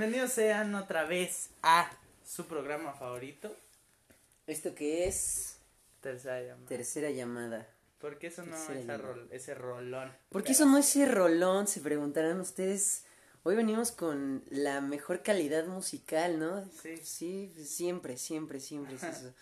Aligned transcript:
bienvenidos 0.00 0.32
sean 0.32 0.74
otra 0.74 1.04
vez 1.04 1.50
a 1.62 1.90
su 2.24 2.46
programa 2.46 2.94
favorito, 2.94 3.54
¿Esto 4.46 4.74
que 4.74 5.06
es? 5.06 5.58
Tercera 6.00 6.40
llamada. 6.40 6.66
Tercera 6.68 7.10
llamada. 7.10 7.68
¿Por 7.98 8.18
qué 8.18 8.28
eso 8.28 8.42
no 8.46 8.56
esa 8.56 8.96
rol- 8.96 9.28
ese 9.30 9.54
rolón? 9.54 10.10
¿Por 10.30 10.42
qué 10.42 10.52
eso 10.52 10.64
no 10.64 10.78
es 10.78 10.88
ese 10.88 11.04
rolón? 11.04 11.66
Se 11.68 11.82
preguntarán 11.82 12.40
ustedes. 12.40 13.04
Hoy 13.42 13.56
venimos 13.56 13.92
con 13.92 14.42
la 14.48 14.80
mejor 14.80 15.22
calidad 15.22 15.66
musical, 15.66 16.38
¿no? 16.38 16.64
Sí. 16.82 16.96
Sí, 17.02 17.52
siempre, 17.62 18.16
siempre, 18.16 18.58
siempre 18.58 18.94
es 18.94 19.02
eso. 19.02 19.34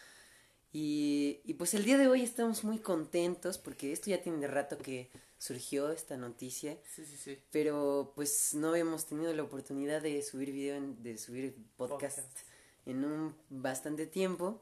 Y, 0.73 1.41
y 1.45 1.55
pues 1.55 1.73
el 1.75 1.85
día 1.85 1.99
de 1.99 2.09
hoy 2.09 2.23
estamos 2.25 2.65
muy 2.65 2.81
contentos 2.81 3.59
porque 3.59 3.93
esto 3.93 4.11
ya 4.11 4.21
tiene 4.21 4.39
de 4.39 4.49
rato 4.49 4.77
que 4.77 5.09
surgió 5.39 5.91
esta 5.93 6.17
noticia. 6.17 6.77
Sí, 6.95 7.05
sí, 7.07 7.17
sí. 7.17 7.39
Pero 7.51 8.13
pues 8.17 8.55
no 8.55 8.71
habíamos 8.71 9.07
tenido 9.07 9.33
la 9.33 9.43
oportunidad 9.45 10.03
de 10.03 10.21
subir 10.23 10.53
video, 10.53 10.77
en- 10.77 11.03
de 11.03 11.17
subir 11.19 11.55
podcast, 11.77 12.19
Podcast. 12.19 12.39
en 12.87 13.05
un 13.05 13.35
bastante 13.51 14.07
tiempo. 14.07 14.61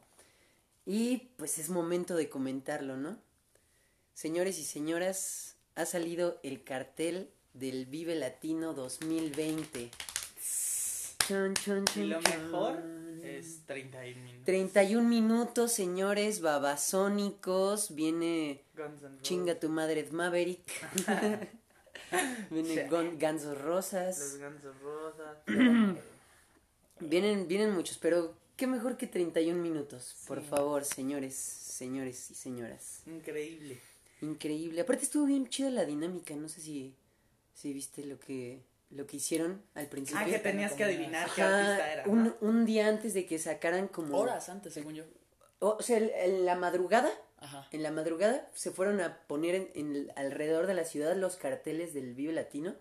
Y 0.84 1.30
pues 1.36 1.58
es 1.58 1.68
momento 1.70 2.14
de 2.14 2.28
comentarlo, 2.28 2.96
¿no? 2.96 3.18
Señores 4.14 4.58
y 4.58 4.64
señoras, 4.64 5.56
ha 5.74 5.84
salido 5.86 6.38
el 6.42 6.62
cartel 6.62 7.30
del 7.54 7.86
Vive 7.86 8.14
Latino 8.14 8.72
2020. 8.74 9.90
Chon, 11.26 11.54
chon, 11.54 11.82
Y 11.82 11.92
chon, 11.92 12.08
lo 12.10 12.20
chon. 12.22 12.44
mejor 12.44 12.82
es 13.24 13.66
31 13.66 14.22
minutos. 14.22 14.44
31 14.44 15.08
minutos, 15.08 15.72
señores, 15.72 16.40
babasónicos. 16.40 17.94
Viene 17.96 18.62
Guns 18.82 19.02
N' 19.02 19.08
Roses. 19.08 19.22
Chinga 19.22 19.58
tu 19.58 19.68
madre 19.68 20.06
Maverick. 20.10 20.60
Viene 22.50 22.88
Sí. 22.88 23.16
Gansos 23.18 23.60
Rosas. 23.60 24.18
Los 24.18 24.38
Guns 24.38 24.64
N' 24.64 24.72
Roses. 24.82 26.02
Vienen, 27.00 27.46
vienen 27.46 27.72
muchos, 27.74 27.98
pero 27.98 28.34
qué 28.56 28.66
mejor 28.66 28.96
que 28.96 29.06
31 29.06 29.60
minutos. 29.60 30.16
Por 30.26 30.40
Sí. 30.40 30.46
favor, 30.48 30.84
señores, 30.84 31.34
señores 31.34 32.30
y 32.30 32.34
señoras. 32.34 33.02
Increíble. 33.06 33.78
Increíble. 34.22 34.80
Aparte 34.80 35.04
estuvo 35.04 35.26
bien 35.26 35.46
chida 35.48 35.68
la 35.70 35.84
dinámica. 35.84 36.34
No 36.36 36.48
sé 36.48 36.62
si, 36.62 36.94
si 37.52 37.74
viste 37.74 38.04
lo 38.06 38.18
que, 38.18 38.62
lo 38.90 39.06
que 39.06 39.18
hicieron 39.18 39.60
al 39.74 39.88
principio. 39.88 40.22
Ah, 40.22 40.24
que 40.26 40.38
tenías 40.38 40.72
que 40.72 40.84
adivinar 40.84 41.28
qué 41.34 41.42
Ajá, 41.42 41.58
artista 41.72 41.92
era. 41.92 42.04
un, 42.08 42.24
¿no? 42.24 42.36
un 42.40 42.64
día 42.64 42.88
antes 42.88 43.12
de 43.12 43.26
que 43.26 43.38
sacaran 43.38 43.88
como... 43.88 44.16
Horas 44.16 44.48
antes, 44.48 44.72
según 44.72 44.94
yo. 44.94 45.04
O, 45.58 45.76
o 45.78 45.82
sea, 45.82 45.98
el- 45.98 46.10
en 46.10 46.46
la 46.46 46.54
madrugada, 46.56 47.10
Ajá. 47.46 47.68
en 47.72 47.82
la 47.82 47.90
madrugada 47.90 48.50
se 48.54 48.70
fueron 48.70 49.00
a 49.00 49.20
poner 49.26 49.54
en, 49.54 49.70
en 49.74 49.96
el- 49.96 50.12
alrededor 50.16 50.66
de 50.66 50.74
la 50.74 50.84
ciudad 50.84 51.16
los 51.16 51.36
carteles 51.36 51.94
del 51.94 52.14
Vive 52.14 52.32
Latino. 52.32 52.74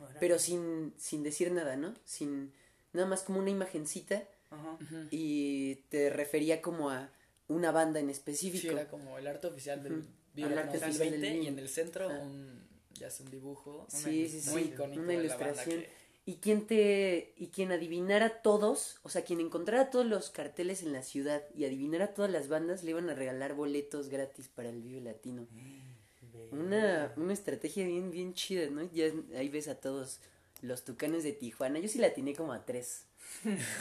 Ahora. 0.00 0.14
pero 0.20 0.38
sin, 0.38 0.94
sin 0.96 1.24
decir 1.24 1.50
nada, 1.50 1.76
¿no? 1.76 1.92
Sin 2.04 2.52
nada 2.92 3.08
más 3.08 3.22
como 3.24 3.40
una 3.40 3.50
imagencita 3.50 4.22
Ajá. 4.50 4.78
y 5.10 5.74
te 5.88 6.08
refería 6.08 6.62
como 6.62 6.90
a 6.90 7.10
una 7.48 7.72
banda 7.72 7.98
en 7.98 8.06
Sí, 8.06 8.12
específico. 8.12 8.72
era 8.74 8.86
como 8.88 9.18
el 9.18 9.26
arte 9.26 9.48
oficial 9.48 9.82
del 9.82 9.94
Ujú. 9.94 10.08
Vive 10.34 10.50
Latino 10.50 10.60
arte 10.72 10.76
oficial 10.84 11.10
del 11.10 11.20
2020 11.20 11.44
y 11.44 11.46
en 11.48 11.58
el 11.58 11.68
centro 11.68 12.08
un, 12.10 12.68
ya 12.94 13.08
es 13.08 13.18
un 13.18 13.28
dibujo 13.30 13.86
Sí, 13.88 14.28
sí, 14.28 14.50
muy 14.50 14.62
sí, 14.64 14.68
icónico 14.68 15.00
una 15.02 15.12
de 15.14 15.24
la 15.24 15.36
banda 15.36 15.64
que- 15.64 15.90
Y 16.28 16.34
quien 16.42 16.66
te 16.66 17.32
y 17.38 17.46
quien 17.46 17.72
adivinara 17.72 18.42
todos, 18.42 18.98
o 19.02 19.08
sea, 19.08 19.22
quien 19.24 19.40
encontrara 19.40 19.88
todos 19.88 20.04
los 20.04 20.28
carteles 20.28 20.82
en 20.82 20.92
la 20.92 21.02
ciudad 21.02 21.42
y 21.56 21.64
adivinara 21.64 22.12
todas 22.12 22.30
las 22.30 22.48
bandas 22.48 22.84
le 22.84 22.90
iban 22.90 23.08
a 23.08 23.14
regalar 23.14 23.54
boletos 23.54 24.10
gratis 24.10 24.46
para 24.54 24.68
el 24.68 24.82
Vive 24.82 25.00
Latino. 25.00 25.46
Una, 26.52 27.14
una 27.16 27.32
estrategia 27.32 27.86
bien, 27.86 28.10
bien 28.10 28.34
chida, 28.34 28.68
¿no? 28.68 28.82
Ya 28.92 29.06
ahí 29.38 29.48
ves 29.48 29.68
a 29.68 29.74
todos 29.76 30.20
los 30.60 30.84
tucanes 30.84 31.22
de 31.24 31.32
Tijuana. 31.32 31.78
Yo 31.78 31.88
sí 31.88 31.98
la 31.98 32.08
atiné 32.08 32.34
como 32.34 32.52
a 32.52 32.64
tres. 32.66 33.04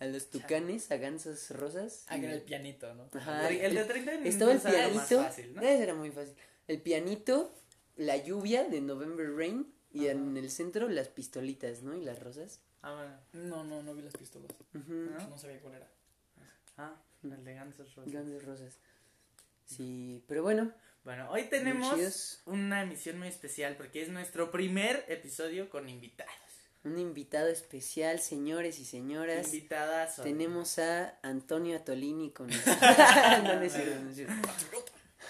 a 0.00 0.06
los 0.06 0.30
tucanes, 0.30 0.90
a 0.90 0.96
gansos 0.96 1.50
rosas. 1.50 2.04
Ah, 2.08 2.16
y- 2.16 2.24
era 2.24 2.32
el 2.34 2.42
pianito, 2.42 2.92
¿no? 2.94 3.08
Ajá, 3.12 3.48
El 3.50 3.74
de 3.74 3.84
30 3.84 4.10
minutos 4.12 4.32
Estaba 4.34 4.52
el 4.52 4.58
era 4.58 4.88
lo 4.88 4.94
más 4.94 5.08
pianito. 5.08 5.28
fácil, 5.28 5.54
¿no? 5.54 5.62
Era 5.62 5.94
muy 5.94 6.10
fácil. 6.10 6.34
El 6.66 6.80
pianito, 6.80 7.52
la 7.96 8.16
lluvia 8.16 8.64
de 8.64 8.80
November 8.80 9.30
Rain 9.34 9.66
y 9.94 10.08
en 10.08 10.36
el 10.36 10.50
centro 10.50 10.88
las 10.88 11.08
pistolitas, 11.08 11.82
¿no? 11.82 11.94
Y 11.94 12.04
las 12.04 12.18
rosas. 12.18 12.60
Ah, 12.82 12.92
bueno. 13.32 13.48
No, 13.48 13.64
no, 13.64 13.82
no 13.82 13.94
vi 13.94 14.02
las 14.02 14.14
pistolas. 14.14 14.50
¿No? 14.72 15.28
No 15.28 15.38
sabía 15.38 15.60
cuál 15.60 15.76
era. 15.76 15.88
Ah, 16.76 16.96
el 17.22 17.44
de 17.44 17.58
Guns 17.58 17.78
N' 17.78 17.88
Roses. 17.94 18.12
Grandes 18.12 18.44
rosas. 18.44 18.78
Sí, 19.64 20.22
pero 20.26 20.42
bueno. 20.42 20.72
Bueno, 21.04 21.30
hoy 21.30 21.44
tenemos 21.44 22.42
una 22.46 22.82
emisión 22.82 23.18
muy 23.18 23.28
especial 23.28 23.76
porque 23.76 24.02
es 24.02 24.08
nuestro 24.08 24.50
primer 24.50 25.04
episodio 25.08 25.70
con 25.70 25.88
invitados. 25.88 26.32
Un 26.82 26.98
invitado 26.98 27.48
especial, 27.48 28.20
señores 28.20 28.78
y 28.78 28.84
señoras. 28.84 29.54
Invitadas. 29.54 30.16
Tenemos 30.16 30.78
a 30.78 31.18
Antonio 31.22 31.76
Atolini 31.76 32.32
con 32.32 32.48
no, 32.48 33.42
no 33.42 33.60
no 33.60 33.68
cierto. 33.70 34.34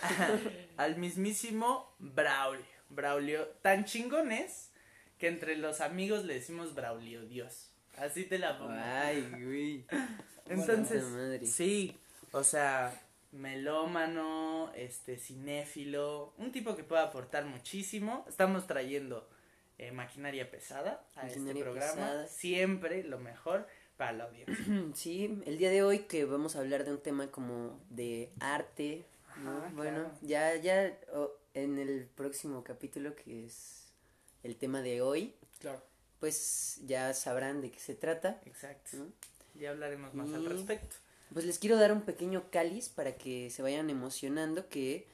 al 0.78 0.96
mismísimo 0.96 1.94
Braulio. 1.98 2.73
Braulio, 2.94 3.46
tan 3.62 3.84
chingones 3.84 4.70
que 5.18 5.28
entre 5.28 5.56
los 5.56 5.80
amigos 5.80 6.24
le 6.24 6.34
decimos 6.34 6.74
Braulio 6.74 7.22
Dios. 7.22 7.70
Así 7.96 8.24
te 8.24 8.38
la 8.38 8.58
pongo. 8.58 8.72
Ay, 8.72 9.28
güey. 9.30 9.86
Entonces, 10.46 11.04
madre. 11.04 11.46
sí, 11.46 11.96
o 12.32 12.42
sea, 12.42 12.92
melómano, 13.32 14.72
este, 14.74 15.16
cinéfilo, 15.16 16.34
un 16.38 16.52
tipo 16.52 16.76
que 16.76 16.84
puede 16.84 17.02
aportar 17.02 17.44
muchísimo. 17.44 18.24
Estamos 18.28 18.66
trayendo 18.66 19.28
eh, 19.78 19.92
maquinaria 19.92 20.50
pesada 20.50 21.04
a 21.16 21.26
este 21.26 21.54
programa. 21.54 21.92
pesada. 21.92 22.26
Siempre 22.26 23.04
lo 23.04 23.18
mejor 23.18 23.66
para 23.96 24.12
la 24.12 24.24
audiencia. 24.24 24.56
Sí, 24.94 25.42
el 25.46 25.58
día 25.58 25.70
de 25.70 25.82
hoy 25.82 26.00
que 26.00 26.24
vamos 26.24 26.56
a 26.56 26.60
hablar 26.60 26.84
de 26.84 26.92
un 26.92 27.00
tema 27.00 27.28
como 27.28 27.80
de 27.90 28.30
arte, 28.40 29.04
¿no? 29.42 29.58
Ajá, 29.58 29.70
bueno, 29.74 30.04
claro. 30.04 30.18
ya, 30.22 30.56
ya 30.56 30.98
oh, 31.12 31.32
en 31.54 31.78
el 31.78 32.06
próximo 32.06 32.62
capítulo 32.64 33.14
que 33.14 33.46
es 33.46 33.86
el 34.42 34.56
tema 34.56 34.82
de 34.82 35.00
hoy, 35.02 35.34
Claro. 35.60 35.82
pues 36.20 36.80
ya 36.84 37.14
sabrán 37.14 37.60
de 37.62 37.70
qué 37.70 37.78
se 37.80 37.94
trata. 37.94 38.40
Exacto. 38.44 38.96
¿no? 38.98 39.06
Ya 39.54 39.70
hablaremos 39.70 40.12
más 40.14 40.32
al 40.32 40.44
respecto. 40.44 40.96
Pues 41.32 41.44
les 41.46 41.58
quiero 41.58 41.76
dar 41.76 41.92
un 41.92 42.02
pequeño 42.02 42.50
cáliz 42.50 42.88
para 42.88 43.16
que 43.16 43.50
se 43.50 43.62
vayan 43.62 43.88
emocionando 43.90 44.68
que 44.68 45.06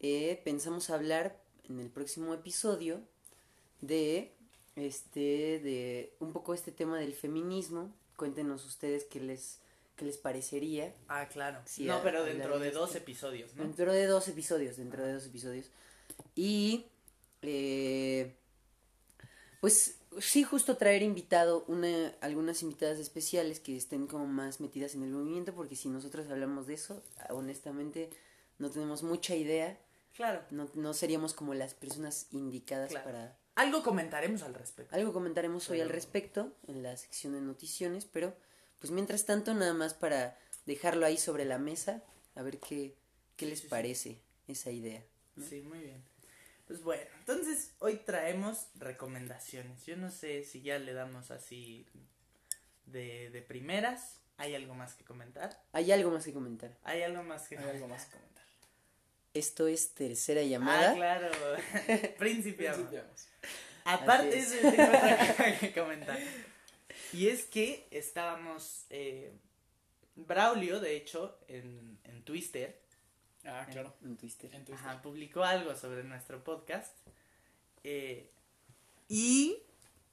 eh, 0.00 0.40
pensamos 0.44 0.90
hablar 0.90 1.36
en 1.68 1.78
el 1.78 1.90
próximo 1.90 2.32
episodio 2.34 3.00
de 3.80 4.32
este 4.76 5.60
de 5.60 6.14
un 6.20 6.32
poco 6.32 6.54
este 6.54 6.72
tema 6.72 6.98
del 6.98 7.12
feminismo. 7.12 7.94
Cuéntenos 8.16 8.64
ustedes 8.64 9.04
qué 9.04 9.20
les 9.20 9.58
qué 9.96 10.04
les 10.04 10.16
parecería. 10.18 10.94
Ah, 11.08 11.28
claro. 11.28 11.60
Sí, 11.64 11.84
no, 11.84 12.02
pero 12.02 12.24
dentro 12.24 12.58
de 12.58 12.70
dos 12.70 12.94
episodios, 12.94 13.54
¿no? 13.54 13.62
Dentro 13.64 13.92
de 13.92 14.06
dos 14.06 14.28
episodios, 14.28 14.76
dentro 14.76 15.04
de 15.04 15.12
dos 15.12 15.26
episodios. 15.26 15.70
Y 16.34 16.86
eh, 17.42 18.34
pues 19.60 19.98
sí, 20.20 20.42
justo 20.42 20.76
traer 20.76 21.02
invitado 21.02 21.64
una, 21.68 22.08
algunas 22.20 22.62
invitadas 22.62 22.98
especiales 22.98 23.60
que 23.60 23.76
estén 23.76 24.06
como 24.06 24.26
más 24.26 24.60
metidas 24.60 24.94
en 24.94 25.02
el 25.04 25.10
movimiento, 25.10 25.54
porque 25.54 25.76
si 25.76 25.88
nosotros 25.88 26.28
hablamos 26.30 26.66
de 26.66 26.74
eso, 26.74 27.02
honestamente 27.30 28.10
no 28.58 28.70
tenemos 28.70 29.02
mucha 29.02 29.34
idea, 29.34 29.78
Claro. 30.14 30.42
no, 30.50 30.68
no 30.74 30.92
seríamos 30.94 31.32
como 31.32 31.54
las 31.54 31.74
personas 31.74 32.26
indicadas 32.32 32.90
Claro. 32.90 33.04
para... 33.04 33.38
Algo 33.54 33.82
comentaremos 33.82 34.42
al 34.42 34.54
respecto. 34.54 34.94
Algo 34.96 35.12
comentaremos 35.12 35.68
hoy 35.70 35.80
al 35.80 35.90
respecto 35.90 36.52
en 36.66 36.82
la 36.82 36.96
sección 36.96 37.34
de 37.34 37.40
noticiones, 37.42 38.06
pero 38.06 38.34
pues 38.82 38.90
mientras 38.90 39.24
tanto 39.26 39.54
nada 39.54 39.74
más 39.74 39.94
para 39.94 40.36
dejarlo 40.66 41.06
ahí 41.06 41.16
sobre 41.16 41.44
la 41.44 41.56
mesa, 41.56 42.02
a 42.34 42.42
ver 42.42 42.58
qué, 42.58 42.96
qué 43.36 43.46
les 43.46 43.60
parece 43.60 44.20
esa 44.48 44.72
idea. 44.72 45.04
¿no? 45.36 45.46
Sí, 45.46 45.60
muy 45.60 45.78
bien. 45.78 46.02
Pues 46.66 46.82
bueno, 46.82 47.04
entonces 47.20 47.70
hoy 47.78 47.98
traemos 48.04 48.66
recomendaciones. 48.74 49.86
Yo 49.86 49.96
no 49.96 50.10
sé 50.10 50.42
si 50.42 50.62
ya 50.62 50.80
le 50.80 50.94
damos 50.94 51.30
así 51.30 51.86
de, 52.86 53.30
de 53.30 53.40
primeras. 53.42 54.16
¿Hay 54.36 54.56
algo 54.56 54.74
más 54.74 54.94
que 54.94 55.04
comentar? 55.04 55.62
Hay 55.70 55.92
algo 55.92 56.10
más 56.10 56.24
que 56.24 56.32
comentar. 56.32 56.76
¿Hay 56.82 57.02
algo 57.02 57.22
más 57.22 57.46
que 57.46 57.58
Hay 57.58 57.64
algo 57.70 57.86
más 57.86 58.06
que 58.06 58.16
comentar. 58.16 58.44
Esto 59.32 59.68
es 59.68 59.94
tercera 59.94 60.42
llamada. 60.42 60.90
Ah, 60.90 60.94
claro. 60.96 61.30
Principiamos. 62.18 62.78
Principiamos. 62.78 63.28
Aparte 63.84 64.40
Así 64.40 64.56
de 64.56 64.58
es. 64.58 64.64
eso, 64.64 64.70
tengo 64.72 65.58
que 65.60 65.72
comentar. 65.72 66.18
Y 67.12 67.28
es 67.28 67.44
que 67.44 67.86
estábamos. 67.90 68.86
Eh, 68.90 69.32
Braulio, 70.14 70.78
de 70.80 70.96
hecho, 70.96 71.38
en, 71.48 71.98
en 72.04 72.22
Twitter, 72.24 72.80
Ah, 73.44 73.66
claro. 73.70 73.92
En 74.04 74.16
Twitter. 74.16 74.54
En 74.54 74.64
Twitter. 74.64 74.74
ajá, 74.86 75.02
publicó 75.02 75.42
algo 75.42 75.74
sobre 75.74 76.04
nuestro 76.04 76.42
podcast. 76.44 76.96
eh, 77.82 78.30
y 79.08 79.58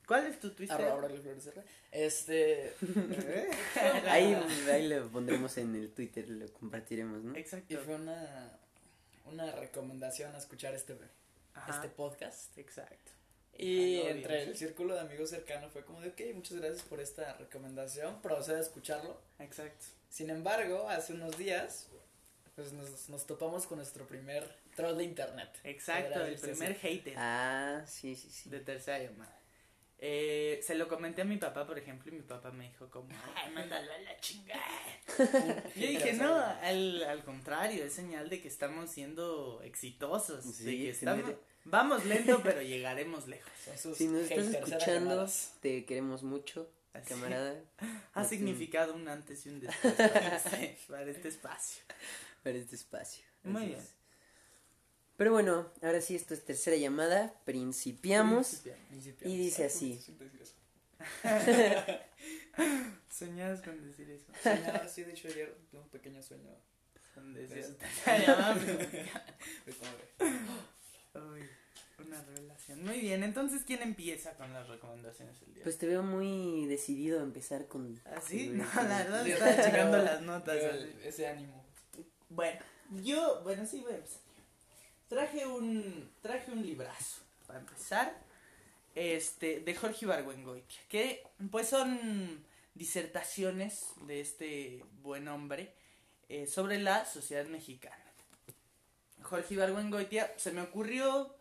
¿Cuál 0.08 0.26
es 0.26 0.40
tu 0.40 0.50
Twitter? 0.56 0.76
Arroba 0.76 0.94
Aurelio 0.94 1.22
Flores 1.22 1.46
R. 1.46 1.64
Este. 1.92 2.74
Ahí, 4.08 4.34
ahí 4.72 4.88
lo 4.88 5.08
pondremos 5.10 5.56
en 5.60 5.76
el 5.76 5.94
Twitter, 5.94 6.28
lo 6.28 6.52
compartiremos, 6.54 7.24
¿no? 7.24 7.36
Y 7.38 7.40
Exacto. 7.40 7.78
fue 7.86 7.94
una, 7.96 8.58
una 9.26 9.52
recomendación 9.52 10.34
a 10.34 10.40
escuchar 10.40 10.74
este, 10.74 10.98
Ajá. 11.54 11.76
este 11.76 11.90
podcast. 11.90 12.58
Exacto. 12.58 13.12
Y 13.60 14.00
entre 14.02 14.38
bien. 14.38 14.50
el 14.50 14.58
círculo 14.58 14.94
de 14.96 15.02
amigos 15.02 15.30
cercano 15.30 15.70
fue 15.70 15.84
como 15.84 16.00
de, 16.02 16.10
ok, 16.10 16.22
muchas 16.34 16.58
gracias 16.58 16.84
por 16.84 17.00
esta 17.02 17.34
recomendación, 17.34 18.22
procede 18.22 18.58
a 18.58 18.62
escucharlo. 18.62 19.20
Exacto. 19.40 19.86
Sin 20.10 20.30
embargo, 20.30 20.88
hace 20.90 21.14
unos 21.14 21.38
días, 21.38 21.90
pues 22.56 22.72
nos, 22.74 23.10
nos 23.10 23.28
topamos 23.28 23.68
con 23.68 23.78
nuestro 23.78 24.08
primer 24.08 24.50
troll 24.76 24.96
de 24.98 25.04
internet. 25.04 25.50
Exacto, 25.64 26.24
el 26.26 26.40
primer 26.40 26.76
hater 26.76 27.14
Ah, 27.18 27.84
sí, 27.86 28.16
sí, 28.16 28.30
sí. 28.30 28.50
de 28.50 28.60
tercera 28.62 29.00
llamada. 29.00 29.39
Eh, 30.02 30.62
se 30.64 30.76
lo 30.76 30.88
comenté 30.88 31.22
a 31.24 31.26
mi 31.26 31.36
papá, 31.38 31.68
por 31.68 31.78
ejemplo, 31.78 32.10
y 32.10 32.16
mi 32.16 32.22
papá 32.22 32.52
me 32.52 32.70
dijo 32.70 32.90
como, 32.90 33.10
ay, 33.36 33.52
mándalo 33.52 33.92
a 33.92 33.98
la 33.98 34.18
chingada. 34.20 34.62
Yo 35.76 35.88
dije, 35.88 36.14
no, 36.14 36.36
al, 36.36 37.04
al 37.04 37.24
contrario, 37.26 37.84
es 37.84 37.94
señal 37.94 38.30
de 38.30 38.42
que 38.42 38.48
estamos 38.48 38.90
siendo 38.92 39.62
exitosos. 39.64 40.46
de 40.46 40.54
Sí, 40.54 40.64
que 40.64 40.94
tener- 40.94 41.20
estamos, 41.20 41.32
vamos 41.66 42.06
lento, 42.06 42.40
pero 42.44 42.62
llegaremos 42.62 43.28
lejos. 43.28 43.52
Si 43.96 44.08
nos 44.08 44.22
estás 44.22 44.48
escuchando, 44.48 45.28
te 45.62 45.84
queremos 45.86 46.24
mucho, 46.24 46.70
Así. 46.94 47.10
camarada, 47.10 47.62
Ha 48.14 48.22
Ujú. 48.22 48.30
significado 48.30 48.94
un 48.96 49.08
antes 49.10 49.46
y 49.46 49.50
un 49.50 49.60
después 49.60 49.94
para 49.96 50.36
este, 50.38 50.78
para 50.88 51.12
este 51.12 51.28
espacio. 51.28 51.84
para 52.42 52.58
este 52.58 52.76
espacio. 52.78 53.26
Muy 53.44 53.66
bien. 53.68 53.99
Pero 55.20 55.34
bueno, 55.34 55.68
ahora 55.82 56.00
sí, 56.00 56.16
esto 56.16 56.34
es 56.34 56.46
tercera 56.46 56.78
llamada, 56.78 57.34
principiamos. 57.44 58.62
Principiamos. 58.88 59.26
Y 59.26 59.38
dice 59.38 59.64
Ah, 59.64 59.68
así. 59.68 60.00
Soñabas 63.12 63.62
con 63.62 63.86
decir 63.86 64.10
eso. 64.10 64.32
No, 64.46 64.88
sí, 64.90 65.04
de 65.04 65.12
hecho 65.12 65.28
ayer 65.28 65.58
tuve 65.70 65.82
un 65.82 65.90
pequeño 65.90 66.24
sueño. 66.24 66.50
Con 67.14 67.34
decir 67.34 67.58
Eso. 67.58 67.76
Uy, 71.16 71.42
una 72.08 72.22
revelación. 72.24 72.86
Muy 72.86 73.02
bien, 73.02 73.22
entonces, 73.24 73.64
¿quién 73.66 73.82
empieza 73.82 74.36
con 74.36 74.54
las 74.54 74.70
recomendaciones 74.70 75.36
el 75.42 75.54
día? 75.54 75.64
Pues 75.64 75.78
te 75.78 75.86
veo 75.88 76.02
muy 76.02 76.66
decidido 76.68 77.20
a 77.20 77.24
empezar 77.24 77.68
con... 77.68 78.00
¿Así? 78.16 78.48
con- 78.48 78.60
No, 78.60 78.66
la 78.76 78.84
verdad 79.00 79.28
estaba 79.28 79.64
checando 79.66 79.98
las 79.98 80.22
notas. 80.22 80.56
ese 81.04 81.28
ánimo. 81.28 81.62
Bueno, 82.30 82.62
yo, 83.04 83.42
bueno, 83.44 83.66
sí 83.66 83.82
voy 83.82 83.92
a 83.92 83.96
empezar. 83.98 84.22
Traje 85.10 85.48
un, 85.48 86.08
traje 86.22 86.52
un 86.52 86.62
librazo, 86.62 87.22
para 87.48 87.60
empezar, 87.60 88.16
este, 88.94 89.60
de 89.60 89.76
Jorge 89.76 90.06
Ibargüengoitia, 90.06 90.80
que 90.88 91.24
pues 91.50 91.68
son 91.68 92.46
disertaciones 92.76 93.88
de 94.06 94.22
este 94.22 94.86
buen 95.02 95.28
hombre 95.28 95.74
eh, 96.30 96.46
sobre 96.46 96.78
la 96.78 97.06
sociedad 97.06 97.48
mexicana. 97.48 97.98
Jorge 99.24 99.56
Ibargüengoitia, 99.56 100.32
se 100.38 100.52
me 100.52 100.62
ocurrió 100.62 101.36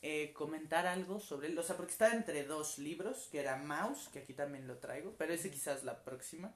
eh, 0.00 0.32
comentar 0.32 0.86
algo 0.86 1.18
sobre 1.18 1.48
él, 1.48 1.58
o 1.58 1.62
sea, 1.64 1.76
porque 1.76 1.90
está 1.90 2.14
entre 2.14 2.44
dos 2.44 2.78
libros, 2.78 3.28
que 3.32 3.40
era 3.40 3.56
Mouse, 3.56 4.10
que 4.12 4.20
aquí 4.20 4.32
también 4.32 4.68
lo 4.68 4.78
traigo, 4.78 5.12
pero 5.18 5.34
ese 5.34 5.50
quizás 5.50 5.82
la 5.82 6.04
próxima. 6.04 6.54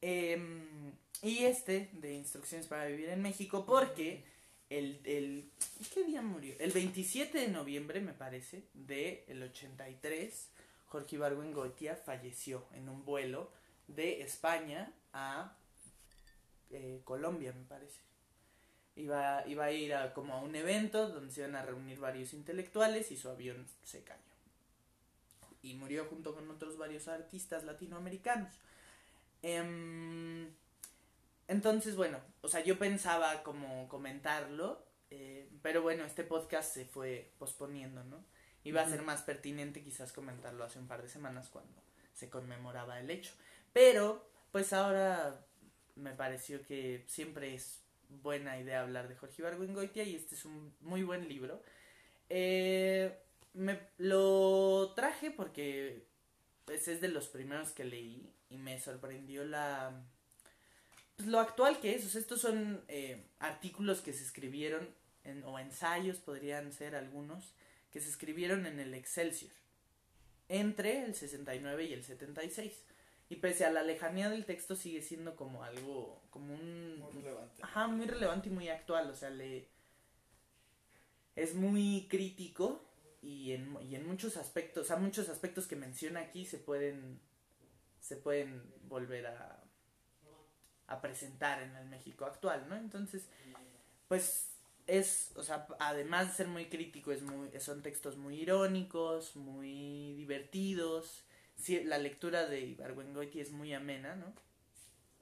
Em, 0.00 0.92
y 1.20 1.44
este 1.44 1.90
de 1.94 2.14
Instrucciones 2.14 2.68
para 2.68 2.86
Vivir 2.86 3.08
en 3.08 3.22
México, 3.22 3.66
porque 3.66 4.22
el, 4.70 5.00
el 5.04 5.50
¿qué 5.92 6.04
día 6.04 6.22
murió? 6.22 6.54
El 6.58 6.70
27 6.70 7.38
de 7.38 7.48
noviembre, 7.48 8.00
me 8.00 8.14
parece, 8.14 8.62
de 8.72 9.24
el 9.28 9.42
83, 9.42 10.48
Jorge 10.86 11.16
Ibargüengoitia 11.16 11.96
falleció 11.96 12.64
en 12.74 12.88
un 12.88 13.04
vuelo 13.04 13.50
de 13.88 14.22
España 14.22 14.92
a 15.12 15.56
eh, 16.70 17.00
Colombia, 17.04 17.52
me 17.52 17.64
parece. 17.64 18.00
Iba, 18.94 19.44
iba 19.46 19.64
a 19.64 19.72
ir 19.72 19.94
a 19.94 20.14
como 20.14 20.34
a 20.34 20.40
un 20.40 20.54
evento 20.54 21.08
donde 21.08 21.32
se 21.32 21.40
iban 21.40 21.56
a 21.56 21.62
reunir 21.62 21.98
varios 21.98 22.32
intelectuales 22.32 23.10
y 23.10 23.16
su 23.16 23.28
avión 23.28 23.66
se 23.84 24.02
cayó. 24.02 24.20
Y 25.62 25.74
murió 25.74 26.06
junto 26.06 26.34
con 26.34 26.48
otros 26.50 26.78
varios 26.78 27.08
artistas 27.08 27.64
latinoamericanos. 27.64 28.52
Em, 29.42 30.48
entonces, 31.50 31.96
bueno, 31.96 32.20
o 32.42 32.48
sea, 32.48 32.62
yo 32.62 32.78
pensaba 32.78 33.42
como 33.42 33.88
comentarlo, 33.88 34.86
eh, 35.10 35.50
pero 35.62 35.82
bueno, 35.82 36.04
este 36.04 36.22
podcast 36.22 36.72
se 36.72 36.84
fue 36.84 37.32
posponiendo, 37.38 38.04
¿no? 38.04 38.24
Iba 38.62 38.82
a 38.82 38.88
ser 38.88 39.02
más 39.02 39.22
pertinente 39.22 39.82
quizás 39.82 40.12
comentarlo 40.12 40.62
hace 40.62 40.78
un 40.78 40.86
par 40.86 41.02
de 41.02 41.08
semanas 41.08 41.48
cuando 41.48 41.82
se 42.14 42.30
conmemoraba 42.30 43.00
el 43.00 43.10
hecho. 43.10 43.32
Pero, 43.72 44.30
pues 44.52 44.72
ahora 44.72 45.44
me 45.96 46.12
pareció 46.12 46.62
que 46.62 47.04
siempre 47.08 47.52
es 47.54 47.82
buena 48.08 48.56
idea 48.56 48.82
hablar 48.82 49.08
de 49.08 49.16
Jorge 49.16 49.42
Ibargüengoitia 49.42 50.04
y 50.04 50.14
este 50.14 50.36
es 50.36 50.44
un 50.44 50.72
muy 50.78 51.02
buen 51.02 51.28
libro. 51.28 51.64
Eh, 52.28 53.18
me 53.54 53.80
lo 53.98 54.92
traje 54.94 55.32
porque 55.32 56.06
pues, 56.64 56.86
es 56.86 57.00
de 57.00 57.08
los 57.08 57.26
primeros 57.26 57.72
que 57.72 57.84
leí 57.84 58.32
y 58.48 58.56
me 58.56 58.78
sorprendió 58.78 59.44
la 59.44 60.04
pues, 61.20 61.28
lo 61.32 61.40
actual 61.40 61.80
que 61.80 61.94
es. 61.94 62.04
O 62.06 62.08
sea, 62.08 62.20
estos 62.20 62.40
son 62.40 62.82
eh, 62.88 63.24
artículos 63.38 64.00
que 64.00 64.12
se 64.12 64.24
escribieron 64.24 64.88
en- 65.24 65.44
o 65.44 65.58
ensayos 65.58 66.18
podrían 66.18 66.72
ser 66.72 66.94
algunos 66.94 67.52
que 67.92 68.00
se 68.00 68.08
escribieron 68.08 68.66
en 68.66 68.80
el 68.80 68.94
Excelsior 68.94 69.52
entre 70.48 71.04
el 71.04 71.14
69 71.14 71.84
y 71.84 71.92
el 71.92 72.04
76. 72.04 72.72
Y 73.28 73.36
pese 73.36 73.64
a 73.64 73.70
la 73.70 73.82
lejanía 73.84 74.28
del 74.28 74.44
texto 74.44 74.74
sigue 74.74 75.02
siendo 75.02 75.36
como 75.36 75.62
algo, 75.62 76.20
como 76.30 76.52
un... 76.54 76.98
Muy 76.98 77.12
relevante. 77.22 77.62
Ajá, 77.62 77.86
muy 77.86 78.06
relevante 78.06 78.48
y 78.48 78.52
muy 78.52 78.68
actual, 78.68 79.08
o 79.10 79.14
sea, 79.14 79.30
le... 79.30 79.68
Es 81.36 81.54
muy 81.54 82.08
crítico 82.10 82.84
y 83.22 83.52
en, 83.52 83.76
y 83.82 83.94
en 83.94 84.06
muchos 84.06 84.36
aspectos, 84.36 84.84
o 84.84 84.86
sea, 84.88 84.96
muchos 84.96 85.28
aspectos 85.28 85.68
que 85.68 85.76
menciona 85.76 86.20
aquí 86.20 86.44
se 86.44 86.58
pueden, 86.58 87.20
se 88.00 88.16
pueden 88.16 88.64
volver 88.88 89.28
a, 89.28 89.59
a 90.90 91.00
presentar 91.00 91.62
en 91.62 91.74
el 91.76 91.86
México 91.86 92.26
actual, 92.26 92.66
¿no? 92.68 92.76
Entonces, 92.76 93.26
pues 94.08 94.50
es, 94.86 95.32
o 95.36 95.42
sea, 95.42 95.66
además 95.78 96.28
de 96.28 96.34
ser 96.34 96.48
muy 96.48 96.66
crítico, 96.66 97.12
es 97.12 97.22
muy, 97.22 97.48
son 97.60 97.82
textos 97.82 98.16
muy 98.16 98.40
irónicos, 98.40 99.36
muy 99.36 100.14
divertidos, 100.14 101.24
sí, 101.56 101.82
la 101.84 101.98
lectura 101.98 102.46
de 102.46 102.60
Ibargüengoitia 102.60 103.42
es 103.42 103.52
muy 103.52 103.72
amena, 103.72 104.16
¿no? 104.16 104.34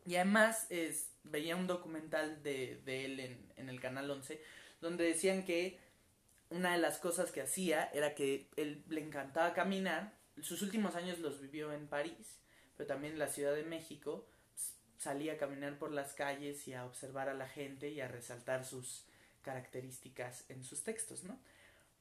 Y 0.04 0.16
además 0.16 0.66
es, 0.70 1.10
veía 1.22 1.54
un 1.54 1.66
documental 1.66 2.42
de, 2.42 2.80
de 2.84 3.04
él 3.04 3.20
en, 3.20 3.52
en 3.56 3.68
el 3.68 3.80
Canal 3.80 4.10
11 4.10 4.40
donde 4.80 5.04
decían 5.04 5.44
que 5.44 5.78
una 6.50 6.72
de 6.72 6.78
las 6.78 6.98
cosas 6.98 7.30
que 7.30 7.42
hacía 7.42 7.90
era 7.92 8.14
que 8.14 8.48
él 8.56 8.84
le 8.88 9.02
encantaba 9.02 9.52
caminar. 9.52 10.16
Sus 10.40 10.62
últimos 10.62 10.94
años 10.94 11.18
los 11.18 11.40
vivió 11.40 11.72
en 11.72 11.88
París, 11.88 12.40
pero 12.76 12.86
también 12.86 13.14
en 13.14 13.18
la 13.18 13.28
Ciudad 13.28 13.54
de 13.54 13.64
México. 13.64 14.26
S- 14.98 15.02
Salía 15.02 15.34
a 15.34 15.36
caminar 15.38 15.78
por 15.78 15.92
las 15.92 16.14
calles 16.14 16.66
y 16.68 16.74
a 16.74 16.84
observar 16.86 17.28
a 17.28 17.34
la 17.34 17.48
gente 17.48 17.90
y 17.90 18.00
a 18.00 18.08
resaltar 18.08 18.64
sus 18.64 19.04
características 19.42 20.44
en 20.50 20.64
sus 20.64 20.82
textos, 20.84 21.24
¿no? 21.24 21.38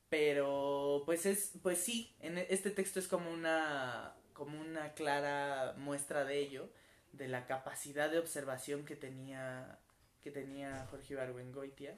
Pero 0.10 1.04
pues 1.06 1.26
es 1.26 1.54
pues 1.64 1.80
sí, 1.80 2.16
en 2.22 2.38
e- 2.38 2.48
este 2.50 2.72
texto 2.72 3.00
es 3.00 3.08
como 3.08 3.32
una 3.32 4.16
como 4.34 4.60
una 4.62 4.94
clara 4.94 5.74
muestra 5.78 6.26
de 6.26 6.40
ello, 6.40 6.70
de 7.14 7.28
la 7.28 7.46
capacidad 7.48 8.10
de 8.12 8.20
observación 8.20 8.86
que 8.86 8.96
tenía 8.96 9.80
que 10.22 10.32
tenía 10.32 10.88
Jorge 10.92 11.14
Ibargüengoitia. 11.16 11.98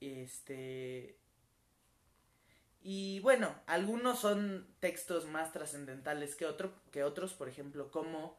Este 0.00 1.18
y 2.82 3.20
bueno, 3.20 3.54
algunos 3.66 4.18
son 4.20 4.66
textos 4.80 5.26
más 5.26 5.52
trascendentales 5.52 6.36
que 6.36 6.44
otro, 6.46 6.72
que 6.92 7.02
otros, 7.02 7.32
por 7.32 7.48
ejemplo, 7.48 7.90
cómo 7.90 8.36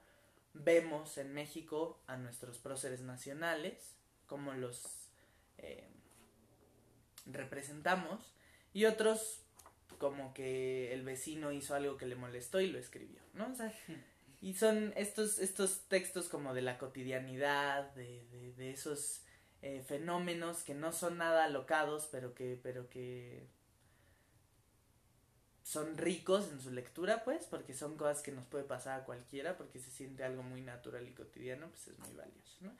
vemos 0.55 1.17
en 1.17 1.33
México 1.33 1.99
a 2.07 2.17
nuestros 2.17 2.57
próceres 2.57 3.01
nacionales, 3.01 3.95
cómo 4.25 4.53
los 4.53 5.09
eh, 5.57 5.87
representamos, 7.25 8.33
y 8.73 8.85
otros 8.85 9.41
como 9.97 10.33
que 10.33 10.93
el 10.93 11.03
vecino 11.03 11.51
hizo 11.51 11.75
algo 11.75 11.97
que 11.97 12.05
le 12.05 12.15
molestó 12.15 12.59
y 12.59 12.67
lo 12.67 12.79
escribió, 12.79 13.21
¿no? 13.33 13.51
O 13.51 13.55
sea, 13.55 13.73
y 14.41 14.53
son 14.55 14.93
estos, 14.95 15.39
estos 15.39 15.87
textos 15.87 16.27
como 16.27 16.53
de 16.53 16.61
la 16.61 16.77
cotidianidad, 16.77 17.93
de, 17.95 18.25
de, 18.31 18.53
de 18.53 18.71
esos 18.71 19.21
eh, 19.61 19.83
fenómenos 19.87 20.63
que 20.63 20.73
no 20.73 20.91
son 20.91 21.17
nada 21.17 21.45
alocados, 21.45 22.07
pero 22.11 22.33
que, 22.33 22.59
pero 22.61 22.89
que 22.89 23.47
son 25.65 25.97
ricos 25.97 26.47
en 26.51 26.61
su 26.61 26.69
lectura, 26.69 27.23
pues, 27.23 27.45
porque 27.47 27.73
son 27.73 27.97
cosas 27.97 28.21
que 28.21 28.31
nos 28.31 28.45
puede 28.45 28.65
pasar 28.65 29.01
a 29.01 29.03
cualquiera, 29.03 29.57
porque 29.57 29.79
se 29.79 29.89
siente 29.89 30.23
algo 30.23 30.43
muy 30.43 30.61
natural 30.61 31.07
y 31.07 31.11
cotidiano, 31.13 31.67
pues 31.69 31.87
es 31.87 31.97
muy 31.97 32.13
valioso, 32.13 32.57
¿no? 32.61 32.71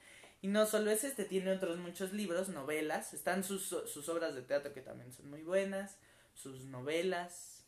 Y 0.43 0.47
no 0.49 0.67
solo 0.67 0.91
es 0.91 1.03
este, 1.03 1.25
tiene 1.25 1.51
otros 1.51 1.79
muchos 1.79 2.13
libros, 2.13 2.49
novelas, 2.49 3.15
están 3.15 3.43
sus, 3.43 3.63
sus 3.65 4.07
obras 4.09 4.35
de 4.35 4.43
teatro 4.43 4.71
que 4.71 4.81
también 4.81 5.11
son 5.11 5.31
muy 5.31 5.41
buenas, 5.41 5.97
sus 6.35 6.65
novelas, 6.65 7.63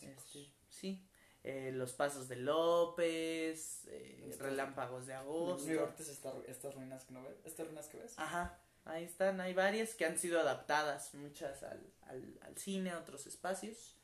este, 0.00 0.48
sí. 0.70 1.04
eh, 1.42 1.70
Los 1.74 1.92
Pasos 1.92 2.26
de 2.28 2.36
López, 2.36 3.82
eh, 3.88 4.34
Relámpagos 4.38 5.06
de 5.06 5.12
Agosto. 5.12 5.66
Esta- 6.08 6.32
estas 6.48 6.74
ruinas 6.74 7.04
que 7.04 7.12
no 7.12 7.22
ves. 7.22 7.36
Estas 7.44 7.66
ruinas 7.66 7.88
que 7.88 7.98
ves. 7.98 8.14
Ajá, 8.16 8.58
ahí 8.86 9.04
están, 9.04 9.42
hay 9.42 9.52
varias 9.52 9.94
que 9.94 10.06
han 10.06 10.16
sido 10.18 10.40
adaptadas, 10.40 11.12
muchas 11.14 11.62
al, 11.62 11.80
al, 12.06 12.38
al 12.42 12.56
cine, 12.56 12.90
a 12.92 12.98
otros 12.98 13.26
espacios. 13.26 13.94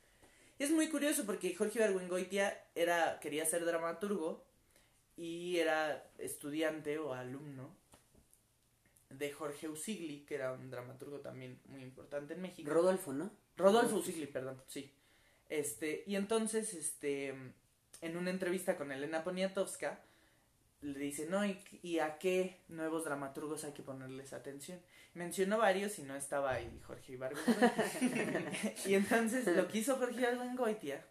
Es 0.61 0.71
muy 0.71 0.91
curioso 0.91 1.25
porque 1.25 1.55
Jorge 1.55 1.79
Ibargüengoitia 1.79 2.67
era, 2.75 3.19
quería 3.19 3.47
ser 3.47 3.65
dramaturgo 3.65 4.45
y 5.17 5.57
era 5.57 6.07
estudiante 6.19 6.99
o 6.99 7.15
alumno 7.15 7.75
de 9.09 9.33
Jorge 9.33 9.71
Usigli, 9.71 10.27
que 10.27 10.35
era 10.35 10.53
un 10.53 10.71
dramaturgo 10.71 11.21
también 11.21 11.59
muy 11.65 11.81
importante 11.81 12.35
en 12.35 12.43
México. 12.43 12.71
Rodolfo, 12.71 13.15
¿no? 13.15 13.31
Rodolfo 13.57 13.97
Usigli, 13.97 14.27
perdón, 14.27 14.63
sí. 14.67 14.93
Este, 15.49 16.05
y 16.07 16.17
entonces, 16.17 16.75
este, 16.75 17.29
en 18.03 18.17
una 18.19 18.29
entrevista 18.29 18.77
con 18.77 18.93
Elena 18.93 19.25
Poniatowska, 19.25 20.05
le 20.83 20.99
dice, 20.99 21.27
no, 21.27 21.45
¿y, 21.45 21.59
y 21.83 21.99
a 21.99 22.19
qué 22.19 22.61
nuevos 22.69 23.05
dramaturgos 23.05 23.65
hay 23.65 23.73
que 23.73 23.83
ponerles 23.83 24.33
atención? 24.33 24.81
Mencionó 25.15 25.59
varios 25.59 25.99
y 25.99 26.03
no 26.03 26.15
estaba 26.15 26.53
ahí 26.53 26.81
Jorge 26.87 27.13
Ibargüengoitia. 27.13 28.75
y 28.87 28.95
entonces 28.95 29.47
lo 29.47 29.69
que 29.69 29.79
hizo 29.79 29.97
Jorge 29.97 30.21
Ibargüengoitia 30.21 31.05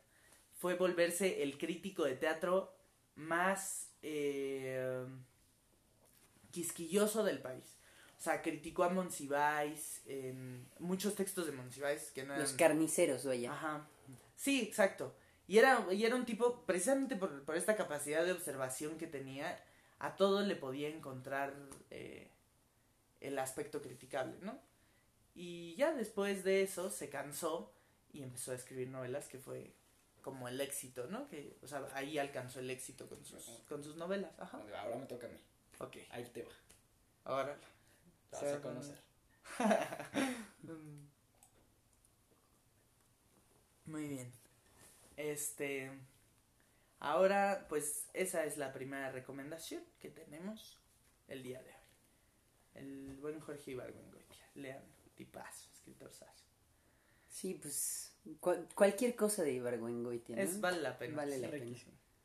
fue 0.59 0.75
volverse 0.75 1.43
el 1.43 1.57
crítico 1.57 2.05
de 2.05 2.15
teatro 2.15 2.73
más 3.15 3.91
eh, 4.01 5.05
quisquilloso 6.51 7.23
del 7.23 7.39
país. 7.39 7.77
O 8.17 8.21
sea, 8.21 8.41
criticó 8.41 8.83
a 8.83 8.89
Monsiváis 8.89 10.01
en 10.05 10.67
muchos 10.79 11.15
textos 11.15 11.45
de 11.45 11.53
Monsiváis 11.53 12.11
que 12.11 12.23
no 12.23 12.33
eran... 12.33 12.41
Los 12.41 12.53
carniceros, 12.53 13.25
vaya. 13.25 13.53
Ajá. 13.53 13.87
Sí, 14.35 14.61
exacto. 14.61 15.15
Y 15.49 15.57
era, 15.57 15.83
y 15.91 16.05
era 16.05 16.15
un 16.15 16.25
tipo, 16.25 16.61
precisamente 16.67 17.15
por, 17.15 17.43
por 17.43 17.55
esta 17.57 17.75
capacidad 17.75 18.23
de 18.23 18.33
observación 18.33 18.97
que 18.99 19.07
tenía, 19.07 19.59
a 19.97 20.15
todo 20.15 20.41
le 20.43 20.55
podía 20.55 20.89
encontrar 20.89 21.55
eh, 21.89 22.29
el 23.19 23.37
aspecto 23.39 23.81
criticable, 23.81 24.35
¿no? 24.41 24.57
Y 25.35 25.75
ya 25.75 25.91
después 25.93 26.43
de 26.43 26.61
eso 26.61 26.89
se 26.91 27.09
cansó 27.09 27.71
y 28.13 28.21
empezó 28.23 28.51
a 28.51 28.55
escribir 28.55 28.89
novelas 28.89 29.27
que 29.27 29.39
fue 29.39 29.73
como 30.21 30.47
el 30.47 30.61
éxito, 30.61 31.07
¿no? 31.07 31.27
Que, 31.29 31.57
o 31.63 31.67
sea, 31.67 31.87
ahí 31.95 32.17
alcanzó 32.19 32.59
el 32.59 32.69
éxito 32.69 33.07
con 33.09 33.25
sus, 33.25 33.43
con 33.67 33.83
sus 33.83 33.95
novelas. 33.95 34.31
Ajá. 34.39 34.59
Ahora 34.77 34.97
me 34.97 35.05
toca 35.07 35.25
a 35.27 35.29
mí. 35.31 35.39
Ok, 35.79 35.97
Ahí 36.11 36.25
te 36.25 36.43
va. 36.43 36.51
ahora. 37.25 37.57
Te 38.29 38.35
vas 38.45 38.53
a 38.55 38.61
conocer. 38.61 38.99
Muy 43.85 44.07
bien. 44.07 44.31
Este. 45.19 45.91
Ahora, 47.01 47.65
pues, 47.69 48.07
esa 48.13 48.45
es 48.45 48.57
la 48.57 48.71
primera 48.71 49.11
recomendación 49.11 49.83
que 49.99 50.09
tenemos 50.09 50.79
el 51.27 51.43
día 51.43 51.61
de 51.61 51.69
hoy. 51.69 51.75
El 52.75 53.17
buen 53.17 53.39
Jorge 53.41 53.71
Ibargüengoitia. 53.71 54.49
Lean, 54.55 54.81
tipazo, 55.15 55.69
escritor 55.73 56.11
sazo. 56.13 56.45
Sí, 57.27 57.55
pues 57.61 58.13
cual- 58.39 58.67
cualquier 58.73 59.15
cosa 59.15 59.43
de 59.43 59.51
Ibargüengoitia, 59.53 60.35
¿no? 60.37 60.41
Es, 60.41 60.59
vale 60.61 60.81
la 60.81 60.97
pena. 60.97 61.17
Vale 61.17 61.37
la 61.37 61.49
pena. 61.51 61.75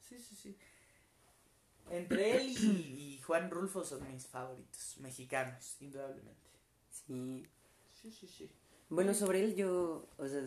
Sí, 0.01 0.19
sí, 0.19 0.37
sí. 0.37 0.57
Entre 1.91 2.37
él 2.37 2.49
y, 2.49 3.17
y 3.17 3.21
Juan 3.23 3.51
Rulfo 3.51 3.85
son 3.85 4.07
mis 4.11 4.27
favoritos, 4.27 4.97
mexicanos, 4.99 5.77
indudablemente. 5.81 6.49
Sí. 6.91 7.47
Sí, 8.01 8.11
sí, 8.13 8.29
sí. 8.29 8.51
Bueno, 8.89 9.15
sobre 9.15 9.43
él 9.43 9.55
yo, 9.57 10.09
o 10.17 10.29
sea, 10.29 10.43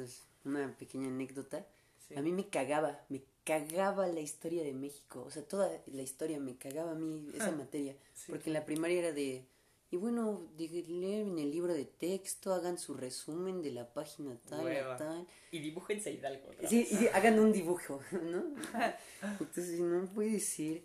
una 0.46 0.76
pequeña 0.78 1.08
anécdota. 1.08 1.66
Sí. 2.08 2.16
A 2.16 2.22
mí 2.22 2.32
me 2.32 2.48
cagaba, 2.50 3.00
me 3.10 3.22
cagaba 3.44 4.08
la 4.08 4.20
historia 4.20 4.64
de 4.64 4.74
México. 4.74 5.24
O 5.26 5.32
sea, 5.32 5.44
toda 5.44 5.70
la 5.88 6.02
historia 6.02 6.40
me 6.40 6.56
cagaba 6.58 6.92
a 6.92 6.96
mí 6.96 7.30
esa 7.34 7.48
Ah, 7.50 7.52
materia. 7.52 7.96
Sí. 8.14 8.26
Porque 8.32 8.50
en 8.50 8.54
la 8.54 8.66
primaria 8.66 9.00
era 9.00 9.12
de... 9.12 9.46
Y 9.90 9.96
bueno, 9.96 10.50
de- 10.58 10.84
leen 10.90 11.40
el 11.40 11.50
libro 11.50 11.74
de 11.74 11.86
texto, 11.86 12.54
hagan 12.54 12.78
su 12.78 12.94
resumen 12.94 13.62
de 13.62 13.72
la 13.72 13.94
página 13.94 14.36
tal 14.50 14.66
Hueva. 14.66 14.98
tal. 14.98 15.26
Y 15.50 15.60
dibújense 15.60 16.12
Hidalgo. 16.12 16.50
otra 16.50 16.68
Sí, 16.68 16.86
y 16.92 17.08
hagan 17.14 17.40
un 17.40 17.54
dibujo, 17.54 18.02
¿no? 18.12 18.44
Entonces, 19.40 19.80
no 19.80 20.06
puede 20.08 20.40
ser. 20.42 20.82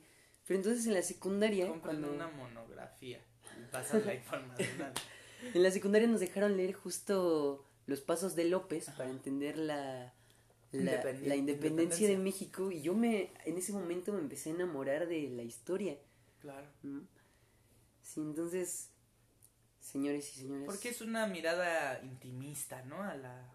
Pero 0.47 0.59
entonces 0.59 0.87
en 0.87 0.95
la 0.95 1.03
secundaria, 1.03 1.69
Compran 1.69 2.01
cuando... 2.01 2.15
una 2.15 2.29
monografía 2.29 3.21
y 3.61 3.71
pasan 3.73 4.05
la 4.07 4.15
información. 4.15 4.69
En 5.55 5.63
la 5.65 5.73
secundaria 5.73 6.07
nos 6.07 6.21
dejaron 6.21 6.57
leer 6.57 6.73
justo 6.73 7.65
los 7.87 8.01
pasos 8.01 8.37
de 8.37 8.45
López 8.45 8.87
para 8.97 9.11
entender 9.11 9.59
la, 9.59 10.15
la, 10.73 11.03
la 11.23 11.37
independencia 11.37 12.09
de. 12.09 12.17
México 12.17 12.71
y 12.71 12.83
yo 12.83 12.95
me 12.95 13.33
en 13.45 13.59
ese 13.59 13.73
momento 13.73 14.13
me 14.13 14.21
empecé 14.21 14.51
a 14.51 14.55
enamorar 14.55 15.07
de 15.07 15.29
la 15.29 15.43
historia. 15.43 15.97
claro. 16.41 16.67
Sí, 18.03 18.21
entonces, 18.21 18.91
señores 19.81 20.37
y 20.37 20.41
señoras. 20.41 20.67
Porque 20.67 20.89
es 20.89 21.01
una 21.01 21.27
mirada 21.27 22.01
intimista, 22.03 22.83
¿no? 22.83 23.03
A 23.03 23.15
la. 23.15 23.49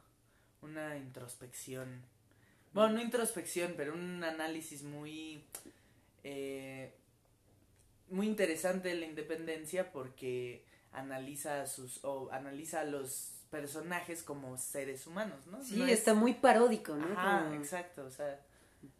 Una 0.62 0.98
introspección. 0.98 2.04
Bueno, 2.74 2.94
no 2.94 3.02
introspección, 3.02 3.74
pero 3.78 3.94
un 3.94 4.24
análisis 4.24 4.84
muy. 4.84 5.44
eh, 6.24 6.94
muy 8.10 8.28
interesante 8.28 8.90
de 8.90 8.96
la 8.96 9.06
independencia 9.06 9.92
porque 9.92 10.64
analiza 10.92 11.66
sus. 11.68 12.04
o 12.04 12.32
analiza 12.32 12.82
a 12.82 12.86
los 12.86 13.37
personajes 13.50 14.24
como 14.24 14.58
seres 14.58 15.08
humanos, 15.08 15.46
¿no? 15.48 15.64
Sí, 15.64 15.76
No 15.78 15.86
es- 15.86 16.00
está 16.00 16.14
muy 16.14 16.34
paródico, 16.34 16.96
¿no? 16.96 17.06
Ajá, 17.18 17.44
Como- 17.46 17.56
exacto, 17.62 18.06
o 18.06 18.12
sea. 18.12 18.40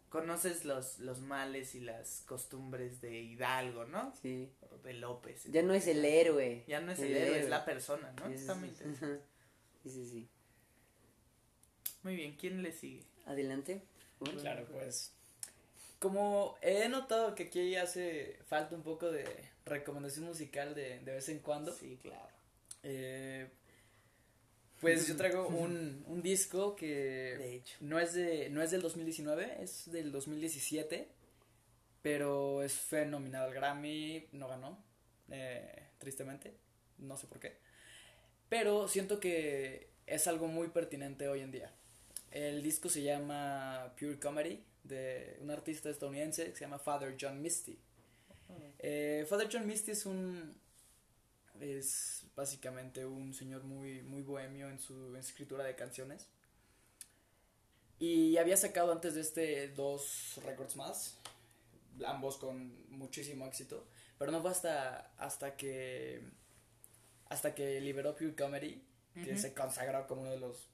Conoces 0.08 0.64
los, 0.64 1.00
los 1.00 1.20
males 1.20 1.74
y 1.74 1.80
las 1.80 2.22
costumbres 2.26 3.02
de 3.02 3.20
Hidalgo, 3.20 3.84
¿no? 3.84 4.10
Sí. 4.22 4.48
O 4.72 4.78
de 4.78 4.94
López. 4.94 5.44
Ya 5.44 5.60
no 5.62 5.74
es 5.74 5.86
el 5.86 6.02
héroe. 6.02 6.64
Ya 6.66 6.80
no 6.80 6.92
es 6.92 6.98
el 7.00 7.14
héroe, 7.14 7.40
es 7.40 7.48
la 7.50 7.66
persona, 7.66 8.10
¿no? 8.12 8.26
Es- 8.28 8.40
Está 8.40 8.54
muy 8.54 8.68
interesante. 8.70 9.22
Sí, 9.82 9.90
sí, 9.90 10.08
sí. 10.08 10.28
Muy 12.02 12.16
bien, 12.16 12.36
¿quién 12.40 12.62
le 12.62 12.72
sigue? 12.72 13.04
Adelante. 13.26 13.82
Bueno, 14.20 14.40
Claro, 14.40 14.66
pues. 14.72 15.12
Como 15.98 16.56
he 16.62 16.88
notado 16.88 17.34
que 17.34 17.44
aquí 17.44 17.76
hace 17.76 18.38
falta 18.46 18.74
un 18.76 18.82
poco 18.82 19.10
de 19.10 19.26
recomendación 19.66 20.24
musical 20.26 20.74
de, 20.74 21.00
de 21.00 21.12
vez 21.12 21.28
en 21.28 21.40
cuando, 21.40 21.74
Sí, 21.74 21.98
claro. 22.00 22.28
eh, 22.82 23.50
pues 24.80 25.06
yo 25.06 25.16
traigo 25.16 25.48
un, 25.48 26.04
un 26.06 26.22
disco 26.22 26.76
que 26.76 27.36
De 27.38 27.54
hecho. 27.56 27.76
no 27.80 27.98
es, 27.98 28.14
de, 28.14 28.48
no 28.50 28.62
es 28.62 28.70
del 28.70 28.82
2019, 28.82 29.62
es 29.62 29.90
del 29.90 30.12
2017, 30.12 31.08
pero 32.02 32.62
es, 32.62 32.74
fue 32.74 33.06
nominado 33.06 33.46
al 33.46 33.54
Grammy, 33.54 34.28
no 34.32 34.48
ganó, 34.48 34.82
eh, 35.30 35.88
tristemente, 35.98 36.54
no 36.98 37.16
sé 37.16 37.26
por 37.26 37.40
qué. 37.40 37.56
Pero 38.48 38.88
siento 38.88 39.20
que 39.20 39.90
es 40.06 40.26
algo 40.26 40.46
muy 40.46 40.68
pertinente 40.68 41.28
hoy 41.28 41.40
en 41.40 41.50
día. 41.50 41.72
El 42.30 42.62
disco 42.62 42.88
se 42.88 43.02
llama 43.02 43.94
Pure 43.98 44.18
Comedy, 44.18 44.64
de 44.84 45.38
un 45.40 45.50
artista 45.50 45.90
estadounidense 45.90 46.46
que 46.46 46.56
se 46.56 46.64
llama 46.64 46.78
Father 46.78 47.16
John 47.20 47.42
Misty. 47.42 47.78
Eh, 48.78 49.26
Father 49.28 49.48
John 49.50 49.66
Misty 49.66 49.90
es 49.90 50.06
un 50.06 50.56
es 51.60 52.17
básicamente 52.38 53.04
un 53.04 53.34
señor 53.34 53.64
muy 53.64 54.00
muy 54.02 54.22
bohemio 54.22 54.70
en 54.70 54.78
su 54.78 55.16
escritura 55.16 55.64
de 55.64 55.74
canciones 55.74 56.28
y 57.98 58.36
había 58.36 58.56
sacado 58.56 58.92
antes 58.92 59.14
de 59.16 59.22
este 59.22 59.68
dos 59.70 60.40
récords 60.44 60.76
más 60.76 61.18
ambos 62.06 62.36
con 62.36 62.88
muchísimo 62.90 63.44
éxito 63.46 63.88
pero 64.18 64.30
no 64.30 64.40
fue 64.40 64.52
hasta 64.52 65.12
hasta 65.18 65.56
que 65.56 66.22
hasta 67.28 67.54
que 67.56 67.80
liberó 67.80 68.14
Pure 68.14 68.36
Comedy 68.36 68.84
que 69.24 69.36
se 69.36 69.52
consagró 69.52 70.06
como 70.06 70.22
uno 70.22 70.30
de 70.30 70.38
los 70.38 70.68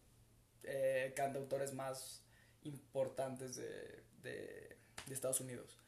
eh, 0.64 1.14
cantautores 1.16 1.72
más 1.72 2.22
importantes 2.64 3.56
de, 3.56 4.02
de, 4.22 4.76
de 5.06 5.14
Estados 5.14 5.40
Unidos. 5.40 5.78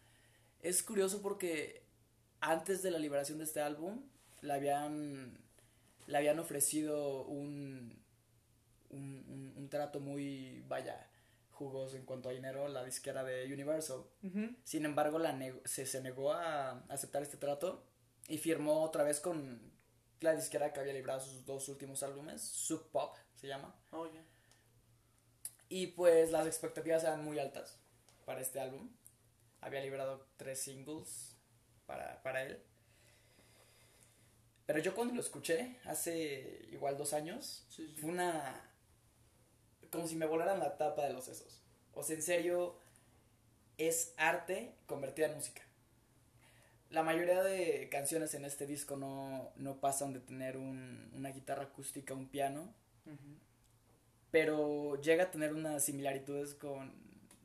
Es 0.61 0.83
curioso 0.83 1.21
porque 1.21 1.83
antes 2.40 2.83
de 2.83 2.90
la 2.90 2.99
liberación 2.99 3.37
de 3.37 3.45
este 3.45 3.61
álbum 3.61 4.02
le 4.40 4.52
habían, 4.52 5.38
le 6.07 6.17
habían 6.19 6.39
ofrecido 6.39 7.25
un, 7.25 8.03
un, 8.91 9.25
un- 9.29 9.55
un 9.57 9.69
trato 9.69 10.01
muy, 10.01 10.63
vaya, 10.69 11.11
jugoso 11.51 11.97
en 11.97 12.05
cuanto 12.05 12.29
a 12.29 12.33
dinero 12.33 12.69
la 12.69 12.85
disquera 12.85 13.25
de 13.25 13.53
Universal. 13.53 14.05
Sin 14.65 14.85
embargo, 14.85 15.19
la 15.19 15.37
se, 15.65 15.87
se 15.87 16.01
negó 16.03 16.33
a 16.33 16.81
aceptar 16.89 17.23
este 17.23 17.37
trato 17.39 17.85
y 18.29 18.39
firmó 18.39 18.83
otra 18.83 19.05
vez 19.05 19.21
con 19.21 19.73
la 20.21 20.35
disquera 20.35 20.73
que 20.73 20.81
había 20.81 20.93
librado 20.95 21.21
sus 21.21 21.45
dos 21.45 21.69
últimos 21.69 22.03
álbumes, 22.03 22.41
Sub 22.43 22.91
Pop 22.91 23.17
se 23.35 23.49
llama. 23.49 23.75
Oh, 23.91 24.07
ya. 24.07 24.23
Y 25.69 25.89
pues 25.89 26.31
las 26.31 26.47
expectativas 26.47 27.03
eran 27.03 27.25
muy 27.25 27.39
altas 27.39 27.79
para 28.25 28.41
este 28.41 28.61
álbum. 28.61 28.89
Había 29.61 29.81
librado 29.81 30.27
tres 30.37 30.61
singles 30.63 31.37
para, 31.87 32.23
para 32.23 32.43
él. 32.45 32.63
Pero 34.67 34.81
yo 34.81 34.95
cuando 34.95 35.15
lo 35.15 35.21
escuché, 35.21 35.77
hace 35.85 36.67
igual 36.73 36.97
dos 36.99 37.13
años, 37.13 37.65
Sí, 37.69 37.87
sí. 37.87 38.01
fue 38.01 38.11
una... 38.11 38.63
como 39.91 40.07
si 40.09 40.17
me 40.17 40.27
volaran 40.27 40.59
la 40.59 40.77
tapa 40.77 41.05
de 41.07 41.13
los 41.13 41.25
sesos. 41.25 41.63
O 41.95 42.03
sea, 42.03 42.17
en 42.17 42.23
serio, 42.23 42.77
es 43.79 44.13
arte 44.17 44.73
convertida 44.87 45.27
en 45.27 45.35
música. 45.35 45.63
La 46.91 47.03
mayoría 47.03 47.43
de 47.43 47.89
canciones 47.91 48.35
en 48.35 48.45
este 48.45 48.67
disco 48.67 48.97
no, 48.97 49.51
no 49.57 49.81
pasan 49.81 50.13
de 50.13 50.21
tener 50.21 50.57
un- 50.57 51.11
una 51.15 51.31
guitarra 51.31 51.65
acústica, 51.65 52.15
un 52.15 52.29
piano, 52.29 52.73
pero 54.31 55.01
llega 55.01 55.25
a 55.25 55.31
tener 55.31 55.55
unas 55.55 55.85
similitudes 55.85 56.55
con 56.55 56.93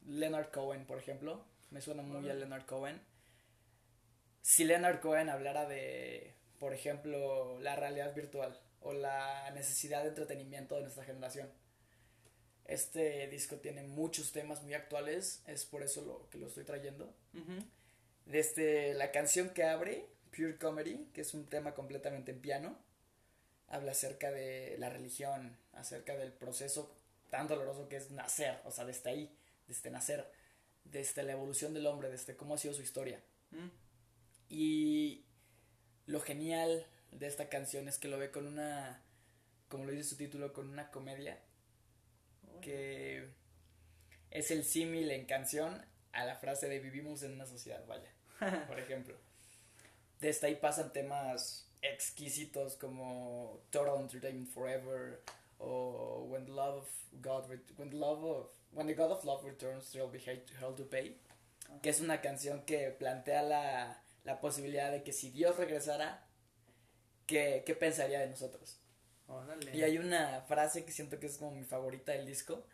Leonard 0.08 0.51
Cohen, 0.51 0.86
por 0.86 0.98
ejemplo. 0.98 1.44
Me 1.70 1.82
suena 1.82 2.01
muy 2.04 2.30
a 2.30 2.34
Leonard 2.34 2.66
Cohen. 2.66 3.00
Si 4.42 4.63
Leonard 4.66 5.00
Cohen 5.00 5.30
hablara 5.30 5.68
de, 5.68 6.34
por 6.62 6.75
ejemplo, 6.75 7.60
la 7.60 7.75
realidad 7.75 8.13
virtual 8.13 8.56
o 8.82 8.94
la 8.94 9.50
necesidad 9.50 10.03
de 10.03 10.10
entretenimiento 10.10 10.75
de 10.75 10.84
nuestra 10.84 11.03
generación. 11.03 11.50
Este 12.65 13.27
disco 13.30 13.56
tiene 13.56 13.82
muchos 13.82 14.32
temas 14.32 14.62
muy 14.62 14.75
actuales, 14.75 15.41
es 15.48 15.65
por 15.65 15.82
eso 15.82 16.06
lo 16.06 16.30
que 16.30 16.38
lo 16.38 16.46
estoy 16.46 16.63
trayendo. 16.63 17.15
Ujú. 17.34 17.65
Desde 18.27 18.94
la 18.94 19.12
canción 19.12 19.50
que 19.50 19.63
abre, 19.63 20.06
Pure 20.30 20.60
Comedy, 20.60 21.10
que 21.15 21.22
es 21.22 21.34
un 21.34 21.48
tema 21.48 21.74
completamente 21.74 22.30
en 22.30 22.41
piano, 22.41 22.77
habla 23.68 23.94
acerca 23.94 24.30
de 24.30 24.75
la 24.77 24.89
religión, 24.89 25.58
acerca 25.74 26.15
del 26.15 26.32
proceso 26.32 26.96
tan 27.32 27.48
doloroso 27.48 27.89
que 27.89 27.98
es 27.98 28.12
nacer, 28.12 28.60
o 28.65 28.72
sea, 28.72 28.86
desde 28.86 29.10
ahí, 29.10 29.36
desde 29.68 29.89
nacer, 29.89 30.32
desde 30.84 31.24
la 31.24 31.32
evolución 31.32 31.74
del 31.74 31.88
hombre, 31.88 32.12
desde 32.12 32.36
cómo 32.36 32.53
ha 32.53 32.60
sido 32.60 32.75
su 32.75 32.84
historia. 32.84 33.20
Mm. 33.50 33.70
Y 34.48 35.25
lo 36.08 36.20
genial 36.22 36.86
de 37.12 37.27
esta 37.27 37.50
canción 37.50 37.88
es 37.88 37.98
que 37.98 38.08
lo 38.08 38.17
ve 38.17 38.31
con 38.31 38.48
una, 38.48 39.01
como 39.70 39.86
lo 39.86 39.91
dice 39.91 40.03
su 40.03 40.17
título, 40.17 40.53
con 40.53 40.70
una 40.70 40.91
comedia 40.91 41.39
que 42.62 43.27
es 44.29 44.51
el 44.51 44.63
símil 44.63 45.10
en 45.12 45.25
canción 45.25 45.86
a 46.13 46.25
la 46.25 46.36
frase 46.36 46.67
de 46.67 46.79
vivimos 46.79 47.24
en 47.24 47.34
una 47.34 47.46
sociedad, 47.46 47.84
vaya, 47.88 48.12
por 48.67 48.79
ejemplo. 48.79 49.15
Desde 50.20 50.48
ahí 50.48 50.55
pasan 50.55 50.93
temas 50.93 51.67
exquisitos 51.81 52.75
como 52.75 53.62
Total 53.72 54.00
Entertainment 54.00 54.50
Forever 54.50 55.22
o 55.58 56.27
When 56.29 56.46
the 56.46 56.51
Love 56.51 56.84
of 56.84 56.89
God 57.22 57.50
When 57.77 57.89
the 57.89 57.96
Love 57.96 58.24
of 58.24 58.50
When 58.72 58.88
the 58.88 58.93
God 58.93 59.12
of 59.12 59.24
Love 59.25 59.43
Returns 59.43 59.91
There'll 59.91 60.12
be 60.12 60.20
hell 60.20 60.75
to 60.75 60.88
pay 60.88 61.17
que 61.81 61.89
es 61.89 62.01
una 62.01 62.22
canción 62.22 62.63
que 62.63 62.89
plantea 62.89 63.43
la, 63.43 64.00
la 64.24 64.40
posibilidad 64.40 64.92
de 64.92 65.04
que 65.04 65.13
si 65.13 65.32
Dios 65.32 65.58
regresara 65.58 66.28
¿qué, 67.25 67.63
qué 67.66 67.75
pensaría 67.75 68.20
de 68.20 68.28
nosotros? 68.28 68.80
Órale. 69.28 69.75
Y 69.75 69.84
hay 69.84 69.98
una 69.98 70.42
frase 70.42 70.86
que 70.86 70.92
siento 70.92 71.20
que 71.20 71.28
es 71.28 71.38
como 71.38 71.51
mi 71.51 71.63
favorita 71.63 72.12
del 72.12 72.25
disco, 72.25 72.66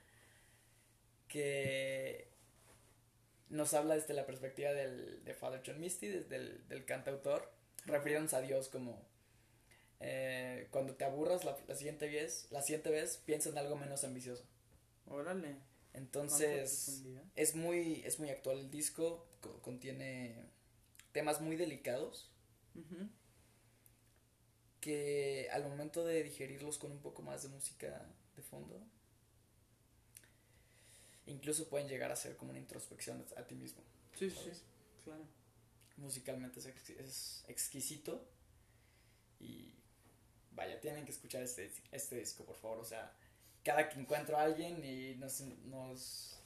que 1.27 2.27
nos 3.49 3.73
habla 3.73 3.95
desde 3.95 4.13
la 4.13 4.25
perspectiva 4.25 4.73
del, 4.73 5.23
de 5.23 5.33
Father 5.33 5.61
John 5.65 5.79
Misty, 5.79 6.07
desde 6.07 6.35
el 6.35 6.67
del 6.67 6.85
cantautor, 6.85 7.51
refiriéndose 7.85 8.35
a 8.35 8.41
Dios 8.41 8.67
como 8.69 9.07
eh, 9.99 10.67
cuando 10.71 10.95
te 10.95 11.05
aburras 11.05 11.45
la, 11.45 11.57
la 11.67 11.75
siguiente 11.75 12.07
vez, 12.07 12.47
la 12.51 12.61
siguiente 12.61 12.89
vez 12.91 13.17
piensa 13.25 13.49
en 13.49 13.57
algo 13.57 13.75
menos 13.75 14.03
ambicioso. 14.03 14.45
Órale. 15.07 15.49
¿Cuánta 15.49 15.97
Entonces 15.99 17.03
es 17.35 17.55
muy 17.55 18.03
es 18.05 18.19
muy 18.19 18.29
actual 18.29 18.59
el 18.59 18.69
disco, 18.71 19.27
co- 19.41 19.61
contiene 19.61 20.46
temas 21.17 21.41
muy 21.41 21.55
delicados 21.55 22.29
que 24.79 25.49
al 25.51 25.63
momento 25.63 26.05
de 26.05 26.21
digerirlos 26.21 26.77
con 26.77 26.91
un 26.91 26.99
poco 26.99 27.23
más 27.23 27.41
de 27.41 27.49
música 27.49 28.05
de 28.35 28.41
fondo, 28.43 28.79
incluso 31.25 31.67
pueden 31.69 31.87
llegar 31.87 32.11
a 32.11 32.15
ser 32.15 32.37
como 32.37 32.51
una 32.51 32.59
introspección 32.59 33.25
a 33.35 33.43
ti 33.43 33.55
mismo. 33.55 33.81
Sí, 34.13 34.29
sí, 34.29 34.35
¿sabes? 34.35 34.63
claro. 35.03 35.25
Musicalmente 35.97 36.59
es, 36.59 36.67
ex- 36.67 36.89
es 36.91 37.43
exquisito 37.47 38.23
y 39.39 39.73
vaya, 40.51 40.79
tienen 40.79 41.03
que 41.05 41.11
escuchar 41.11 41.41
este, 41.41 41.71
este 41.91 42.17
disco, 42.19 42.45
por 42.45 42.55
favor. 42.55 42.77
O 42.77 42.85
sea, 42.85 43.11
cada 43.63 43.89
que 43.89 43.99
encuentro 43.99 44.37
a 44.37 44.43
alguien 44.43 44.85
y 44.85 45.15
nos, 45.15 45.41
nos 45.65 46.39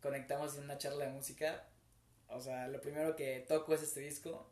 conectamos 0.00 0.56
en 0.56 0.64
una 0.64 0.78
charla 0.78 1.04
de 1.04 1.10
música, 1.12 1.68
o 2.28 2.40
sea, 2.40 2.68
lo 2.68 2.80
primero 2.80 3.16
que 3.16 3.44
toco 3.48 3.74
es 3.74 3.82
este 3.82 4.00
disco 4.00 4.48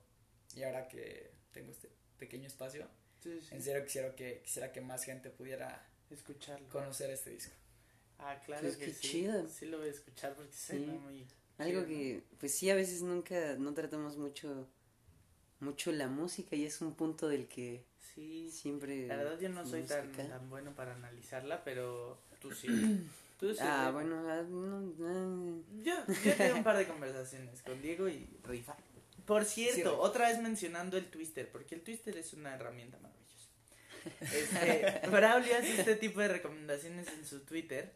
y 0.54 0.62
ahora 0.62 0.88
que 0.88 1.30
tengo 1.52 1.70
este 1.70 1.90
pequeño 2.18 2.46
espacio, 2.46 2.88
Sí, 3.22 3.40
sí. 3.40 3.54
en 3.54 3.62
serio 3.62 3.84
quisiera 3.84 4.14
que, 4.14 4.40
quisiera 4.42 4.72
que 4.72 4.80
más 4.80 5.04
gente 5.04 5.30
pudiera 5.30 5.84
Escucharlo. 6.10 6.68
conocer 6.68 7.10
este 7.10 7.30
disco. 7.30 7.52
Ah, 8.18 8.40
claro 8.46 8.62
Pues 8.62 8.76
que 8.76 8.92
sí. 8.94 9.08
chido. 9.08 9.48
Sí 9.48 9.66
lo 9.66 9.78
voy 9.78 9.88
a 9.88 9.90
escuchar 9.90 10.34
porque 10.34 10.52
Sí. 10.52 10.66
suena 10.78 10.92
muy... 10.94 11.26
Algo 11.58 11.80
chido, 11.80 11.86
que, 11.86 12.22
pues 12.38 12.54
sí, 12.54 12.70
a 12.70 12.74
veces 12.74 13.02
nunca, 13.02 13.56
no 13.56 13.74
tratamos 13.74 14.16
mucho, 14.16 14.68
mucho 15.60 15.90
la 15.92 16.06
música 16.08 16.54
y 16.56 16.64
es 16.64 16.80
un 16.80 16.94
punto 16.94 17.28
del 17.28 17.46
que 17.48 17.84
Sí. 18.14 18.50
siempre... 18.50 19.06
La 19.08 19.16
verdad 19.16 19.38
yo 19.40 19.48
no 19.50 19.66
soy 19.66 19.82
tan, 19.82 20.12
tan 20.12 20.48
bueno 20.48 20.74
para 20.74 20.94
analizarla, 20.94 21.64
pero 21.64 22.18
tú 22.40 22.52
sí. 22.54 22.68
Tú 23.38 23.52
sí. 23.52 23.60
Ah, 23.62 23.90
Diego. 23.90 23.92
bueno, 23.92 24.28
ah, 24.30 24.42
no, 24.48 24.80
no. 24.80 25.62
Yo, 25.82 25.94
yo 26.24 26.34
tengo 26.34 26.56
un 26.56 26.64
par 26.64 26.76
de 26.78 26.86
conversaciones 26.86 27.62
con 27.62 27.80
Diego 27.82 28.08
y 28.08 28.26
Rifa. 28.44 28.76
Por 29.26 29.44
cierto, 29.44 29.74
Sí, 29.74 29.82
Rifa. 29.82 29.92
otra 29.96 30.28
vez 30.28 30.40
mencionando 30.40 30.96
el 30.96 31.06
Twister, 31.06 31.50
porque 31.50 31.74
el 31.74 31.82
Twister 31.82 32.16
es 32.16 32.32
una 32.32 32.54
herramienta 32.54 32.98
maravillosa. 32.98 33.50
Este, 34.20 35.08
Braulio 35.08 35.56
hace 35.56 35.78
este 35.78 35.96
tipo 35.96 36.20
de 36.20 36.28
recomendaciones 36.28 37.08
en 37.08 37.26
su 37.26 37.40
Twitter 37.40 37.92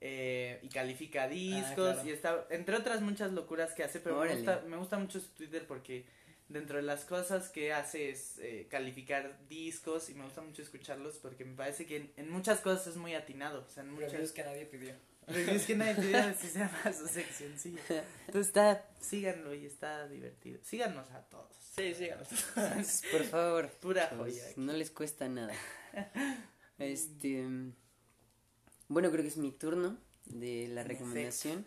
eh, 0.00 0.58
y 0.62 0.68
califica 0.70 1.28
discos 1.28 1.94
claro. 1.94 2.08
y 2.08 2.12
está, 2.12 2.46
entre 2.48 2.76
otras 2.76 3.02
muchas 3.02 3.32
locuras 3.32 3.74
que 3.74 3.84
hace, 3.84 4.00
pero 4.00 4.20
me 4.20 4.34
gusta, 4.34 4.62
me 4.66 4.76
gusta 4.78 4.98
mucho 4.98 5.20
su 5.20 5.28
Twitter 5.28 5.66
porque 5.66 6.06
dentro 6.50 6.76
de 6.76 6.82
las 6.82 7.04
cosas 7.04 7.48
que 7.48 7.72
hace 7.72 8.10
es 8.10 8.38
eh, 8.38 8.66
calificar 8.68 9.38
discos 9.48 10.10
y 10.10 10.14
me 10.14 10.24
gusta 10.24 10.42
mucho 10.42 10.62
escucharlos 10.62 11.16
porque 11.18 11.44
me 11.44 11.56
parece 11.56 11.86
que 11.86 11.96
en, 11.96 12.12
en 12.16 12.30
muchas 12.30 12.60
cosas 12.60 12.88
es 12.88 12.96
muy 12.96 13.14
atinado, 13.14 13.64
o 13.66 13.68
sea, 13.68 13.84
en 13.84 13.92
muchas 13.92 14.12
Reviews 14.12 14.32
que 14.32 14.44
nadie 14.44 14.66
pidió. 14.66 14.94
Reviews 15.28 15.64
que 15.64 15.76
nadie 15.76 15.94
pidió, 15.94 16.18
así 16.22 16.48
se 16.48 16.58
llama 16.58 16.92
su 16.92 17.06
seccioncilla. 17.06 17.80
Entonces 18.26 18.48
está, 18.48 18.84
Síganlo 19.00 19.54
y 19.54 19.64
está 19.64 20.08
divertido. 20.08 20.60
Síganos 20.64 21.08
a 21.12 21.22
todos. 21.22 21.56
Sí, 21.76 21.94
síganos. 21.94 22.28
por 23.12 23.24
favor. 23.24 23.70
Pura 23.80 24.08
joya. 24.16 24.44
no 24.56 24.72
les 24.72 24.90
cuesta 24.90 25.28
nada. 25.28 25.54
Este, 26.78 27.46
bueno, 28.88 29.10
creo 29.10 29.22
que 29.22 29.28
es 29.28 29.36
mi 29.36 29.52
turno 29.52 29.98
de 30.24 30.68
la 30.68 30.82
En 30.82 30.88
recomendación. 30.88 31.66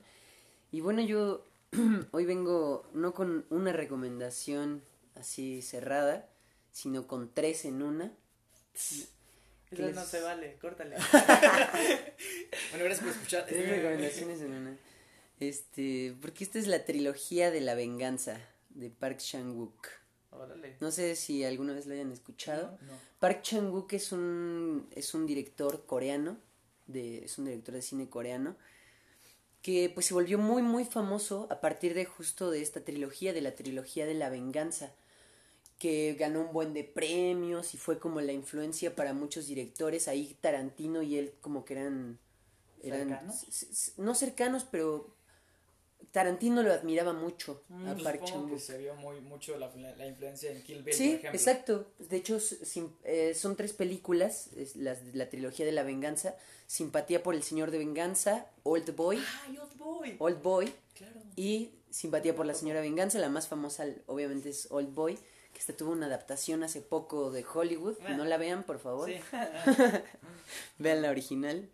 Y 0.71 0.81
bueno, 0.81 1.01
yo 1.01 1.45
hoy 2.11 2.25
vengo 2.25 2.87
no 2.93 3.13
con 3.13 3.45
una 3.49 3.71
recomendación 3.73 4.83
así 5.15 5.61
cerrada, 5.61 6.29
sino 6.71 7.07
con 7.07 7.33
tres 7.33 7.65
en 7.65 7.81
una. 7.81 8.11
Eso 8.73 9.07
les- 9.71 9.95
no 9.95 10.03
se 10.05 10.21
vale, 10.21 10.57
córtale. 10.59 10.95
Bueno, 12.71 12.85
gracias 12.85 12.99
por 13.01 13.09
escuchar. 13.09 13.45
Tres 13.47 13.69
recomendaciones 13.69 14.41
en 14.41 14.53
una. 14.53 14.77
Este, 15.39 16.15
porque 16.21 16.43
esta 16.43 16.59
es 16.59 16.67
la 16.67 16.85
trilogía 16.85 17.51
de 17.51 17.61
la 17.61 17.75
venganza 17.75 18.39
de 18.69 18.89
Park 18.89 19.17
Chan-wook. 19.17 19.87
Órale. 20.31 20.77
No 20.79 20.91
sé 20.91 21.15
si 21.15 21.43
alguna 21.43 21.73
vez 21.73 21.85
lo 21.85 21.93
hayan 21.93 22.11
escuchado. 22.11 22.77
No. 22.81 22.93
Park 23.19 23.41
Chan-wook 23.43 23.93
es 23.93 24.11
un, 24.11 24.87
es 24.95 25.13
un 25.13 25.25
director 25.27 25.85
coreano, 25.85 26.37
de, 26.87 27.25
es 27.25 27.37
un 27.37 27.45
director 27.45 27.75
de 27.75 27.81
cine 27.81 28.09
coreano, 28.09 28.55
que 29.63 29.89
pues 29.91 30.05
se 30.05 30.13
volvió 30.13 30.37
muy 30.37 30.61
muy 30.61 30.83
famoso 30.85 31.47
a 31.49 31.61
partir 31.61 31.95
de 31.95 32.05
justo 32.05 32.51
de 32.51 32.61
esta 32.61 32.81
trilogía, 32.81 33.33
de 33.33 33.41
la 33.41 33.55
trilogía 33.55 34.05
de 34.05 34.13
la 34.13 34.29
venganza, 34.29 34.91
que 35.79 36.15
ganó 36.19 36.41
un 36.41 36.53
buen 36.53 36.73
de 36.73 36.83
premios 36.83 37.73
y 37.73 37.77
fue 37.77 37.97
como 37.97 38.19
la 38.21 38.33
influencia 38.33 38.93
para 38.93 39.13
muchos 39.13 39.47
directores, 39.47 40.07
ahí 40.09 40.37
Tarantino 40.41 41.01
y 41.01 41.17
él 41.17 41.33
como 41.41 41.63
que 41.63 41.75
eran... 41.75 42.19
eran 42.83 43.31
no 43.97 44.13
cercanos, 44.15 44.65
pero 44.69 45.15
Tarantino 46.13 46.61
lo 46.63 46.71
admiraba 46.71 47.11
mucho 47.11 47.63
Mm, 47.69 47.87
a 47.89 47.95
Park 47.97 48.21
Chan-wook. 48.23 48.59
se 48.59 48.77
vio 48.77 48.95
muy 48.95 49.19
mucho 49.19 49.57
la, 49.57 49.69
la 49.97 50.05
influencia 50.05 50.51
en 50.51 50.61
Kill 50.63 50.77
Bill, 50.83 50.85
por 50.85 50.93
Sí, 50.93 51.07
ejemplo. 51.15 51.29
exacto. 51.31 51.87
De 51.97 52.15
hecho, 52.17 52.37
eh, 53.03 53.33
son 53.33 53.55
tres 53.55 53.73
películas, 53.73 54.49
es 54.55 54.75
las, 54.75 54.99
la 55.15 55.27
trilogía 55.29 55.65
de 55.65 55.71
la 55.71 55.83
venganza. 55.83 56.35
Simpatía 56.67 57.23
por 57.23 57.33
el 57.35 57.41
señor 57.43 57.71
de 57.71 57.79
venganza, 57.79 58.45
Old 58.63 58.95
Boy, 58.95 59.21
¡Ay, 59.47 59.57
Old 59.57 59.77
Boy! 59.77 60.15
Old 60.19 60.41
Boy 60.41 60.73
Claro. 60.95 61.19
y 61.35 61.71
Simpatía 61.89 62.35
por 62.35 62.45
la 62.45 62.53
señora 62.53 62.79
venganza. 62.81 63.17
La 63.19 63.29
más 63.29 63.47
famosa 63.47 63.85
obviamente 64.07 64.49
es 64.49 64.67
Old 64.71 64.93
Boy, 64.93 65.15
que 65.51 65.59
esta 65.59 65.73
tuvo 65.73 65.91
una 65.93 66.05
adaptación 66.05 66.63
hace 66.63 66.81
poco 66.81 67.31
de 67.31 67.43
Hollywood. 67.51 67.97
Ah. 68.05 68.13
No 68.13 68.23
la 68.25 68.37
vean, 68.37 68.63
por 68.63 68.77
favor. 68.79 69.09
Sí. 69.09 69.15
Vean 70.79 71.01
la 71.01 71.09
original. 71.09 71.67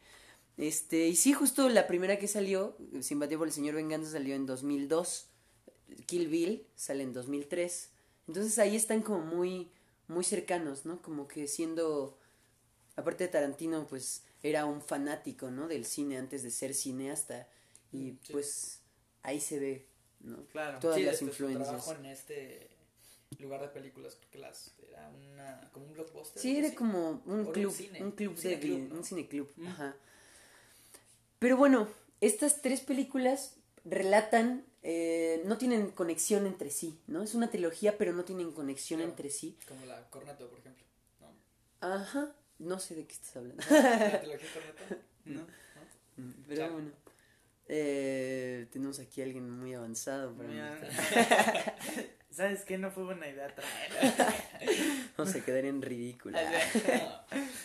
Este, 0.59 1.07
y 1.07 1.15
sí, 1.15 1.31
justo 1.31 1.69
la 1.69 1.87
primera 1.87 2.19
que 2.19 2.27
salió, 2.27 2.75
Simpatía 2.99 3.37
por 3.37 3.47
el 3.47 3.53
señor 3.53 3.75
Venganza, 3.75 4.11
salió 4.11 4.35
en 4.35 4.45
2002. 4.45 5.27
Kill 6.05 6.27
Bill 6.27 6.67
sale 6.75 7.03
en 7.03 7.13
2003. 7.13 7.89
Entonces 8.27 8.59
ahí 8.59 8.75
están 8.75 9.01
como 9.01 9.21
muy, 9.21 9.71
muy 10.09 10.23
cercanos, 10.25 10.85
¿no? 10.85 11.01
Como 11.01 11.27
que 11.29 11.47
siendo, 11.47 12.19
aparte 12.97 13.23
de 13.23 13.29
Tarantino, 13.29 13.87
pues 13.87 14.23
era 14.43 14.65
un 14.65 14.81
fanático, 14.81 15.49
¿no? 15.49 15.67
Del 15.69 15.85
cine 15.85 16.17
antes 16.17 16.43
de 16.43 16.51
ser 16.51 16.73
cineasta. 16.73 17.47
Y 17.93 18.11
Mm, 18.11 18.19
sí. 18.21 18.33
pues 18.33 18.81
ahí 19.23 19.39
se 19.39 19.59
ve 19.59 19.85
¿no? 20.19 20.43
Claro. 20.47 20.79
Todas 20.79 20.97
Sí, 20.97 21.03
las 21.03 21.21
influencias. 21.21 21.67
trabajo 21.69 21.93
en 21.93 22.05
este 22.07 22.67
lugar 23.39 23.61
de 23.61 23.69
películas, 23.69 24.15
porque 24.15 24.37
las 24.39 24.73
era 24.89 25.09
una, 25.09 25.69
como 25.71 25.85
un 25.85 25.93
blockbuster. 25.93 26.41
Sí, 26.41 26.57
era 26.57 26.67
así. 26.67 26.75
como 26.75 27.23
un 27.25 27.45
club, 27.53 27.67
un 27.69 27.73
cine, 27.73 28.03
un 28.03 28.11
club 28.11 28.29
un 28.31 28.35
de 28.35 28.41
cineclub, 28.41 28.75
vi- 28.77 28.87
¿no? 28.89 28.95
un 28.95 29.03
cineclub, 29.05 29.47
Mm. 29.55 29.67
ajá. 29.67 29.95
Pero 31.39 31.57
bueno, 31.57 31.87
estas 32.21 32.61
tres 32.61 32.81
películas 32.81 33.55
relatan, 33.85 34.65
eh, 34.83 35.41
no 35.45 35.57
tienen 35.57 35.89
conexión 35.91 36.45
entre 36.45 36.69
sí, 36.69 36.99
¿no? 37.07 37.23
Es 37.23 37.33
una 37.35 37.49
trilogía, 37.49 37.97
pero 37.97 38.13
no 38.13 38.23
tienen 38.25 38.51
conexión 38.51 38.99
Claro. 38.99 39.11
entre 39.11 39.29
sí. 39.29 39.57
Como 39.67 39.85
la 39.85 40.09
Corneto, 40.09 40.47
por 40.49 40.59
ejemplo. 40.59 40.85
¿no? 41.21 41.27
Ajá, 41.87 42.35
no 42.59 42.79
sé 42.79 42.95
de 42.95 43.05
qué 43.07 43.13
estás 43.13 43.37
hablando. 43.37 43.63
La 43.69 44.19
trilogía 44.21 44.47
Corneto. 44.53 45.01
¿no? 45.25 45.45
Pero 46.47 46.61
Chale. 46.61 46.73
bueno, 46.73 46.91
eh, 47.67 48.67
tenemos 48.71 48.99
aquí 48.99 49.21
a 49.21 49.25
alguien 49.25 49.49
muy 49.49 49.73
avanzado. 49.73 50.33
Para 50.35 50.49
nuestra- 50.49 51.75
¿Sabes 52.31 52.63
qué? 52.63 52.77
No 52.77 52.91
fue 52.91 53.03
buena 53.05 53.27
idea 53.27 53.53
traer. 53.55 53.91
Vamos 55.17 55.33
a 55.35 55.39
quedar 55.43 55.65
en 55.65 55.81
ridículo. 55.81 56.37
No. 56.39 56.47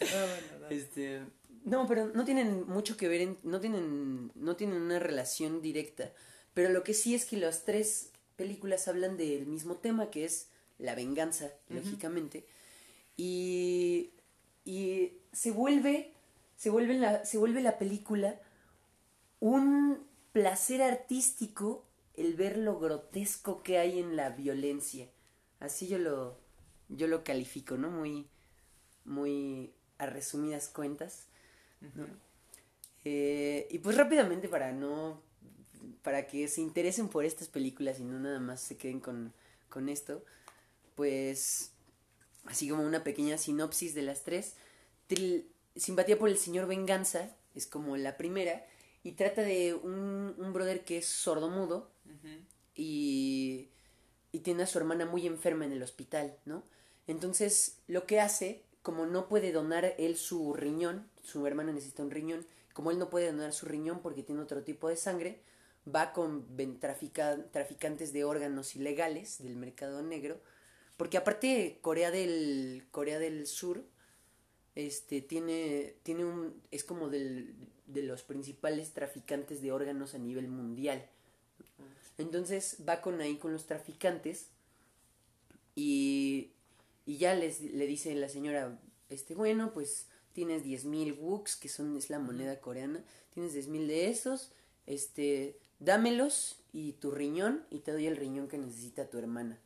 Bueno, 0.01 0.61
dale. 0.61 0.77
Este, 0.77 1.23
no, 1.65 1.87
pero 1.87 2.07
no 2.09 2.25
tienen 2.25 2.67
mucho 2.69 2.97
que 2.97 3.09
ver, 3.09 3.23
en- 3.23 3.39
no 3.45 3.61
tienen, 3.61 4.33
no 4.35 4.57
tienen 4.57 4.83
una 4.83 4.99
relación 5.01 5.63
directa. 5.63 6.13
Pero 6.55 6.71
lo 6.71 6.85
que 6.85 6.95
sí 6.95 7.15
es 7.15 7.25
que 7.27 7.37
las 7.39 7.65
tres 7.65 8.11
películas 8.37 8.89
hablan 8.89 9.17
del 9.17 9.47
mismo 9.47 9.77
tema, 9.77 10.11
que 10.11 10.25
es 10.27 10.49
la 10.79 10.95
venganza, 10.95 11.53
lógicamente. 11.71 12.47
Y, 13.17 14.11
y 14.65 15.15
se 15.33 15.51
vuelve, 15.53 16.13
se 16.57 16.71
vuelve 16.71 16.95
la, 16.95 17.25
se 17.25 17.39
vuelve 17.39 17.63
la 17.63 17.79
película 17.79 18.41
un 19.41 20.07
placer 20.33 20.83
artístico 20.83 21.85
el 22.15 22.35
ver 22.35 22.57
lo 22.59 22.79
grotesco 22.79 23.63
que 23.63 23.79
hay 23.79 23.99
en 23.99 24.17
la 24.17 24.31
violencia. 24.31 25.09
Así 25.61 25.89
yo 25.89 25.99
lo, 25.99 26.39
yo 26.89 27.09
lo 27.09 27.25
califico, 27.25 27.77
¿no? 27.77 27.91
Muy, 27.91 28.29
muy 29.05 29.75
a 29.99 30.07
resumidas 30.07 30.69
cuentas. 30.69 31.27
¿No? 31.95 32.07
Eh, 33.05 33.67
y 33.71 33.79
pues 33.79 33.97
rápidamente 33.97 34.49
para 34.49 34.73
no, 34.73 35.21
para 36.03 36.27
que 36.27 36.49
se 36.49 36.61
interesen 36.61 37.09
por 37.09 37.25
estas 37.25 37.49
películas 37.49 38.01
y 38.01 38.05
no 38.05 38.19
nada 38.19 38.41
más 38.41 38.61
se 38.61 38.77
queden 38.77 39.01
con, 39.01 39.33
con 39.69 39.89
esto, 39.89 40.25
pues 40.95 41.73
así 42.47 42.69
como 42.69 42.83
una 42.83 43.05
pequeña 43.05 43.39
sinopsis 43.39 43.95
de 43.95 44.03
las 44.03 44.23
tres. 44.23 44.55
Tril- 45.09 45.47
Simpatía 45.77 46.19
por 46.19 46.29
el 46.29 46.39
señor 46.39 46.67
Venganza 46.69 47.35
es 47.55 47.67
como 47.67 47.97
la 47.97 48.17
primera 48.17 48.65
y 49.03 49.13
trata 49.13 49.43
de 49.43 49.75
un, 49.75 50.35
un 50.39 50.53
brother 50.53 50.85
que 50.85 50.99
es 50.99 51.07
sordomudo 51.07 51.91
Ujú. 52.07 52.29
y, 52.77 53.69
y 54.31 54.39
tiene 54.41 54.63
a 54.63 54.67
su 54.67 54.79
hermana 54.79 55.05
muy 55.05 55.27
enferma 55.27 55.65
en 55.65 55.73
el 55.73 55.83
hospital, 55.83 56.37
¿no? 56.45 56.63
Entonces, 57.09 57.79
lo 57.89 58.07
que 58.07 58.21
hace, 58.21 58.63
como 58.85 59.07
no 59.07 59.29
puede 59.29 59.51
donar 59.51 59.95
él 59.97 60.19
su 60.19 60.53
riñón, 60.53 61.09
su 61.23 61.47
hermana 61.47 61.73
necesita 61.73 62.03
un 62.03 62.11
riñón, 62.11 62.47
como 62.75 62.91
él 62.91 62.99
no 62.99 63.09
puede 63.09 63.33
donar 63.33 63.55
su 63.55 63.65
riñón 63.65 64.01
porque 64.01 64.23
tiene 64.23 64.43
otro 64.43 64.63
tipo 64.63 64.91
de 64.91 64.97
sangre, 64.97 65.41
va 65.93 66.13
con 66.13 66.47
traficantes 66.79 68.13
de 68.13 68.25
órganos 68.25 68.77
ilegales 68.77 69.43
del 69.43 69.57
mercado 69.57 70.03
negro, 70.03 70.39
porque 70.99 71.17
aparte 71.17 71.79
Corea 71.81 72.11
del 72.11 72.87
Corea 72.91 73.19
del 73.19 73.47
Sur 73.47 73.83
este 74.75 75.23
tiene 75.23 75.95
tiene 76.03 76.27
un 76.27 76.61
es 76.71 76.85
como 76.85 77.09
del, 77.09 77.55
de 77.87 78.03
los 78.03 78.23
principales 78.23 78.93
traficantes 78.93 79.63
de 79.63 79.73
órganos 79.73 80.15
a 80.15 80.19
nivel 80.19 80.49
mundial. 80.49 81.09
Entonces 82.19 82.77
va 82.87 83.01
con 83.01 83.19
ahí 83.23 83.39
con 83.39 83.55
los 83.55 83.65
traficantes 83.65 84.51
y, 85.75 86.51
y 87.07 87.19
ya 87.19 87.35
les, 87.35 87.61
le 87.61 87.87
dice 87.87 88.15
la 88.15 88.29
señora, 88.29 88.79
este, 89.09 89.35
bueno, 89.35 89.73
pues 89.73 90.09
tienes 90.33 90.65
10.000 90.65 91.17
wuks, 91.19 91.57
que 91.57 91.69
son, 91.69 91.97
es 91.97 92.11
la 92.11 92.19
moneda 92.19 92.61
coreana, 92.61 93.05
tienes 93.31 93.55
10.000 93.55 93.87
de 93.87 94.11
esos, 94.11 94.53
este, 94.87 95.59
dámelos 95.79 96.59
y 96.73 96.93
tu 96.95 97.11
riñón 97.11 97.65
y 97.71 97.81
te 97.81 97.93
doy 97.93 98.07
el 98.07 98.17
riñón 98.17 98.49
que 98.49 98.59
necesita 98.59 99.09
tu 99.09 99.19
hermana. 99.19 99.59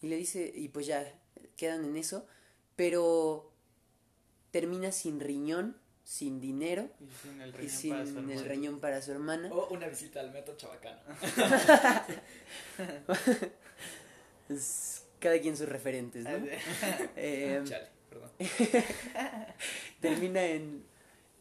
Y 0.00 0.08
le 0.08 0.16
dice, 0.16 0.52
y 0.54 0.68
pues 0.68 0.86
ya 0.86 1.12
quedan 1.56 1.84
en 1.84 1.96
eso, 1.96 2.26
pero 2.76 3.50
termina 4.50 4.92
sin 4.92 5.20
riñón, 5.20 5.76
sin 6.04 6.40
dinero 6.40 6.88
Y 7.00 7.10
sin 7.10 7.40
el 7.40 7.50
y 7.50 7.52
riñón 7.52 7.70
sin 7.70 7.90
para 7.90 8.06
su 8.06 8.10
el 8.10 8.18
hermano. 8.18 8.48
riñón 8.48 8.80
para 8.80 9.02
su 9.02 9.10
hermana. 9.12 9.50
O 9.52 9.68
una 9.68 9.88
visita 9.88 10.20
al 10.20 10.32
metro 10.32 10.56
chabacano. 10.56 11.00
Cada 15.20 15.40
quien 15.40 15.56
sus 15.56 15.68
referentes, 15.68 16.24
¿no? 16.24 16.30
Eh, 17.16 17.60
Chale, 17.64 17.88
perdón. 18.08 18.30
termina 20.00 20.44
en 20.44 20.84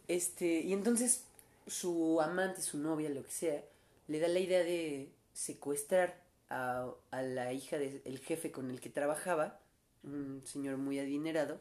este 0.07 0.61
y 0.61 0.73
entonces 0.73 1.25
su 1.67 2.21
amante, 2.21 2.61
su 2.61 2.77
novia, 2.77 3.09
lo 3.09 3.23
que 3.23 3.31
sea, 3.31 3.63
le 4.07 4.19
da 4.19 4.27
la 4.27 4.39
idea 4.39 4.63
de 4.63 5.09
secuestrar 5.33 6.21
a, 6.49 6.89
a 7.11 7.21
la 7.21 7.51
hija 7.53 7.77
del 7.77 8.19
jefe 8.19 8.51
con 8.51 8.71
el 8.71 8.79
que 8.79 8.89
trabajaba, 8.89 9.59
un 10.03 10.41
señor 10.45 10.77
muy 10.77 10.97
adinerado, 10.99 11.59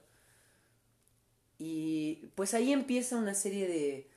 y 1.59 2.27
pues 2.37 2.55
ahí 2.55 2.73
empieza 2.73 3.17
una 3.17 3.35
serie 3.35 3.67
de 3.67 4.09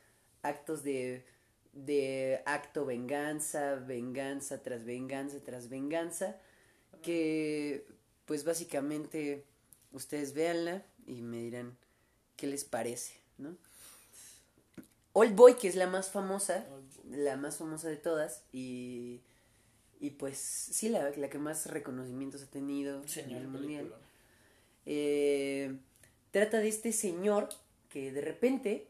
actos 0.44 0.84
de 0.84 1.26
de 1.74 2.42
acto 2.46 2.86
venganza, 2.86 3.76
venganza 3.76 4.62
tras 4.62 4.86
venganza 4.86 5.40
tras 5.44 5.70
venganza, 5.70 6.38
que 7.02 7.86
pues 8.26 8.44
básicamente 8.44 9.46
ustedes 9.92 10.34
véanla 10.34 10.86
y 11.08 11.22
me 11.22 11.38
dirán 11.38 11.78
qué 12.36 12.48
les 12.48 12.64
parece, 12.64 13.14
¿no? 13.38 13.58
Old 15.14 15.36
Boy, 15.36 15.56
que 15.56 15.68
es 15.68 15.76
la 15.76 15.88
más 15.88 16.10
famosa, 16.12 16.66
la 17.10 17.36
más 17.36 17.58
famosa 17.58 17.90
de 17.90 17.98
todas, 17.98 18.44
y, 18.54 19.22
y 20.00 20.12
pues 20.12 20.38
sí, 20.38 20.90
la, 20.90 21.10
la 21.10 21.30
que 21.30 21.40
más 21.40 21.66
reconocimientos 21.66 22.44
ha 22.44 22.48
tenido 22.48 23.06
Señor 23.08 23.30
nivel 23.30 23.48
mundial. 23.48 23.80
película. 23.86 24.10
Eh, 24.86 25.78
trata 26.32 26.60
de 26.60 26.68
este 26.68 26.92
señor 26.94 27.50
que 27.90 28.12
de 28.12 28.22
repente, 28.22 28.88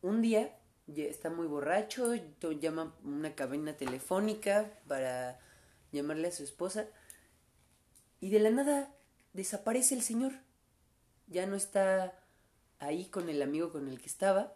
un 0.00 0.22
día, 0.22 0.56
ya 0.86 1.04
está 1.04 1.28
muy 1.28 1.46
borracho, 1.46 2.14
llama 2.60 2.94
una 3.04 3.34
cabina 3.34 3.76
telefónica 3.76 4.72
para 4.86 5.40
llamarle 5.90 6.28
a 6.28 6.32
su 6.32 6.44
esposa, 6.44 6.86
y 8.22 8.30
de 8.30 8.38
la 8.38 8.50
nada 8.50 8.94
desaparece 9.32 9.96
el 9.96 10.00
señor. 10.00 10.32
Ya 11.26 11.44
no 11.44 11.56
está 11.56 12.16
ahí 12.78 13.06
con 13.06 13.28
el 13.28 13.42
amigo 13.42 13.72
con 13.72 13.88
el 13.88 14.00
que 14.00 14.06
estaba, 14.06 14.54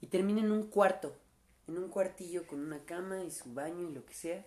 y 0.00 0.06
termina 0.06 0.40
en 0.40 0.50
un 0.50 0.66
cuarto, 0.66 1.14
en 1.68 1.76
un 1.76 1.88
cuartillo 1.90 2.46
con 2.46 2.60
una 2.60 2.84
cama 2.84 3.22
y 3.22 3.30
su 3.30 3.52
baño 3.52 3.88
y 3.88 3.92
lo 3.92 4.04
que 4.06 4.14
sea, 4.14 4.46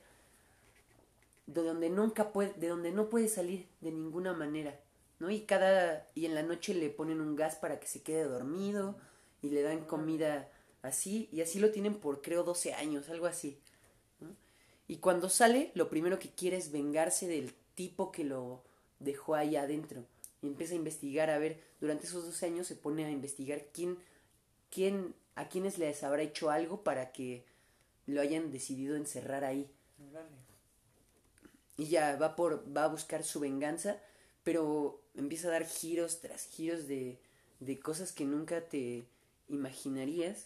de 1.45 1.62
donde 1.62 1.91
nunca 1.91 2.34
puede, 2.34 2.54
de 2.54 2.67
donde 2.67 2.91
no 2.91 3.08
puede 3.08 3.28
salir 3.28 3.67
de 3.82 3.91
ninguna 3.91 4.34
manera. 4.34 4.80
¿no? 5.19 5.30
Y 5.30 5.41
cada 5.41 6.10
y 6.15 6.25
en 6.25 6.34
la 6.34 6.41
noche 6.41 6.73
le 6.73 6.89
ponen 6.89 7.21
un 7.21 7.36
gas 7.36 7.56
para 7.56 7.80
que 7.80 7.88
se 7.88 8.01
quede 8.01 8.23
dormido 8.23 8.97
y 9.43 9.51
le 9.51 9.62
dan 9.62 9.86
comida 9.86 10.49
así 10.82 11.30
y 11.32 11.41
así 11.41 11.60
lo 11.60 11.69
tienen 11.69 11.99
por 11.99 12.23
creo 12.23 12.43
12 12.43 12.73
años, 12.73 13.10
algo 13.10 13.28
así. 13.28 13.60
Y 14.88 14.97
cuando 14.97 15.30
sale, 15.30 15.71
lo 15.75 15.88
primero 15.88 16.17
que 16.17 16.32
quiere 16.32 16.58
es 16.58 16.71
vengarse 16.71 17.28
del 17.28 17.54
tipo 17.76 18.12
que 18.12 18.24
lo 18.24 18.64
dejó 19.00 19.36
ahí 19.36 19.56
adentro. 19.56 20.06
Y 20.42 20.48
empieza 20.48 20.74
a 20.74 20.78
investigar, 20.78 21.30
a 21.30 21.38
ver, 21.38 21.62
durante 21.80 22.06
esos 22.06 22.26
12 22.26 22.46
años 22.46 22.68
se 22.68 22.76
pone 22.76 23.06
a 23.06 23.12
investigar 23.12 23.68
quién, 23.74 23.98
quién, 24.70 25.14
a 25.36 25.48
quiénes 25.48 25.78
les 25.78 26.04
habrá 26.04 26.22
hecho 26.24 26.50
algo 26.50 26.84
para 26.84 27.12
que 27.12 27.46
lo 28.06 28.22
hayan 28.22 28.52
decidido 28.52 28.96
encerrar 28.96 29.44
ahí. 29.44 29.70
Y 31.78 31.88
ya 31.88 32.16
va 32.16 32.36
por 32.36 32.66
va 32.76 32.86
a 32.86 32.90
buscar 32.90 33.24
su 33.24 33.40
venganza 33.40 34.00
pero 34.46 35.02
empieza 35.16 35.48
a 35.48 35.52
dar 35.52 35.66
giros 35.66 36.22
tras 36.22 36.46
giros 36.46 36.88
de, 36.88 37.20
de 37.60 37.80
cosas 37.80 38.12
que 38.12 38.26
nunca 38.26 38.62
te 38.62 39.08
imaginarías. 39.50 40.46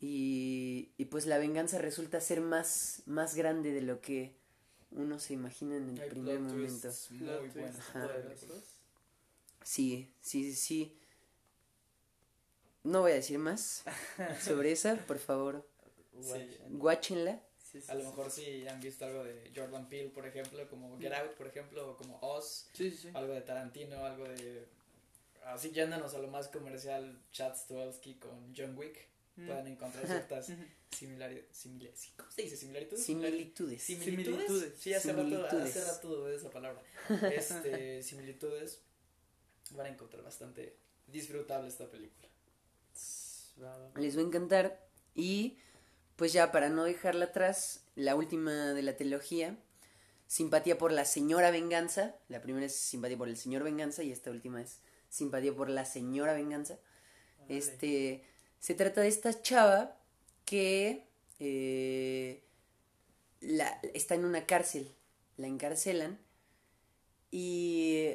Y, 0.00 0.90
y 0.98 1.04
pues 1.06 1.24
la 1.24 1.38
venganza 1.38 1.78
resulta 1.78 2.20
ser 2.20 2.40
más 2.40 3.02
más 3.06 3.36
grande 3.36 3.72
de 3.72 3.80
lo 3.80 4.00
que 4.00 4.34
uno 4.94 5.18
se 5.18 5.34
imagina 5.34 5.76
en 5.76 5.90
el 5.90 6.00
Hay 6.00 6.08
primer 6.10 6.38
plot 6.38 6.48
momento. 6.48 6.88
twists 6.88 7.10
muy 7.10 7.50
sí 9.62 10.12
sí 10.20 10.52
sí 10.52 10.54
sí. 10.54 10.98
No 12.82 13.00
voy 13.00 13.12
a 13.12 13.14
decir 13.14 13.38
más 13.38 13.82
sobre 14.42 14.72
esa 14.72 14.96
por 15.06 15.18
favor. 15.18 15.66
Sí. 16.20 16.58
guáchenla. 16.70 17.40
Sí, 17.58 17.80
sí, 17.80 17.90
A 17.90 17.94
lo 17.94 18.00
sí. 18.02 18.06
mejor 18.06 18.30
si 18.30 18.68
han 18.68 18.80
visto 18.80 19.04
algo 19.04 19.24
de 19.24 19.50
Jordan 19.54 19.88
Peele, 19.88 20.10
por 20.10 20.26
ejemplo, 20.26 20.68
como 20.68 20.96
Get 20.98 21.12
Out, 21.12 21.32
por 21.32 21.46
ejemplo, 21.48 21.90
o 21.90 21.96
como 21.96 22.18
Oz, 22.20 22.68
Sí, 22.72 22.90
sí, 22.90 22.96
sí. 22.98 23.08
algo 23.14 23.32
de 23.34 23.40
Tarantino, 23.40 24.04
algo 24.04 24.24
de... 24.28 24.64
Así 25.46 25.70
yéndonos 25.72 26.14
a 26.14 26.18
lo 26.18 26.28
más 26.28 26.48
comercial, 26.48 27.20
Chad 27.32 27.56
Stahelski 27.56 28.14
con 28.14 28.54
John 28.56 28.76
Wick. 28.78 29.08
Mm. 29.36 29.46
puedan 29.46 29.66
encontrar 29.66 30.06
ciertas 30.06 30.52
similaridades. 30.90 32.12
¿Cómo 32.16 32.30
se 32.30 32.42
dice? 32.42 32.56
¿Similitudes? 32.56 33.04
Similitudes. 33.04 33.82
¿Similitudes? 33.82 34.46
Similitudes. 34.46 34.74
Sí, 34.78 34.94
hace 34.94 35.12
rato, 35.12 35.24
Similitudes. 35.24 35.76
hace 35.76 35.84
rato 35.84 36.08
dudé 36.08 36.30
de 36.30 36.36
esa 36.36 36.50
palabra. 36.50 36.82
Este, 37.32 38.02
similitudes. 38.04 38.80
Van 39.70 39.86
a 39.86 39.88
encontrar 39.88 40.22
bastante 40.22 40.76
disfrutable 41.06 41.68
esta 41.68 41.90
película. 41.90 42.28
Les 43.96 44.16
va 44.16 44.20
a 44.20 44.24
encantar. 44.24 44.86
Y 45.14 45.58
pues 46.16 46.32
ya 46.32 46.52
para 46.52 46.68
no 46.68 46.84
dejarla 46.84 47.26
atrás, 47.26 47.84
la 47.96 48.14
última 48.14 48.72
de 48.72 48.82
la 48.82 48.96
trilogía, 48.96 49.58
Simpatía 50.26 50.78
por 50.78 50.90
la 50.90 51.04
señora 51.04 51.50
Venganza. 51.50 52.16
La 52.28 52.40
primera 52.40 52.66
es 52.66 52.74
Simpatía 52.74 53.16
por 53.18 53.28
el 53.28 53.36
señor 53.36 53.62
Venganza 53.62 54.02
y 54.02 54.10
esta 54.10 54.30
última 54.30 54.60
es 54.62 54.80
Simpatía 55.08 55.54
por 55.54 55.68
la 55.68 55.84
señora 55.84 56.34
Venganza. 56.34 56.78
Este, 57.48 58.24
se 58.64 58.74
trata 58.74 59.02
de 59.02 59.08
esta 59.08 59.42
chava 59.42 59.94
que 60.46 61.06
eh, 61.38 62.42
está 63.92 64.14
en 64.14 64.24
una 64.24 64.46
cárcel, 64.46 64.90
la 65.36 65.48
encarcelan 65.48 66.18
y, 67.30 68.14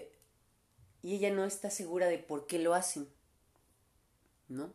y 1.04 1.14
ella 1.14 1.30
no 1.30 1.46
está 1.46 1.70
segura 1.70 2.08
de 2.08 2.18
por 2.18 2.48
qué 2.48 2.58
lo 2.58 2.74
hacen, 2.74 3.08
¿no? 4.48 4.74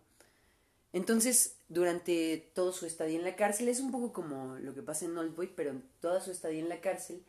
Entonces, 0.93 1.57
durante 1.69 2.53
todo 2.55 2.73
su 2.73 2.87
estadía 2.87 3.19
en 3.19 3.25
la 3.25 3.35
cárcel, 3.35 3.67
es 3.67 3.81
un 3.81 3.91
poco 3.91 4.13
como 4.13 4.55
lo 4.61 4.77
que 4.77 4.83
pasa 4.83 5.07
en 5.07 5.19
Oldboy, 5.19 5.57
pero 5.57 5.71
en 5.71 5.83
toda 6.01 6.21
su 6.21 6.31
estadía 6.31 6.61
en 6.61 6.69
la 6.69 6.81
cárcel, 6.81 7.25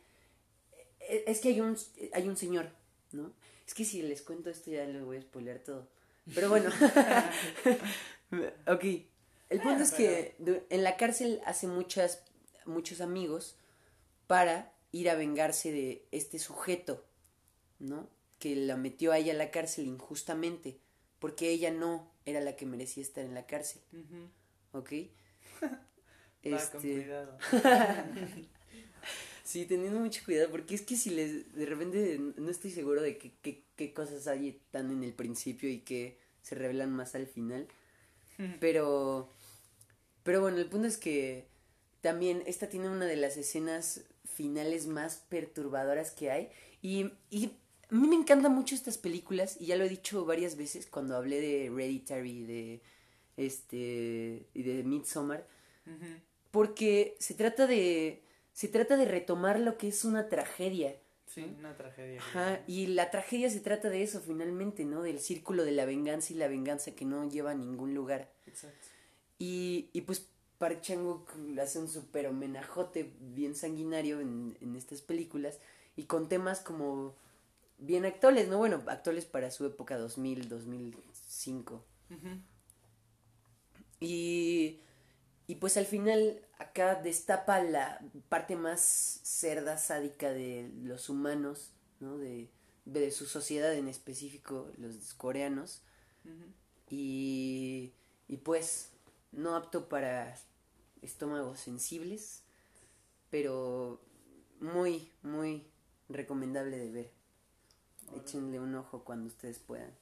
eh, 1.00 1.24
es 1.26 1.40
que 1.40 1.48
hay 1.48 1.60
un, 1.60 1.76
hay 2.12 2.28
un 2.28 2.36
señor, 2.36 2.70
¿no? 3.10 3.32
Es 3.66 3.74
que 3.74 3.84
si 3.84 4.02
les 4.02 4.22
cuento 4.22 4.50
esto 4.50 4.70
ya 4.70 4.84
les 4.84 5.04
voy 5.04 5.16
a 5.16 5.22
spoilear 5.22 5.58
todo. 5.58 5.88
Pero 6.34 6.48
bueno, 6.48 6.70
ok. 8.66 8.84
El 9.48 9.60
punto 9.60 9.82
es 9.82 9.92
que 9.92 10.36
en 10.70 10.82
la 10.82 10.96
cárcel 10.96 11.40
hace 11.46 11.68
muchas, 11.68 12.24
muchos 12.64 13.00
amigos 13.00 13.56
para 14.26 14.72
ir 14.92 15.08
a 15.08 15.14
vengarse 15.14 15.70
de 15.70 16.04
este 16.10 16.38
sujeto, 16.38 17.04
¿no? 17.78 18.08
Que 18.38 18.56
la 18.56 18.76
metió 18.76 19.12
a 19.12 19.18
ella 19.18 19.32
a 19.32 19.36
la 19.36 19.50
cárcel 19.50 19.86
injustamente, 19.86 20.78
porque 21.20 21.50
ella 21.50 21.70
no 21.70 22.10
era 22.24 22.40
la 22.40 22.56
que 22.56 22.66
merecía 22.66 23.02
estar 23.02 23.24
en 23.24 23.34
la 23.34 23.46
cárcel, 23.46 23.80
Ujú. 23.92 24.78
¿ok? 24.78 24.90
Va 25.62 26.70
con 26.70 26.80
Este, 26.82 26.92
cuidado. 26.94 27.38
sí, 29.44 29.66
teniendo 29.66 30.00
mucho 30.00 30.22
cuidado, 30.24 30.50
porque 30.50 30.74
es 30.74 30.82
que 30.82 30.96
si 30.96 31.10
les, 31.10 31.54
de 31.54 31.66
repente 31.66 32.18
no 32.36 32.50
estoy 32.50 32.70
seguro 32.72 33.00
de 33.02 33.16
qué 33.18 33.94
cosas 33.94 34.26
hay 34.26 34.60
tan 34.70 34.90
en 34.90 35.04
el 35.04 35.12
principio 35.12 35.68
y 35.68 35.80
que 35.80 36.18
se 36.42 36.54
revelan 36.54 36.92
más 36.92 37.14
al 37.14 37.26
final. 37.26 37.68
Pero, 38.60 39.30
pero 40.22 40.40
bueno, 40.40 40.58
el 40.58 40.66
punto 40.66 40.86
es 40.86 40.98
que 40.98 41.48
también 42.00 42.42
esta 42.46 42.68
tiene 42.68 42.88
una 42.88 43.06
de 43.06 43.16
las 43.16 43.36
escenas 43.36 44.04
finales 44.24 44.86
más 44.86 45.24
perturbadoras 45.28 46.10
que 46.10 46.30
hay. 46.30 46.50
Y, 46.82 47.12
y 47.30 47.56
a 47.90 47.94
mí 47.94 48.08
me 48.08 48.16
encantan 48.16 48.54
mucho 48.54 48.74
estas 48.74 48.98
películas, 48.98 49.56
y 49.60 49.66
ya 49.66 49.76
lo 49.76 49.84
he 49.84 49.88
dicho 49.88 50.24
varias 50.24 50.56
veces 50.56 50.86
cuando 50.86 51.16
hablé 51.16 51.40
de 51.40 51.66
Hereditary 51.66 52.42
de 52.44 52.82
este 53.36 54.46
y 54.54 54.62
de 54.62 54.82
Midsommar, 54.82 55.46
porque 56.50 57.16
se 57.20 57.34
trata 57.34 57.66
de 57.66 58.22
se 58.52 58.68
trata 58.68 58.96
de 58.96 59.04
retomar 59.04 59.60
lo 59.60 59.76
que 59.78 59.88
es 59.88 60.04
una 60.04 60.28
tragedia. 60.28 60.96
Sí, 61.26 61.54
una 61.58 61.76
tragedia. 61.76 62.20
Ajá, 62.20 62.60
y 62.66 62.86
la 62.88 63.10
tragedia 63.10 63.50
se 63.50 63.60
trata 63.60 63.90
de 63.90 64.02
eso 64.02 64.20
finalmente, 64.20 64.84
¿no? 64.84 65.02
Del 65.02 65.20
círculo 65.20 65.64
de 65.64 65.72
la 65.72 65.84
venganza 65.84 66.32
y 66.32 66.36
la 66.36 66.48
venganza 66.48 66.94
que 66.94 67.04
no 67.04 67.28
lleva 67.28 67.50
a 67.50 67.54
ningún 67.54 67.94
lugar. 67.94 68.30
Exacto. 68.46 68.86
Y, 69.38 69.90
y 69.92 70.02
pues 70.02 70.28
Park 70.58 70.80
Chan-wook 70.80 71.30
hace 71.60 71.78
un 71.78 71.88
super 71.88 72.26
homenajote 72.26 73.12
bien 73.20 73.54
sanguinario 73.54 74.20
en, 74.20 74.56
en 74.60 74.76
estas 74.76 75.02
películas 75.02 75.58
y 75.96 76.04
con 76.04 76.28
temas 76.28 76.60
como 76.60 77.14
bien 77.78 78.06
actuales, 78.06 78.48
¿no? 78.48 78.58
Bueno, 78.58 78.82
actuales 78.86 79.26
para 79.26 79.50
su 79.50 79.66
época 79.66 79.98
2000, 79.98 80.48
2005. 80.48 81.84
Ujú. 82.10 82.28
Y, 84.00 84.80
y 85.46 85.56
pues 85.56 85.76
al 85.76 85.86
final 85.86 86.40
acá 86.58 86.96
destapa 86.96 87.62
la 87.62 88.00
parte 88.28 88.56
más 88.56 88.80
cerda, 89.22 89.78
sádica 89.78 90.30
de 90.30 90.70
los 90.82 91.08
humanos, 91.08 91.72
¿no? 92.00 92.18
De, 92.18 92.50
de 92.84 93.10
su 93.10 93.26
sociedad 93.26 93.74
en 93.74 93.88
específico, 93.88 94.70
los 94.78 95.14
coreanos. 95.14 95.82
Y, 96.90 97.92
y 98.28 98.36
pues 98.38 98.90
no 99.32 99.56
apto 99.56 99.88
para 99.88 100.36
estómagos 101.02 101.60
sensibles, 101.60 102.42
pero 103.30 104.00
muy, 104.60 105.10
muy 105.22 105.66
recomendable 106.08 106.78
de 106.78 106.90
ver. 106.90 107.12
Échenle 108.16 108.58
un 108.58 108.74
ojo 108.74 109.04
cuando 109.04 109.26
ustedes 109.28 109.58
puedan. 109.58 109.92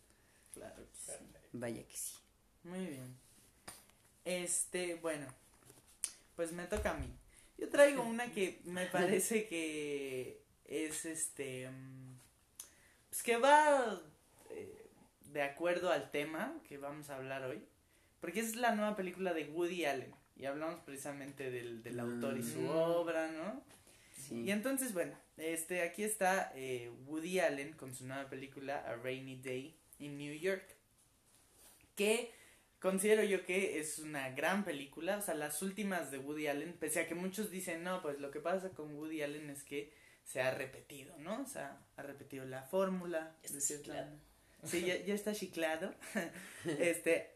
Claro 0.54 0.85
que 0.90 0.96
sí. 0.98 1.12
Vaya 1.52 1.87
que 1.87 1.96
sí. 1.96 2.14
Muy 2.64 2.87
bien. 2.87 3.23
Este, 4.24 4.94
bueno, 4.96 5.26
pues 6.37 6.52
me 6.52 6.64
toca 6.66 6.92
a 6.92 6.94
mí. 6.94 7.06
Yo 7.58 7.68
traigo 7.68 8.02
una 8.02 8.32
que 8.32 8.60
me 8.64 8.87
parece 8.87 9.46
que 9.46 10.40
es 10.66 11.04
este, 11.04 11.68
mm, 11.70 12.18
pues 13.10 13.22
que 13.22 13.37
va 13.37 14.00
eh, 14.50 14.87
de 15.32 15.42
acuerdo 15.42 15.90
al 15.90 16.10
tema 16.10 16.54
que 16.68 16.78
vamos 16.78 17.10
a 17.10 17.16
hablar 17.16 17.44
hoy, 17.44 17.62
porque 18.20 18.40
es 18.40 18.56
la 18.56 18.74
nueva 18.74 18.96
película 18.96 19.34
de 19.34 19.44
Woody 19.50 19.84
Allen 19.84 20.14
y 20.37 20.46
hablamos 20.46 20.80
precisamente 20.84 21.50
del, 21.50 21.82
del 21.82 22.00
autor 22.00 22.37
y 22.38 22.42
su 22.42 22.60
Mm. 22.60 22.68
obra, 22.70 23.30
¿no? 23.30 23.62
Sí. 24.16 24.42
Y 24.42 24.50
entonces, 24.50 24.92
bueno, 24.94 25.16
este, 25.37 25.82
aquí 25.82 26.02
está 26.02 26.50
eh, 26.54 26.90
Woody 27.06 27.40
Allen 27.40 27.72
con 27.74 27.94
su 27.94 28.06
nueva 28.06 28.28
película 28.30 28.78
A 28.87 28.96
Rainy 28.96 29.37
Day 29.37 29.76
in 29.98 30.16
New 30.18 30.34
York, 30.34 30.64
que 31.94 32.32
considero 32.85 33.25
yo 33.25 33.47
que 33.47 33.81
es 33.81 33.99
una 33.99 34.29
gran 34.33 34.62
película, 34.62 35.16
o 35.16 35.23
sea, 35.23 35.33
las 35.33 35.62
últimas 35.62 36.11
de 36.11 36.18
Woody 36.18 36.49
Allen, 36.49 36.75
pese 36.75 37.01
a 37.01 37.09
que 37.09 37.14
muchos 37.14 37.51
dicen, 37.51 37.83
no, 37.83 38.03
pues 38.03 38.20
lo 38.20 38.31
que 38.31 38.40
pasa 38.40 38.68
con 38.73 38.94
Woody 38.94 39.23
Allen 39.23 39.49
es 39.49 39.62
que 39.62 39.90
se 40.23 40.42
ha 40.42 40.51
repetido, 40.51 41.16
¿no? 41.16 41.40
O 41.40 41.47
sea, 41.47 41.83
ha 41.97 42.03
repetido 42.03 42.44
la 42.44 42.62
fórmula. 42.64 43.38
Ya 43.40 43.47
está 43.47 43.55
de 43.55 43.61
cierta- 43.62 43.85
chiclado. 43.85 44.18
Sí, 44.64 44.85
ya, 44.85 44.97
ya 44.99 45.14
está 45.14 45.35
chiclado. 45.35 45.94
este, 46.79 47.35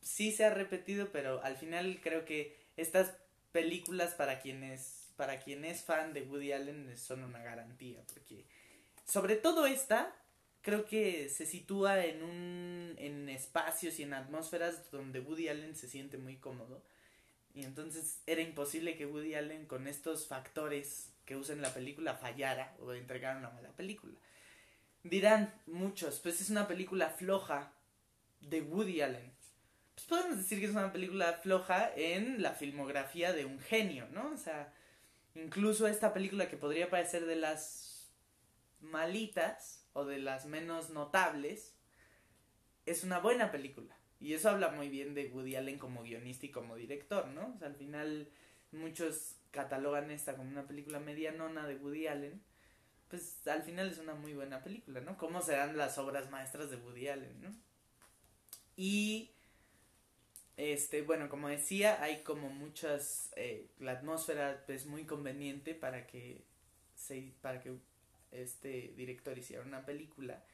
sí 0.00 0.32
se 0.32 0.46
ha 0.46 0.54
repetido, 0.54 1.12
pero 1.12 1.44
al 1.44 1.58
final 1.58 2.00
creo 2.02 2.24
que 2.24 2.56
estas 2.78 3.12
películas 3.52 4.14
para 4.14 4.40
quienes, 4.40 5.12
para 5.16 5.38
quien 5.40 5.66
es 5.66 5.82
fan 5.82 6.14
de 6.14 6.22
Woody 6.22 6.52
Allen 6.52 6.96
son 6.96 7.24
una 7.24 7.42
garantía, 7.42 8.02
porque 8.14 8.46
sobre 9.04 9.36
todo 9.36 9.66
esta, 9.66 10.16
creo 10.62 10.86
que 10.86 11.28
se 11.28 11.46
sitúa 11.46 12.04
en 12.04 12.22
un, 12.22 12.94
en 12.98 13.28
espacios 13.28 13.98
y 13.98 14.02
en 14.02 14.14
atmósferas 14.14 14.90
donde 14.90 15.20
Woody 15.20 15.48
Allen 15.48 15.74
se 15.74 15.88
siente 15.88 16.18
muy 16.18 16.36
cómodo. 16.36 16.82
Y 17.54 17.64
entonces 17.64 18.20
era 18.26 18.42
imposible 18.42 18.96
que 18.96 19.06
Woody 19.06 19.34
Allen 19.34 19.66
con 19.66 19.86
estos 19.88 20.26
factores 20.26 21.12
que 21.24 21.36
usa 21.36 21.54
en 21.54 21.62
la 21.62 21.72
película 21.72 22.14
fallara 22.14 22.76
o 22.80 22.92
entregara 22.92 23.38
una 23.38 23.50
mala 23.50 23.70
película. 23.70 24.14
Dirán 25.02 25.54
muchos, 25.66 26.20
pues 26.20 26.40
es 26.40 26.50
una 26.50 26.68
película 26.68 27.10
floja 27.10 27.72
de 28.40 28.60
Woody 28.60 29.00
Allen. 29.00 29.32
Pues 29.94 30.06
podemos 30.06 30.38
decir 30.38 30.60
que 30.60 30.66
es 30.66 30.70
una 30.70 30.92
película 30.92 31.34
floja 31.42 31.90
en 31.96 32.42
la 32.42 32.52
filmografía 32.52 33.32
de 33.32 33.44
un 33.44 33.58
genio, 33.60 34.06
¿no? 34.12 34.30
O 34.32 34.36
sea, 34.36 34.72
incluso 35.34 35.86
esta 35.86 36.12
película 36.12 36.48
que 36.48 36.56
podría 36.56 36.90
parecer 36.90 37.26
de 37.26 37.36
las 37.36 38.10
malitas 38.80 39.79
o 39.92 40.04
de 40.04 40.18
las 40.18 40.46
menos 40.46 40.90
notables, 40.90 41.74
es 42.86 43.04
una 43.04 43.18
buena 43.18 43.50
película. 43.50 43.96
Y 44.18 44.34
eso 44.34 44.50
habla 44.50 44.70
muy 44.70 44.88
bien 44.88 45.14
de 45.14 45.28
Woody 45.28 45.56
Allen 45.56 45.78
como 45.78 46.02
guionista 46.02 46.46
y 46.46 46.50
como 46.50 46.76
director, 46.76 47.28
¿no? 47.28 47.58
Al 47.62 47.74
final 47.74 48.28
muchos 48.72 49.36
catalogan 49.50 50.10
esta 50.10 50.36
como 50.36 50.50
una 50.50 50.66
película 50.66 51.00
medianona 51.00 51.66
de 51.66 51.76
Woody 51.76 52.06
Allen. 52.06 52.42
Pues 53.08 53.46
al 53.48 53.62
final 53.62 53.90
es 53.90 53.98
una 53.98 54.14
muy 54.14 54.34
buena 54.34 54.62
película, 54.62 55.00
¿no? 55.00 55.16
¿Cómo 55.16 55.40
serán 55.40 55.76
las 55.76 55.98
obras 55.98 56.30
maestras 56.30 56.70
de 56.70 56.76
Woody 56.76 57.08
Allen, 57.08 57.40
¿no? 57.40 57.50
Y 58.76 59.32
este, 60.56 61.00
bueno, 61.00 61.30
como 61.30 61.48
decía, 61.48 62.02
hay 62.02 62.22
como 62.22 62.50
muchas, 62.50 63.32
eh, 63.36 63.70
la 63.78 63.92
atmósfera 63.92 64.62
es 64.68 64.84
muy 64.84 65.06
conveniente 65.06 65.74
para 65.74 66.06
que 66.06 66.44
se, 66.94 67.32
para 67.40 67.62
que 67.62 67.78
este 68.32 68.92
director 68.96 69.36
hiciera 69.38 69.62
una 69.62 69.84
película, 69.84 70.44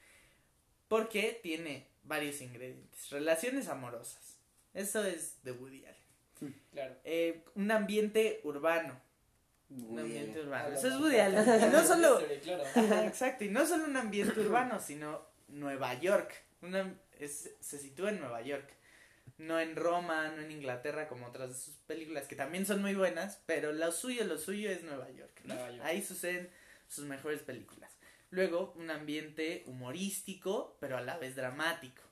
porque 0.89 1.39
tiene 1.43 1.89
varios 2.05 2.41
ingredientes, 2.41 3.11
relaciones 3.11 3.69
amorosas, 3.69 4.39
eso 4.75 5.05
es 5.05 5.43
de 5.43 5.53
Woody 5.53 5.85
Allen, 5.87 6.55
Claro. 6.73 6.95
Eh, 7.05 7.43
un 7.55 7.71
ambiente 7.71 8.41
urbano, 8.45 9.01
un 9.71 9.99
ambiente 9.99 10.33
Allen. 10.41 10.47
urbano, 10.47 10.65
Habla 10.67 10.79
eso 10.79 10.89
es. 10.89 10.95
Woody 10.97 11.19
Allen, 11.19 11.69
y 11.69 11.73
no 11.73 11.83
solo, 11.87 12.21
exacto, 13.05 13.45
y 13.45 13.49
no 13.49 13.67
solo 13.67 13.85
un 13.85 13.97
ambiente 13.97 14.39
urbano, 14.41 14.79
sino 14.81 15.27
Nueva 15.49 15.95
York. 15.95 16.33
Una, 16.63 16.95
es, 17.19 17.51
se 17.61 17.79
sitúa 17.79 18.11
en 18.11 18.21
Nueva 18.21 18.43
York. 18.43 18.73
no 19.39 19.59
en 19.61 19.77
Roma, 19.77 20.29
no 20.29 20.43
en 20.43 20.51
Inglaterra 20.51 21.09
como 21.09 21.27
otras 21.27 21.49
de 21.51 21.55
sus 21.57 21.75
películas 21.87 22.27
que 22.29 22.37
también 22.37 22.65
son 22.67 22.81
muy 22.81 22.95
buenas, 22.95 23.43
pero 23.47 23.73
lo 23.73 23.93
suyo, 23.93 24.25
lo 24.25 24.39
suyo 24.39 24.71
es 24.71 24.83
Nueva 24.83 25.11
York, 25.11 25.41
¿no? 25.45 25.55
Nueva 25.55 25.71
York. 25.71 25.83
Ahí 25.85 26.03
suceden 26.03 26.49
sus 26.89 27.05
mejores 27.05 27.43
películas. 27.43 27.97
Luego, 28.31 28.73
un 28.77 28.91
ambiente 28.91 29.65
humorístico, 29.67 30.77
pero 30.81 30.97
a 30.97 31.01
la 31.01 31.17
vez 31.19 31.37
dramático. 31.37 32.03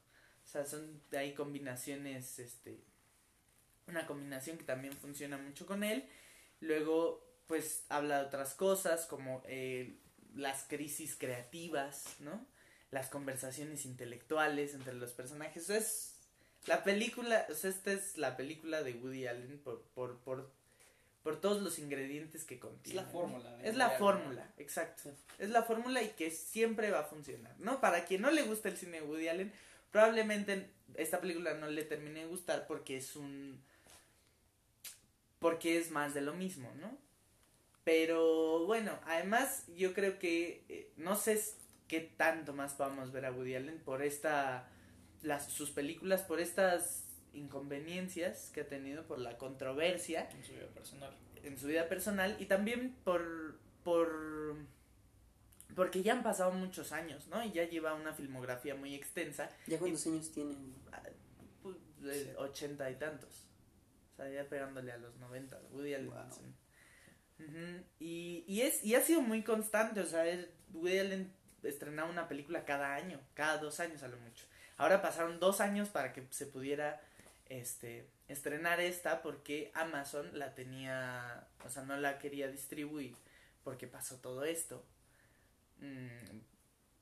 O 0.44 0.46
sea, 0.46 0.64
son 0.64 1.02
hay 1.12 1.34
combinaciones, 1.34 2.38
este, 2.38 2.80
una 3.86 4.06
combinación 4.06 4.58
que 4.58 4.64
también 4.64 4.94
funciona 4.94 5.36
mucho 5.36 5.66
con 5.66 5.82
él. 5.82 6.08
Luego, 6.60 7.26
pues, 7.46 7.84
habla 7.88 8.20
de 8.20 8.26
otras 8.26 8.54
cosas 8.54 9.06
como 9.06 9.42
eh, 9.46 9.98
las 10.34 10.64
crisis 10.64 11.16
creativas, 11.16 12.16
¿no? 12.20 12.46
Las 12.90 13.08
conversaciones 13.08 13.84
intelectuales 13.84 14.74
entre 14.74 14.94
los 14.94 15.12
personajes. 15.12 15.64
Eso 15.64 15.74
es 15.74 16.14
la 16.66 16.82
película, 16.82 17.46
o 17.50 17.54
sea, 17.54 17.70
esta 17.70 17.92
es 17.92 18.16
la 18.16 18.36
película 18.36 18.82
de 18.82 18.94
Woody 18.94 19.26
Allen 19.26 19.58
por, 19.58 19.82
por, 19.94 20.18
por, 20.20 20.52
por 21.24 21.40
todos 21.40 21.62
los 21.62 21.78
ingredientes 21.78 22.44
que 22.44 22.60
contiene. 22.60 23.00
Es 23.00 23.06
la 23.06 23.10
fórmula. 23.10 23.58
Es 23.62 23.76
la 23.76 23.90
fórmula, 23.92 24.52
exacto. 24.58 25.10
Es 25.38 25.48
la 25.48 25.62
fórmula 25.62 26.02
y 26.02 26.10
que 26.10 26.30
siempre 26.30 26.90
va 26.90 27.00
a 27.00 27.04
funcionar, 27.04 27.58
¿no? 27.58 27.80
Para 27.80 28.04
quien 28.04 28.20
no 28.20 28.30
le 28.30 28.42
gusta 28.42 28.68
el 28.68 28.76
cine 28.76 29.00
de 29.00 29.06
Woody 29.06 29.28
Allen, 29.28 29.52
probablemente 29.90 30.68
esta 30.96 31.22
película 31.22 31.54
no 31.54 31.66
le 31.66 31.82
termine 31.82 32.20
de 32.20 32.26
gustar 32.26 32.66
porque 32.66 32.98
es 32.98 33.16
un... 33.16 33.58
porque 35.38 35.78
es 35.78 35.90
más 35.90 36.12
de 36.12 36.20
lo 36.20 36.34
mismo, 36.34 36.70
¿no? 36.78 36.94
Pero 37.84 38.66
bueno, 38.66 38.98
además 39.06 39.64
yo 39.74 39.94
creo 39.94 40.18
que 40.18 40.62
eh, 40.68 40.92
no 40.98 41.16
sé 41.16 41.42
qué 41.88 42.00
tanto 42.00 42.52
más 42.52 42.74
podamos 42.74 43.12
ver 43.12 43.24
a 43.24 43.32
Woody 43.32 43.56
Allen 43.56 43.80
por 43.80 44.02
esta... 44.02 44.68
Las, 45.22 45.50
sus 45.50 45.70
películas, 45.70 46.20
por 46.20 46.38
estas 46.38 47.03
inconveniencias 47.34 48.50
que 48.54 48.62
ha 48.62 48.68
tenido, 48.68 49.04
por 49.06 49.18
la 49.18 49.36
controversia 49.38 50.28
En 50.30 50.44
su 50.44 50.52
vida 50.52 50.66
personal. 50.68 51.14
en 51.42 51.58
su 51.58 51.66
vida 51.66 51.88
personal 51.88 52.36
y 52.40 52.46
también 52.46 52.94
por 53.04 53.58
por 53.84 54.56
porque 55.74 56.02
ya 56.02 56.12
han 56.12 56.22
pasado 56.22 56.52
muchos 56.52 56.92
años, 56.92 57.26
¿no? 57.28 57.42
Y 57.44 57.52
ya 57.52 57.64
lleva 57.64 57.94
una 57.94 58.12
filmografía 58.14 58.74
muy 58.76 58.94
extensa, 58.94 59.50
¿Ya 59.66 59.78
cuántos 59.78 60.06
años 60.06 60.30
tienen? 60.30 60.74
pues, 61.62 61.76
de 62.00 62.34
ochenta 62.36 62.88
y 62.90 62.94
tantos. 62.96 63.44
O 64.12 64.16
sea, 64.16 64.30
ya 64.30 64.48
pegándole 64.48 64.92
a 64.92 64.98
los 64.98 65.16
noventa, 65.16 65.60
Woody 65.72 65.94
Allen. 65.94 66.10
Wow. 66.10 66.30
sí. 66.30 67.42
Ujú, 67.42 67.84
y, 67.98 68.44
y 68.46 68.60
es 68.60 68.84
y 68.84 68.94
ha 68.94 69.00
sido 69.00 69.20
muy 69.20 69.42
constante, 69.42 69.98
o 70.00 70.06
sea, 70.06 70.24
él- 70.28 70.48
Woody 70.72 70.98
Allen 70.98 71.32
estrenaba 71.64 72.08
una 72.08 72.28
película 72.28 72.64
cada 72.64 72.94
año, 72.94 73.20
cada 73.34 73.58
dos 73.58 73.80
años 73.80 74.02
a 74.04 74.08
lo 74.08 74.16
mucho. 74.18 74.46
Ahora 74.76 75.02
pasaron 75.02 75.40
dos 75.40 75.60
años 75.60 75.88
para 75.88 76.12
que 76.12 76.24
se 76.30 76.46
pudiera 76.46 77.00
este 77.48 78.08
estrenar 78.28 78.80
esta 78.80 79.22
porque 79.22 79.70
Amazon 79.74 80.38
la 80.38 80.54
tenía, 80.54 81.46
o 81.64 81.68
sea, 81.68 81.84
no 81.84 81.96
la 81.96 82.18
quería 82.18 82.48
distribuir 82.48 83.14
porque 83.62 83.86
pasó 83.86 84.16
todo 84.16 84.44
esto. 84.44 84.84
Mm, 85.78 86.40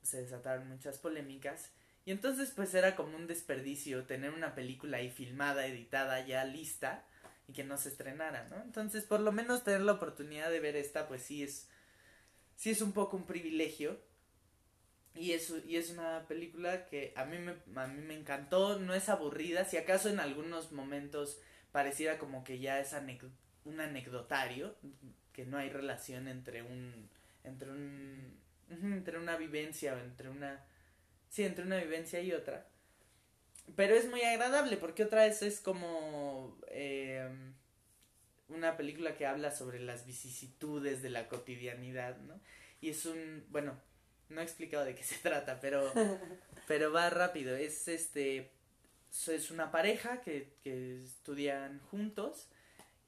se 0.02 0.22
desataron 0.22 0.68
muchas 0.68 0.98
polémicas 0.98 1.70
y 2.04 2.10
entonces 2.10 2.50
pues 2.54 2.74
era 2.74 2.96
como 2.96 3.16
un 3.16 3.26
desperdicio 3.26 4.04
tener 4.04 4.32
una 4.32 4.54
película 4.54 4.98
ahí 4.98 5.10
filmada, 5.10 5.66
editada, 5.66 6.24
ya 6.26 6.44
lista 6.44 7.04
y 7.46 7.52
que 7.52 7.64
no 7.64 7.76
se 7.76 7.90
estrenara, 7.90 8.48
¿no? 8.48 8.60
Entonces 8.62 9.04
por 9.04 9.20
lo 9.20 9.32
menos 9.32 9.62
tener 9.62 9.82
la 9.82 9.92
oportunidad 9.92 10.50
de 10.50 10.60
ver 10.60 10.76
esta 10.76 11.06
pues 11.06 11.22
sí 11.22 11.42
es 11.42 11.68
sí 12.56 12.70
es 12.70 12.82
un 12.82 12.92
poco 12.92 13.16
un 13.16 13.26
privilegio 13.26 14.00
y 15.14 15.32
es, 15.32 15.52
y 15.66 15.76
es 15.76 15.90
una 15.90 16.26
película 16.26 16.86
que 16.86 17.12
a 17.16 17.24
mí, 17.24 17.38
me, 17.38 17.54
a 17.80 17.86
mí 17.86 18.02
me 18.02 18.14
encantó, 18.14 18.78
no 18.78 18.94
es 18.94 19.08
aburrida, 19.08 19.64
si 19.64 19.76
acaso 19.76 20.08
en 20.08 20.20
algunos 20.20 20.72
momentos 20.72 21.40
pareciera 21.70 22.18
como 22.18 22.44
que 22.44 22.58
ya 22.58 22.80
es 22.80 22.94
un 23.64 23.80
anecdotario, 23.80 24.74
que 25.32 25.44
no 25.44 25.58
hay 25.58 25.70
relación 25.70 26.28
entre 26.28 26.62
un, 26.62 27.08
entre 27.44 27.70
un, 27.70 28.38
entre 28.70 29.18
una 29.18 29.36
vivencia 29.36 29.94
o 29.94 29.98
entre 29.98 30.28
una, 30.28 30.64
sí, 31.28 31.44
entre 31.44 31.64
una 31.64 31.78
vivencia 31.78 32.20
y 32.20 32.32
otra. 32.32 32.66
Pero 33.76 33.94
es 33.94 34.08
muy 34.08 34.22
agradable 34.22 34.76
porque 34.76 35.04
otra 35.04 35.24
vez 35.24 35.42
es 35.42 35.60
como 35.60 36.58
eh, 36.68 37.28
una 38.48 38.76
película 38.76 39.16
que 39.16 39.26
habla 39.26 39.50
sobre 39.50 39.80
las 39.80 40.06
vicisitudes 40.06 41.02
de 41.02 41.10
la 41.10 41.28
cotidianidad, 41.28 42.18
¿no? 42.18 42.40
Y 42.80 42.90
es 42.90 43.06
un, 43.06 43.44
bueno, 43.50 43.78
no 44.32 44.40
he 44.40 44.44
explicado 44.44 44.84
de 44.84 44.94
qué 44.94 45.02
se 45.04 45.18
trata, 45.18 45.60
pero, 45.60 45.92
pero 46.66 46.92
va 46.92 47.10
rápido. 47.10 47.54
Es 47.54 47.88
este, 47.88 48.50
es 49.28 49.50
una 49.50 49.70
pareja 49.70 50.20
que, 50.20 50.54
que 50.62 51.02
estudian 51.02 51.80
juntos 51.90 52.48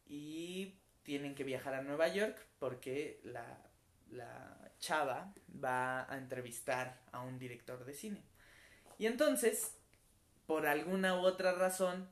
y 0.06 0.74
tienen 1.02 1.34
que 1.34 1.44
viajar 1.44 1.74
a 1.74 1.82
Nueva 1.82 2.08
York 2.08 2.38
porque 2.58 3.20
la, 3.24 3.58
la 4.10 4.72
chava 4.78 5.32
va 5.62 6.10
a 6.12 6.18
entrevistar 6.18 7.00
a 7.12 7.20
un 7.20 7.38
director 7.38 7.84
de 7.84 7.94
cine. 7.94 8.22
Y 8.98 9.06
entonces, 9.06 9.76
por 10.46 10.66
alguna 10.66 11.18
u 11.18 11.24
otra 11.24 11.52
razón, 11.52 12.08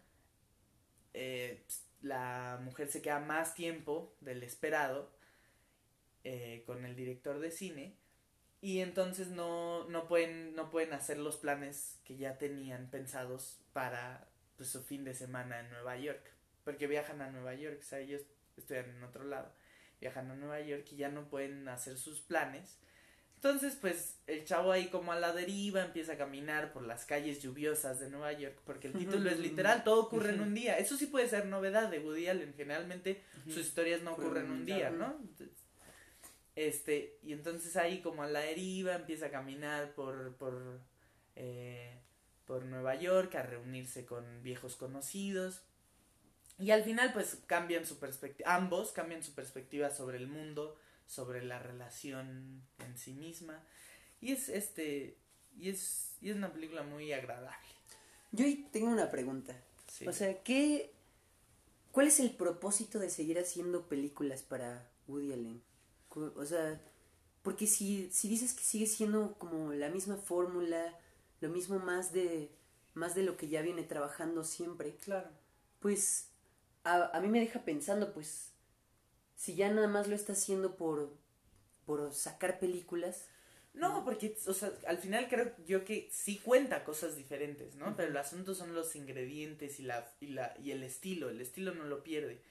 eh, 1.14 1.64
la 2.01 2.59
mujer 2.62 2.90
se 2.90 3.03
queda 3.03 3.20
más 3.20 3.55
tiempo 3.55 4.14
del 4.20 4.42
esperado 4.42 5.12
eh, 6.25 6.62
con 6.66 6.85
el 6.85 6.96
director 6.96 7.38
de 7.38 7.51
cine 7.51 7.96
y 8.62 8.79
entonces 8.79 9.29
no, 9.29 9.85
no 9.88 10.07
pueden 10.07 10.55
no 10.55 10.70
pueden 10.70 10.94
hacer 10.94 11.18
los 11.18 11.37
planes 11.37 11.98
que 12.05 12.16
ya 12.16 12.38
tenían 12.38 12.88
pensados 12.90 13.59
para 13.75 14.29
pues, 14.57 14.70
su 14.70 14.83
fin 14.83 15.05
de 15.05 15.14
semana 15.14 15.61
en 15.61 15.70
Nueva 15.70 15.98
York 15.98 16.22
porque 16.64 16.87
viajan 16.87 17.20
a 17.20 17.31
Nueva 17.31 17.55
York 17.55 17.81
o 17.81 17.85
sea 17.85 17.98
ellos 17.98 18.22
estudian 18.57 18.88
en 18.88 19.03
otro 19.03 19.25
lado 19.25 19.53
viajan 20.01 20.31
a 20.31 20.35
Nueva 20.35 20.61
York 20.61 20.85
y 20.92 20.96
ya 20.96 21.09
no 21.09 21.29
pueden 21.29 21.68
hacer 21.68 21.96
sus 21.96 22.20
planes. 22.20 22.79
Entonces 23.37 23.77
pues 23.81 24.20
el 24.29 24.44
chavo 24.44 24.70
ahí 24.70 24.87
como 24.87 25.11
a 25.12 25.18
la 25.18 25.33
deriva 25.33 25.83
empieza 25.83 26.12
a 26.12 26.16
caminar 26.16 26.72
por 26.72 26.85
las 26.85 27.05
calles 27.05 27.42
lluviosas 27.42 27.98
de 27.98 28.11
Nueva 28.11 28.33
York 28.33 28.61
porque 28.64 28.87
el 28.88 28.94
título 28.94 29.29
es 29.29 29.40
literal 29.40 29.83
todo 29.83 30.03
ocurre 30.03 30.31
en 30.31 30.40
un 30.40 30.55
día. 30.55 30.79
Eso 30.79 30.96
sí 30.96 31.07
puede 31.07 31.29
ser 31.29 31.46
novedad 31.46 31.88
de 31.88 31.98
Woody 31.98 32.29
Allen 32.29 32.55
generalmente 32.57 33.25
sus 33.46 33.59
historias 33.59 34.03
no 34.03 34.12
ocurren 34.12 34.46
en 34.46 34.53
un 34.53 34.64
día 34.64 34.90
no 34.90 35.20
este, 36.55 37.19
y 37.23 37.33
entonces 37.33 37.77
ahí 37.77 38.03
como 38.03 38.23
a 38.23 38.29
la 38.29 38.41
deriva 38.41 38.95
empieza 38.95 39.27
a 39.27 39.31
caminar 39.31 39.95
por, 39.95 40.37
por, 40.37 40.81
eh, 41.35 41.99
por 42.45 42.65
Nueva 42.65 42.95
York, 42.97 43.35
a 43.37 43.43
reunirse 43.43 44.05
con 44.05 44.43
viejos 44.43 44.77
conocidos. 44.77 45.62
Y 46.59 46.71
al 46.71 46.85
final 46.85 47.12
pues 47.12 47.38
cambian 47.47 47.87
su 47.87 47.99
perspectiva, 47.99 48.55
ambos 48.55 48.93
cambian 48.93 49.23
su 49.23 49.35
perspectiva 49.35 49.91
sobre 49.91 50.19
el 50.19 50.27
mundo, 50.27 50.77
sobre 51.07 51.43
la 51.43 51.59
relación 51.59 52.62
en 52.79 52.99
sí 52.99 53.15
misma. 53.15 53.65
Y 54.21 54.33
es 54.33 54.49
este, 54.49 55.17
y 55.57 55.71
es, 55.71 56.17
y 56.21 56.31
es 56.31 56.37
una 56.37 56.53
película 56.53 56.83
muy 56.83 57.12
agradable. 57.12 57.67
Yo 58.31 58.45
tengo 58.71 58.88
una 58.88 59.11
pregunta. 59.11 59.61
Sí. 59.87 60.07
O 60.07 60.12
sea, 60.12 60.43
¿qué, 60.43 60.93
¿cuál 61.91 62.07
es 62.07 62.21
el 62.21 62.31
propósito 62.31 62.99
de 62.99 63.11
seguir 63.11 63.38
haciendo 63.38 63.88
películas 63.88 64.42
para 64.42 64.90
Woody 65.09 65.33
Allen? 65.33 65.63
O 66.21 66.44
sea, 66.46 66.81
porque 67.42 67.67
si, 67.67 68.10
si 68.13 68.29
dices 68.29 68.54
que 68.54 68.65
sigue 68.65 68.87
siendo 68.87 69.35
como 69.38 69.73
la 69.73 69.90
misma 69.90 70.17
fórmula, 70.17 70.98
lo 71.40 71.48
mismo 71.50 71.79
más 71.79 72.13
de, 72.13 72.50
más 72.94 73.15
de 73.15 73.23
lo 73.25 73.37
que 73.37 73.48
ya 73.48 73.63
viene 73.63 73.83
trabajando 73.85 74.44
siempre, 74.44 74.96
claro. 74.96 75.31
pues 75.81 76.29
a, 76.85 77.17
a 77.17 77.21
mí 77.21 77.29
me 77.29 77.40
deja 77.40 77.65
pensando, 77.65 78.13
pues, 78.13 78.52
si 79.37 79.54
ya 79.56 79.71
nada 79.73 79.88
más 79.88 80.08
lo 80.08 80.17
está 80.17 80.33
haciendo 80.35 80.77
por, 80.77 81.13
por 81.87 82.13
sacar 82.15 82.58
películas, 82.60 83.27
No, 83.75 84.04
porque, 84.04 84.37
o 84.46 84.54
sea, 84.54 84.73
al 84.87 84.98
final 84.98 85.29
creo 85.29 85.52
yo 85.67 85.85
que 85.85 86.08
sí 86.13 86.38
cuenta 86.38 86.85
cosas 86.85 87.17
diferentes, 87.17 87.75
¿no? 87.77 87.96
Pero 87.96 88.10
el 88.10 88.17
asunto 88.19 88.54
son 88.54 88.75
los 88.75 88.96
ingredientes 88.96 89.81
y 89.81 89.85
la, 89.85 90.13
y 90.21 90.29
la, 90.29 90.54
y 90.63 90.73
el 90.73 90.83
estilo, 90.83 91.31
el 91.31 91.40
estilo 91.40 91.75
no 91.75 91.85
lo 91.85 92.02
pierde. 92.04 92.42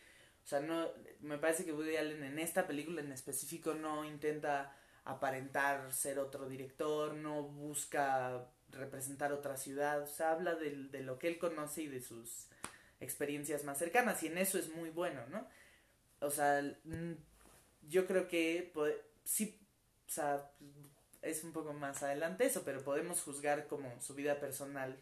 O 0.43 0.47
sea, 0.47 0.59
no, 0.59 0.89
me 1.21 1.37
parece 1.37 1.65
que 1.65 1.73
Woody 1.73 1.95
Allen 1.97 2.23
en 2.23 2.39
esta 2.39 2.67
película 2.67 3.01
en 3.01 3.11
específico 3.11 3.73
no 3.73 4.03
intenta 4.05 4.75
aparentar 5.05 5.91
ser 5.93 6.19
otro 6.19 6.47
director, 6.49 7.13
no 7.15 7.43
busca 7.43 8.47
representar 8.69 9.33
otra 9.33 9.57
ciudad, 9.57 10.01
o 10.01 10.07
sea, 10.07 10.31
habla 10.31 10.55
del- 10.55 10.91
de, 10.91 11.01
lo 11.01 11.19
que 11.19 11.27
él 11.27 11.37
conoce 11.39 11.83
y 11.83 11.87
de 11.87 12.01
sus 12.01 12.47
experiencias 12.99 13.63
más 13.63 13.77
cercanas, 13.79 14.21
y 14.23 14.27
en 14.27 14.37
eso 14.37 14.57
es 14.59 14.69
muy 14.69 14.89
bueno, 14.89 15.21
¿no? 15.29 15.47
O 16.21 16.29
sea, 16.31 16.61
mm, 16.85 17.13
yo 17.89 18.07
creo 18.07 18.27
que 18.27 18.71
sí, 19.23 19.59
o 20.07 20.11
sea, 20.11 20.51
es 21.21 21.43
un 21.43 21.53
poco 21.53 21.73
más 21.73 22.03
adelante 22.03 22.45
eso, 22.45 22.63
pero 22.65 22.83
podemos 22.83 23.21
juzgar 23.21 23.67
como 23.67 23.99
su 24.01 24.15
vida 24.15 24.39
personal. 24.39 24.97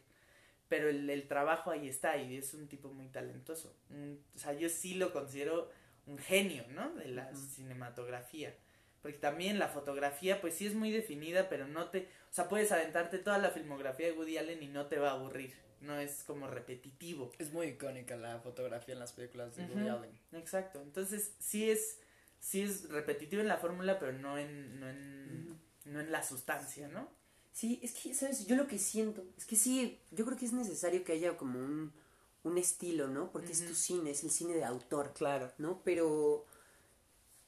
Pero 0.70 0.88
el, 0.89 1.09
el 1.09 1.28
trabajo 1.28 1.72
ahí 1.72 1.89
está 1.89 2.15
y 2.17 2.38
es 2.38 2.53
un 2.53 2.67
tipo 2.67 2.89
muy 2.93 3.07
talentoso. 3.09 3.76
Un- 3.89 4.24
o 4.36 4.38
sea, 4.39 4.53
yo 4.53 4.70
sí 4.70 4.93
lo 4.93 5.11
considero 5.11 5.70
un 6.05 6.17
genio, 6.17 6.63
¿no? 6.70 6.93
De 6.95 7.07
la 7.09 7.30
Ujú. 7.32 7.38
cinematografía. 7.39 8.55
Porque 9.01 9.17
también 9.17 9.59
la 9.59 9.67
fotografía, 9.67 10.41
pues 10.41 10.53
sí 10.55 10.67
es 10.67 10.76
muy 10.76 10.91
definida, 10.91 11.49
pero 11.49 11.67
no 11.67 11.89
te. 11.89 12.07
O 12.30 12.34
sea, 12.34 12.47
puedes 12.49 12.72
aventarte 12.72 13.17
toda 13.17 13.38
la 13.38 13.49
filmografía 13.49 14.07
de 14.07 14.13
Woody 14.13 14.38
Allen 14.38 14.61
y 14.61 14.67
no 14.67 14.86
te 14.88 14.97
va 14.99 15.09
a 15.11 15.13
aburrir. 15.13 15.53
No 15.82 15.97
es 15.97 16.24
como 16.24 16.47
repetitivo. 16.47 17.32
Es 17.39 17.51
muy 17.53 17.67
icónica 17.67 18.17
la 18.17 18.39
fotografía 18.39 18.93
en 18.93 18.99
las 18.99 19.13
películas 19.13 19.55
de 19.55 19.63
Woody 19.65 19.88
Ujú. 19.89 19.97
Allen. 19.97 20.20
Exacto. 20.34 20.82
Entonces, 20.82 21.34
sí 21.39 21.70
es. 21.72 21.99
Sí 22.39 22.61
es 22.61 22.89
repetitivo 22.89 23.41
en 23.41 23.47
la 23.47 23.57
fórmula, 23.57 23.97
pero 23.99 24.11
no 24.13 24.38
en. 24.38 24.80
No 24.80 24.89
en, 24.89 25.57
no 25.86 25.99
en 26.01 26.11
la 26.11 26.22
sustancia, 26.22 26.88
¿no? 26.89 27.09
Sí, 27.60 27.78
es 27.84 27.91
que, 27.91 28.14
¿sabes? 28.14 28.47
Yo 28.47 28.55
lo 28.55 28.68
que 28.68 28.80
siento 28.80 29.22
es 29.38 29.43
que 29.45 29.57
sí, 29.57 29.99
yo 30.12 30.24
creo 30.24 30.38
que 30.38 30.45
es 30.45 30.53
necesario 30.53 31.03
que 31.03 31.12
haya 31.12 31.36
como 31.36 31.60
un, 31.60 31.91
un 32.43 32.57
estilo, 32.57 33.10
¿no? 33.10 33.34
Porque 33.34 33.51
es 33.51 33.68
tu 33.68 33.76
cine, 33.76 34.12
es 34.12 34.24
el 34.24 34.32
cine 34.32 34.53
de 34.53 34.64
autor, 34.64 35.12
Claro. 35.14 35.51
¿no? 35.57 35.82
Pero, 35.84 36.45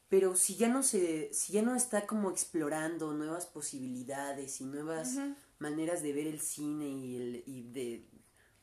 pero 0.09 0.35
si 0.35 0.57
ya 0.57 0.67
no 0.67 0.83
se, 0.83 1.33
si 1.33 1.53
ya 1.53 1.61
no 1.61 1.77
está 1.77 2.07
como 2.07 2.29
explorando 2.29 3.13
nuevas 3.13 3.45
posibilidades 3.45 4.59
y 4.59 4.65
nuevas 4.65 5.17
maneras 5.59 6.03
de 6.03 6.11
ver 6.11 6.27
el 6.27 6.41
cine 6.41 6.89
y, 6.89 7.15
el, 7.15 7.43
y 7.45 7.63
de 7.71 8.05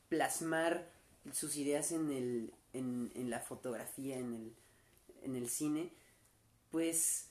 plasmar 0.07 0.91
sus 1.33 1.55
ideas 1.55 1.91
en, 1.91 2.11
el, 2.11 2.53
en, 2.73 3.11
en 3.15 3.31
la 3.31 3.39
fotografía, 3.39 4.19
en 4.19 4.35
el, 4.35 4.55
en 5.23 5.35
el 5.35 5.49
cine, 5.49 5.91
pues 6.69 7.28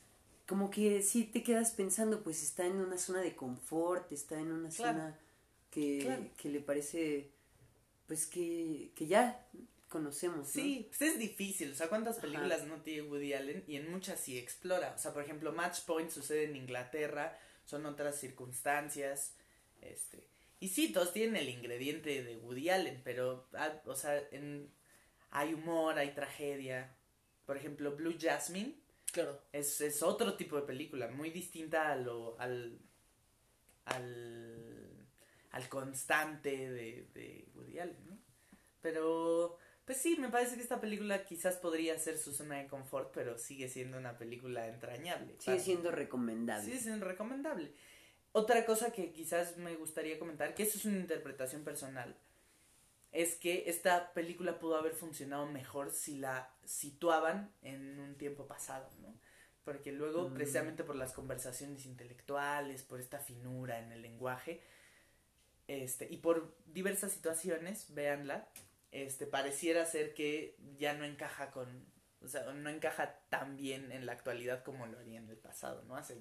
como 0.49 0.71
que 0.71 1.03
sí 1.03 1.25
te 1.25 1.43
quedas 1.43 1.73
pensando, 1.73 2.23
pues 2.23 2.43
está 2.43 2.65
en 2.67 2.77
una 2.81 2.97
zona 2.97 3.21
de 3.21 3.37
confort, 3.37 4.11
está 4.11 4.41
en 4.41 4.51
una 4.51 4.71
Claro. 4.71 4.99
zona 4.99 5.19
que, 5.71 5.99
Claro. 6.03 6.25
que 6.39 6.49
le 6.49 6.61
parece, 6.61 7.31
pues 8.07 8.27
que, 8.27 8.91
que 8.97 9.07
ya 9.07 9.47
conocemos. 9.91 10.39
¿no? 10.39 10.45
Sí, 10.47 10.87
pues 10.89 11.03
es 11.03 11.19
difícil. 11.19 11.73
O 11.73 11.75
sea, 11.75 11.89
¿cuántas 11.91 12.17
Ajá. 12.17 12.23
películas 12.23 12.65
no 12.67 12.81
tiene 12.81 13.03
Woody 13.03 13.35
Allen? 13.35 13.63
Y 13.67 13.77
en 13.77 13.91
muchas 13.91 14.21
sí 14.21 14.39
explora. 14.39 14.95
O 14.97 14.99
sea, 14.99 15.13
por 15.13 15.23
ejemplo, 15.23 15.53
Match 15.53 15.81
Point 15.85 16.11
sucede 16.11 16.45
en 16.45 16.57
Inglaterra, 16.57 17.39
son 17.67 17.85
otras 17.85 18.19
circunstancias. 18.19 19.35
Este. 19.83 20.27
Y 20.61 20.71
sí, 20.71 20.93
todos 20.95 21.13
tienen 21.13 21.37
el 21.37 21.51
ingrediente 21.51 22.23
de 22.25 22.37
Woody 22.39 22.71
Allen, 22.71 23.03
pero, 23.05 23.47
ah, 23.53 23.83
o 23.85 23.95
sea, 23.95 24.19
en, 24.33 24.73
hay 25.31 25.53
humor, 25.53 25.99
hay 25.99 26.15
tragedia. 26.15 26.97
Por 27.45 27.59
ejemplo, 27.59 27.95
Blue 27.95 28.17
Jasmine 28.19 28.75
Claro. 29.23 29.41
es, 29.53 29.81
es 29.81 30.03
otro 30.03 30.35
tipo 30.37 30.57
de 30.57 30.63
película, 30.63 31.09
muy 31.09 31.31
distinta 31.31 31.93
a 31.93 31.97
lo, 31.97 32.39
al, 32.41 32.79
al, 33.85 35.07
al 35.51 35.69
constante 35.69 36.51
de, 36.71 37.09
de 37.15 37.49
Woody 37.55 37.79
Allen, 37.79 38.07
¿no? 38.07 38.19
Pero, 38.81 39.59
pues 39.85 39.99
sí, 39.99 40.17
me 40.19 40.29
parece 40.29 40.57
que 40.57 40.63
esta 40.63 40.81
película 40.81 41.25
quizás 41.25 41.57
podría 41.57 41.99
ser 41.99 42.19
su 42.19 42.33
zona 42.33 42.59
de 42.59 42.69
confort, 42.69 43.11
pero 43.13 43.39
sigue 43.39 43.69
siendo 43.69 43.99
una 43.99 44.17
película 44.19 44.69
entrañable. 44.69 45.33
Sigue 45.39 45.45
Para- 45.45 45.59
siendo 45.59 45.91
recomendable. 45.91 46.65
Sigue 46.65 46.79
siendo 46.79 47.05
recomendable. 47.07 47.73
Otra 48.33 48.65
cosa 48.67 48.93
que 48.93 49.11
quizás 49.13 49.57
me 49.57 49.75
gustaría 49.75 50.19
comentar, 50.19 50.55
que 50.55 50.63
eso 50.63 50.79
es 50.79 50.85
una 50.85 50.99
interpretación 50.99 51.65
personal, 51.65 52.15
es 53.13 53.37
que 53.37 53.65
esta 53.69 54.13
película 54.13 54.59
pudo 54.59 54.77
haber 54.77 54.93
funcionado 54.95 55.47
mejor 55.47 55.91
si 55.91 56.19
la 56.19 56.55
situaban 56.65 57.53
en 57.63 57.99
un 57.99 58.17
tiempo 58.17 58.47
pasado, 58.47 58.91
¿no? 59.01 59.15
Porque 59.65 59.93
luego, 59.93 60.29
Mm. 60.29 60.35
precisamente 60.35 60.85
por 60.85 60.97
las 60.97 61.13
conversaciones 61.13 61.87
intelectuales, 61.87 62.83
por 62.83 63.01
esta 63.01 63.19
finura 63.19 63.79
en 63.79 63.93
el 63.93 64.03
lenguaje, 64.03 64.63
este, 65.67 66.07
y 66.11 66.19
por 66.19 66.57
diversas 66.67 67.13
situaciones, 67.13 67.93
véanla, 67.95 68.49
este, 68.91 69.27
pareciera 69.27 69.85
ser 69.85 70.15
que 70.15 70.57
ya 70.79 70.95
no 70.95 71.05
encaja 71.05 71.51
con, 71.51 71.87
o 72.23 72.29
sea, 72.29 72.45
no 72.53 72.71
encaja 72.71 73.21
tan 73.29 73.57
bien 73.57 73.93
en 73.93 74.07
la 74.07 74.13
actualidad 74.13 74.63
como 74.65 74.87
lo 74.87 74.99
haría 74.99 75.19
en 75.19 75.29
el 75.29 75.37
pasado, 75.37 75.83
¿no? 75.85 75.97
Hace 75.97 76.19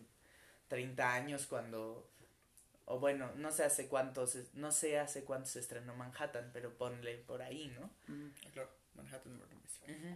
30 0.68 1.14
años 1.14 1.48
cuando, 1.48 2.10
o 2.90 3.00
bueno, 3.00 3.32
no 3.36 3.52
sé 3.52 3.64
hace 3.64 3.88
cuántos, 3.88 4.36
no 4.54 4.72
sé 4.72 4.98
hace 4.98 5.24
cuánto 5.24 5.50
se 5.50 5.60
estrenó 5.60 5.94
Manhattan, 5.96 6.50
pero 6.54 6.76
ponle 6.78 7.18
por 7.18 7.42
ahí, 7.42 7.68
¿no? 7.80 7.90
Mm. 8.08 8.30
Claro. 8.54 8.70
Manhattan 8.96 9.38
Murder 9.38 9.58
Mystery. 9.58 10.16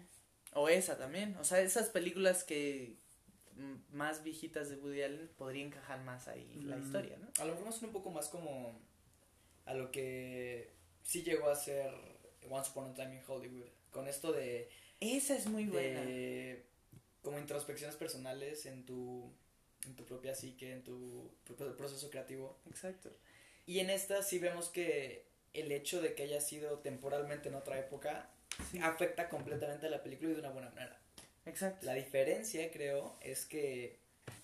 O 0.53 0.67
esa 0.69 0.97
también, 0.97 1.35
o 1.37 1.43
sea, 1.43 1.59
esas 1.61 1.89
películas 1.89 2.43
que 2.43 2.97
más 3.91 4.23
viejitas 4.23 4.69
de 4.69 4.77
Woody 4.77 5.03
Allen 5.03 5.29
podría 5.37 5.63
encajar 5.65 6.01
más 6.03 6.27
ahí 6.27 6.61
la 6.63 6.77
Mm. 6.77 6.83
historia, 6.83 7.17
¿no? 7.17 7.27
A 7.39 7.45
lo 7.45 7.51
mejor 7.51 7.65
más 7.67 7.81
un 7.83 7.91
poco 7.91 8.09
más 8.09 8.27
como 8.29 8.79
a 9.65 9.73
lo 9.73 9.91
que 9.91 10.71
sí 11.03 11.21
llegó 11.23 11.49
a 11.49 11.55
ser 11.55 11.91
Once 12.49 12.71
Upon 12.71 12.91
a 12.91 12.93
Time 12.95 13.15
in 13.17 13.21
Hollywood. 13.27 13.67
Con 13.91 14.07
esto 14.07 14.31
de, 14.31 14.69
Esa 14.99 15.35
es 15.35 15.45
muy 15.47 15.65
buena. 15.65 16.01
de 16.01 16.65
como 17.21 17.37
introspecciones 17.37 17.95
personales 17.97 18.65
en 18.65 18.85
tu, 18.85 19.31
en 19.85 19.95
tu 19.95 20.05
propia 20.05 20.35
psique, 20.35 20.71
en 20.71 20.83
tu 20.83 21.29
pro- 21.57 21.75
proceso 21.75 22.09
creativo. 22.09 22.57
Exacto. 22.69 23.11
Y 23.65 23.79
en 23.79 23.89
esta 23.89 24.21
sí 24.23 24.39
vemos 24.39 24.69
que 24.69 25.25
el 25.53 25.71
hecho 25.71 26.01
de 26.01 26.15
que 26.15 26.23
haya 26.23 26.41
sido 26.41 26.79
temporalmente 26.79 27.49
en 27.49 27.55
otra 27.55 27.79
época 27.79 28.29
afecta 28.81 29.29
completamente 29.29 29.87
a 29.87 29.89
la 29.89 30.03
película 30.03 30.31
y 30.31 30.33
de 30.33 30.39
una 30.39 30.49
buena 30.51 30.69
manera. 30.69 30.99
Exacto. 31.45 31.85
La 31.85 31.93
diferencia, 31.93 32.71
creo, 32.71 33.17
es 33.21 33.45
que, 33.45 33.97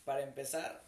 para 0.06 0.24
empezar, 0.24 0.84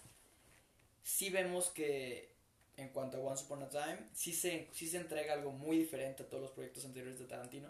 sí 1.03 1.29
vemos 1.29 1.69
que, 1.69 2.31
en 2.77 2.89
cuanto 2.89 3.17
a 3.17 3.19
Once 3.21 3.43
Upon 3.45 3.63
a 3.63 3.69
Time, 3.69 3.99
sí 4.13 4.33
se, 4.33 4.67
sí 4.71 4.87
se 4.87 4.97
entrega 4.97 5.33
algo 5.33 5.51
muy 5.51 5.77
diferente 5.77 6.23
a 6.23 6.27
todos 6.27 6.41
los 6.41 6.51
proyectos 6.51 6.85
anteriores 6.85 7.19
de 7.19 7.25
Tarantino, 7.25 7.69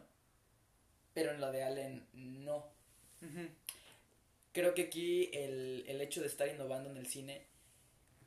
pero 1.14 1.32
en 1.32 1.42
la 1.42 1.52
de 1.52 1.64
Allen 1.64 2.08
no. 2.14 2.66
Creo 4.52 4.74
que 4.74 4.84
aquí 4.84 5.30
el, 5.34 5.84
el 5.88 6.02
hecho 6.02 6.22
de 6.22 6.28
estar 6.28 6.48
innovando 6.48 6.90
en 6.90 6.98
el 6.98 7.08
cine, 7.08 7.46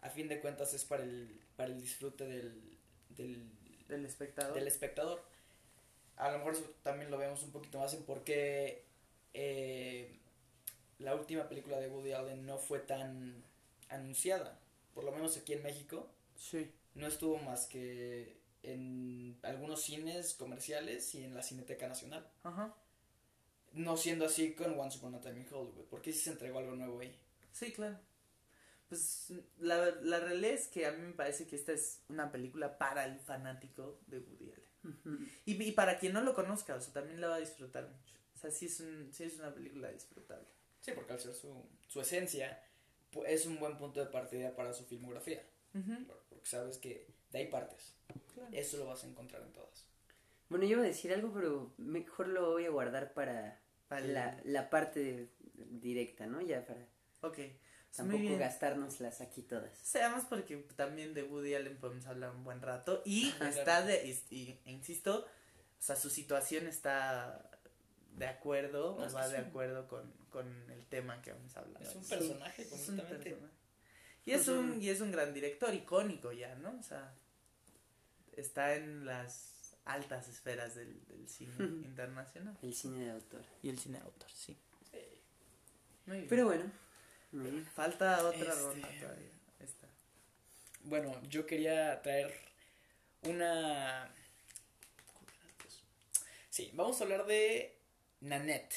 a 0.02 0.10
fin 0.10 0.28
de 0.28 0.40
cuentas, 0.40 0.72
es 0.74 0.84
para 0.84 1.02
el, 1.02 1.40
para 1.56 1.70
el 1.72 1.80
disfrute 1.80 2.26
del, 2.26 2.78
del, 3.10 3.48
Del 3.88 4.04
espectador. 4.06 4.54
del 4.54 4.66
espectador. 4.66 5.22
A 6.16 6.30
lo 6.30 6.38
mejor 6.38 6.54
eso 6.54 6.70
también 6.82 7.10
lo 7.10 7.18
vemos 7.18 7.42
un 7.42 7.50
poquito 7.52 7.78
más 7.78 7.94
en 7.94 8.04
por 8.04 8.22
qué 8.22 8.84
eh, 9.34 10.18
la 10.98 11.14
última 11.14 11.48
película 11.48 11.80
de 11.80 11.88
Woody 11.88 12.12
Allen 12.12 12.46
no 12.46 12.58
fue 12.58 12.78
tan 12.80 13.42
anunciada. 13.88 14.58
Por 14.94 15.04
lo 15.04 15.12
menos 15.12 15.36
aquí 15.36 15.54
en 15.54 15.62
México 15.62 16.08
Sí. 16.36 16.70
no 16.94 17.06
estuvo 17.06 17.38
más 17.38 17.66
que 17.66 18.36
en 18.62 19.36
algunos 19.42 19.82
cines 19.82 20.34
comerciales 20.34 21.14
y 21.16 21.24
en 21.24 21.34
la 21.34 21.42
Cineteca 21.42 21.88
Nacional. 21.88 22.28
Ajá. 22.44 22.74
No 23.74 23.96
siendo 23.96 24.26
así 24.26 24.54
con 24.54 24.78
Once 24.78 24.98
Upon 24.98 25.14
a 25.14 25.20
Time 25.20 25.40
in 25.40 25.46
Hollywood, 25.50 25.86
porque 25.90 26.12
sí 26.12 26.20
se 26.20 26.30
entregó 26.30 26.58
algo 26.58 26.74
nuevo 26.76 27.00
ahí. 27.00 27.14
Sí, 27.52 27.72
claro. 27.72 27.98
Pues 28.88 29.32
la, 29.58 29.90
la 30.02 30.20
realidad 30.20 30.52
es 30.52 30.68
que 30.68 30.86
a 30.86 30.92
mí 30.92 31.00
me 31.00 31.14
parece 31.14 31.46
que 31.46 31.56
esta 31.56 31.72
es 31.72 32.02
una 32.08 32.30
película 32.30 32.76
para 32.76 33.06
el 33.06 33.18
fanático 33.20 34.00
de 34.06 34.18
Woody 34.18 34.52
Allen. 34.52 35.32
Y, 35.46 35.62
y 35.62 35.72
para 35.72 35.98
quien 35.98 36.12
no 36.12 36.20
lo 36.20 36.34
conozca, 36.34 36.74
o 36.74 36.80
sea, 36.80 36.92
también 36.92 37.20
la 37.20 37.28
va 37.28 37.36
a 37.36 37.40
disfrutar 37.40 37.88
mucho. 37.88 38.14
O 38.34 38.38
sea, 38.38 38.50
sí 38.50 38.66
es, 38.66 38.80
un, 38.80 39.08
sí 39.12 39.24
es 39.24 39.38
una 39.38 39.54
película 39.54 39.90
disfrutable. 39.90 40.46
Sí, 40.80 40.92
porque 40.94 41.12
al 41.12 41.20
ser 41.20 41.32
su, 41.32 41.64
su 41.88 42.00
esencia, 42.00 42.62
es 43.26 43.46
un 43.46 43.58
buen 43.58 43.78
punto 43.78 44.00
de 44.00 44.06
partida 44.06 44.54
para 44.54 44.72
su 44.72 44.84
filmografía. 44.84 45.42
Porque 46.28 46.46
sabes 46.46 46.76
que 46.76 47.06
de 47.30 47.38
ahí 47.38 47.46
partes. 47.46 47.94
Claro. 48.34 48.50
Eso 48.52 48.76
lo 48.76 48.86
vas 48.86 49.04
a 49.04 49.06
encontrar 49.06 49.42
en 49.42 49.52
todas. 49.52 49.86
Bueno, 50.48 50.66
yo 50.66 50.72
iba 50.72 50.82
a 50.82 50.86
decir 50.86 51.14
algo, 51.14 51.32
pero 51.32 51.72
mejor 51.78 52.28
lo 52.28 52.50
voy 52.50 52.66
a 52.66 52.70
guardar 52.70 53.14
para, 53.14 53.61
La, 54.01 54.40
la 54.45 54.70
parte 54.70 55.28
directa, 55.55 56.26
¿no? 56.26 56.40
Ya 56.40 56.64
para 56.66 56.80
Ok. 57.20 57.36
Pues 57.95 58.07
muy 58.09 58.16
tampoco 58.18 58.38
gastárnoslas 58.38 59.20
aquí 59.20 59.43
todas. 59.43 59.76
Seamos 59.78 60.24
porque 60.24 60.57
también 60.76 61.12
de 61.12 61.24
Woody 61.24 61.55
Allen 61.55 61.76
podemos 61.76 62.07
hablar 62.07 62.30
un 62.30 62.43
buen 62.43 62.62
rato. 62.62 63.03
Y 63.05 63.28
Ajá. 63.32 63.51
está 63.51 63.82
de, 63.82 64.07
y, 64.07 64.34
y- 64.34 64.59
e 64.64 64.70
insisto, 64.72 65.26
o 65.26 65.82
sea, 65.82 65.95
su 65.97 66.09
situación 66.09 66.66
está 66.66 67.51
de 68.16 68.26
acuerdo 68.26 68.97
No, 68.99 69.07
o 69.07 69.12
va 69.12 69.28
de 69.28 69.38
un- 69.40 69.45
acuerdo 69.45 69.88
con, 69.88 70.11
con 70.30 70.70
el 70.70 70.86
tema 70.86 71.20
que 71.20 71.32
vamos 71.32 71.55
a 71.57 71.61
hablar. 71.61 71.82
Es 71.82 71.95
un 71.95 72.03
Sí. 72.05 72.11
personaje 72.14 72.62
Es 72.62 72.72
un 72.72 72.78
completamente. 72.97 73.30
personaje. 73.30 73.55
Y 74.24 74.30
es 74.32 74.49
Ujú. 74.49 74.59
un, 74.59 74.82
y 74.82 74.88
es 74.88 75.01
un 75.03 75.12
gran 75.12 75.34
director, 75.34 75.74
icónico 75.74 76.32
ya, 76.32 76.55
¿no? 76.55 76.78
O 76.78 76.82
sea, 76.82 77.14
está 78.32 78.74
en 78.74 79.05
las 79.05 79.51
altas 79.85 80.28
esferas 80.28 80.74
del, 80.74 81.05
del 81.07 81.28
cine 81.28 81.53
internacional. 81.59 82.57
El 82.62 82.74
cine 82.74 83.05
de 83.05 83.11
autor. 83.12 83.45
Y 83.62 83.68
el 83.68 83.78
cine 83.78 83.99
de 83.99 84.05
autor, 84.05 84.30
sí. 84.33 84.57
Muy 86.07 86.16
bien. 86.18 86.28
Pero 86.28 86.47
bueno. 86.47 86.70
bien. 87.30 87.64
Falta 87.74 88.26
otra 88.26 88.41
Este- 88.41 88.61
ronda 88.62 88.89
todavía. 89.01 89.30
Esta. 89.61 89.89
Bueno, 90.83 91.20
yo 91.28 91.47
quería 91.47 92.01
traer 92.03 92.33
una... 93.22 94.12
Sí, 96.51 96.70
vamos 96.74 97.01
a 97.01 97.05
hablar 97.05 97.24
de 97.26 97.78
Nanette. 98.20 98.74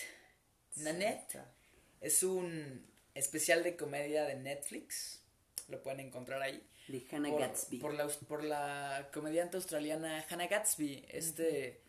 Nanette 0.78 1.40
es 2.00 2.24
un 2.24 2.86
especial 3.14 3.64
de 3.64 3.76
comedia 3.76 4.24
de 4.26 4.36
Netflix. 4.36 5.22
Lo 5.68 5.82
pueden 5.82 6.00
encontrar 6.00 6.42
ahí. 6.42 6.66
De 6.88 7.06
Hannah 7.12 7.30
por, 7.30 7.40
Gatsby. 7.40 7.78
Por 7.80 7.94
la, 7.94 8.08
por 8.28 8.44
la 8.44 9.10
comediante 9.14 9.58
australiana 9.58 10.26
Hannah 10.30 10.48
Gatsby. 10.48 11.06
Este 11.10 11.82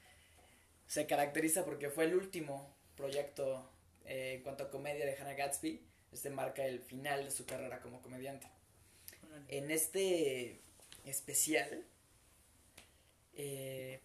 se 0.87 1.07
caracteriza 1.07 1.65
porque 1.65 1.91
fue 1.91 2.05
el 2.05 2.15
último 2.15 2.75
proyecto 2.97 3.71
eh, 4.05 4.35
en 4.37 4.43
cuanto 4.43 4.65
a 4.65 4.71
comedia 4.71 5.05
de 5.05 5.17
Hannah 5.17 5.35
Gatsby. 5.35 5.83
Este 6.13 6.31
marca 6.31 6.65
el 6.65 6.81
final 6.81 7.25
de 7.25 7.31
su 7.31 7.45
carrera 7.45 7.81
como 7.81 8.01
comediante. 8.01 8.47
En 9.49 9.71
este 9.71 10.61
especial 11.05 11.85
eh, 13.35 14.01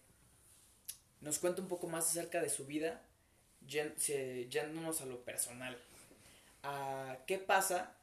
nos 1.21 1.39
cuenta 1.39 1.61
un 1.61 1.67
poco 1.67 1.87
más 1.87 2.09
acerca 2.09 2.41
de 2.41 2.49
su 2.49 2.65
vida, 2.65 3.01
yéndonos 3.67 5.01
a 5.01 5.05
lo 5.05 5.23
personal. 5.23 5.77
A 6.63 7.17
¿Qué 7.27 7.37
pasa 7.37 7.95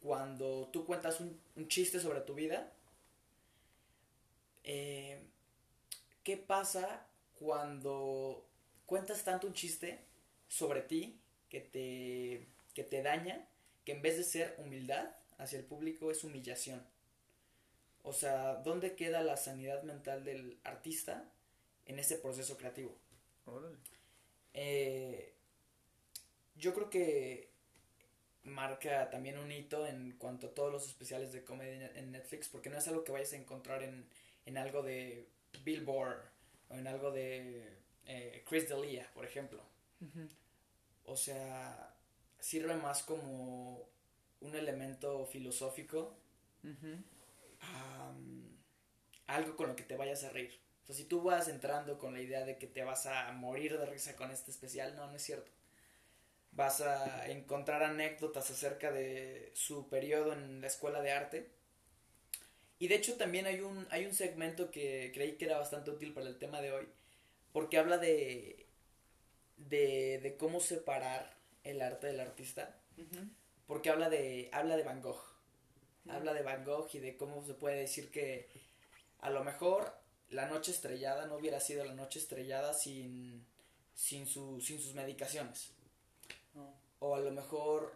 cuando 0.00 0.68
tú 0.72 0.84
cuentas 0.86 1.20
un, 1.20 1.38
un 1.56 1.68
chiste 1.68 2.00
sobre 2.00 2.20
tu 2.20 2.34
vida? 2.34 2.72
Eh, 4.64 5.20
¿Qué 6.24 6.36
pasa 6.36 7.06
cuando 7.38 8.44
cuentas 8.86 9.24
tanto 9.24 9.46
un 9.46 9.54
chiste 9.54 10.00
sobre 10.48 10.82
ti 10.82 11.18
que 11.48 11.60
te, 11.60 12.46
que 12.74 12.84
te 12.84 13.02
daña, 13.02 13.46
que 13.84 13.92
en 13.92 14.02
vez 14.02 14.16
de 14.16 14.24
ser 14.24 14.54
humildad 14.58 15.10
hacia 15.38 15.58
el 15.58 15.64
público 15.64 16.10
es 16.10 16.24
humillación? 16.24 16.82
O 18.02 18.12
sea, 18.12 18.56
¿dónde 18.56 18.96
queda 18.96 19.22
la 19.22 19.36
sanidad 19.36 19.82
mental 19.82 20.24
del 20.24 20.58
artista 20.64 21.30
en 21.86 21.98
ese 21.98 22.16
proceso 22.16 22.56
creativo? 22.56 22.94
Eh, 24.54 25.34
yo 26.56 26.74
creo 26.74 26.90
que 26.90 27.49
marca 28.44 29.10
también 29.10 29.38
un 29.38 29.52
hito 29.52 29.86
en 29.86 30.12
cuanto 30.12 30.48
a 30.48 30.54
todos 30.54 30.72
los 30.72 30.86
especiales 30.86 31.32
de 31.32 31.44
comedia 31.44 31.90
en 31.94 32.12
Netflix, 32.12 32.48
porque 32.48 32.70
no 32.70 32.78
es 32.78 32.88
algo 32.88 33.04
que 33.04 33.12
vayas 33.12 33.32
a 33.32 33.36
encontrar 33.36 33.82
en, 33.82 34.06
en 34.46 34.58
algo 34.58 34.82
de 34.82 35.28
Billboard 35.64 36.20
o 36.68 36.74
en 36.74 36.86
algo 36.86 37.10
de 37.10 37.68
eh, 38.06 38.44
Chris 38.48 38.68
D'Elia, 38.68 39.10
por 39.14 39.24
ejemplo. 39.24 39.62
O 41.04 41.16
sea, 41.16 41.94
sirve 42.38 42.74
más 42.76 43.02
como 43.02 43.88
un 44.40 44.54
elemento 44.54 45.26
filosófico, 45.26 46.16
am, 47.60 48.56
algo 49.26 49.56
con 49.56 49.68
lo 49.68 49.76
que 49.76 49.84
te 49.84 49.96
vayas 49.96 50.24
a 50.24 50.30
reír. 50.30 50.58
O 50.82 50.86
sea, 50.86 50.94
si 50.94 51.04
tú 51.04 51.22
vas 51.22 51.48
entrando 51.48 51.98
con 51.98 52.14
la 52.14 52.20
idea 52.20 52.44
de 52.44 52.58
que 52.58 52.66
te 52.66 52.82
vas 52.84 53.06
a 53.06 53.30
morir 53.32 53.78
de 53.78 53.86
risa 53.86 54.16
con 54.16 54.30
este 54.30 54.50
especial, 54.50 54.96
no, 54.96 55.06
no 55.06 55.16
es 55.16 55.22
cierto. 55.22 55.50
Vas 56.60 56.82
a 56.82 57.26
encontrar 57.30 57.82
anécdotas 57.82 58.50
acerca 58.50 58.92
de 58.92 59.50
su 59.54 59.88
periodo 59.88 60.34
en 60.34 60.60
la 60.60 60.66
escuela 60.66 61.00
de 61.00 61.10
arte. 61.10 61.48
Y 62.78 62.88
de 62.88 62.96
hecho 62.96 63.16
también 63.16 63.46
hay 63.46 63.60
un, 63.60 63.88
hay 63.90 64.04
un 64.04 64.12
segmento 64.12 64.70
que 64.70 65.10
creí 65.14 65.38
que 65.38 65.46
era 65.46 65.56
bastante 65.56 65.90
útil 65.90 66.12
para 66.12 66.28
el 66.28 66.38
tema 66.38 66.60
de 66.60 66.72
hoy, 66.72 66.86
porque 67.54 67.78
habla 67.78 67.96
de, 67.96 68.66
de, 69.56 70.20
de 70.22 70.36
cómo 70.36 70.60
separar 70.60 71.34
el 71.64 71.80
arte 71.80 72.08
del 72.08 72.20
artista, 72.20 72.76
porque 73.66 73.88
habla 73.88 74.10
de, 74.10 74.50
habla 74.52 74.76
de 74.76 74.82
Van 74.82 75.00
Gogh. 75.00 75.24
Habla 76.10 76.34
de 76.34 76.42
Van 76.42 76.66
Gogh 76.66 76.90
y 76.92 76.98
de 76.98 77.16
cómo 77.16 77.42
se 77.42 77.54
puede 77.54 77.76
decir 77.76 78.10
que 78.10 78.50
a 79.20 79.30
lo 79.30 79.44
mejor 79.44 79.94
la 80.28 80.46
noche 80.46 80.72
estrellada 80.72 81.24
no 81.24 81.36
hubiera 81.36 81.58
sido 81.58 81.86
la 81.86 81.94
noche 81.94 82.18
estrellada 82.18 82.74
sin, 82.74 83.46
sin, 83.94 84.26
su, 84.26 84.60
sin 84.60 84.78
sus 84.78 84.92
medicaciones. 84.92 85.72
O 87.00 87.14
a 87.16 87.20
lo 87.20 87.30
mejor, 87.32 87.92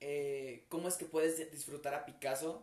eh, 0.00 0.64
¿cómo 0.68 0.88
es 0.88 0.96
que 0.96 1.04
puedes 1.04 1.50
disfrutar 1.52 1.94
a 1.94 2.04
Picasso 2.04 2.62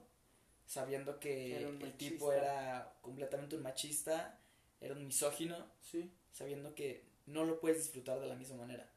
sabiendo 0.67 1.19
que 1.19 1.57
el 1.57 1.93
tipo 1.97 2.31
era 2.33 2.93
completamente 3.01 3.55
un 3.55 3.63
machista, 3.63 4.39
era 4.79 4.93
un 4.93 5.05
misógino, 5.07 5.65
Sí. 5.81 6.11
sabiendo 6.31 6.75
que 6.75 7.03
no 7.25 7.45
lo 7.45 7.59
puedes 7.59 7.77
disfrutar 7.83 8.19
de 8.19 8.27
la 8.27 8.35
misma 8.35 8.57
manera? 8.57 8.89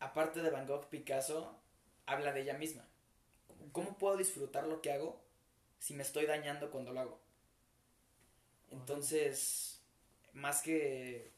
Aparte 0.00 0.42
de 0.42 0.50
Van 0.50 0.66
Gogh, 0.66 0.88
Picasso 0.88 1.56
habla 2.06 2.32
de 2.32 2.42
ella 2.42 2.54
misma. 2.58 2.84
¿Cómo 3.72 3.96
puedo 3.98 4.16
disfrutar 4.16 4.66
lo 4.66 4.82
que 4.82 4.92
hago 4.92 5.20
si 5.78 5.94
me 5.94 6.02
estoy 6.02 6.26
dañando 6.26 6.70
cuando 6.70 6.92
lo 6.92 7.00
hago? 7.00 7.20
Entonces, 8.70 9.80
más 10.32 10.62
que 10.62 11.30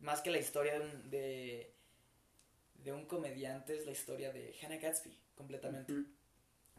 más 0.00 0.20
que 0.20 0.30
la 0.30 0.38
historia 0.38 0.78
de 0.78 0.80
un, 0.84 1.10
de, 2.86 2.92
un 2.92 3.06
comediante 3.06 3.76
es 3.76 3.84
la 3.86 3.92
historia 3.92 4.32
de 4.32 4.54
Hannah 4.62 4.78
Gatsby 4.78 5.16
completamente. 5.36 5.92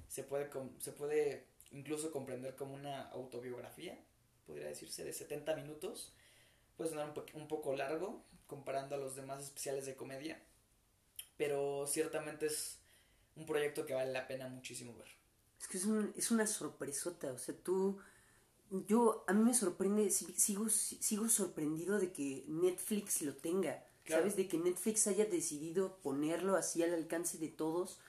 Se 0.07 0.23
puede 0.23 0.49
se 0.79 0.91
puede 0.93 1.45
incluso 1.71 2.11
comprender 2.11 2.55
como 2.55 2.73
una 2.73 3.09
autobiografía, 3.09 3.97
podría 4.45 4.67
decirse 4.67 5.03
de 5.03 5.13
70 5.13 5.55
minutos. 5.55 6.13
Puede 6.77 6.89
sonar 6.91 7.07
un, 7.09 7.13
po- 7.13 7.25
un 7.33 7.47
poco 7.47 7.75
largo 7.75 8.23
comparando 8.47 8.95
a 8.95 8.99
los 8.99 9.15
demás 9.15 9.43
especiales 9.43 9.85
de 9.85 9.95
comedia, 9.95 10.41
pero 11.37 11.85
ciertamente 11.87 12.47
es 12.47 12.79
un 13.35 13.45
proyecto 13.45 13.85
que 13.85 13.93
vale 13.93 14.11
la 14.11 14.27
pena 14.27 14.47
muchísimo 14.47 14.95
ver. 14.97 15.07
Es 15.59 15.67
que 15.67 15.77
es, 15.77 15.85
un- 15.85 16.13
es 16.15 16.31
una 16.31 16.47
sorpresota, 16.47 17.31
o 17.33 17.37
sea, 17.37 17.55
tú... 17.55 17.99
Yo, 18.69 19.23
a 19.27 19.33
mí 19.33 19.43
me 19.43 19.53
sorprende, 19.53 20.09
si- 20.09 20.33
sigo, 20.33 20.67
sigo 20.69 21.29
sorprendido 21.29 21.99
de 21.99 22.11
que 22.11 22.43
Netflix 22.47 23.21
lo 23.21 23.33
tenga, 23.35 23.83
Claro. 24.07 24.23
¿sabes? 24.23 24.35
De 24.35 24.47
que 24.47 24.57
Netflix 24.57 25.05
haya 25.07 25.25
decidido 25.25 25.97
ponerlo 26.01 26.55
así 26.55 26.81
al 26.81 26.93
alcance 26.93 27.37
de 27.37 27.49
todos 27.49 27.99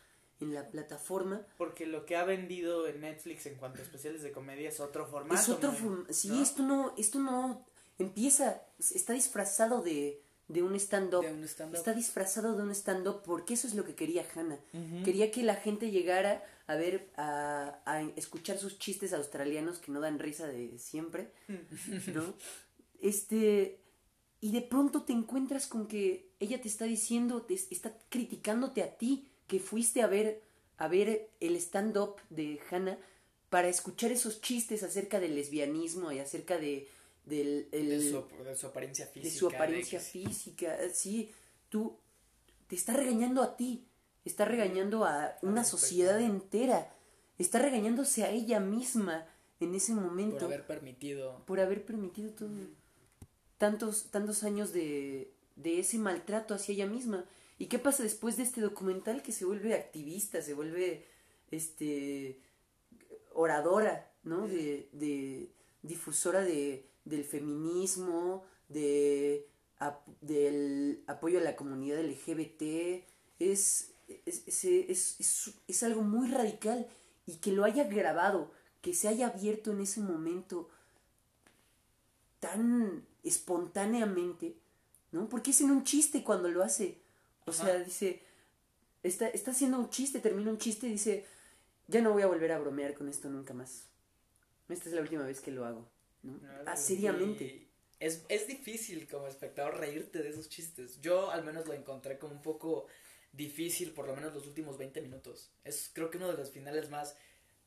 en 0.40 0.54
la 0.54 0.68
plataforma. 0.68 1.42
Porque 1.56 1.86
lo 1.86 2.06
que 2.06 2.16
ha 2.16 2.24
vendido 2.24 2.86
en 2.86 3.00
Netflix 3.00 3.46
en 3.46 3.56
cuanto 3.56 3.80
a 3.80 3.82
especiales 3.82 4.22
de 4.22 4.32
comedia 4.32 4.68
es 4.68 4.80
otro 4.80 5.06
formato. 5.06 5.40
es 5.40 5.48
otro... 5.48 5.74
Sí, 6.10 6.40
esto 6.40 6.62
no, 6.62 6.94
esto 6.96 7.18
no... 7.18 7.66
Empieza, 7.98 8.62
está 8.78 9.12
disfrazado 9.12 9.82
de, 9.82 10.22
de 10.46 10.62
un 10.62 10.76
stand-up. 10.76 11.24
Está 11.74 11.92
disfrazado 11.92 12.56
de 12.56 12.62
un 12.62 12.70
stand-up 12.70 13.22
porque 13.24 13.54
eso 13.54 13.66
es 13.66 13.74
lo 13.74 13.84
que 13.84 13.96
quería 13.96 14.24
Hannah. 14.34 14.60
Quería 15.04 15.32
que 15.32 15.42
la 15.42 15.56
gente 15.56 15.90
llegara 15.90 16.44
a 16.68 16.76
ver, 16.76 17.08
a, 17.16 17.80
a 17.86 18.02
escuchar 18.16 18.58
sus 18.58 18.78
chistes 18.78 19.14
australianos 19.14 19.78
que 19.78 19.90
no 19.90 20.00
dan 20.00 20.18
risa 20.18 20.46
de 20.46 20.78
siempre, 20.78 21.32
¿no? 22.14 22.34
Este, 23.00 23.78
y 24.40 24.52
de 24.52 24.60
pronto 24.62 25.02
te 25.02 25.12
encuentras 25.12 25.66
con 25.66 25.86
que 25.88 26.28
ella 26.40 26.60
te 26.60 26.68
está 26.68 26.84
diciendo, 26.84 27.42
te 27.42 27.54
es- 27.54 27.66
está 27.70 27.96
criticándote 28.08 28.82
a 28.82 28.96
ti, 28.96 29.28
que 29.46 29.58
fuiste 29.60 30.02
a 30.02 30.06
ver, 30.06 30.42
a 30.76 30.88
ver 30.88 31.30
el 31.40 31.56
stand-up 31.56 32.16
de 32.30 32.60
Hannah 32.70 32.98
para 33.50 33.68
escuchar 33.68 34.12
esos 34.12 34.40
chistes 34.40 34.82
acerca 34.82 35.18
del 35.20 35.34
lesbianismo 35.34 36.12
y 36.12 36.18
acerca 36.18 36.58
de, 36.58 36.86
del, 37.24 37.68
el- 37.72 37.88
de, 37.88 38.10
su, 38.10 38.24
de 38.44 38.56
su 38.56 38.66
apariencia 38.66 39.06
física. 39.06 39.28
de 39.32 39.38
su 39.38 39.46
apariencia 39.48 40.00
física. 40.00 40.78
Sí, 40.92 41.30
tú 41.68 41.96
te 42.68 42.76
está 42.76 42.92
regañando 42.92 43.42
a 43.42 43.56
ti, 43.56 43.86
está 44.24 44.44
regañando 44.44 45.04
a 45.04 45.36
una 45.42 45.64
sociedad 45.64 46.20
entera, 46.20 46.94
está 47.38 47.58
regañándose 47.58 48.22
a 48.24 48.30
ella 48.30 48.60
misma 48.60 49.26
en 49.60 49.74
ese 49.74 49.94
momento 49.94 50.36
por 50.36 50.44
haber 50.44 50.66
permitido 50.66 51.42
por 51.46 51.58
haber 51.60 51.84
permitido 51.84 52.30
todo- 52.32 52.50
tantos 53.58 54.10
tantos 54.10 54.44
años 54.44 54.72
de, 54.72 55.32
de 55.56 55.80
ese 55.80 55.98
maltrato 55.98 56.54
hacia 56.54 56.74
ella 56.74 56.86
misma. 56.86 57.24
¿Y 57.58 57.66
qué 57.66 57.78
pasa 57.78 58.02
después 58.04 58.36
de 58.36 58.44
este 58.44 58.60
documental 58.60 59.22
que 59.22 59.32
se 59.32 59.44
vuelve 59.44 59.74
activista, 59.74 60.42
se 60.42 60.54
vuelve 60.54 61.06
este 61.50 62.40
oradora, 63.34 64.10
¿no? 64.24 64.46
De, 64.48 64.88
de 64.92 65.50
difusora 65.82 66.42
de, 66.42 66.86
del 67.04 67.24
feminismo, 67.24 68.44
de 68.68 69.46
del 70.20 71.04
apoyo 71.06 71.38
a 71.38 71.42
la 71.42 71.54
comunidad 71.54 72.00
LGBT, 72.00 73.04
es, 73.38 73.92
es, 74.26 74.42
es- 74.46 74.64
es- 75.20 75.54
es 75.68 75.82
algo 75.84 76.02
muy 76.02 76.28
radical 76.28 76.88
y 77.26 77.36
que 77.36 77.52
lo 77.52 77.64
haya 77.64 77.84
grabado, 77.84 78.50
que 78.82 78.92
se 78.94 79.06
haya 79.06 79.28
abierto 79.28 79.70
en 79.70 79.80
ese 79.80 80.00
momento 80.00 80.68
tan 82.40 83.02
espontáneamente, 83.24 84.56
¿no? 85.12 85.28
Porque 85.28 85.50
es 85.50 85.60
en 85.60 85.70
un 85.70 85.84
chiste 85.84 86.22
cuando 86.24 86.48
lo 86.48 86.62
hace. 86.62 86.98
O 87.46 87.50
Ajá. 87.50 87.64
sea, 87.64 87.78
dice, 87.78 88.22
está, 89.02 89.28
está 89.28 89.50
haciendo 89.52 89.78
un 89.78 89.90
chiste, 89.90 90.20
termina 90.20 90.50
un 90.50 90.58
chiste 90.58 90.86
y 90.86 90.92
dice, 90.92 91.24
ya 91.86 92.00
no 92.02 92.12
voy 92.12 92.22
a 92.22 92.26
volver 92.26 92.52
a 92.52 92.58
bromear 92.58 92.94
con 92.94 93.08
esto 93.08 93.28
nunca 93.28 93.54
más. 93.54 93.84
Esta 94.68 94.88
es 94.88 94.94
la 94.94 95.00
última 95.00 95.24
vez 95.24 95.40
que 95.40 95.50
lo 95.50 95.64
hago, 95.64 95.88
¿no? 96.22 96.38
Claro, 96.38 96.64
Ah, 96.66 96.76
seriamente. 96.76 97.44
Y 97.44 97.68
es, 98.00 98.24
es 98.28 98.46
difícil 98.46 99.08
como 99.08 99.26
espectador 99.26 99.78
reírte 99.78 100.22
de 100.22 100.28
esos 100.28 100.48
chistes. 100.48 101.00
Yo 101.00 101.30
al 101.30 101.42
menos 101.44 101.66
lo 101.66 101.72
encontré 101.72 102.18
como 102.18 102.34
un 102.34 102.42
poco 102.42 102.86
difícil, 103.32 103.92
por 103.92 104.06
lo 104.06 104.14
menos 104.14 104.34
los 104.34 104.46
últimos 104.46 104.76
20 104.78 105.00
minutos. 105.00 105.50
Es 105.64 105.90
creo 105.92 106.10
que 106.10 106.18
uno 106.18 106.28
de 106.30 106.36
los 106.36 106.50
finales 106.50 106.90
más 106.90 107.16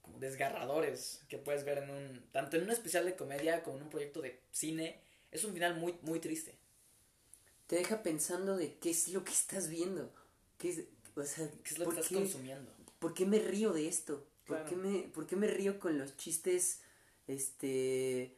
como 0.04 0.20
desgarradores 0.20 1.22
que 1.28 1.38
puedes 1.38 1.64
ver 1.64 1.80
en 1.80 1.90
un 1.90 2.24
tanto 2.32 2.58
en 2.58 2.64
un 2.64 2.72
especial 2.72 3.06
de 3.06 3.16
comedia 3.16 3.64
como 3.64 3.78
en 3.78 3.84
un 3.84 3.90
proyecto 3.90 4.22
de 4.22 4.40
cine. 4.52 5.00
Es 5.32 5.44
un 5.44 5.54
final 5.54 5.76
muy 5.78 5.96
muy 6.02 6.20
triste. 6.20 6.56
Te 7.68 7.78
deja 7.78 8.04
pensando 8.04 8.58
de 8.58 8.76
qué 8.80 8.90
es 8.90 9.08
lo 9.10 9.24
que 9.24 9.32
estás 9.32 9.70
viendo. 9.70 10.14
¿Qué 10.58 10.70
es, 10.72 10.84
o 11.16 11.24
sea, 11.24 11.50
¿Qué 11.64 11.74
es 11.74 11.80
lo 11.80 11.86
¿por 11.86 11.94
que 11.96 12.02
estás 12.02 12.10
qué- 12.18 12.24
consumiendo? 12.24 12.72
¿Por 13.00 13.14
qué 13.14 13.26
me 13.26 13.40
río 13.40 13.72
de 13.74 13.88
esto? 13.88 14.28
¿Por, 14.46 14.58
Claro. 14.58 14.70
qué 14.70 14.76
me, 14.76 15.00
¿Por 15.04 15.26
qué 15.28 15.36
me 15.36 15.48
río 15.48 15.80
con 15.80 15.98
los 15.98 16.18
chistes 16.18 16.82
este 17.28 18.36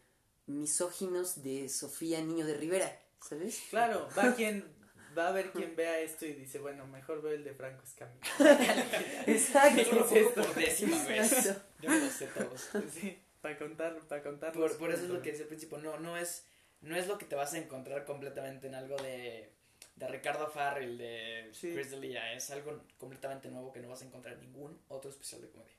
misóginos 0.47 1.41
de 1.43 1.69
Sofía 1.69 2.21
Niño 2.21 2.45
de 2.45 2.53
Rivera? 2.55 2.99
¿Sabes? 3.27 3.61
Claro, 3.69 4.07
va 4.17 4.35
quien 4.35 4.71
Va 5.17 5.25
a 5.25 5.29
haber 5.29 5.51
quien 5.51 5.75
vea 5.75 5.99
esto 5.99 6.25
y 6.25 6.33
dice, 6.33 6.57
bueno, 6.57 6.87
mejor 6.87 7.21
veo 7.21 7.33
el 7.33 7.43
de 7.43 7.53
Franco 7.53 7.83
Escamilla. 7.83 8.25
Exacto. 9.27 9.83
Yo 9.83 9.91
lo 9.99 10.09
¿Qué 10.09 10.21
es 10.21 10.25
pongo 10.25 10.41
esto? 10.41 10.43
por 10.53 10.55
décima 10.63 11.03
vez. 11.05 11.45
Yo 11.81 11.89
me 11.91 11.99
los 11.99 12.11
sé 12.13 12.25
todos. 12.35 12.69
Sí, 12.91 13.19
para 13.39 13.59
contar, 13.59 13.95
para 14.07 14.23
contar. 14.23 14.53
Por, 14.53 14.75
por 14.75 14.91
eso 14.91 15.03
es 15.03 15.09
lo 15.11 15.21
que 15.21 15.29
decía 15.29 15.43
al 15.43 15.49
principio, 15.49 15.77
no, 15.77 15.99
no 15.99 16.17
es, 16.17 16.45
no 16.83 16.95
es 16.95 17.07
lo 17.07 17.17
que 17.17 17.25
te 17.25 17.35
vas 17.35 17.53
a 17.53 17.57
encontrar 17.57 18.05
completamente 18.05 18.67
en 18.67 18.75
algo 18.75 18.95
de, 18.97 19.51
de 19.95 20.07
Ricardo 20.07 20.47
Farrell, 20.49 20.97
de 20.97 21.49
Sí. 21.53 21.73
Chris 21.73 21.89
D'Elia, 21.91 22.33
es 22.33 22.49
algo 22.51 22.83
completamente 22.97 23.49
nuevo 23.49 23.71
que 23.73 23.79
no 23.79 23.89
vas 23.89 24.01
a 24.01 24.05
encontrar 24.05 24.35
en 24.35 24.41
ningún 24.41 24.79
otro 24.89 25.09
especial 25.09 25.41
de 25.41 25.49
comedia. 25.49 25.75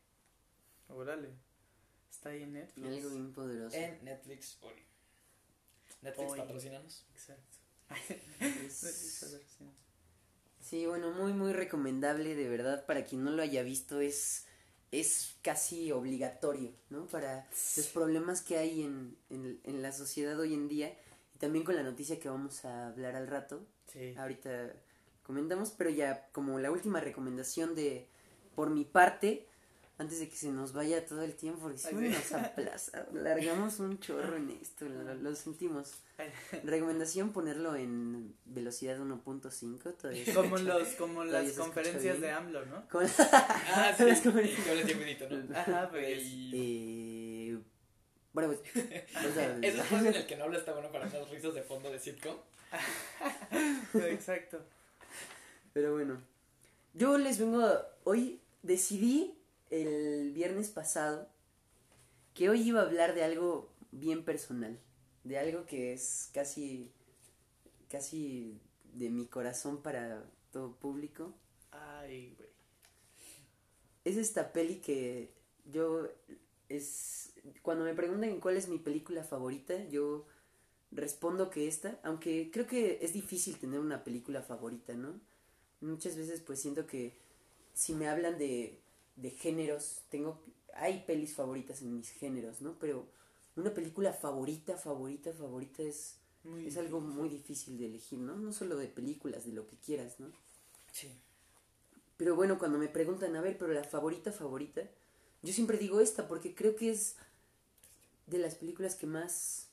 Órale. 0.89 1.31
Está 2.11 2.29
ahí 2.31 2.43
en 2.43 2.53
Netflix. 2.53 2.87
Algo 2.89 3.11
bien 3.11 3.33
poderoso. 3.33 3.77
En 3.77 4.05
Netflix 4.05 4.59
hoy. 4.63 4.75
Netflix 6.03 6.31
Hoy. 6.33 6.39
patrocinanos. 6.39 7.07
Exacto. 7.13 7.59
Es- 8.41 9.25
Sí, 10.61 10.87
bueno, 10.87 11.11
muy, 11.11 11.35
muy 11.35 11.53
recomendable, 11.53 12.35
de 12.35 12.49
verdad, 12.49 12.87
para 12.87 13.05
quien 13.05 13.23
no 13.23 13.31
lo 13.33 13.43
haya 13.43 13.63
visto, 13.63 14.01
es, 14.01 14.47
es 15.01 15.37
casi 15.43 15.91
obligatorio, 15.93 16.73
¿no? 16.91 17.07
Para 17.07 17.47
los 17.77 17.87
problemas 17.89 18.41
que 18.43 18.59
hay 18.59 18.83
en, 18.83 19.17
en, 19.31 19.61
en 19.65 19.83
la 19.83 19.93
sociedad 19.93 20.39
hoy 20.39 20.55
en 20.55 20.69
día, 20.69 20.97
y 21.35 21.39
también 21.39 21.65
con 21.65 21.75
la 21.77 21.83
noticia 21.83 22.19
que 22.21 22.29
vamos 22.29 22.65
a 22.65 22.89
hablar 22.89 23.17
al 23.17 23.27
rato, 23.27 23.67
Sí. 23.93 24.15
ahorita 24.17 24.73
comentamos, 25.23 25.71
pero 25.71 25.91
ya 25.91 26.29
como 26.33 26.59
la 26.59 26.71
última 26.71 27.01
recomendación 27.01 27.75
de, 27.75 28.09
por 28.55 28.71
mi 28.71 28.85
parte, 28.85 29.47
antes 29.97 30.19
de 30.19 30.29
que 30.29 30.37
se 30.37 30.49
nos 30.51 30.73
vaya 30.73 31.07
todo 31.07 31.23
el 31.23 31.35
tiempo, 31.35 31.61
porque 31.61 31.79
si 31.79 31.89
sí. 31.89 31.95
nos 31.95 32.33
aplaza, 32.33 33.07
largamos 33.13 33.79
un 33.79 34.01
chorro 34.01 34.37
en 34.37 34.51
esto, 34.51 34.87
lo, 34.89 35.15
lo 35.15 35.35
sentimos. 35.37 35.93
Recomendación 36.65 37.33
ponerlo 37.33 37.77
en 37.77 38.35
velocidad 38.45 38.99
1.5, 38.99 39.97
todavía 39.97 40.35
Como 40.35 40.57
los, 40.59 40.89
como 40.95 41.25
las 41.25 41.53
conferencias 41.53 42.21
de 42.21 42.31
AMLO, 42.31 42.67
¿no? 42.67 42.89
con- 42.89 43.07
Ah, 43.19 43.95
sí, 43.97 44.05
Es 44.09 44.21
como- 44.21 44.41
yo 44.41 44.75
les 44.75 44.87
digo 44.87 45.01
edito, 45.03 45.29
¿no? 45.31 45.57
Ajá, 45.59 45.89
pues. 45.91 46.23
Eh, 46.25 47.59
bueno, 48.33 48.53
pues, 48.53 48.61
o 49.31 49.33
sea, 49.35 49.57
Ese 49.63 49.79
espacio 49.79 50.09
en 50.09 50.15
el 50.15 50.27
que 50.27 50.37
no 50.37 50.45
habla 50.45 50.59
está 50.59 50.73
bueno 50.73 50.91
para 50.91 51.07
unas 51.07 51.31
risas 51.31 51.55
de 51.55 51.63
fondo 51.63 51.89
de 51.91 52.01
sitcom. 52.01 52.37
Exacto. 53.95 54.61
Pero 55.73 55.93
bueno, 55.93 56.21
yo 56.95 57.17
les 57.19 57.39
vengo 57.39 57.61
a- 57.65 57.87
hoy 58.05 58.41
decidí 58.63 59.39
el 59.83 60.33
viernes 60.33 60.71
pasado 60.71 61.29
que 62.35 62.49
hoy 62.49 62.63
iba 62.63 62.81
a 62.81 62.85
hablar 62.85 63.15
de 63.15 63.25
algo 63.25 63.73
bien 63.93 64.25
personal, 64.25 64.79
de 65.25 65.39
algo 65.39 65.67
que 65.67 65.93
es 65.93 66.31
casi 66.33 66.91
casi 67.89 68.61
de 68.95 69.11
mi 69.11 69.27
corazón 69.27 69.83
para 69.83 70.25
todo 70.51 70.75
público. 70.77 71.33
Ay, 71.71 72.35
güey. 72.37 72.49
Es 74.05 74.17
esta 74.17 74.53
peli 74.53 74.77
que 74.81 75.33
yo 75.65 76.09
es 76.69 77.33
cuando 77.63 77.85
me 77.85 77.95
preguntan 77.95 78.41
cuál 78.41 78.57
es 78.57 78.69
mi 78.69 78.79
película 78.79 79.23
favorita, 79.23 79.85
yo 79.89 80.27
respondo 80.91 81.51
que 81.51 81.69
esta, 81.69 81.99
aunque 82.03 82.51
creo 82.53 82.67
que 82.67 82.99
es 83.03 83.13
difícil 83.13 83.59
tener 83.59 83.81
una 83.81 84.05
película 84.05 84.43
favorita, 84.43 84.95
¿no? 84.95 85.21
Muchas 85.81 86.17
veces 86.17 86.41
pues 86.41 86.61
siento 86.61 86.87
que 86.87 87.17
si 87.75 87.95
me 87.95 88.09
hablan 88.09 88.39
de, 88.39 88.81
de 89.17 89.31
géneros, 89.31 90.03
tengo 90.11 90.41
hay 90.75 91.05
pelis 91.07 91.35
favoritas 91.35 91.83
en 91.83 91.95
mis 91.97 92.11
géneros, 92.11 92.61
¿no? 92.61 92.79
Pero 92.79 93.07
una 93.57 93.73
película 93.73 94.13
favorita, 94.13 94.77
favorita, 94.77 95.33
favorita 95.33 95.83
es 95.83 96.17
Muy 96.45 96.67
es 96.67 96.77
algo 96.77 97.01
muy 97.01 97.29
difícil 97.29 97.79
de 97.79 97.87
elegir, 97.87 98.19
¿no? 98.19 98.37
No 98.37 98.53
solo 98.53 98.77
de 98.77 98.89
películas, 98.89 99.47
de 99.47 99.53
lo 99.53 99.67
que 99.67 99.77
quieras, 99.77 100.19
¿no? 100.21 100.29
Sí. 100.93 101.13
Pero 102.17 102.37
bueno, 102.37 102.59
cuando 102.59 102.79
me 102.79 102.89
preguntan, 102.89 103.35
a 103.37 103.41
ver, 103.41 103.59
pero 103.59 103.73
la 103.73 103.85
favorita, 103.85 104.33
favorita, 104.33 104.83
yo 105.43 105.53
siempre 105.53 105.79
digo 105.79 106.01
esta 106.01 106.29
porque 106.29 106.55
creo 106.55 106.77
que 106.77 106.91
es 106.91 107.17
de 108.27 108.39
las 108.39 108.55
películas 108.57 108.97
que 108.97 109.07
más 109.07 109.69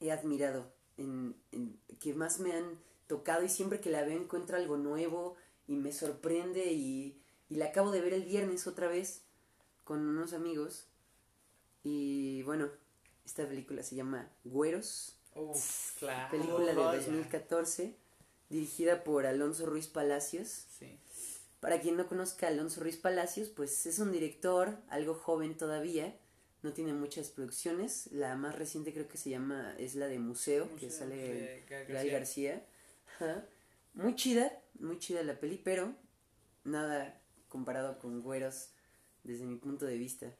he 0.00 0.10
admirado, 0.10 0.72
en, 0.96 1.34
en- 1.52 1.78
que 2.00 2.14
más 2.14 2.40
me 2.40 2.52
han 2.52 2.78
tocado 3.06 3.44
y 3.44 3.48
siempre 3.48 3.80
que 3.80 3.90
la 3.90 4.02
veo 4.04 4.20
encuentro 4.20 4.56
algo 4.56 4.76
nuevo 4.76 5.36
y 5.66 5.76
me 5.76 5.92
sorprende 5.92 6.72
y, 6.72 7.21
y 7.52 7.56
la 7.56 7.66
acabo 7.66 7.90
de 7.90 8.00
ver 8.00 8.14
el 8.14 8.24
viernes 8.24 8.66
otra 8.66 8.88
vez 8.88 9.20
con 9.84 10.00
unos 10.00 10.32
amigos 10.32 10.86
y 11.84 12.42
bueno, 12.42 12.70
esta 13.26 13.46
película 13.46 13.82
se 13.82 13.94
llama 13.96 14.30
Güeros, 14.44 15.16
Uf, 15.34 15.98
Claro. 15.98 16.30
película 16.30 16.66
de 16.66 16.74
Joya. 16.74 16.96
2014, 16.96 17.94
dirigida 18.48 19.04
por 19.04 19.26
Alonso 19.26 19.66
Ruiz 19.66 19.88
Palacios. 19.88 20.64
Sí. 20.78 20.98
Para 21.60 21.80
quien 21.80 21.96
no 21.96 22.06
conozca 22.08 22.46
a 22.46 22.50
Alonso 22.50 22.80
Ruiz 22.80 22.96
Palacios, 22.96 23.48
pues 23.48 23.84
es 23.86 23.98
un 23.98 24.12
director 24.12 24.78
algo 24.88 25.14
joven 25.14 25.56
todavía, 25.56 26.16
no 26.62 26.72
tiene 26.72 26.92
muchas 26.92 27.28
producciones. 27.30 28.08
La 28.12 28.34
más 28.36 28.54
reciente 28.56 28.92
creo 28.92 29.08
que 29.08 29.18
se 29.18 29.30
llama, 29.30 29.74
es 29.78 29.94
la 29.94 30.06
de 30.06 30.18
Museo, 30.18 30.68
que 30.76 30.90
sale 30.90 31.16
de 31.16 31.64
Gael 31.88 32.10
García. 32.10 32.64
Ajá. 33.16 33.44
Muy 33.94 34.14
chida, 34.14 34.60
muy 34.78 34.98
chida 34.98 35.22
la 35.22 35.38
peli, 35.38 35.60
pero 35.62 35.94
nada 36.64 37.21
comparado 37.52 37.98
con 37.98 38.22
Güeros 38.22 38.70
desde 39.22 39.44
mi 39.44 39.56
punto 39.56 39.84
de 39.84 39.98
vista. 39.98 40.34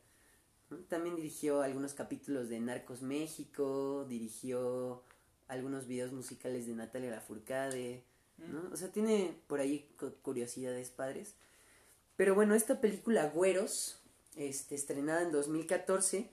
También 0.88 1.14
dirigió 1.16 1.60
algunos 1.60 1.92
capítulos 1.92 2.48
de 2.48 2.58
Narcos 2.58 3.02
México, 3.02 4.06
dirigió 4.08 5.02
algunos 5.46 5.86
videos 5.86 6.12
musicales 6.12 6.66
de 6.66 6.74
Natalia 6.74 7.10
Lafourcade, 7.10 8.02
¿no? 8.38 8.70
O 8.72 8.76
sea, 8.76 8.88
tiene 8.90 9.36
por 9.46 9.60
ahí 9.60 9.86
cu- 9.98 10.14
curiosidades 10.22 10.88
padres. 10.88 11.34
Pero 12.16 12.34
bueno, 12.34 12.54
esta 12.54 12.80
película 12.80 13.28
Güeros, 13.28 13.98
este, 14.36 14.74
estrenada 14.74 15.20
en 15.22 15.32
2014, 15.32 16.30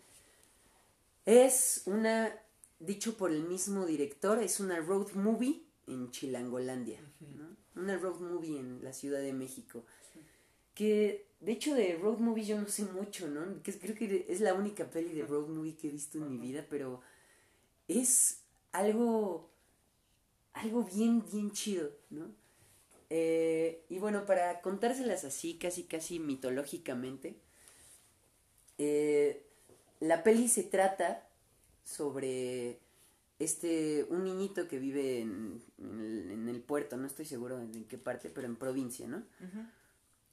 es 1.26 1.84
una, 1.86 2.34
dicho 2.80 3.18
por 3.18 3.32
el 3.32 3.44
mismo 3.44 3.86
director, 3.86 4.42
es 4.42 4.60
una 4.62 4.80
road 4.80 5.12
movie 5.14 5.64
en 5.88 6.12
Chilangolandia, 6.12 7.02
¿no? 7.20 7.58
Una 7.76 7.98
road 7.98 8.20
movie 8.22 8.58
en 8.60 8.84
la 8.84 8.94
Ciudad 8.94 9.20
de 9.20 9.34
México. 9.34 9.86
Que, 10.80 11.26
de 11.42 11.52
hecho, 11.52 11.76
de 11.76 11.98
road 11.98 12.20
movie 12.20 12.46
yo 12.46 12.58
no 12.58 12.70
sé 12.70 12.86
mucho, 12.86 13.28
¿no? 13.28 13.62
Que 13.64 13.78
creo 13.78 13.94
que 13.94 14.26
es 14.30 14.40
la 14.40 14.54
única 14.54 14.90
peli 14.90 15.12
de 15.12 15.26
road 15.26 15.50
movie 15.50 15.76
que 15.76 15.90
he 15.90 15.92
visto 15.92 16.18
en 16.18 16.30
mi 16.30 16.38
vida, 16.38 16.66
pero 16.70 17.02
es 17.90 18.44
algo, 18.72 19.50
algo 20.54 20.86
bien, 20.86 21.22
bien 21.30 21.52
chido, 21.52 21.92
¿no? 22.10 22.32
Eh, 23.10 23.84
y 23.90 24.00
bueno, 24.00 24.26
para 24.26 24.62
contárselas 24.62 25.26
así, 25.26 25.56
casi, 25.56 25.84
casi 25.84 26.18
mitológicamente, 26.18 27.36
eh, 28.78 29.44
la 30.00 30.24
peli 30.24 30.48
se 30.48 30.64
trata 30.64 31.28
sobre 31.84 32.80
este 33.38 34.06
un 34.10 34.24
niñito 34.24 34.70
que 34.70 34.80
vive 34.80 35.20
en, 35.20 35.62
en 35.78 36.00
el, 36.00 36.32
en 36.32 36.48
el 36.48 36.62
puerto, 36.62 36.96
no 36.96 37.06
estoy 37.06 37.26
seguro 37.26 37.60
en 37.60 37.84
qué 37.84 37.98
parte, 37.98 38.30
pero 38.30 38.48
en 38.48 38.56
provincia, 38.56 39.10
¿no? 39.10 39.18
Ujú. 39.18 39.66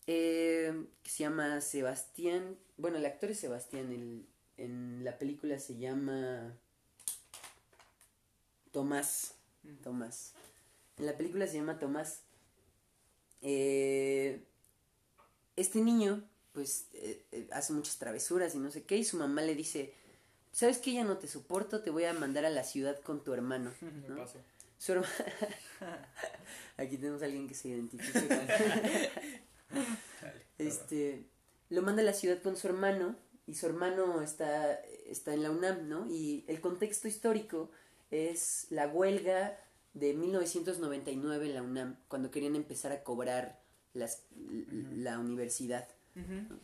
Eh, 0.07 0.87
que 1.03 1.11
se 1.11 1.25
llama 1.25 1.61
Sebastián, 1.61 2.57
bueno, 2.77 2.99
el 2.99 3.07
actor 3.07 3.31
es 3.31 3.41
Sebastián, 3.41 3.93
el, 3.93 4.27
en 4.57 5.05
la 5.05 5.19
película 5.19 5.59
se 5.59 5.77
llama 5.79 6.55
Tomás, 8.73 9.37
Mm. 9.67 9.83
Tomás. 9.83 10.33
En 10.99 11.07
la 11.07 11.17
película 11.17 11.47
se 11.47 11.55
llama 11.55 11.79
Tomás. 11.79 12.21
Eh, 13.43 14.43
este 15.57 15.81
niño, 15.81 16.23
pues, 16.53 16.87
eh, 16.93 17.23
eh, 17.33 17.49
hace 17.53 17.73
muchas 17.73 17.99
travesuras 17.99 18.55
y 18.55 18.59
no 18.59 18.71
sé 18.71 18.85
qué, 18.85 18.97
y 18.97 19.05
su 19.05 19.17
mamá 19.17 19.43
le 19.43 19.55
dice, 19.55 19.93
¿sabes 20.53 20.79
que 20.79 20.93
ya 20.93 21.05
no 21.05 21.19
te 21.19 21.29
soporto? 21.29 21.83
Te 21.83 21.91
voy 21.91 22.05
a 22.05 22.13
mandar 22.13 22.45
a 22.45 22.51
la 22.51 22.65
ciudad 22.65 23.01
con 23.01 23.23
tu 23.23 23.33
hermano. 23.33 23.73
Me 23.81 24.09
¿no? 24.09 24.17
paso. 24.17 24.39
Su 24.79 24.93
Aquí 26.77 26.99
tenemos 26.99 27.23
a 27.23 27.25
alguien 27.25 27.49
que 27.49 27.55
se 27.55 27.69
identifica 27.69 28.47
este, 30.59 31.25
lo 31.71 31.83
manda 31.83 32.03
a 32.03 32.05
la 32.05 32.13
ciudad 32.13 32.41
con 32.43 32.57
su 32.57 32.67
hermano 32.69 33.17
y 33.47 33.55
su 33.55 33.67
hermano 33.67 34.23
está, 34.23 34.75
está 35.07 35.35
en 35.35 35.43
la 35.43 35.51
UNAM, 35.51 35.89
¿no? 35.89 36.07
Y 36.11 36.45
el 36.49 36.61
contexto 36.61 37.09
histórico 37.09 37.71
es 38.11 38.67
la 38.71 38.89
huelga 38.89 39.59
de 39.95 40.15
1999 40.15 41.47
en 41.47 41.55
la 41.55 41.63
UNAM, 41.63 41.97
cuando 42.09 42.31
querían 42.31 42.57
empezar 42.57 42.93
a 42.93 43.03
cobrar 43.03 43.61
las, 43.95 44.23
la 44.95 45.19
universidad 45.19 45.89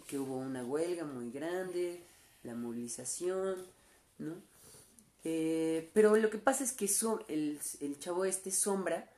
que 0.07 0.19
hubo 0.19 0.37
una 0.39 0.65
huelga 0.65 1.05
muy 1.05 1.31
grande, 1.31 2.03
la 2.43 2.55
movilización, 2.55 3.57
¿no? 4.19 4.35
Eh, 5.25 5.91
pero 5.95 6.17
lo 6.17 6.31
que 6.31 6.39
pasa 6.39 6.65
es 6.65 6.73
que 6.73 6.89
so- 6.89 7.25
el, 7.29 7.61
el 7.81 7.99
chavo 7.99 8.25
este, 8.25 8.51
Sombra, 8.51 9.09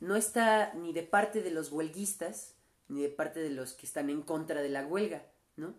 no 0.00 0.16
está 0.16 0.72
ni 0.74 0.92
de 0.92 1.02
parte 1.02 1.42
de 1.42 1.50
los 1.50 1.70
huelguistas, 1.70 2.54
ni 2.88 3.02
de 3.02 3.08
parte 3.08 3.40
de 3.40 3.50
los 3.50 3.74
que 3.74 3.86
están 3.86 4.10
en 4.10 4.22
contra 4.22 4.62
de 4.62 4.68
la 4.68 4.86
huelga, 4.86 5.26
¿no? 5.56 5.74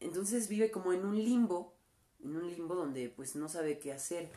Entonces 0.00 0.48
vive 0.48 0.70
como 0.70 0.92
en 0.92 1.04
un 1.04 1.16
limbo, 1.16 1.74
en 2.22 2.36
un 2.36 2.48
limbo 2.48 2.74
donde 2.74 3.08
pues 3.08 3.36
no 3.36 3.48
sabe 3.48 3.78
qué 3.78 3.92
hacer, 3.92 4.30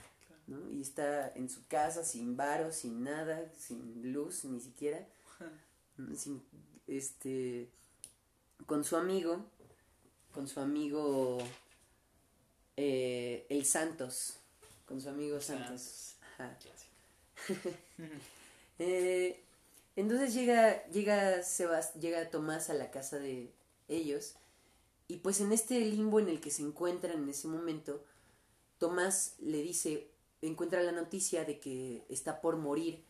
¿no? 0.48 0.70
Y 0.72 0.82
está 0.82 1.32
en 1.34 1.50
su 1.50 1.66
casa 1.68 2.04
sin 2.04 2.38
varo, 2.38 2.72
sin 2.72 3.04
nada, 3.04 3.52
sin 3.58 4.14
luz 4.14 4.46
ni 4.46 4.60
siquiera, 4.60 5.06
sin, 6.16 6.42
este, 6.88 7.70
con 8.66 8.84
su 8.84 8.96
amigo, 8.96 9.46
con 10.32 10.48
su 10.48 10.60
amigo 10.60 11.38
eh, 12.78 13.46
el 13.50 13.66
Santos, 13.66 14.38
con 14.86 15.02
su 15.02 15.10
amigo 15.10 15.40
Santos. 15.42 16.16
Ajá. 16.38 16.58
Eh, 18.82 19.44
entonces 20.00 20.34
llega, 20.34 20.86
llega, 20.88 21.44
Sebast 21.44 21.96
llega 21.98 22.30
Tomás 22.30 22.70
a 22.70 22.74
la 22.74 22.92
casa 22.92 23.20
de 23.20 23.52
ellos 23.88 24.36
y 25.08 25.18
pues 25.18 25.42
en 25.42 25.52
este 25.52 25.80
limbo 25.82 26.20
en 26.20 26.30
el 26.30 26.40
que 26.40 26.52
se 26.52 26.62
encuentran 26.62 27.24
en 27.24 27.30
ese 27.30 27.48
momento, 27.48 28.04
Tomás 28.78 29.36
le 29.40 29.62
dice, 29.62 30.08
encuentra 30.42 30.82
la 30.84 30.92
noticia 30.92 31.44
de 31.44 31.60
que 31.60 32.06
está 32.10 32.42
por 32.42 32.58
morir 32.58 33.04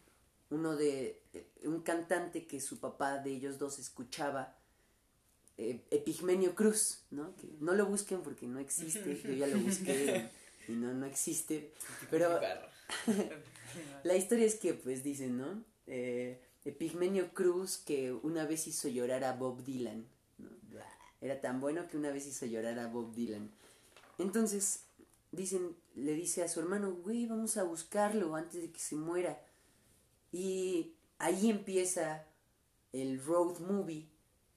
uno 0.49 0.75
de 0.75 1.21
un 1.63 1.81
cantante 1.81 2.47
que 2.47 2.59
su 2.59 2.79
papá 2.79 3.19
de 3.19 3.31
ellos 3.31 3.59
dos 3.59 3.77
escuchaba, 3.77 4.55
eh, 5.57 5.81
Epigmenio 5.91 6.55
Cruz, 6.55 7.03
¿no? 7.11 7.35
Que 7.35 7.47
no 7.59 7.73
lo 7.73 7.85
busquen 7.85 8.21
porque 8.21 8.47
no 8.47 8.59
existe, 8.59 9.21
yo 9.21 9.33
ya 9.33 9.47
lo 9.47 9.59
busqué 9.59 10.29
y 10.67 10.71
no, 10.71 10.93
no 10.93 11.05
existe, 11.05 11.71
pero 12.09 12.39
la 14.03 14.15
historia 14.15 14.45
es 14.45 14.55
que 14.55 14.73
pues 14.73 15.03
dicen, 15.03 15.37
¿no? 15.37 15.63
Eh, 15.85 16.41
Epigmenio 16.65 17.33
Cruz 17.33 17.77
que 17.77 18.11
una 18.11 18.45
vez 18.45 18.67
hizo 18.67 18.87
llorar 18.87 19.23
a 19.23 19.33
Bob 19.33 19.63
Dylan, 19.63 20.05
¿no? 20.37 20.49
Era 21.21 21.41
tan 21.41 21.59
bueno 21.59 21.87
que 21.87 21.97
una 21.97 22.11
vez 22.11 22.27
hizo 22.27 22.45
llorar 22.45 22.79
a 22.79 22.87
Bob 22.87 23.13
Dylan. 23.13 23.51
Entonces, 24.17 24.83
dicen, 25.31 25.75
le 25.95 26.13
dice 26.13 26.43
a 26.43 26.47
su 26.47 26.59
hermano, 26.59 26.93
güey, 26.93 27.25
vamos 27.25 27.57
a 27.57 27.63
buscarlo 27.63 28.35
antes 28.35 28.61
de 28.61 28.71
que 28.71 28.79
se 28.79 28.95
muera. 28.95 29.41
Y 30.31 30.93
ahí 31.17 31.49
empieza 31.49 32.25
el 32.93 33.23
road 33.23 33.59
movie 33.59 34.07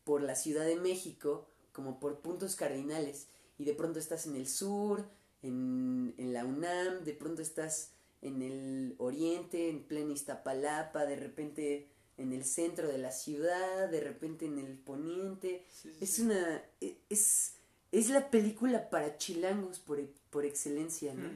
por 0.05 0.23
la 0.23 0.37
Ciudad 0.37 0.65
de 0.65 0.77
México, 0.77 1.49
como 1.73 1.99
por 1.99 2.21
puntos 2.21 2.55
cardinales. 2.55 3.27
Y 3.59 3.65
de 3.65 3.75
pronto 3.75 3.99
estás 3.99 4.27
en 4.27 4.37
el 4.37 4.47
sur, 4.47 5.05
en, 5.43 6.15
en 6.17 6.33
la 6.33 6.45
UNAM, 6.45 7.05
de 7.05 7.15
pronto 7.15 7.43
estás 7.43 7.91
en 8.21 8.41
el 8.43 8.95
oriente, 8.99 9.69
en 9.69 9.83
plena 9.83 10.13
Iztapalapa, 10.13 11.05
de 11.07 11.17
repente 11.17 11.89
en 12.23 12.33
el 12.33 12.45
centro 12.45 12.89
de 12.89 12.99
la 12.99 13.13
ciudad, 13.13 13.89
de 13.89 14.01
repente 14.01 14.47
en 14.47 14.59
el 14.59 14.77
poniente. 14.79 15.65
es 16.01 16.19
una... 16.19 16.63
e- 16.81 16.97
Es, 17.11 17.55
es 17.93 18.09
la 18.09 18.31
película 18.31 18.89
para 18.91 19.19
chilangos 19.19 19.79
por, 19.79 20.01
e- 20.01 20.09
por 20.31 20.45
excelencia, 20.47 21.13
¿no? 21.15 21.29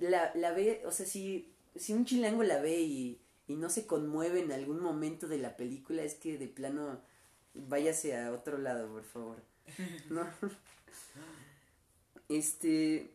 La, 0.00 0.32
la 0.34 0.52
ve, 0.52 0.82
o 0.84 0.90
sea, 0.92 1.06
si, 1.06 1.48
si 1.76 1.92
un 1.92 2.04
chilango 2.04 2.42
la 2.42 2.60
ve 2.60 2.80
y, 2.80 3.20
y 3.46 3.54
no 3.56 3.70
se 3.70 3.86
conmueve 3.86 4.40
en 4.40 4.50
algún 4.52 4.80
momento 4.80 5.28
de 5.28 5.38
la 5.38 5.56
película, 5.56 6.02
es 6.02 6.14
que 6.14 6.38
de 6.38 6.48
plano 6.48 7.00
váyase 7.54 8.16
a 8.16 8.32
otro 8.32 8.58
lado, 8.58 8.88
por 8.88 9.04
favor. 9.04 9.36
¿No? 10.10 10.26
Este. 12.28 13.10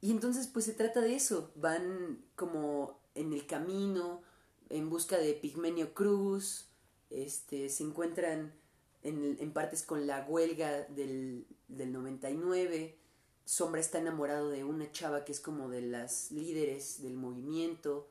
Y 0.00 0.10
entonces, 0.10 0.46
pues 0.46 0.64
se 0.64 0.72
trata 0.72 1.00
de 1.00 1.14
eso. 1.14 1.52
Van 1.56 2.18
como 2.36 2.98
en 3.14 3.32
el 3.32 3.46
camino, 3.46 4.22
en 4.70 4.90
busca 4.90 5.18
de 5.18 5.34
Pigmenio 5.34 5.94
Cruz. 5.94 6.68
Este, 7.10 7.68
se 7.68 7.84
encuentran 7.84 8.54
en, 9.02 9.36
en 9.40 9.52
partes 9.52 9.82
con 9.82 10.06
la 10.06 10.24
huelga 10.28 10.82
del, 10.84 11.46
del 11.68 11.92
99. 11.92 12.98
Sombra 13.44 13.80
está 13.80 13.98
enamorado 13.98 14.50
de 14.50 14.64
una 14.64 14.90
chava 14.92 15.24
que 15.24 15.32
es 15.32 15.40
como 15.40 15.68
de 15.68 15.82
las 15.82 16.30
líderes 16.32 17.02
del 17.02 17.14
movimiento. 17.14 18.08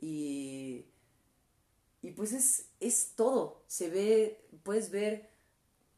Y. 0.00 0.86
Y 2.02 2.10
pues 2.12 2.32
es, 2.32 2.66
es 2.80 3.12
todo. 3.16 3.62
Se 3.68 3.88
ve. 3.88 4.44
Puedes 4.64 4.90
ver. 4.90 5.30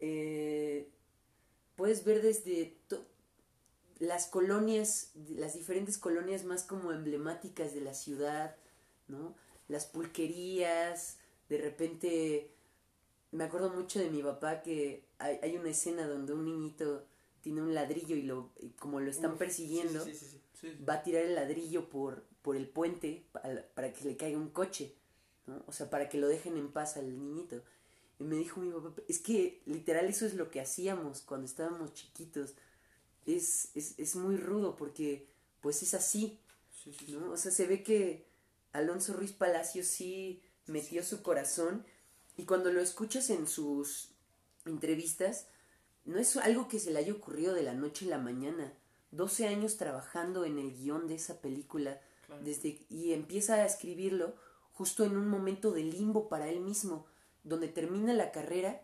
eh, 0.01 0.91
puedes 1.77 2.05
ver 2.05 2.22
desde 2.22 2.77
las 3.99 4.27
colonias, 4.27 5.12
las 5.29 5.55
diferentes 5.55 5.99
colonias 5.99 6.45
más 6.45 6.64
como 6.64 6.93
emblemáticas 6.93 7.75
de 7.75 7.81
la 7.81 7.95
ciudad, 7.95 8.57
¿no? 9.09 9.35
Las 9.69 9.87
pulquerías, 9.87 11.19
de 11.49 11.59
repente 11.59 12.51
me 13.33 13.45
acuerdo 13.45 13.71
mucho 13.71 13.99
de 13.99 14.11
mi 14.11 14.23
papá 14.23 14.62
que 14.62 15.05
hay, 15.19 15.39
hay 15.43 15.57
una 15.57 15.71
escena 15.71 16.07
donde 16.07 16.33
un 16.33 16.45
niñito 16.45 17.07
tiene 17.41 17.61
un 17.62 17.75
ladrillo 17.75 18.17
y 18.17 18.23
lo 18.23 18.51
y 18.61 18.71
como 18.71 19.01
lo 19.01 19.11
están 19.11 19.37
persiguiendo 19.39 20.05
Sí, 20.05 20.15
sí, 20.15 20.27
sí, 20.27 20.41
sí. 20.61 20.85
va 20.89 20.95
a 20.95 21.03
tirar 21.03 21.23
el 21.25 21.35
ladrillo 21.35 21.89
por, 21.89 22.25
por 22.43 22.57
el 22.57 22.69
puente 22.69 23.27
para, 23.33 23.67
para 23.75 23.93
que 23.93 24.05
le 24.05 24.17
caiga 24.17 24.39
un 24.39 24.51
coche, 24.51 24.95
¿no? 25.47 25.62
O 25.67 25.73
sea, 25.73 25.91
para 25.91 26.09
que 26.09 26.19
lo 26.19 26.29
dejen 26.29 26.57
en 26.57 26.71
paz 26.73 26.97
al 26.97 27.19
niñito. 27.19 27.62
Y 28.21 28.25
me 28.25 28.37
dijo 28.37 28.61
mi 28.61 28.71
papá, 28.73 29.03
es 29.09 29.19
que 29.19 29.61
literal 29.67 30.07
eso 30.07 30.25
es 30.25 30.35
lo 30.35 30.51
que 30.51 30.61
hacíamos 30.61 31.21
cuando 31.23 31.47
estábamos 31.47 31.93
chiquitos. 31.95 32.55
Es, 33.27 33.71
es, 33.75 33.99
es 33.99 34.17
muy 34.17 34.37
rudo 34.37 34.77
porque 34.77 35.27
pues 35.61 35.83
es 35.83 35.95
así, 35.95 36.39
Sí, 36.71 36.93
sí, 36.93 37.07
sí. 37.07 37.12
¿no? 37.12 37.31
O 37.33 37.37
sea, 37.37 37.51
se 37.51 37.67
ve 37.67 37.83
que 37.83 38.27
Alonso 38.75 39.14
Ruiz 39.14 39.33
Palacios 39.33 39.87
sí 39.87 40.43
metió 40.66 41.03
su 41.03 41.22
corazón 41.22 41.87
y 42.37 42.45
cuando 42.45 42.70
lo 42.72 42.81
escuchas 42.81 43.31
en 43.31 43.47
sus 43.47 44.11
entrevistas, 44.66 45.47
no 46.05 46.18
es 46.18 46.37
algo 46.37 46.68
que 46.68 46.79
se 46.79 46.91
le 46.91 46.99
haya 46.99 47.12
ocurrido 47.14 47.55
de 47.55 47.62
la 47.62 47.72
noche 47.72 48.05
a 48.07 48.11
la 48.11 48.18
mañana. 48.18 48.75
12 49.12 49.47
años 49.47 49.77
trabajando 49.77 50.45
en 50.45 50.59
el 50.59 50.75
guion 50.75 51.07
de 51.09 51.14
esa 51.14 51.41
película 51.41 52.01
Claro. 52.27 52.43
desde 52.43 52.85
y 52.89 53.12
empieza 53.12 53.55
a 53.57 53.66
escribirlo 53.66 54.35
justo 54.72 55.05
en 55.05 55.16
un 55.16 55.29
momento 55.29 55.72
de 55.72 55.85
limbo 55.85 56.29
para 56.31 56.49
él 56.49 56.61
mismo, 56.61 57.07
donde 57.43 57.68
termina 57.68 58.14
la 58.14 58.33
carrera 58.33 58.81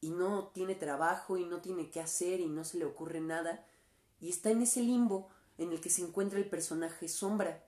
y 0.00 0.10
no 0.10 0.48
tiene 0.54 0.74
trabajo 0.74 1.36
y 1.36 1.44
no 1.44 1.60
tiene 1.60 1.90
qué 1.90 2.00
hacer 2.00 2.40
y 2.40 2.46
no 2.48 2.64
se 2.64 2.78
le 2.78 2.86
ocurre 2.86 3.20
nada 3.20 3.64
y 4.20 4.30
está 4.30 4.50
en 4.50 4.62
ese 4.62 4.80
limbo 4.80 5.28
en 5.58 5.70
el 5.70 5.80
que 5.80 5.90
se 5.90 6.02
encuentra 6.02 6.38
el 6.38 6.48
personaje 6.48 7.08
sombra, 7.08 7.62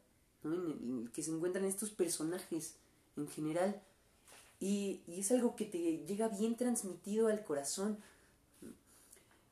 que 1.13 1.23
se 1.23 1.31
encuentran 1.31 1.65
estos 1.65 1.91
personajes 1.91 2.75
en 3.17 3.29
general. 3.29 3.83
Y, 4.59 5.03
y 5.07 5.21
es 5.21 5.31
algo 5.31 5.57
que 5.57 5.65
te 5.65 6.05
llega 6.07 6.29
bien 6.29 6.57
transmitido 6.57 7.29
al 7.29 7.45
corazón. 7.45 7.99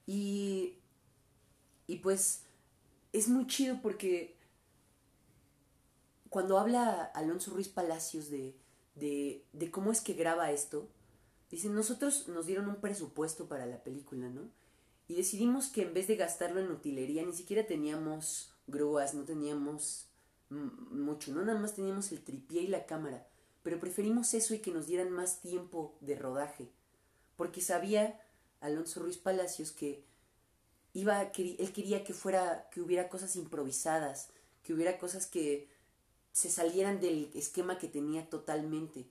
Y 0.07 0.79
y 1.89 1.97
pues 1.97 2.43
es 3.13 3.29
muy 3.29 3.49
chido 3.49 3.81
porque 3.83 4.37
cuando 6.29 6.59
habla 6.59 7.11
Alonso 7.15 7.51
Ruiz 7.51 7.69
Palacios 7.69 8.29
de, 8.29 8.55
de, 8.95 9.43
de 9.55 9.71
cómo 9.71 9.91
es 9.91 10.03
que 10.03 10.13
graba 10.13 10.53
esto, 10.53 10.87
dice, 11.51 11.71
nosotros 11.71 12.29
nos 12.29 12.47
dieron 12.47 12.69
un 12.69 12.77
presupuesto 12.77 13.49
para 13.49 13.65
la 13.67 13.83
película, 13.83 14.29
¿no? 14.29 14.43
Y 15.09 15.15
decidimos 15.15 15.69
que 15.69 15.83
en 15.83 15.95
vez 15.95 16.07
de 16.07 16.17
gastarlo 16.17 16.61
en 16.61 16.71
utilería, 16.71 17.25
ni 17.25 17.33
siquiera 17.33 17.67
teníamos 17.67 18.53
grúas, 18.67 19.15
no 19.15 19.25
teníamos 19.25 20.08
mucho, 20.51 21.33
¿no? 21.33 21.43
Nada 21.43 21.59
más 21.59 21.75
teníamos 21.75 22.13
el 22.13 22.23
tripié 22.23 22.63
y 22.63 22.67
la 22.69 22.87
cámara. 22.87 23.27
Pero 23.63 23.79
preferimos 23.81 24.33
eso 24.35 24.55
y 24.55 24.61
que 24.61 24.71
nos 24.71 24.87
dieran 24.87 25.11
más 25.11 25.41
tiempo 25.41 25.97
de 26.01 26.17
rodaje. 26.17 26.69
Porque 27.37 27.61
sabía 27.61 28.21
Alonso 28.61 29.01
Ruiz 29.01 29.19
Palacios 29.19 29.73
que 29.73 30.05
iba, 30.95 31.23
él 31.23 31.73
quería 31.73 32.05
que 32.05 32.15
fuera, 32.15 32.69
que 32.71 32.81
hubiera 32.81 33.09
cosas 33.09 33.37
improvisadas, 33.37 34.31
que 34.63 34.73
hubiera 34.73 34.99
cosas 34.99 35.27
que 35.27 35.69
se 36.33 36.51
salieran 36.51 37.01
del 37.01 37.31
esquema 37.35 37.79
que 37.79 37.89
tenía 37.89 38.29
totalmente, 38.29 39.07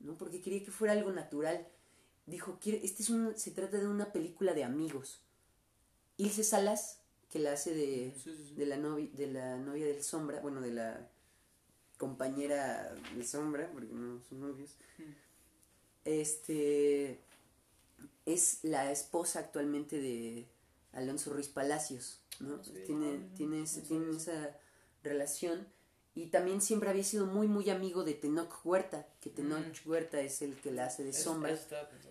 ¿no? 0.00 0.16
Porque 0.18 0.40
quería 0.40 0.64
que 0.64 0.70
fuera 0.70 0.92
algo 0.94 1.10
natural. 1.12 1.66
Dijo, 2.26 2.58
"Quiere- 2.60 2.80
este 2.84 3.02
es 3.02 3.10
un, 3.10 3.36
se 3.36 3.50
trata 3.50 3.78
de 3.78 3.88
una 3.88 4.12
película 4.12 4.52
de 4.54 4.64
amigos. 4.64 5.20
Ilse 6.16 6.44
Salas, 6.44 7.00
que 7.32 7.38
la 7.38 7.52
hace 7.52 7.74
de, 7.74 8.12
Sí, 8.22 8.34
sí, 8.36 8.44
sí. 8.50 8.54
de 8.54 8.66
la 8.66 8.76
novia, 8.76 9.08
de 9.14 9.26
la 9.26 9.56
novia 9.56 9.86
del 9.86 10.02
Sombra, 10.02 10.40
bueno, 10.40 10.60
de 10.60 10.70
la 10.72 11.08
compañera 11.98 12.94
de 13.16 13.24
Sombra, 13.24 13.70
porque 13.72 13.92
no 13.92 14.20
son 14.28 14.40
novios. 14.40 14.76
Mm. 14.98 15.02
Este 16.04 17.20
es 18.26 18.58
la 18.62 18.90
esposa 18.92 19.40
actualmente 19.40 19.98
de 20.00 20.46
Alonso 20.92 21.32
Ruiz 21.32 21.48
Palacios, 21.48 22.20
¿no? 22.40 22.54
Ah. 22.56 22.62
Tiene, 22.86 23.20
Ah, 23.22 23.34
tiene, 23.36 23.62
ese- 23.62 23.80
eso. 23.82 24.10
esa 24.10 24.56
relación. 25.02 25.66
Y 26.14 26.26
también 26.26 26.60
siempre 26.60 26.90
había 26.90 27.04
sido 27.04 27.24
muy, 27.26 27.46
muy 27.48 27.70
amigo 27.70 28.04
de 28.04 28.12
Tenoch 28.12 28.52
Huerta, 28.66 29.06
que 29.20 29.30
Tenoch 29.30 29.64
Mm. 29.86 29.88
Huerta 29.88 30.20
es 30.20 30.42
el 30.42 30.54
que 30.56 30.70
la 30.70 30.86
hace 30.86 31.04
de 31.04 31.12
Sombra. 31.14 31.58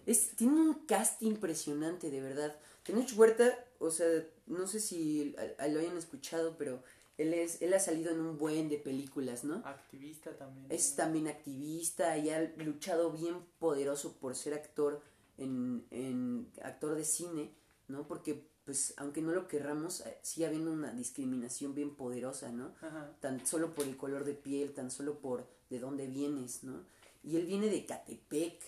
Es, 0.07 0.31
tiene 0.35 0.59
un 0.59 0.73
cast 0.87 1.21
impresionante, 1.21 2.09
de 2.09 2.21
verdad. 2.21 2.55
Tenoch 2.83 3.11
Huerta, 3.15 3.65
o 3.79 3.91
sea, 3.91 4.07
no 4.47 4.67
sé 4.67 4.79
si 4.79 5.35
a- 5.37 5.63
a- 5.63 5.67
lo 5.67 5.79
hayan 5.79 5.97
escuchado, 5.97 6.57
pero 6.57 6.83
él 7.17 7.33
es 7.33 7.61
él 7.61 7.73
ha 7.73 7.79
salido 7.79 8.11
en 8.11 8.19
un 8.19 8.37
buen 8.37 8.69
de 8.69 8.77
películas, 8.77 9.43
¿no? 9.43 9.61
Activista 9.65 10.35
también. 10.37 10.65
Es 10.69 10.95
también 10.95 11.27
activista 11.27 12.17
y 12.17 12.29
ha 12.31 12.41
luchado 12.57 13.11
bien 13.11 13.35
poderoso 13.59 14.13
por 14.17 14.35
ser 14.35 14.53
actor 14.55 15.01
en, 15.37 15.85
en 15.91 16.51
actor 16.63 16.95
de 16.95 17.03
cine, 17.03 17.51
¿no? 17.87 18.07
Porque 18.07 18.49
pues 18.65 18.93
aunque 18.97 19.21
no 19.21 19.31
lo 19.31 19.47
querramos, 19.47 20.01
eh, 20.01 20.17
sigue 20.21 20.45
habiendo 20.45 20.71
una 20.71 20.93
discriminación 20.93 21.73
bien 21.75 21.95
poderosa, 21.95 22.51
¿no? 22.51 22.73
Ajá. 22.81 23.11
Tan 23.19 23.45
solo 23.45 23.73
por 23.73 23.85
el 23.85 23.97
color 23.97 24.23
de 24.23 24.33
piel, 24.35 24.73
tan 24.73 24.89
solo 24.91 25.19
por 25.19 25.47
de 25.69 25.79
dónde 25.79 26.07
vienes, 26.07 26.63
¿no? 26.63 26.83
Y 27.23 27.35
él 27.37 27.45
viene 27.45 27.67
de 27.69 27.85
Catepec, 27.85 28.61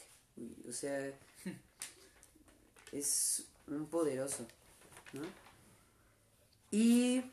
o 0.67 0.71
sea, 0.71 1.13
es 2.91 3.45
un 3.67 3.87
poderoso, 3.87 4.47
¿no? 5.13 5.21
Y 6.71 7.23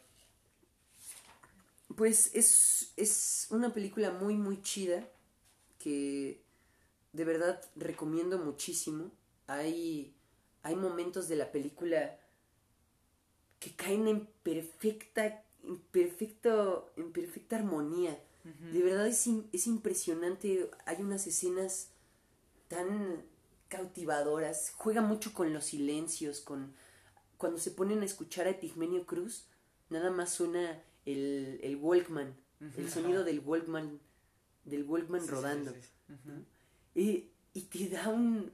pues 1.96 2.34
es, 2.34 2.92
es 2.96 3.46
una 3.50 3.72
película 3.72 4.10
muy, 4.10 4.34
muy 4.34 4.62
chida 4.62 5.08
que 5.78 6.42
de 7.12 7.24
verdad 7.24 7.60
recomiendo 7.74 8.38
muchísimo. 8.38 9.10
Hay, 9.46 10.14
hay 10.62 10.76
momentos 10.76 11.28
de 11.28 11.36
la 11.36 11.50
película 11.50 12.18
que 13.58 13.74
caen 13.74 14.08
en 14.08 14.26
perfecta, 14.42 15.44
en 15.64 15.78
perfecto, 15.78 16.92
en 16.96 17.12
perfecta 17.12 17.56
armonía. 17.56 18.18
De 18.72 18.82
verdad 18.82 19.06
es, 19.06 19.28
es 19.52 19.66
impresionante. 19.66 20.70
Hay 20.86 21.02
unas 21.02 21.26
escenas 21.26 21.88
tan 22.68 23.22
cautivadoras. 23.70 24.72
Juega 24.76 25.00
mucho 25.00 25.32
con 25.32 25.54
los 25.54 25.64
silencios, 25.64 26.40
con 26.40 26.74
cuando 27.38 27.58
se 27.58 27.70
ponen 27.70 28.02
a 28.02 28.04
escuchar 28.04 28.46
a 28.46 28.50
Epigmenio 28.50 29.06
Cruz, 29.06 29.46
nada 29.88 30.10
más 30.10 30.30
suena 30.34 30.82
el, 31.06 31.58
el 31.62 31.76
Walkman, 31.76 32.36
el 32.76 32.90
sonido 32.90 33.24
del 33.24 33.40
Walkman, 33.40 33.98
del 34.66 34.84
Walkman 34.84 35.22
Sí, 35.22 35.28
rodando. 35.30 35.72
sí, 35.72 35.80
sí. 35.80 36.12
¿no? 36.26 36.44
Y, 36.94 37.30
y 37.54 37.62
te 37.62 37.88
da 37.88 38.08
un, 38.10 38.52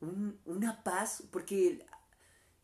un- 0.00 0.40
una 0.46 0.82
paz, 0.82 1.24
porque 1.30 1.84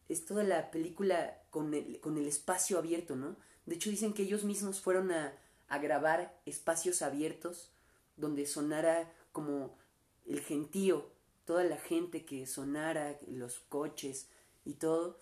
es 0.09 0.25
toda 0.25 0.43
la 0.45 0.71
película 0.71 1.43
con 1.51 1.75
el, 1.75 2.01
con 2.01 2.17
el 2.17 2.27
espacio 2.27 2.79
abierto, 2.79 3.15
¿no? 3.17 3.37
De 3.67 3.75
hecho 3.75 3.91
dicen 3.91 4.15
que 4.15 4.23
ellos 4.23 4.45
mismos 4.45 4.81
fueron 4.81 5.11
a, 5.13 5.35
a 5.69 5.79
grabar 5.79 6.41
espacios 6.47 7.03
abiertos 7.03 7.71
donde 8.17 8.47
sonara 8.47 9.13
como 9.33 9.77
el 10.25 10.41
gentío, 10.41 11.13
toda 11.49 11.65
la 11.65 11.79
gente 11.79 12.27
que 12.27 12.45
sonara, 12.47 13.19
los 13.27 13.61
coches 13.71 14.29
y 14.67 14.75
todo. 14.75 15.19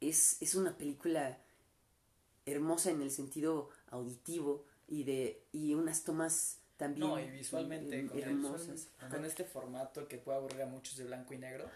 Es, 0.00 0.40
es 0.40 0.54
una 0.54 0.78
película 0.78 1.38
hermosa 2.46 2.90
en 2.90 3.02
el 3.02 3.10
sentido 3.10 3.68
auditivo 3.90 4.64
y 4.88 5.04
de 5.04 5.42
y 5.52 5.74
unas 5.74 6.02
tomas 6.02 6.60
también 6.78 7.06
No, 7.06 7.20
y 7.20 7.28
visualmente, 7.30 8.00
her- 8.00 8.08
con, 8.08 8.16
el- 8.18 8.24
hermosas. 8.24 8.88
con 9.10 9.24
este 9.26 9.44
formato 9.44 10.08
que 10.08 10.16
puede 10.16 10.38
aburrir 10.38 10.62
a 10.62 10.66
muchos 10.66 10.96
de 10.96 11.04
blanco 11.04 11.34
y 11.34 11.38
negro, 11.38 11.68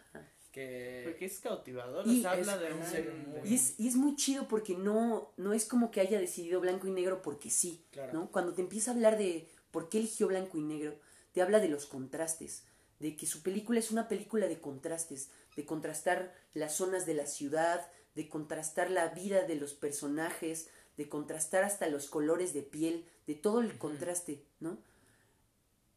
que... 0.51 1.03
Porque 1.05 1.27
es 1.27 1.41
cautivador, 1.41 2.07
Y 2.07 2.23
sea, 2.23 2.31
habla 2.33 2.55
es 2.55 2.61
de 2.61 2.73
un... 2.73 2.87
serio 2.87 3.12
muy- 3.27 3.51
Y 3.51 3.55
es, 3.55 3.79
y 3.79 3.89
es 3.89 3.97
muy 3.97 4.16
chido 4.16 4.49
porque 4.49 4.75
no, 4.79 5.31
no 5.37 5.53
es 5.53 5.66
como 5.66 5.91
que 5.91 6.01
haya 6.01 6.18
decidido 6.18 6.59
blanco 6.61 6.87
y 6.87 6.91
negro 6.93 7.20
porque 7.20 7.51
sí, 7.51 7.85
Claro. 7.91 8.12
¿no? 8.14 8.31
Cuando 8.31 8.55
te 8.55 8.62
empieza 8.62 8.93
a 8.93 8.95
hablar 8.95 9.18
de 9.18 9.47
por 9.73 9.91
qué 9.91 9.99
eligió 9.99 10.29
blanco 10.29 10.57
y 10.57 10.62
negro, 10.62 10.95
te 11.33 11.43
habla 11.43 11.61
de 11.61 11.68
los 11.68 11.87
contrastes, 11.87 12.64
de 12.99 13.16
que 13.16 13.26
su 13.26 13.43
película 13.43 13.78
es 13.78 13.91
una 13.91 14.09
película 14.09 14.47
de 14.47 14.61
contrastes, 14.61 15.30
de 15.57 15.64
contrastar 15.64 16.35
las 16.55 16.74
zonas 16.76 17.07
de 17.07 17.14
la 17.14 17.26
ciudad, 17.26 17.91
de 18.14 18.28
contrastar 18.28 18.91
la 18.91 19.09
vida 19.09 19.43
de 19.43 19.57
los 19.57 19.74
personajes, 19.74 20.68
de 20.97 21.09
contrastar 21.09 21.64
hasta 21.64 21.89
los 21.89 22.09
colores 22.09 22.53
de 22.53 22.62
piel, 22.62 23.07
de 23.26 23.35
todo 23.35 23.61
el 23.61 23.78
contraste, 23.78 24.45
¿no? 24.61 24.78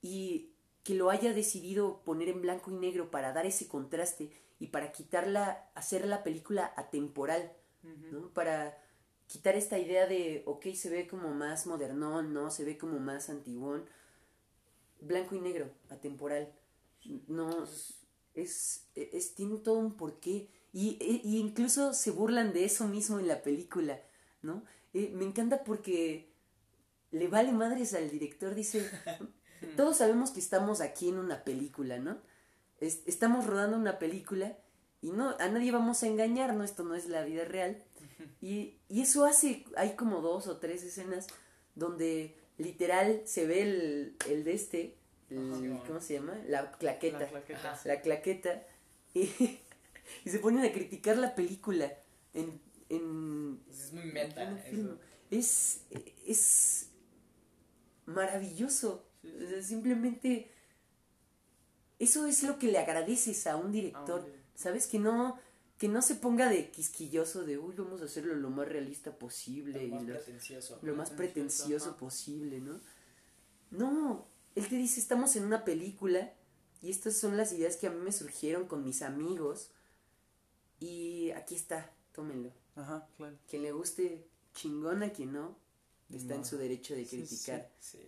Y 0.02 0.52
que 0.84 0.94
lo 0.94 1.10
haya 1.10 1.34
decidido 1.34 2.02
poner 2.04 2.30
en 2.30 2.42
blanco 2.42 2.72
y 2.72 2.76
negro 2.76 3.12
para 3.12 3.34
dar 3.34 3.46
ese 3.46 3.68
contraste 3.68 4.32
y 4.60 4.68
para 4.68 4.92
quitarla, 4.92 5.70
hacer 5.76 6.08
la 6.08 6.24
película 6.24 6.74
atemporal, 6.78 7.52
¿no? 8.12 8.30
Para 8.34 8.78
quitar 9.28 9.56
esta 9.56 9.78
idea 9.78 10.08
de, 10.08 10.44
ok, 10.46 10.68
se 10.74 10.90
ve 10.90 11.08
como 11.08 11.34
más 11.34 11.68
modernón, 11.68 12.34
¿no? 12.34 12.52
Se 12.52 12.64
ve 12.64 12.78
como 12.78 13.00
más 13.00 13.30
antiguón. 13.30 13.86
Blanco 15.08 15.36
y 15.36 15.40
negro, 15.42 15.70
atemporal. 15.90 16.52
No, 17.28 17.64
es, 18.34 18.88
es, 18.96 19.36
tiene 19.36 19.58
todo 19.60 19.78
un 19.80 19.96
porqué. 19.96 20.50
Y, 20.74 20.98
e- 21.00 21.22
y 21.24 21.38
incluso 21.38 21.94
se 21.94 22.12
burlan 22.12 22.52
de 22.54 22.66
eso 22.66 22.88
mismo 22.88 23.20
en 23.20 23.28
la 23.28 23.42
película, 23.44 24.02
¿no? 24.42 24.64
Eh, 24.94 25.12
me 25.14 25.24
encanta 25.26 25.64
porque 25.64 26.30
le 27.12 27.28
vale 27.28 27.52
madres 27.54 27.94
al 27.94 28.10
director, 28.10 28.56
dice, 28.56 28.90
todos 29.78 29.98
sabemos 29.98 30.32
que 30.32 30.40
estamos 30.40 30.82
aquí 30.82 31.10
en 31.10 31.18
una 31.18 31.44
película, 31.44 31.98
¿no? 32.00 32.18
Es- 32.80 33.04
estamos 33.06 33.46
rodando 33.48 33.78
una 33.78 34.00
película 34.00 34.58
y 35.02 35.12
no, 35.12 35.36
a 35.40 35.48
nadie 35.48 35.72
vamos 35.72 36.04
a 36.04 36.08
engañar, 36.08 36.54
¿no? 36.56 36.64
Esto 36.64 36.84
no 36.84 36.96
es 36.96 37.08
la 37.08 37.24
vida 37.24 37.46
real. 37.46 37.84
Y, 38.42 38.80
y 38.90 39.02
eso 39.02 39.26
hace, 39.26 39.66
hay 39.78 39.96
como 39.96 40.22
dos 40.22 40.48
o 40.48 40.58
tres 40.58 40.84
escenas 40.84 41.28
donde 41.76 42.38
literal 42.58 43.22
se 43.26 43.46
ve 43.46 43.62
el, 43.62 44.16
el 44.30 44.44
de 44.44 44.54
este, 44.54 44.96
el- 45.30 45.52
Ajá. 45.78 45.84
¿cómo 45.88 46.02
se 46.02 46.14
llama? 46.16 46.36
La 46.48 46.72
claqueta. 46.72 47.20
La 47.20 47.28
claqueta. 47.28 47.72
Ajá. 47.74 47.82
La 47.86 48.02
claqueta. 48.02 48.64
Y, 49.14 49.22
y 50.26 50.30
se 50.30 50.40
ponen 50.40 50.64
a 50.66 50.72
criticar 50.72 51.18
la 51.18 51.36
película 51.36 51.92
en... 52.34 52.60
en 52.90 53.60
Es 53.70 53.92
muy 53.94 54.06
meta. 54.12 54.60
eso. 54.68 55.00
Es, 55.32 55.82
es 56.28 56.90
maravilloso. 58.06 59.06
O 59.24 59.48
sea, 59.50 59.62
simplemente 59.64 60.52
eso 62.00 62.26
es 62.28 62.44
lo 62.44 62.60
que 62.60 62.68
le 62.68 62.78
agradeces 62.78 63.48
a 63.48 63.56
un 63.56 63.72
director. 63.72 64.00
A 64.12 64.16
un 64.16 64.26
director. 64.26 64.46
¿Sabes? 64.56 64.88
Que 64.88 65.00
no, 65.00 65.38
que 65.78 65.88
no 65.90 66.02
se 66.02 66.16
ponga 66.16 66.50
de 66.50 66.72
quisquilloso 66.72 67.44
de, 67.44 67.58
uy, 67.58 67.76
vamos 67.78 68.02
a 68.02 68.06
hacerlo 68.06 68.34
lo 68.36 68.50
más 68.50 68.68
realista 68.68 69.18
posible. 69.18 69.88
Lo 69.88 69.96
más 69.96 70.04
y 70.04 70.06
los- 70.08 70.18
pretencioso. 70.24 70.80
lo 70.82 70.96
más 70.96 71.10
Pretencioso, 71.12 71.90
ajá. 71.90 71.98
posible, 71.98 72.60
¿no? 72.62 72.80
No, 73.72 74.28
él 74.56 74.68
te 74.70 74.76
dice, 74.76 75.00
estamos 75.00 75.36
en 75.36 75.44
una 75.44 75.66
película 75.66 76.34
y 76.82 76.92
estas 76.92 77.18
son 77.18 77.36
las 77.36 77.52
ideas 77.52 77.76
que 77.78 77.88
a 77.88 77.92
mí 77.92 78.00
me 78.00 78.12
surgieron 78.14 78.68
con 78.68 78.84
mis 78.86 79.02
amigos 79.02 79.72
y 80.80 81.32
aquí 81.32 81.56
está, 81.56 81.92
tómenlo. 82.14 82.52
Ajá, 82.76 83.08
claro. 83.18 83.38
Quien 83.50 83.64
le 83.64 83.72
guste, 83.72 84.28
chingón, 84.54 85.04
a 85.04 85.12
quien 85.12 85.34
no, 85.34 85.58
está 86.14 86.36
en 86.36 86.46
su 86.46 86.58
derecho 86.58 86.94
de 86.96 87.06
Sí, 87.06 87.18
criticar. 87.18 87.70
Sí. 87.80 88.00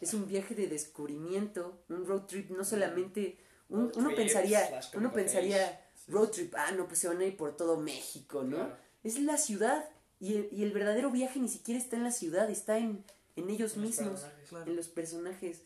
Es 0.00 0.14
un 0.14 0.26
viaje 0.26 0.54
de 0.54 0.66
descubrimiento, 0.68 1.82
un 1.88 2.04
road 2.06 2.22
trip, 2.26 2.50
no 2.50 2.64
solamente... 2.64 3.38
un- 3.68 3.90
uno 3.96 4.10
pensaría, 4.14 4.80
uno 4.94 5.12
pensaría. 5.12 5.81
Road 6.08 6.30
trip, 6.30 6.54
ah, 6.56 6.72
no, 6.72 6.86
pues 6.86 6.98
se 7.00 7.08
van 7.08 7.20
a 7.20 7.24
ir 7.24 7.36
por 7.36 7.56
todo 7.56 7.76
México, 7.78 8.42
¿no? 8.42 8.56
Claro. 8.56 8.76
Es 9.04 9.18
la 9.20 9.36
ciudad 9.36 9.88
y 10.20 10.34
el, 10.36 10.48
y 10.52 10.62
el 10.62 10.72
verdadero 10.72 11.10
viaje 11.10 11.38
ni 11.40 11.48
siquiera 11.48 11.80
está 11.80 11.96
en 11.96 12.04
la 12.04 12.12
ciudad, 12.12 12.50
está 12.50 12.78
en, 12.78 13.04
en 13.36 13.50
ellos 13.50 13.76
Los 13.76 13.84
mismos. 13.86 14.24
Claro. 14.48 14.66
en 14.70 14.76
los 14.76 14.88
personajes, 14.88 15.62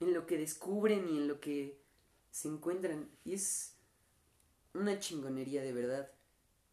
en 0.00 0.12
lo 0.14 0.26
que 0.26 0.38
descubren 0.38 1.08
y 1.08 1.18
en 1.18 1.28
lo 1.28 1.40
que 1.40 1.78
se 2.30 2.48
encuentran. 2.48 3.08
Y 3.24 3.34
es 3.34 3.74
una 4.72 4.98
chingonería 4.98 5.62
de 5.62 5.72
verdad. 5.72 6.10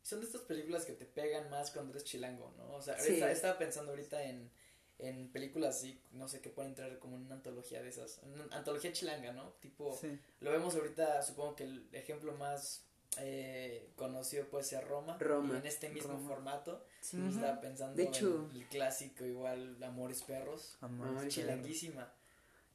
Son 0.01 0.19
de 0.19 0.25
estas 0.25 0.41
películas 0.41 0.85
que 0.85 0.93
te 0.93 1.05
pegan 1.05 1.49
más 1.51 1.69
cuando 1.71 1.91
eres 1.91 2.03
chilango, 2.03 2.51
¿no? 2.57 2.73
O 2.73 2.81
sea, 2.81 2.97
Sí. 2.97 3.09
ahorita- 3.09 3.31
estaba 3.31 3.57
pensando 3.59 3.91
ahorita 3.91 4.23
en, 4.23 4.49
en 4.97 5.31
películas 5.31 5.77
así, 5.77 6.01
no 6.13 6.27
sé, 6.27 6.41
que 6.41 6.49
pueden 6.49 6.71
entrar 6.71 6.97
como 6.97 7.17
en 7.17 7.23
una 7.25 7.35
antología 7.35 7.83
de 7.83 7.89
esas. 7.89 8.19
Una 8.23 8.45
antología 8.57 8.91
chilanga, 8.93 9.31
¿no? 9.33 9.51
Tipo, 9.59 9.95
Sí. 10.01 10.17
lo 10.39 10.51
vemos 10.51 10.73
ahorita, 10.75 11.21
supongo 11.21 11.55
que 11.55 11.65
el 11.65 11.87
ejemplo 11.91 12.33
más 12.33 12.85
eh, 13.17 13.89
conocido 13.95 14.45
puede 14.47 14.63
ser 14.63 14.87
Roma. 14.87 15.17
Roma. 15.19 15.55
Y 15.55 15.57
en 15.57 15.65
este 15.65 15.89
mismo 15.89 16.13
Roma. 16.13 16.27
formato, 16.27 16.83
Sí. 17.01 17.17
estaba 17.29 17.59
pensando 17.59 17.95
De 17.95 18.03
hecho- 18.03 18.47
en 18.51 18.55
el 18.57 18.67
clásico 18.67 19.25
igual, 19.25 19.81
Amores 19.83 20.23
Perros. 20.23 20.77
Amor. 20.81 21.27
Chilanguísima. 21.27 22.11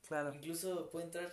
Claro. 0.07 0.35
Incluso 0.35 0.89
puede 0.91 1.07
entrar, 1.07 1.33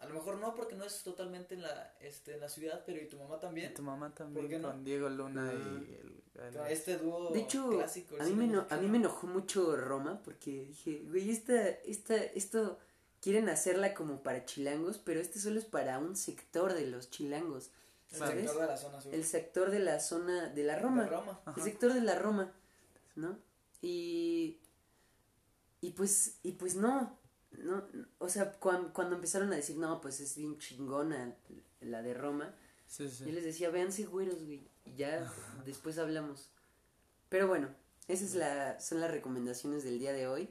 a 0.00 0.06
lo 0.06 0.14
mejor 0.14 0.38
no 0.38 0.54
porque 0.54 0.74
no 0.76 0.84
es 0.84 1.02
totalmente 1.02 1.54
en 1.54 1.62
la, 1.62 1.94
este, 2.00 2.34
en 2.34 2.40
la 2.40 2.48
ciudad, 2.48 2.82
pero 2.86 3.00
y 3.02 3.06
tu 3.08 3.18
mamá 3.18 3.36
Y 3.36 3.40
también. 3.40 3.74
tu 3.74 3.82
mamá 3.82 4.14
también 4.14 4.46
¿Por 4.46 4.50
qué 4.50 4.58
no? 4.58 4.70
con 4.70 4.84
Diego 4.84 5.08
Luna 5.08 5.52
y 5.52 5.94
el, 5.94 6.22
este 6.70 6.96
dúo 6.96 7.30
De 7.32 7.40
hecho, 7.40 7.68
clásico. 7.70 8.16
a 8.18 8.24
mí, 8.24 8.32
me 8.34 8.44
eno- 8.46 8.66
a 8.70 8.76
mí 8.78 8.86
me 8.88 8.96
enojó 8.98 9.26
mucho 9.26 9.76
Roma 9.76 10.20
porque 10.24 10.64
dije, 10.64 11.02
güey, 11.08 11.30
esta, 11.30 11.68
esta, 11.68 12.16
esto 12.16 12.78
quieren 13.20 13.48
hacerla 13.50 13.92
como 13.94 14.22
para 14.22 14.44
chilangos, 14.46 14.96
pero 14.98 15.20
este 15.20 15.38
solo 15.38 15.58
es 15.58 15.66
para 15.66 15.98
un 15.98 16.16
sector 16.16 16.72
de 16.72 16.86
los 16.86 17.10
chilangos. 17.10 17.70
El 18.12 18.18
¿sabes? 18.18 18.34
sector 18.44 18.60
de 18.60 18.66
la 18.66 18.76
zona 18.76 19.00
sur. 19.00 19.14
El 19.14 19.24
sector 19.24 19.70
de 19.70 19.78
la 19.78 20.00
zona 20.00 20.48
de 20.48 20.64
la 20.64 20.78
Roma. 20.78 21.02
De 21.04 21.08
Roma. 21.10 21.40
Ajá. 21.44 21.54
El 21.58 21.62
sector 21.64 21.92
de 21.94 22.00
la 22.02 22.18
Roma, 22.18 22.52
¿no? 23.16 23.38
Y 23.80 24.58
y 25.80 25.90
pues 25.90 26.36
y 26.42 26.52
pues 26.52 26.76
no, 26.76 27.18
no, 27.52 27.84
o 28.18 28.28
sea, 28.28 28.52
cuan- 28.52 28.90
cuando 28.92 29.16
empezaron 29.16 29.52
a 29.52 29.56
decir, 29.56 29.76
"No, 29.76 30.00
pues 30.00 30.20
es 30.20 30.36
bien 30.36 30.58
chingona 30.58 31.34
la 31.80 32.02
de 32.02 32.14
Roma." 32.14 32.54
Sí, 32.86 33.08
sí. 33.08 33.24
Yo 33.24 33.32
les 33.32 33.44
decía, 33.44 33.70
"Véanse 33.70 34.04
güeros, 34.04 34.44
güey." 34.44 34.62
Y 34.84 34.94
ya 34.96 35.20
después 35.66 35.98
hablamos. 35.98 36.50
Pero 37.28 37.48
bueno, 37.48 37.68
esas 38.08 38.28
es 38.30 38.34
la, 38.34 38.78
son 38.80 39.00
las 39.00 39.10
recomendaciones 39.10 39.82
del 39.84 39.98
día 39.98 40.12
de 40.12 40.28
hoy. 40.28 40.48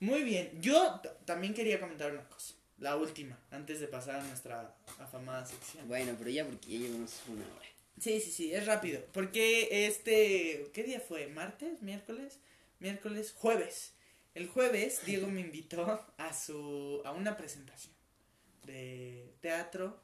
Muy 0.00 0.22
bien. 0.22 0.60
Yo 0.62 1.00
también 1.24 1.54
quería 1.54 1.80
comentar 1.80 2.12
una 2.12 2.26
cosa. 2.28 2.54
La 2.78 2.96
última, 2.96 3.38
antes 3.50 3.80
de 3.80 3.88
pasar 3.88 4.20
a 4.20 4.24
nuestra 4.24 4.74
afamada 4.98 5.44
sección. 5.46 5.86
Bueno, 5.88 6.14
pero 6.18 6.30
ya 6.30 6.44
porque 6.44 6.68
ya 6.68 6.78
llevamos 6.78 7.14
una 7.28 7.44
hora. 7.44 7.66
Sí, 8.00 8.20
sí, 8.20 8.30
sí, 8.30 8.54
es 8.54 8.66
rápido. 8.66 9.04
Porque 9.12 9.86
este, 9.86 10.70
¿qué 10.72 10.84
día 10.84 11.00
fue? 11.00 11.26
¿Martes? 11.26 11.82
¿Miércoles? 11.82 12.38
Miércoles, 12.78 13.32
jueves. 13.36 13.92
El 14.34 14.46
jueves 14.46 15.00
Diego 15.04 15.26
me 15.26 15.40
invitó 15.40 16.06
a 16.16 16.32
su 16.32 17.02
a 17.04 17.10
una 17.10 17.36
presentación 17.36 17.92
de 18.64 19.34
teatro 19.40 20.00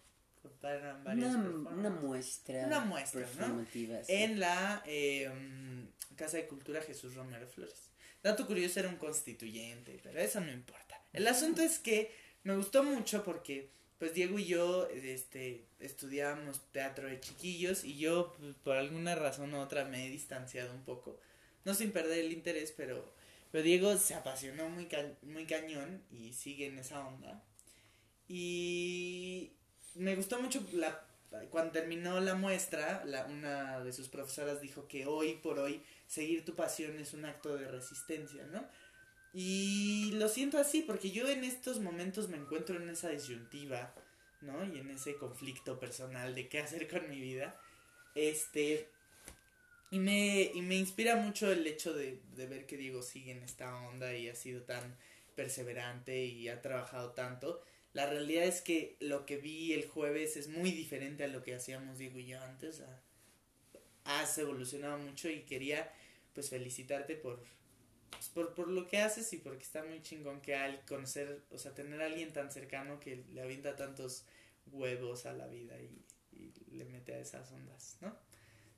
para 0.60 0.94
varias 1.04 1.34
Una, 1.34 1.90
muestra. 1.90 2.66
Una 2.66 2.80
muestra, 2.80 3.28
¿no? 3.38 3.64
sí. 3.72 3.88
en 4.08 4.40
la 4.40 4.82
eh, 4.86 5.30
mm, 5.30 6.16
Casa 6.16 6.38
de 6.38 6.48
Cultura 6.48 6.82
Jesús 6.82 7.14
Romero 7.14 7.46
Flores. 7.46 7.90
Dato 8.22 8.46
curioso 8.46 8.80
era 8.80 8.88
un 8.88 8.96
constituyente, 8.96 10.00
pero 10.02 10.18
eso 10.20 10.40
no 10.40 10.50
importa. 10.50 11.00
El 11.12 11.26
asunto 11.26 11.62
es 11.62 11.78
que 11.78 12.10
me 12.44 12.56
gustó 12.56 12.82
mucho 12.84 13.24
porque 13.24 13.70
pues 13.98 14.14
Diego 14.14 14.38
y 14.38 14.46
yo 14.46 14.86
este 14.88 15.66
estudiábamos 15.80 16.60
teatro 16.72 17.08
de 17.08 17.20
chiquillos 17.20 17.84
y 17.84 17.98
yo 17.98 18.34
pues, 18.38 18.54
por 18.56 18.76
alguna 18.76 19.14
razón 19.14 19.54
u 19.54 19.60
otra 19.60 19.84
me 19.84 20.06
he 20.06 20.10
distanciado 20.10 20.72
un 20.74 20.84
poco. 20.84 21.18
No 21.64 21.74
sin 21.74 21.92
perder 21.92 22.20
el 22.24 22.32
interés, 22.32 22.72
pero 22.76 23.12
pero 23.50 23.64
Diego 23.64 23.96
se 23.96 24.14
apasionó 24.14 24.68
muy 24.68 24.86
ca- 24.86 25.12
muy 25.22 25.46
cañón 25.46 26.02
y 26.10 26.32
sigue 26.32 26.66
en 26.66 26.78
esa 26.78 27.06
onda. 27.06 27.42
Y 28.28 29.52
me 29.94 30.16
gustó 30.16 30.40
mucho 30.40 30.62
la 30.72 31.06
cuando 31.50 31.72
terminó 31.72 32.20
la 32.20 32.36
muestra, 32.36 33.04
la, 33.06 33.26
una 33.26 33.80
de 33.80 33.92
sus 33.92 34.08
profesoras 34.08 34.60
dijo 34.60 34.86
que 34.86 35.04
hoy 35.06 35.34
por 35.42 35.58
hoy 35.58 35.82
seguir 36.06 36.44
tu 36.44 36.54
pasión 36.54 36.96
es 37.00 37.12
un 37.12 37.24
acto 37.24 37.56
de 37.56 37.66
resistencia, 37.66 38.46
¿no? 38.52 38.64
Y 39.34 40.12
lo 40.14 40.28
siento 40.28 40.58
así 40.58 40.82
porque 40.82 41.10
yo 41.10 41.28
en 41.28 41.44
estos 41.44 41.80
momentos 41.80 42.28
me 42.28 42.36
encuentro 42.38 42.76
en 42.76 42.88
esa 42.88 43.10
disyuntiva, 43.10 43.94
¿no? 44.40 44.64
Y 44.64 44.78
en 44.78 44.90
ese 44.90 45.16
conflicto 45.16 45.78
personal 45.80 46.34
de 46.34 46.48
qué 46.48 46.60
hacer 46.60 46.88
con 46.88 47.08
mi 47.10 47.20
vida. 47.20 47.60
Este. 48.14 48.88
Y 49.90 49.98
me, 50.00 50.50
y 50.54 50.62
me 50.62 50.76
inspira 50.76 51.16
mucho 51.16 51.50
el 51.52 51.66
hecho 51.66 51.94
de, 51.94 52.20
ver 52.36 52.66
que 52.66 52.76
Diego 52.76 53.02
sigue 53.02 53.32
en 53.32 53.42
esta 53.42 53.76
onda 53.86 54.14
y 54.16 54.28
ha 54.28 54.34
sido 54.34 54.62
tan 54.62 54.96
perseverante 55.36 56.24
y 56.26 56.48
ha 56.48 56.62
trabajado 56.62 57.12
tanto. 57.12 57.62
La 57.92 58.06
realidad 58.10 58.44
es 58.44 58.60
que 58.60 58.96
lo 59.00 59.24
que 59.26 59.36
vi 59.36 59.72
el 59.72 59.88
jueves 59.88 60.36
es 60.36 60.48
muy 60.48 60.72
diferente 60.72 61.24
a 61.24 61.28
lo 61.28 61.42
que 61.42 61.54
hacíamos 61.54 61.98
Diego 61.98 62.18
y 62.18 62.26
yo 62.26 62.40
antes. 62.42 62.80
Ha- 62.80 63.02
Has 64.04 64.36
evolucionado 64.38 64.98
mucho 64.98 65.28
y 65.28 65.40
quería 65.42 65.90
pues 66.34 66.50
felicitarte 66.50 67.16
por, 67.16 67.42
por, 68.34 68.54
por 68.54 68.68
lo 68.68 68.86
que 68.86 68.98
haces 68.98 69.32
y 69.32 69.38
porque 69.38 69.62
está 69.62 69.82
muy 69.84 70.02
chingón 70.02 70.40
que 70.40 70.54
al 70.54 70.84
conocer, 70.86 71.42
o 71.50 71.58
sea, 71.58 71.74
tener 71.74 72.00
a 72.02 72.06
alguien 72.06 72.32
tan 72.32 72.50
cercano 72.50 73.00
que 73.00 73.24
le 73.32 73.42
avienta 73.42 73.76
tantos 73.76 74.24
huevos 74.72 75.26
a 75.26 75.32
la 75.32 75.46
vida 75.46 75.76
y, 75.78 75.90
le 76.72 76.84
mete 76.86 77.14
a 77.14 77.20
esas 77.20 77.52
ondas, 77.52 77.96
¿no? 78.00 78.12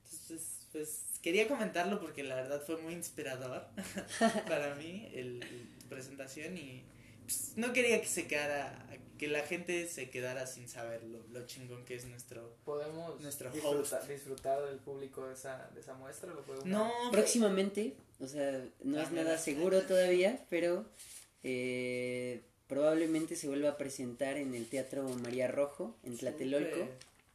Entonces, 0.03 0.67
pues 0.71 1.19
quería 1.23 1.47
comentarlo 1.47 1.99
porque 1.99 2.21
la 2.21 2.35
verdad 2.35 2.61
fue 2.63 2.77
muy 2.77 2.93
inspirador 2.93 3.65
para 4.47 4.75
mí 4.75 5.09
el 5.15 5.43
presentación 5.89 6.55
y 6.57 6.83
pues, 7.23 7.53
no 7.55 7.73
quería 7.73 7.99
que 7.99 8.07
se 8.07 8.27
quedara, 8.27 8.85
que 9.17 9.27
la 9.27 9.41
gente 9.41 9.87
se 9.87 10.09
quedara 10.09 10.47
sin 10.47 10.67
saber 10.69 11.03
lo, 11.03 11.19
lo 11.31 11.45
chingón 11.47 11.83
que 11.85 11.95
es 11.95 12.05
nuestro... 12.05 12.55
Podemos 12.65 13.19
Nuestro 13.21 13.49
disfrutar, 13.51 13.99
host. 14.01 14.09
disfrutar 14.09 14.65
del 14.65 14.77
público 14.79 15.25
de 15.27 15.33
esa, 15.33 15.69
de 15.73 15.81
esa 15.81 15.93
muestra. 15.95 16.33
¿Lo 16.33 16.43
podemos 16.43 16.65
No, 16.65 16.91
Próximamente, 17.11 17.95
o 18.19 18.27
sea, 18.27 18.63
no 18.83 19.01
es 19.01 19.11
nada 19.11 19.37
seguro 19.37 19.81
todavía, 19.83 20.45
pero 20.49 20.85
eh, 21.43 22.41
probablemente 22.67 23.35
se 23.35 23.47
vuelva 23.47 23.69
a 23.69 23.77
presentar 23.77 24.37
en 24.37 24.53
el 24.53 24.67
Teatro 24.67 25.03
María 25.23 25.47
Rojo, 25.47 25.95
en 26.03 26.17
Tlatelolco. 26.17 26.87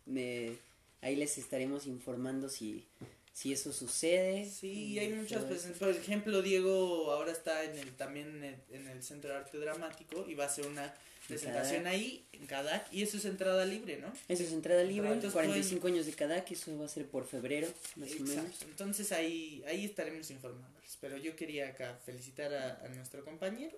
Me- 0.07 0.53
ahí 1.01 1.17
les 1.17 1.39
estaremos 1.39 1.87
informando 1.87 2.49
si, 2.49 2.87
si 3.33 3.53
eso 3.53 3.73
sucede. 3.73 4.45
Sí, 4.49 4.71
y 4.93 4.99
hay 4.99 5.09
muchas 5.15 5.45
presentaciones. 5.45 5.79
Por 5.79 5.89
ejemplo, 6.03 6.43
Diego 6.43 7.11
ahora 7.13 7.33
está 7.33 7.65
en 7.65 7.79
el 7.79 7.95
también 7.97 8.29
en 8.37 8.45
el, 8.45 8.57
en 8.71 8.87
el 8.89 9.03
Centro 9.03 9.31
de 9.31 9.37
Arte 9.37 9.59
Dramático 9.59 10.25
y 10.29 10.35
va 10.35 10.45
a 10.45 10.47
hacer 10.49 10.67
una 10.67 10.95
presentación 11.35 11.83
Cadac. 11.85 11.93
ahí 11.95 12.25
en 12.33 12.47
Cadac 12.47 12.93
y 12.93 13.03
eso 13.03 13.17
es 13.17 13.25
entrada 13.25 13.65
libre, 13.65 13.99
¿no? 13.99 14.13
Eso 14.29 14.43
es 14.43 14.53
entrada 14.53 14.83
libre, 14.85 15.09
Entonces, 15.09 15.33
45 15.33 15.87
años 15.89 16.07
de 16.07 16.13
que 16.45 16.55
eso 16.55 16.77
va 16.79 16.85
a 16.87 16.89
ser 16.89 17.07
por 17.07 17.27
febrero, 17.27 17.69
más 17.97 18.11
o 18.13 18.23
menos. 18.25 18.63
Entonces 18.63 19.13
ahí 19.13 19.63
ahí 19.67 19.85
estaremos 19.85 20.31
informándoles. 20.31 20.99
Pero 21.01 21.17
yo 21.17 21.35
quería 21.37 21.69
acá 21.69 21.99
felicitar 22.05 22.53
a, 22.55 22.85
a 22.85 22.89
nuestro 22.89 23.25
compañero 23.25 23.77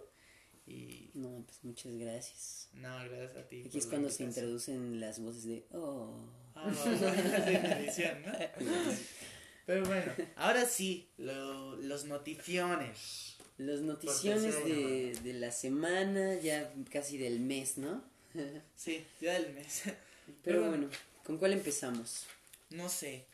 y 0.66 1.11
No, 1.14 1.44
pues 1.46 1.59
muchas 1.62 1.92
gracias. 1.96 2.68
no, 2.74 2.96
gracias 3.05 3.36
a 3.36 3.42
ti. 3.48 3.64
Aquí 3.66 3.78
es 3.78 3.86
cuando 3.86 4.11
se 4.11 4.24
introducen 4.24 5.00
las 5.00 5.20
voces 5.20 5.44
de 5.44 5.64
oh. 5.72 6.26
Ah, 6.55 6.72
bueno, 6.84 7.00
de 7.46 7.55
edición, 7.84 8.22
¿no? 8.24 8.32
Pero 9.66 9.84
bueno, 9.86 10.12
ahora 10.36 10.66
sí, 10.66 11.09
lo- 11.16 11.76
los 11.76 12.05
noticiones. 12.05 13.34
Las 13.59 13.80
noticiones 13.80 14.64
de, 14.64 15.16
de 15.22 15.32
la 15.34 15.52
semana, 15.52 16.34
ya 16.40 16.72
casi 16.90 17.18
del 17.18 17.40
mes, 17.40 17.78
¿no? 17.78 18.02
Sí, 18.76 19.05
ya 19.20 19.34
del 19.34 19.52
mes. 19.55 19.82
Pero 19.84 19.96
Pero 20.42 20.68
bueno, 20.68 20.88
¿con 21.24 21.38
cuál 21.38 21.52
empezamos? 21.52 22.26
No 22.70 22.88
sé. 22.88 23.26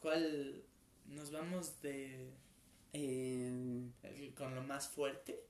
¿Cuál 0.00 0.62
nos 1.06 1.30
vamos 1.30 1.80
de 1.82 2.28
Eh, 2.92 3.48
el- 4.02 4.34
con 4.34 4.54
lo 4.54 4.62
más 4.62 4.88
fuerte? 4.88 5.40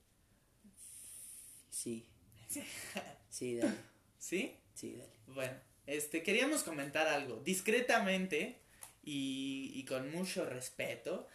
sí. 1.70 2.06
Sí, 3.30 3.56
dale. 3.56 3.74
¿Sí? 4.18 4.56
Sí, 4.74 4.96
dale. 4.96 5.12
Bueno, 5.28 5.54
este 5.86 6.22
queríamos 6.22 6.62
comentar 6.64 7.06
algo 7.06 7.36
discretamente 7.44 8.58
y, 9.04 9.70
y 9.74 9.84
con 9.84 10.10
mucho 10.10 10.44
respeto 10.44 11.28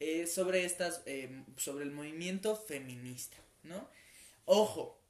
eh, 0.00 0.26
sobre 0.26 0.64
estas 0.64 1.02
eh, 1.06 1.44
sobre 1.56 1.84
el 1.84 1.92
movimiento 1.92 2.56
feminista, 2.56 3.36
¿no? 3.62 3.88
Ojo, 4.46 5.00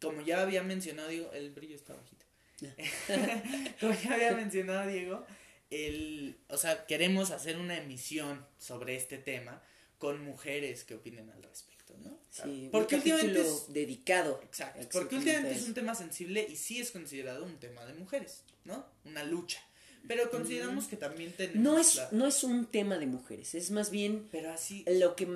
como 0.00 0.20
ya 0.20 0.42
había 0.42 0.62
mencionado 0.62 1.08
Diego, 1.08 1.32
el 1.32 1.50
brillo 1.52 1.74
está 1.74 1.94
bajito. 1.94 2.26
como 3.80 3.92
ya 3.94 4.14
había 4.14 4.32
mencionado 4.34 4.88
Diego, 4.88 5.24
el, 5.70 6.38
o 6.48 6.56
sea, 6.56 6.86
queremos 6.86 7.30
hacer 7.30 7.56
una 7.58 7.76
emisión 7.78 8.46
sobre 8.58 8.96
este 8.96 9.18
tema 9.18 9.62
con 9.98 10.22
mujeres 10.22 10.84
que 10.84 10.94
opinen 10.94 11.30
al 11.30 11.42
respecto, 11.42 11.94
¿no? 12.02 12.18
Sí, 12.30 12.68
Porque 12.70 12.96
un 12.96 13.00
últimamente 13.00 13.40
es- 13.40 13.72
dedicado. 13.72 14.40
Exacto, 14.42 14.86
porque 14.92 15.16
últimamente 15.16 15.52
es 15.58 15.62
un 15.66 15.74
tema 15.74 15.94
sensible 15.94 16.46
y 16.48 16.56
sí 16.56 16.80
es 16.80 16.90
considerado 16.90 17.44
un 17.44 17.58
tema 17.58 17.84
de 17.86 17.94
mujeres, 17.94 18.42
¿no? 18.64 18.84
Una 19.04 19.24
lucha. 19.24 19.60
Pero 20.08 20.30
consideramos 20.30 20.86
que 20.86 20.96
también 20.96 21.32
tenemos 21.32 21.62
No 21.62 21.78
es, 21.78 21.94
la- 21.96 22.08
no 22.12 22.26
es 22.26 22.44
un 22.44 22.66
tema 22.66 22.98
de 22.98 23.06
mujeres, 23.06 23.54
es 23.54 23.70
más 23.70 23.90
bien 23.90 24.28
Pero 24.30 24.52
así... 24.52 24.84
lo 24.86 25.16
que 25.16 25.26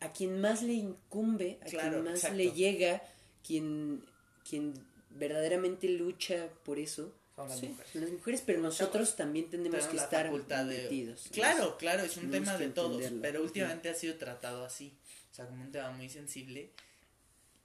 a 0.00 0.12
quien 0.12 0.40
más 0.40 0.62
le 0.62 0.74
incumbe, 0.74 1.58
a 1.62 1.66
Claro, 1.66 1.90
quien 1.92 2.04
más 2.04 2.14
exacto. 2.16 2.36
le 2.36 2.50
llega, 2.52 3.02
quien, 3.46 4.04
quien 4.48 4.74
verdaderamente 5.10 5.88
lucha 5.88 6.48
por 6.64 6.78
eso, 6.78 7.14
Son 7.34 7.48
las 7.50 7.58
Sí. 7.60 7.68
mujeres. 7.68 7.94
las 7.94 8.10
mujeres, 8.10 8.42
pero 8.46 8.60
nosotros 8.62 9.14
también 9.16 9.50
tenemos 9.50 9.84
que 9.86 9.96
estar 9.98 10.30
de- 10.32 10.82
metidos. 10.82 11.26
en 11.26 11.32
Claro, 11.32 11.76
claro, 11.78 12.02
es 12.02 12.16
un 12.16 12.30
tema 12.30 12.56
de 12.56 12.68
todos, 12.70 13.02
pero 13.20 13.42
últimamente 13.42 13.88
ha 13.90 13.94
sido 13.94 14.14
tratado 14.16 14.64
así, 14.64 14.96
o 15.32 15.34
sea, 15.34 15.46
como 15.46 15.62
un 15.62 15.70
tema 15.70 15.90
muy 15.90 16.08
sensible 16.08 16.70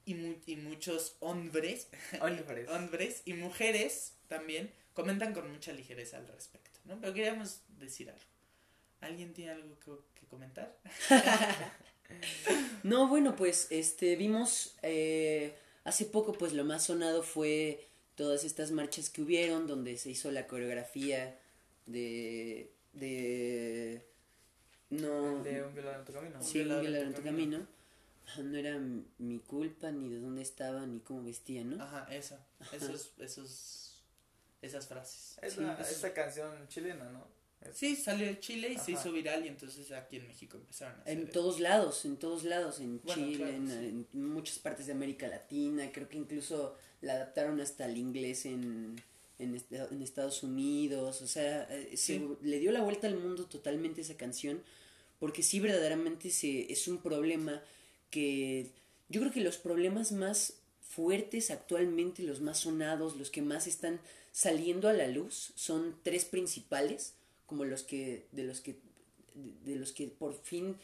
y, 0.05 0.15
mu- 0.15 0.35
y 0.45 0.55
muchos 0.57 1.15
hombres, 1.19 1.87
Hombres. 2.19 2.67
hombres 2.69 3.21
y 3.25 3.33
mujeres 3.33 4.13
también 4.27 4.71
comentan 4.93 5.33
con 5.33 5.51
mucha 5.51 5.71
ligereza 5.73 6.17
al 6.17 6.27
respecto, 6.27 6.79
¿no? 6.85 6.99
Pero 6.99 7.13
queríamos 7.13 7.61
decir 7.79 8.09
algo. 8.09 8.21
¿Alguien 9.01 9.33
tiene 9.33 9.51
algo 9.51 9.79
que, 9.79 9.91
que 10.19 10.27
comentar? 10.27 10.77
No, 12.83 13.07
bueno, 13.07 13.35
pues 13.37 13.67
este 13.69 14.17
vimos 14.17 14.75
eh, 14.81 15.55
hace 15.85 16.03
poco 16.05 16.33
pues 16.33 16.51
lo 16.51 16.65
más 16.65 16.83
sonado 16.83 17.23
fue 17.23 17.87
todas 18.15 18.43
estas 18.43 18.71
marchas 18.71 19.09
que 19.09 19.21
hubieron 19.21 19.65
donde 19.65 19.97
se 19.97 20.09
hizo 20.09 20.29
la 20.31 20.45
coreografía 20.45 21.39
de 21.85 22.69
de 22.93 24.05
no 24.89 25.41
De 25.41 25.63
un 25.63 25.73
violador 25.73 25.99
en 25.99 26.05
tu 26.05 26.11
camino. 26.13 26.43
sí, 26.43 26.59
un 26.59 26.63
violador 26.65 26.85
en 26.85 26.91
violador 26.91 27.03
tu 27.03 27.07
en 27.07 27.15
tu 27.15 27.23
camino. 27.23 27.57
camino. 27.59 27.67
Ajá, 28.27 28.43
No 28.43 28.57
era 28.57 28.77
mi 29.19 29.39
culpa 29.39 29.91
ni 29.91 30.09
de 30.09 30.19
dónde 30.19 30.41
estaba 30.41 30.85
ni 30.85 30.99
cómo 30.99 31.23
vestía, 31.23 31.63
¿no? 31.63 31.81
Ajá, 31.81 32.07
eso, 32.13 32.37
esos, 32.73 33.13
esos, 33.19 33.90
esas 34.61 34.87
frases. 34.87 35.37
Es 35.41 35.53
Sí, 35.53 35.61
la- 35.61 35.75
esta 35.81 36.13
canción 36.13 36.67
chilena, 36.67 37.09
¿no? 37.09 37.25
Es- 37.61 37.77
Sí, 37.77 37.95
salió 37.95 38.25
de 38.27 38.39
Chile 38.39 38.69
y 38.73 38.77
se 38.77 38.91
hizo 38.93 39.11
viral 39.11 39.45
y 39.45 39.47
entonces 39.49 39.91
aquí 39.91 40.17
en 40.17 40.27
México 40.27 40.57
empezaron 40.57 40.99
a 40.99 41.01
hacer 41.03 41.13
En 41.17 41.23
eso. 41.23 41.31
todos 41.31 41.59
lados, 41.59 42.05
en 42.05 42.17
todos 42.17 42.43
lados, 42.43 42.79
en 42.79 42.99
Bueno, 43.03 43.23
Chile, 43.23 43.37
claro, 43.37 43.53
en, 43.53 43.67
sí. 43.67 44.07
en 44.13 44.25
muchas 44.29 44.57
partes 44.59 44.87
de 44.87 44.93
América 44.93 45.27
Latina, 45.27 45.91
creo 45.91 46.09
que 46.09 46.17
incluso 46.17 46.75
la 47.01 47.13
adaptaron 47.13 47.59
hasta 47.61 47.85
el 47.85 47.97
inglés 47.97 48.45
en, 48.45 48.95
en, 49.37 49.55
est- 49.55 49.71
en 49.71 50.01
Estados 50.01 50.41
Unidos, 50.43 51.21
o 51.21 51.27
sea, 51.27 51.63
eh, 51.69 51.95
se- 51.97 52.27
le 52.41 52.59
dio 52.59 52.71
la 52.71 52.81
vuelta 52.81 53.05
al 53.07 53.17
mundo 53.17 53.45
totalmente 53.45 54.01
esa 54.01 54.15
canción, 54.17 54.63
porque 55.19 55.43
sí 55.43 55.59
verdaderamente 55.59 56.31
se, 56.31 56.71
es 56.71 56.87
un 56.87 56.97
problema 56.99 57.61
que 58.09 58.71
yo 59.09 59.21
creo 59.21 59.31
que 59.31 59.41
los 59.41 59.57
problemas 59.57 60.11
más 60.11 60.53
fuertes 60.81 61.51
actualmente, 61.51 62.23
los 62.23 62.41
más 62.41 62.59
sonados, 62.59 63.15
los 63.17 63.29
que 63.29 63.41
más 63.43 63.67
están 63.67 63.99
saliendo 64.31 64.87
a 64.87 64.93
la 64.93 65.07
luz, 65.07 65.53
son 65.55 65.97
tres 66.03 66.25
principales, 66.25 67.13
como 67.45 67.65
los 67.65 67.83
que, 67.83 68.27
de 68.31 68.43
los 68.43 68.61
que, 68.61 68.77
de, 69.35 69.75
los 69.75 69.91
que 69.91 70.07
por 70.07 70.33
fin 70.41 70.77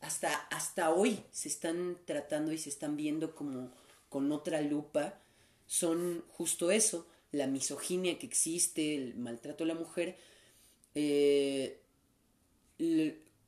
hasta, 0.00 0.34
hasta 0.50 0.90
hoy 0.90 1.20
se 1.30 1.48
están 1.48 1.98
tratando 2.04 2.52
y 2.52 2.58
se 2.58 2.68
están 2.68 2.96
viendo 2.96 3.34
como 3.34 3.72
con 4.08 4.30
otra 4.32 4.60
lupa, 4.60 5.18
son 5.66 6.24
justo 6.28 6.70
eso, 6.70 7.06
la 7.30 7.46
misoginia 7.46 8.18
que 8.18 8.26
existe, 8.26 8.94
el 8.94 9.14
maltrato 9.14 9.64
a 9.64 9.68
la 9.68 9.74
mujer, 9.74 10.18
eh, 10.94 11.78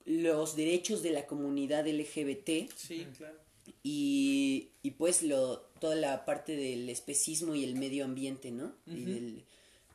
los 0.06 0.56
derechos 0.56 1.02
de 1.02 1.10
la 1.10 1.26
comunidad 1.26 1.86
LGBT 1.86 2.72
Sí, 2.74 3.06
claro. 3.18 3.43
Y, 3.84 4.70
y 4.82 4.92
pues 4.92 5.22
lo, 5.22 5.58
toda 5.78 5.94
la 5.94 6.24
parte 6.24 6.56
del 6.56 6.88
especismo 6.88 7.54
y 7.54 7.62
el 7.64 7.76
medio 7.76 8.04
ambiente, 8.04 8.50
¿no? 8.50 8.72
Y 8.86 9.04
del- 9.04 9.44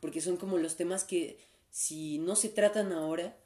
porque 0.00 0.22
son 0.22 0.38
como 0.38 0.56
los 0.56 0.76
temas 0.76 1.04
que 1.04 1.38
si 1.70 2.18
no 2.18 2.36
se 2.36 2.48
tratan 2.48 2.92
ahora, 2.92 3.36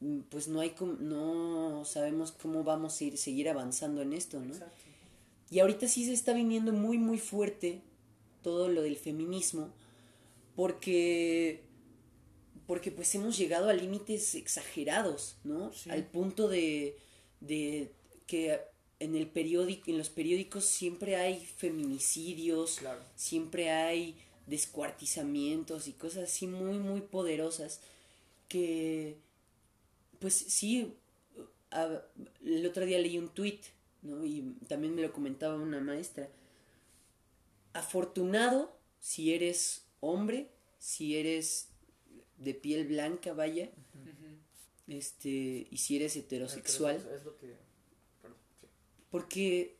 mm, 0.00 0.20
pues 0.30 0.48
no 0.48 0.60
hay 0.60 0.70
com- 0.70 0.98
no 1.00 1.84
sabemos 1.86 2.32
cómo 2.32 2.64
vamos 2.64 3.00
a 3.00 3.04
ir, 3.04 3.16
seguir 3.16 3.48
avanzando 3.48 4.02
en 4.02 4.12
esto, 4.12 4.40
¿no? 4.40 4.52
Exacto. 4.52 4.74
Y 5.50 5.60
ahorita 5.60 5.86
sí 5.86 6.04
se 6.04 6.12
está 6.12 6.32
viniendo 6.34 6.72
muy 6.72 6.98
muy 6.98 7.18
fuerte 7.18 7.80
todo 8.42 8.68
lo 8.68 8.82
del 8.82 8.96
feminismo 8.96 9.72
porque 10.56 11.62
porque 12.66 12.90
pues 12.90 13.14
hemos 13.14 13.36
llegado 13.36 13.68
a 13.68 13.72
límites 13.74 14.34
exagerados, 14.34 15.36
¿no? 15.44 15.72
Sí. 15.72 15.90
Al 15.90 16.06
punto 16.06 16.48
de, 16.48 16.96
de 17.40 17.92
que 18.26 18.60
en 19.04 19.16
el 19.16 19.26
periódico, 19.26 19.90
en 19.90 19.98
los 19.98 20.10
periódicos 20.10 20.64
siempre 20.64 21.16
hay 21.16 21.44
feminicidios, 21.44 22.76
Claro. 22.78 23.02
siempre 23.16 23.70
hay 23.70 24.16
descuartizamientos 24.46 25.88
y 25.88 25.92
cosas 25.92 26.24
así 26.24 26.46
muy 26.46 26.78
muy 26.78 27.00
poderosas 27.00 27.80
que 28.48 29.16
pues 30.20 30.34
sí 30.34 30.94
a- 31.70 32.02
el 32.44 32.66
otro 32.66 32.84
día 32.84 32.98
leí 32.98 33.18
un 33.18 33.28
tweet 33.28 33.60
¿no? 34.02 34.24
y 34.24 34.42
también 34.68 34.94
me 34.94 35.02
lo 35.02 35.12
comentaba 35.12 35.54
una 35.56 35.80
maestra 35.80 36.28
afortunado 37.72 38.76
si 39.00 39.32
eres 39.34 39.84
hombre 40.00 40.48
si 40.78 41.16
eres 41.16 41.68
de 42.38 42.54
piel 42.54 42.86
blanca 42.88 43.32
vaya 43.32 43.70
este 44.88 45.66
y 45.70 45.76
si 45.78 45.96
eres 45.96 46.16
heterosexual 46.16 46.96
Es 46.96 47.24
lo 47.24 47.36
que. 47.38 47.54
Porque 49.12 49.76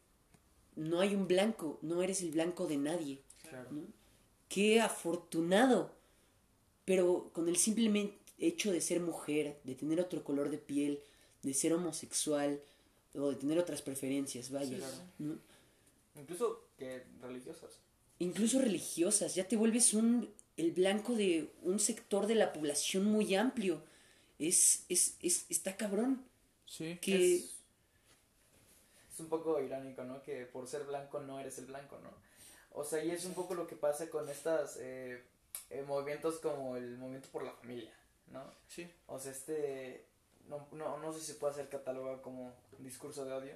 no 0.76 1.00
hay 1.00 1.16
un 1.16 1.26
blanco 1.26 1.80
no 1.82 2.04
eres 2.04 2.22
el 2.22 2.30
blanco 2.30 2.68
de 2.68 2.76
nadie 2.76 3.22
claro. 3.50 3.72
¿no? 3.72 3.82
Qué 4.52 4.82
afortunado. 4.82 5.94
Pero 6.84 7.30
con 7.32 7.48
el 7.48 7.56
simple 7.56 8.18
hecho 8.38 8.70
de 8.70 8.82
ser 8.82 9.00
mujer, 9.00 9.58
de 9.64 9.74
tener 9.74 9.98
otro 9.98 10.22
color 10.24 10.50
de 10.50 10.58
piel, 10.58 11.00
de 11.42 11.54
ser 11.54 11.72
homosexual 11.72 12.60
o 13.14 13.30
de 13.30 13.36
tener 13.36 13.58
otras 13.58 13.80
preferencias, 13.80 14.50
vaya. 14.50 14.68
Sí, 14.68 14.76
claro. 14.76 14.96
¿no? 15.20 15.38
Incluso 16.20 16.68
que 16.76 17.02
religiosas. 17.22 17.78
Incluso 18.18 18.60
religiosas, 18.60 19.34
ya 19.34 19.48
te 19.48 19.56
vuelves 19.56 19.94
un 19.94 20.28
el 20.58 20.72
blanco 20.72 21.14
de 21.14 21.50
un 21.62 21.80
sector 21.80 22.26
de 22.26 22.34
la 22.34 22.52
población 22.52 23.06
muy 23.06 23.34
amplio. 23.34 23.82
Es, 24.38 24.84
es, 24.90 25.16
es 25.22 25.46
está 25.48 25.78
cabrón. 25.78 26.26
Sí. 26.66 26.98
Que 27.00 27.36
Es, 27.36 27.61
es 29.12 29.20
un 29.20 29.28
poco 29.28 29.60
irónico, 29.60 30.04
¿no? 30.04 30.22
Que 30.22 30.46
por 30.46 30.66
ser 30.66 30.84
blanco 30.84 31.20
no 31.20 31.38
eres 31.38 31.58
el 31.58 31.66
blanco, 31.66 31.98
¿no? 32.02 32.10
O 32.72 32.84
sea, 32.84 33.04
y 33.04 33.10
es 33.10 33.24
un 33.24 33.34
poco 33.34 33.54
lo 33.54 33.66
que 33.66 33.76
pasa 33.76 34.08
con 34.08 34.28
estas 34.28 34.78
eh, 34.78 35.22
eh, 35.70 35.84
movimientos 35.86 36.38
como 36.38 36.76
el 36.76 36.96
movimiento 36.96 37.28
por 37.30 37.42
la 37.42 37.52
familia, 37.52 37.92
¿no? 38.28 38.42
Sí. 38.68 38.90
O 39.06 39.18
sea, 39.18 39.32
este, 39.32 40.06
no, 40.48 40.66
no, 40.72 40.98
no 40.98 41.12
sé 41.12 41.20
si 41.20 41.26
se 41.26 41.34
puede 41.34 41.52
hacer 41.52 41.68
catalogado 41.68 42.22
como 42.22 42.54
discurso 42.78 43.24
de 43.26 43.32
odio, 43.34 43.54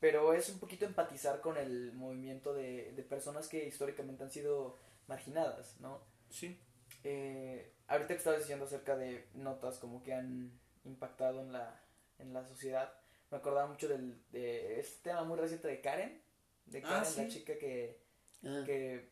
pero 0.00 0.32
es 0.32 0.48
un 0.48 0.58
poquito 0.58 0.84
empatizar 0.84 1.40
con 1.40 1.56
el 1.56 1.92
movimiento 1.92 2.52
de, 2.52 2.92
de 2.92 3.02
personas 3.04 3.46
que 3.46 3.64
históricamente 3.64 4.24
han 4.24 4.32
sido 4.32 4.76
marginadas, 5.06 5.76
¿no? 5.80 6.00
Sí. 6.30 6.58
Eh, 7.04 7.72
ahorita 7.88 8.08
que 8.08 8.14
estabas 8.14 8.40
diciendo 8.40 8.64
acerca 8.64 8.96
de 8.96 9.28
notas 9.34 9.78
como 9.78 10.02
que 10.02 10.14
han 10.14 10.50
impactado 10.84 11.40
en 11.40 11.52
la, 11.52 11.80
en 12.18 12.32
la 12.32 12.44
sociedad, 12.46 12.92
me 13.32 13.38
acordaba 13.38 13.66
mucho 13.66 13.88
del, 13.88 14.14
de 14.30 14.78
este 14.78 15.08
tema 15.08 15.24
muy 15.24 15.38
reciente 15.38 15.66
de 15.66 15.80
Karen, 15.80 16.20
de 16.66 16.78
Ah, 16.80 16.82
Karen, 16.82 17.06
sí. 17.06 17.20
la 17.22 17.28
chica 17.28 17.58
que, 17.58 17.98
ah, 18.44 18.62
que, 18.66 19.08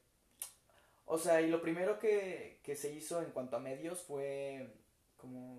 o 1.06 1.18
sea, 1.18 1.40
y 1.40 1.48
lo 1.48 1.62
primero 1.62 1.98
que, 1.98 2.60
que 2.62 2.76
se 2.76 2.92
hizo 2.92 3.22
en 3.22 3.30
cuanto 3.30 3.56
a 3.56 3.60
medios 3.60 4.00
fue 4.02 4.68
como 5.16 5.58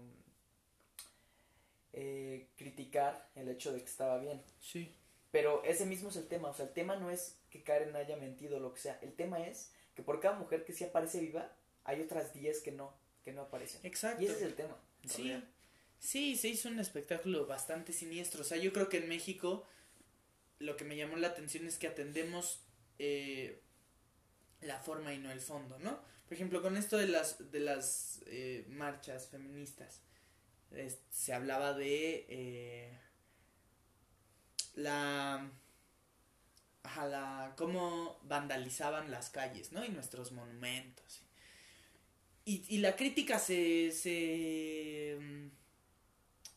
eh, 1.94 2.48
criticar 2.56 3.28
el 3.36 3.50
hecho 3.50 3.74
de 3.74 3.80
que 3.80 3.86
estaba 3.90 4.20
bien. 4.20 4.42
Sí. 4.60 4.96
Pero 5.32 5.64
ese 5.64 5.88
mismo 5.88 6.10
es 6.10 6.16
el 6.18 6.28
tema, 6.28 6.50
o 6.50 6.54
sea, 6.54 6.66
el 6.66 6.74
tema 6.74 6.96
no 6.98 7.10
es 7.10 7.38
que 7.50 7.64
Karen 7.64 7.96
haya 7.96 8.16
mentido 8.16 8.58
o 8.58 8.60
lo 8.60 8.74
que 8.76 8.80
sea, 8.80 9.00
el 9.02 9.14
tema 9.14 9.46
es 9.48 9.72
que 9.96 10.04
por 10.04 10.20
cada 10.20 10.38
mujer 10.38 10.66
que 10.66 10.74
sí 10.74 10.84
aparece 10.84 11.20
viva, 11.20 11.52
hay 11.84 12.00
otras 12.02 12.32
10 12.34 12.62
que 12.62 12.72
no, 12.72 12.94
que 13.26 13.34
no 13.34 13.42
aparecen. 13.42 13.82
Exacto. 13.84 14.22
Y 14.22 14.26
ese 14.26 14.36
es 14.36 14.42
el 14.44 14.54
tema. 14.54 14.78
Sí, 15.08 15.24
realidad. 15.24 15.44
Sí, 16.02 16.36
se 16.36 16.50
hizo 16.50 16.68
un 16.68 16.80
espectáculo 16.80 17.46
bastante 17.46 17.94
siniestro. 17.94 18.42
O 18.42 18.44
sea, 18.44 18.58
yo 18.58 18.74
creo 18.74 18.90
que 18.90 18.98
en 18.98 19.08
México 19.08 19.66
lo 20.60 20.76
que 20.76 20.84
me 20.84 20.98
llamó 20.98 21.16
la 21.16 21.28
atención 21.28 21.66
es 21.66 21.78
que 21.78 21.88
atendemos 21.88 22.64
eh, 23.00 23.62
la 24.62 24.80
forma 24.80 25.14
y 25.14 25.20
no 25.20 25.32
el 25.32 25.40
fondo, 25.40 25.80
¿no? 25.80 26.02
Por 26.26 26.34
ejemplo, 26.34 26.62
con 26.62 26.76
esto 26.76 26.98
de 26.98 27.08
las, 27.08 27.52
de 27.52 27.60
las 27.60 28.22
eh, 28.26 28.66
marchas 28.70 29.30
feministas, 29.30 30.02
se 31.10 31.34
hablaba 31.34 31.74
de 31.74 32.26
eh, 32.30 33.00
la... 34.76 35.52
Ajá, 36.84 37.06
la... 37.08 37.54
cómo 37.58 38.20
vandalizaban 38.24 39.12
las 39.12 39.30
calles, 39.30 39.72
¿no? 39.72 39.86
Y 39.86 39.90
nuestros 39.90 40.32
monumentos. 40.32 41.22
Y, 42.46 42.66
y 42.70 42.80
la 42.80 42.96
crítica 42.96 43.38
se, 43.38 43.92
se 43.92 45.18
mm, 45.20 45.61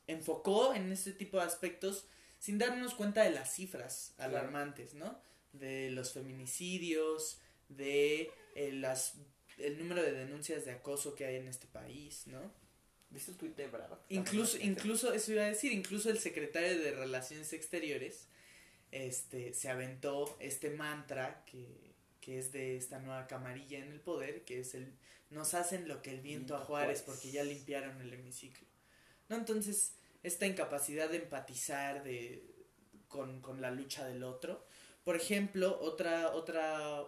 enfocó 0.07 0.75
en 0.75 0.93
este 0.93 1.13
tipo 1.13 1.39
de 1.39 1.45
aspectos 1.45 2.07
sin 2.39 2.59
darnos 2.59 2.95
cuenta 2.95 3.23
de 3.23 3.31
las 3.31 3.55
cifras 3.55 4.15
alarmantes, 4.19 4.95
¿no? 4.95 5.19
De 5.53 5.91
los 5.91 6.13
feminicidios, 6.13 7.39
de 7.69 8.31
eh, 8.55 8.73
las, 8.73 9.15
el 9.59 9.79
número 9.79 10.03
de 10.03 10.13
denuncias 10.13 10.65
de 10.65 10.73
acoso 10.73 11.15
que 11.15 11.25
hay 11.25 11.37
en 11.37 11.49
este 11.49 11.67
país, 11.67 12.27
¿no? 12.27 12.53
¿Viste 13.11 13.31
el 13.31 13.37
tweet 13.37 13.55
de 13.55 13.69
Brava? 13.69 14.05
Incluso, 14.09 14.59
incluso, 14.59 15.13
eso 15.13 15.33
iba 15.33 15.43
a 15.43 15.47
decir, 15.47 15.73
incluso 15.73 16.11
el 16.11 16.19
secretario 16.19 16.79
de 16.79 16.91
Relaciones 16.91 17.53
Exteriores 17.53 18.27
este, 18.91 19.55
se 19.55 19.69
aventó 19.71 20.37
este 20.41 20.71
mantra 20.71 21.45
que, 21.47 21.95
que 22.21 22.39
es 22.39 22.53
de 22.53 22.77
esta 22.77 22.99
nueva 22.99 23.27
camarilla 23.27 23.79
en 23.79 23.93
el 23.93 24.01
poder, 24.01 24.45
que 24.45 24.61
es 24.61 24.75
el 24.75 24.93
nos 25.35 25.55
hacen 25.55 25.89
lo 25.89 26.01
que 26.01 26.11
el 26.11 26.21
viento 26.21 26.57
a 26.57 26.61
Juárez 26.61 27.03
porque 27.03 27.31
ya 27.31 27.43
limpiaron 27.43 28.01
el 28.01 28.13
hemiciclo. 28.13 28.67
Entonces, 29.37 29.95
esta 30.23 30.47
incapacidad 30.47 31.11
de 31.11 31.19
empatizar 31.19 32.03
de, 32.05 32.43
con, 33.09 33.41
con 33.41 33.61
la 33.61 33.71
lucha 33.71 34.07
del 34.07 34.25
otro. 34.25 34.65
Por 35.05 35.17
ejemplo, 35.17 35.79
otra, 35.81 36.33
otra, 36.35 37.05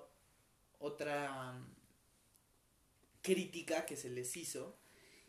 otra 0.79 1.53
mm, 1.53 1.75
crítica 3.23 3.87
que 3.87 3.97
se 3.97 4.11
les 4.11 4.37
hizo 4.37 4.77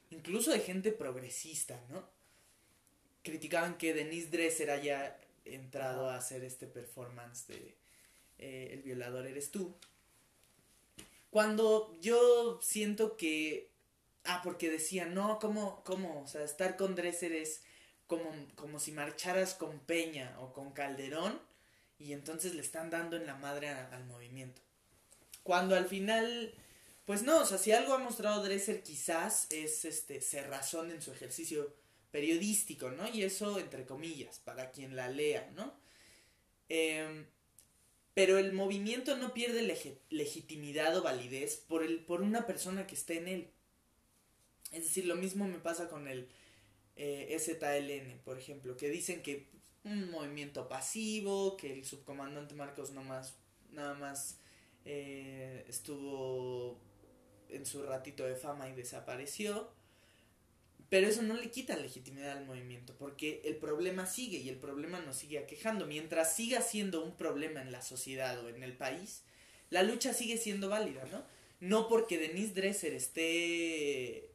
incluso 0.09 0.51
de 0.51 0.59
gente 0.59 0.91
progresista, 0.91 1.83
¿no? 1.89 2.07
Criticaban 3.23 3.77
que 3.77 3.93
Denise 3.93 4.29
Dresser 4.29 4.71
haya 4.71 5.19
entrado 5.45 6.09
a 6.09 6.15
hacer 6.15 6.43
este 6.43 6.67
performance 6.67 7.47
de 7.47 7.75
eh, 8.37 8.69
El 8.73 8.83
violador 8.83 9.25
eres 9.25 9.51
tú. 9.51 9.75
Cuando 11.29 11.97
yo 12.01 12.59
siento 12.61 13.17
que... 13.17 13.69
Ah, 14.27 14.41
porque 14.43 14.69
decían, 14.69 15.13
no, 15.13 15.39
¿cómo, 15.39 15.83
cómo? 15.83 16.21
O 16.21 16.27
sea, 16.27 16.43
estar 16.43 16.77
con 16.77 16.95
Dresser 16.95 17.31
es 17.31 17.61
como, 18.07 18.29
como 18.55 18.79
si 18.79 18.91
marcharas 18.91 19.53
con 19.53 19.79
Peña 19.79 20.35
o 20.39 20.53
con 20.53 20.71
Calderón 20.71 21.41
y 21.97 22.13
entonces 22.13 22.53
le 22.53 22.61
están 22.61 22.89
dando 22.89 23.15
en 23.15 23.25
la 23.25 23.35
madre 23.35 23.69
al 23.69 24.05
movimiento. 24.05 24.61
Cuando 25.43 25.75
al 25.75 25.87
final 25.87 26.53
pues 27.07 27.23
no, 27.23 27.39
o 27.39 27.45
sea, 27.45 27.57
si 27.57 27.71
algo 27.71 27.93
ha 27.93 27.99
mostrado 27.99 28.43
Dresser 28.43 28.83
quizás 28.83 29.47
es 29.49 29.85
este 29.85 30.19
cerrazón 30.19 30.91
en 30.91 31.01
su 31.01 31.13
ejercicio 31.13 31.73
periodístico, 32.11 32.91
¿no? 32.91 33.07
Y 33.07 33.23
eso 33.23 33.59
entre 33.59 33.85
comillas, 33.85 34.39
para 34.39 34.71
quien 34.71 34.93
la 34.93 35.07
lea, 35.07 35.49
¿no? 35.55 35.73
Em, 36.67 37.25
pero 38.13 38.37
el 38.37 38.51
movimiento 38.51 39.15
no 39.15 39.33
pierde 39.33 39.61
legitimidad 40.09 40.97
o 40.97 41.01
validez 41.01 41.55
por, 41.55 41.81
el, 41.81 42.03
por 42.03 42.21
una 42.21 42.45
persona 42.45 42.85
que 42.85 42.95
esté 42.95 43.19
en 43.19 43.27
él. 43.29 43.51
Es 44.71 44.83
decir, 44.83 45.05
lo 45.05 45.15
mismo 45.15 45.47
me 45.47 45.59
pasa 45.59 45.89
con 45.89 46.07
el 46.07 46.27
eh, 46.95 48.19
por 48.25 48.37
ejemplo, 48.37 48.75
que 48.75 48.89
dicen 48.89 49.21
que 49.21 49.47
un 49.83 50.11
movimiento 50.11 50.67
pasivo, 50.67 51.55
que 51.55 51.71
el 51.71 51.85
subcomandante 51.85 52.55
Marcos 52.55 52.91
nomás 52.91 53.35
Nada 53.71 53.93
más 53.93 54.39
eh, 54.85 55.65
estuvo 55.67 56.79
en 57.49 57.65
su 57.65 57.83
ratito 57.83 58.25
de 58.25 58.35
fama 58.35 58.69
y 58.69 58.73
desapareció. 58.73 59.71
Pero 60.89 61.07
eso 61.07 61.21
no 61.21 61.35
le 61.35 61.51
quita 61.51 61.75
legitimidad 61.75 62.37
al 62.37 62.45
movimiento, 62.45 62.95
porque 62.97 63.41
el 63.43 63.57
problema 63.57 64.05
sigue 64.05 64.37
y 64.37 64.47
el 64.47 64.55
problema 64.55 65.01
nos 65.01 65.17
sigue 65.17 65.37
aquejando. 65.37 65.85
Mientras 65.85 66.33
siga 66.33 66.61
siendo 66.61 67.03
un 67.03 67.17
problema 67.17 67.61
en 67.61 67.73
la 67.73 67.81
sociedad 67.81 68.43
o 68.43 68.47
en 68.47 68.63
el 68.63 68.75
país, 68.75 69.23
la 69.69 69.83
lucha 69.83 70.13
sigue 70.13 70.37
siendo 70.37 70.69
válida, 70.69 71.05
¿no? 71.11 71.25
No 71.59 71.89
porque 71.89 72.17
Denise 72.17 72.53
Dresser 72.53 72.93
esté 72.93 74.31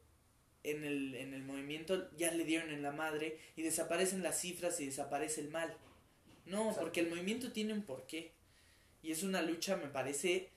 en 0.63 0.83
el, 0.85 1.15
en 1.15 1.33
el 1.33 1.43
movimiento, 1.43 2.09
ya 2.17 2.31
le 2.31 2.45
dieron 2.45 2.69
en 2.71 2.81
la 2.81 2.91
madre 2.91 3.37
y 3.55 3.61
desaparecen 3.63 4.23
las 4.23 4.39
cifras 4.39 4.79
y 4.79 4.85
desaparece 4.85 5.41
el 5.41 5.49
mal. 5.49 5.75
No, 6.45 6.61
Exacto. 6.63 6.81
porque 6.81 6.99
el 7.01 7.09
movimiento 7.09 7.51
tiene 7.51 7.73
un 7.73 7.83
porqué. 7.83 8.31
Y 9.01 9.11
es 9.11 9.23
una 9.23 9.41
lucha, 9.41 9.75
me 9.75 9.87
parece. 9.87 10.49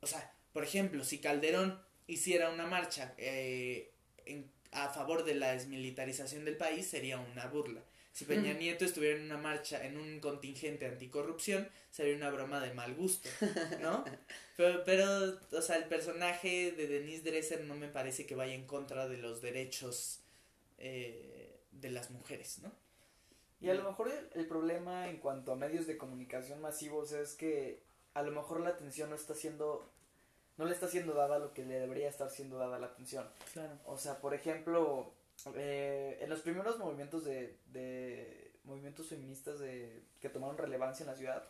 O 0.00 0.06
sea, 0.06 0.32
por 0.52 0.62
ejemplo, 0.64 1.04
si 1.04 1.18
Calderón 1.18 1.80
hiciera 2.06 2.50
una 2.50 2.66
marcha 2.66 3.14
eh, 3.18 3.90
en- 4.26 4.50
a 4.72 4.88
favor 4.90 5.24
de 5.24 5.34
la 5.34 5.52
desmilitarización 5.52 6.44
del 6.44 6.56
país, 6.56 6.86
sería 6.86 7.18
una 7.18 7.46
burla. 7.46 7.82
Si 8.12 8.26
Peña 8.26 8.52
Nieto 8.52 8.84
estuviera 8.84 9.18
en 9.18 9.24
una 9.24 9.38
marcha, 9.38 9.84
en 9.86 9.96
un 9.96 10.20
contingente 10.20 10.86
anticorrupción, 10.86 11.66
sería 11.90 12.14
una 12.14 12.30
broma 12.30 12.60
de 12.60 12.74
mal 12.74 12.94
gusto, 12.94 13.28
¿no? 13.80 14.04
Pero, 14.56 14.84
pero, 14.84 15.38
o 15.50 15.62
sea, 15.62 15.76
el 15.76 15.84
personaje 15.84 16.72
de 16.72 16.86
Denise 16.86 17.22
Dresser 17.22 17.64
no 17.64 17.74
me 17.74 17.88
parece 17.88 18.26
que 18.26 18.34
vaya 18.34 18.52
en 18.52 18.66
contra 18.66 19.08
de 19.08 19.16
los 19.16 19.40
derechos 19.40 20.20
eh, 20.76 21.58
de 21.72 21.90
las 21.90 22.10
mujeres, 22.10 22.58
¿no? 22.62 22.70
Y 23.62 23.70
a 23.70 23.74
lo 23.74 23.82
mejor 23.82 24.10
el, 24.10 24.28
el 24.38 24.46
problema 24.46 25.08
en 25.08 25.16
cuanto 25.16 25.52
a 25.52 25.56
medios 25.56 25.86
de 25.86 25.96
comunicación 25.96 26.60
masivos 26.60 27.12
es 27.12 27.34
que 27.34 27.82
a 28.14 28.22
lo 28.22 28.30
mejor 28.30 28.60
la 28.60 28.70
atención 28.70 29.08
no 29.10 29.16
está 29.16 29.34
siendo, 29.34 29.88
no 30.58 30.66
le 30.66 30.74
está 30.74 30.86
siendo 30.86 31.14
dada 31.14 31.38
lo 31.38 31.54
que 31.54 31.64
le 31.64 31.80
debería 31.80 32.08
estar 32.08 32.30
siendo 32.30 32.58
dada 32.58 32.78
la 32.78 32.88
atención. 32.88 33.26
Claro. 33.54 33.78
O 33.86 33.96
sea, 33.96 34.20
por 34.20 34.34
ejemplo, 34.34 35.12
eh, 35.54 36.18
en 36.20 36.30
los 36.30 36.40
primeros 36.40 36.78
movimientos 36.78 37.24
de, 37.24 37.58
de 37.66 38.52
movimientos 38.64 39.08
feministas 39.08 39.58
de, 39.58 40.02
que 40.20 40.28
tomaron 40.28 40.56
relevancia 40.58 41.04
en 41.04 41.10
la 41.10 41.16
ciudad, 41.16 41.48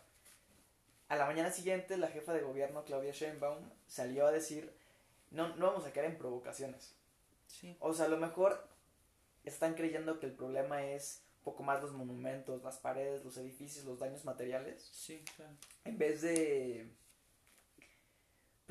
a 1.09 1.15
la 1.15 1.25
mañana 1.25 1.51
siguiente 1.51 1.97
la 1.97 2.07
jefa 2.07 2.33
de 2.33 2.41
gobierno, 2.41 2.85
Claudia 2.85 3.11
Sheinbaum, 3.11 3.69
salió 3.87 4.25
a 4.25 4.31
decir, 4.31 4.73
no, 5.31 5.55
no 5.55 5.67
vamos 5.67 5.85
a 5.85 5.91
caer 5.91 6.07
en 6.07 6.17
provocaciones. 6.17 6.95
Sí. 7.47 7.77
O 7.79 7.93
sea, 7.93 8.05
a 8.05 8.09
lo 8.09 8.17
mejor 8.17 8.67
están 9.43 9.75
creyendo 9.75 10.19
que 10.19 10.25
el 10.25 10.31
problema 10.33 10.85
es 10.85 11.21
un 11.39 11.43
poco 11.43 11.63
más 11.63 11.81
los 11.81 11.91
monumentos, 11.91 12.63
las 12.63 12.77
paredes, 12.77 13.23
los 13.23 13.37
edificios, 13.37 13.85
los 13.85 13.99
daños 13.99 14.25
materiales, 14.25 14.89
Sí, 14.91 15.23
claro. 15.35 15.51
en 15.83 15.97
vez 15.97 16.21
de... 16.21 16.87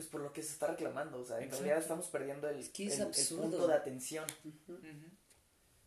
Pues 0.02 0.10
por 0.10 0.20
lo 0.22 0.32
que 0.32 0.42
se 0.42 0.52
está 0.52 0.66
reclamando, 0.66 1.20
o 1.20 1.24
sea, 1.24 1.36
en 1.36 1.44
Exacto. 1.44 1.62
realidad 1.62 1.82
estamos 1.82 2.06
perdiendo 2.08 2.48
el, 2.48 2.58
Es 2.58 2.70
que 2.70 2.86
es 2.86 2.98
el- 2.98 3.38
punto 3.38 3.68
de 3.68 3.74
atención. 3.74 4.24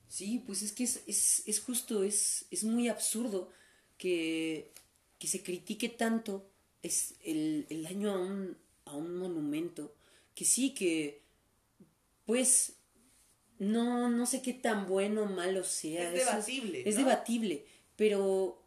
Sí, 0.08 0.42
pues 0.46 0.62
es 0.62 0.72
que 0.72 0.86
es, 0.86 1.04
es, 1.06 1.44
es 1.46 1.60
justo, 1.60 2.02
es, 2.04 2.46
es 2.50 2.64
muy 2.64 2.88
absurdo 2.88 3.50
que, 3.98 4.72
que 5.20 5.28
se 5.28 5.44
critique 5.44 5.90
tanto 5.90 6.48
es 6.82 7.16
el, 7.24 7.66
el 7.70 7.84
daño 7.84 8.14
a 8.14 8.20
un, 8.20 8.58
a 8.86 8.96
un 8.96 9.18
monumento. 9.18 9.94
Que 10.34 10.46
sí, 10.46 10.74
que 10.74 11.22
pues 12.26 12.78
no, 13.60 14.10
no 14.10 14.26
sé 14.26 14.42
qué 14.42 14.54
tan 14.54 14.88
bueno 14.88 15.24
o 15.24 15.26
malo 15.26 15.66
sea. 15.66 16.14
Es 16.14 16.26
debatible. 16.26 16.88
es 16.88 16.96
¿no? 16.96 17.02
debatible, 17.04 17.66
pero, 17.98 18.62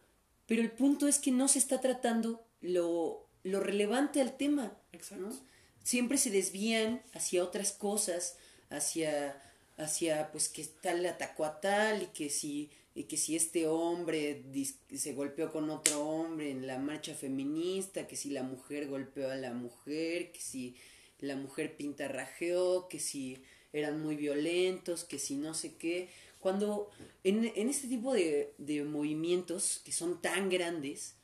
pero 0.46 0.60
el 0.60 0.72
punto 0.72 1.08
es 1.08 1.18
que 1.18 1.30
no 1.30 1.48
se 1.48 1.58
está 1.58 1.80
tratando 1.80 2.44
lo, 2.60 3.27
lo 3.50 3.60
relevante 3.60 4.20
al 4.20 4.36
tema. 4.36 4.76
Exacto. 4.92 5.28
¿no? 5.28 5.40
Siempre 5.82 6.18
se 6.18 6.30
desvían 6.30 7.02
hacia 7.14 7.42
otras 7.42 7.72
cosas, 7.72 8.36
hacia, 8.70 9.40
hacia 9.76 10.30
pues 10.32 10.48
que 10.48 10.64
tal 10.82 11.04
atacó 11.06 11.44
a 11.44 11.60
tal 11.60 12.02
y 12.02 12.06
que 12.06 12.30
si, 12.30 12.70
y 12.94 13.04
que 13.04 13.16
si 13.16 13.36
este 13.36 13.66
hombre 13.66 14.42
dis- 14.52 14.76
se 14.94 15.12
golpeó 15.14 15.50
con 15.50 15.70
otro 15.70 16.06
hombre 16.06 16.50
en 16.50 16.66
la 16.66 16.78
marcha 16.78 17.14
feminista, 17.14 18.06
que 18.06 18.16
si 18.16 18.30
la 18.30 18.42
mujer 18.42 18.88
golpeó 18.88 19.30
a 19.30 19.36
la 19.36 19.52
mujer, 19.52 20.32
que 20.32 20.40
si 20.40 20.76
la 21.20 21.36
mujer 21.36 21.76
pintarrajeó, 21.76 22.88
que 22.88 23.00
si 23.00 23.42
eran 23.72 24.00
muy 24.02 24.16
violentos, 24.16 25.04
que 25.04 25.18
si 25.18 25.36
no 25.36 25.54
sé 25.54 25.74
qué. 25.74 26.08
Cuando 26.40 26.90
en, 27.24 27.50
en 27.56 27.68
este 27.68 27.88
tipo 27.88 28.12
de, 28.12 28.52
de 28.58 28.84
movimientos 28.84 29.80
que 29.84 29.92
son 29.92 30.20
tan 30.22 30.48
grandes, 30.48 31.14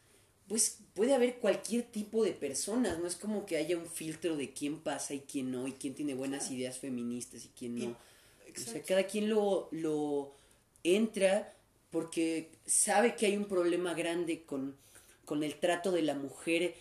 pues 0.49 0.79
puede 0.95 1.15
haber 1.15 1.37
cualquier 1.37 1.85
tipo 1.85 2.25
de 2.25 2.33
personas, 2.33 2.99
no 2.99 3.07
es 3.07 3.17
como 3.17 3.47
que 3.47 3.57
haya 3.57 3.77
un 3.77 3.87
filtro 3.87 4.37
de 4.37 4.53
quién 4.53 4.79
pasa 4.79 5.15
y 5.15 5.21
quién 5.21 5.51
no, 5.51 5.67
y 5.67 5.73
quién 5.73 5.95
tiene 5.95 6.15
buenas 6.15 6.51
ideas 6.51 6.79
feministas 6.79 7.45
y 7.45 7.49
quién 7.49 7.77
no. 7.77 7.97
O 8.55 8.61
sea, 8.61 8.83
cada 8.83 9.05
quien 9.05 9.29
lo, 9.29 9.69
lo 9.73 10.35
entra 10.85 11.55
porque 11.91 12.51
sabe 12.67 13.17
que 13.17 13.27
hay 13.27 13.37
un 13.37 13.47
problema 13.47 13.95
grande 13.95 14.43
con, 14.43 14.77
con 15.25 15.43
el 15.43 15.55
trato 15.59 15.93
de 15.93 16.03
la 16.03 16.15
mujer 16.15 16.75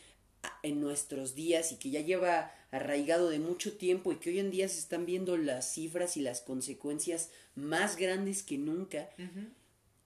en 0.61 0.81
nuestros 0.81 1.35
días 1.35 1.71
y 1.71 1.77
que 1.77 1.89
ya 1.89 2.01
lleva 2.01 2.51
arraigado 2.71 3.29
de 3.29 3.39
mucho 3.39 3.77
tiempo 3.77 4.11
y 4.11 4.17
que 4.17 4.31
hoy 4.31 4.39
en 4.39 4.51
día 4.51 4.67
se 4.67 4.79
están 4.79 5.05
viendo 5.05 5.37
las 5.37 5.71
cifras 5.73 6.17
y 6.17 6.21
las 6.21 6.41
consecuencias 6.41 7.29
más 7.55 7.95
grandes 7.95 8.43
que 8.43 8.57
nunca. 8.57 9.09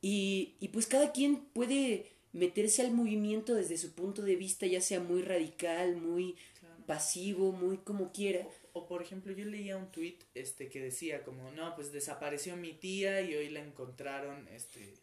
Y, 0.02 0.56
y 0.60 0.68
pues 0.68 0.86
cada 0.86 1.12
quien 1.12 1.38
puede 1.54 2.17
meterse 2.34 2.82
al 2.82 2.92
movimiento 2.92 3.56
desde 3.56 3.78
su 3.78 3.94
punto 3.94 4.22
de 4.22 4.36
vista, 4.36 4.66
ya 4.66 4.82
sea 4.82 5.00
muy 5.00 5.22
radical, 5.22 5.96
muy 5.98 6.36
Claro. 6.60 6.86
pasivo, 6.86 7.52
muy 7.52 7.78
como 7.78 8.12
quiera. 8.12 8.46
O, 8.74 8.80
o, 8.80 8.88
por 8.88 9.02
ejemplo, 9.02 9.32
yo 9.34 9.46
leía 9.46 9.78
un 9.78 9.92
tweet 9.92 10.18
este 10.36 10.70
que 10.70 10.80
decía 10.82 11.24
como, 11.24 11.52
no, 11.52 11.76
pues 11.76 11.92
desapareció 11.92 12.56
mi 12.58 12.74
tía 12.74 13.22
y 13.22 13.34
hoy 13.36 13.50
la 13.50 13.62
encontraron 13.64 14.48
este 14.50 14.94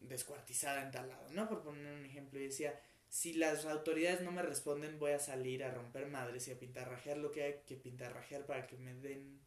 descuartizada 0.00 0.82
en 0.84 0.90
tal 0.90 1.08
lado, 1.08 1.28
¿no? 1.30 1.48
Por 1.48 1.62
poner 1.62 1.92
un 1.94 2.04
ejemplo, 2.04 2.38
y 2.38 2.44
decía, 2.44 2.78
si 3.08 3.32
las 3.32 3.64
autoridades 3.64 4.20
no 4.20 4.32
me 4.32 4.42
responden, 4.42 4.98
voy 4.98 5.12
a 5.12 5.18
salir 5.18 5.64
a 5.64 5.70
romper 5.72 6.06
madres 6.06 6.46
y 6.48 6.50
a 6.52 6.58
pintarrajear 6.58 7.16
lo 7.16 7.32
que 7.32 7.42
hay 7.42 7.54
que 7.66 7.76
pintarrajear 7.76 8.44
para 8.44 8.66
que 8.66 8.76
me 8.76 8.94
den, 8.94 9.40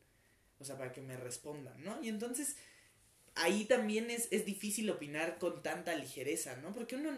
o 0.59 0.65
sea, 0.65 0.77
para 0.77 0.91
que 0.93 1.01
me 1.01 1.17
respondan, 1.17 1.83
¿no? 1.83 2.01
Y 2.03 2.09
entonces 2.09 2.55
ahí 3.37 3.65
también 3.65 4.09
es, 4.11 4.27
es 4.31 4.45
difícil 4.45 4.89
opinar 4.89 5.37
con 5.39 5.63
tanta 5.63 5.95
ligereza, 5.95 6.55
¿no? 6.57 6.73
Porque 6.73 6.95
uno, 6.95 7.11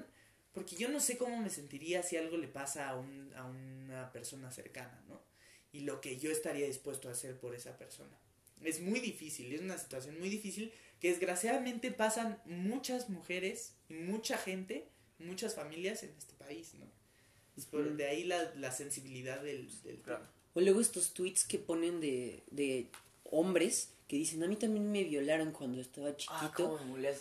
porque 0.54 0.76
yo 0.76 0.90
no 0.90 1.00
sé 1.00 1.18
cómo 1.18 1.38
me 1.38 1.50
sentiría 1.50 2.04
si 2.04 2.18
algo 2.18 2.38
le 2.38 2.48
pasa 2.48 2.90
a, 2.90 2.98
un, 2.98 3.34
a 3.36 3.46
una 3.46 4.12
persona 4.12 4.52
cercana, 4.52 5.04
¿no? 5.08 5.22
Y 5.72 5.82
lo 5.82 6.02
que 6.02 6.18
yo 6.18 6.32
estaría 6.32 6.66
dispuesto 6.66 7.10
a 7.10 7.12
hacer 7.12 7.38
por 7.40 7.54
esa 7.56 7.78
persona. 7.78 8.18
Es 8.64 8.82
muy 8.82 9.00
difícil, 9.00 9.54
es 9.54 9.62
una 9.62 9.78
situación 9.78 10.20
muy 10.20 10.30
difícil 10.30 10.74
que 11.00 11.10
desgraciadamente 11.10 11.92
pasan 11.92 12.42
muchas 12.46 13.10
mujeres 13.10 13.74
y 13.88 13.94
mucha 13.94 14.38
gente, 14.38 14.88
muchas 15.20 15.56
familias 15.56 16.04
en 16.04 16.10
este 16.18 16.34
país, 16.36 16.74
¿no? 16.74 16.86
Es 17.58 17.66
por- 17.66 17.96
de 17.96 18.06
ahí 18.08 18.24
la, 18.24 18.54
la 18.56 18.72
sensibilidad 18.72 19.42
del, 19.42 19.70
del. 19.84 20.02
O 20.54 20.62
luego 20.62 20.82
estos 20.82 21.14
tweets 21.14 21.46
que 21.46 21.60
ponen 21.60 22.02
de, 22.02 22.44
de 22.52 22.90
hombres 23.26 23.92
que 24.10 24.16
dicen, 24.18 24.44
a 24.44 24.48
mí 24.48 24.56
también 24.56 24.92
me 24.92 25.04
violaron 25.04 25.52
cuando 25.52 25.80
estaba 25.80 26.10
Ah, 26.10 26.16
chiquito. 26.18 26.80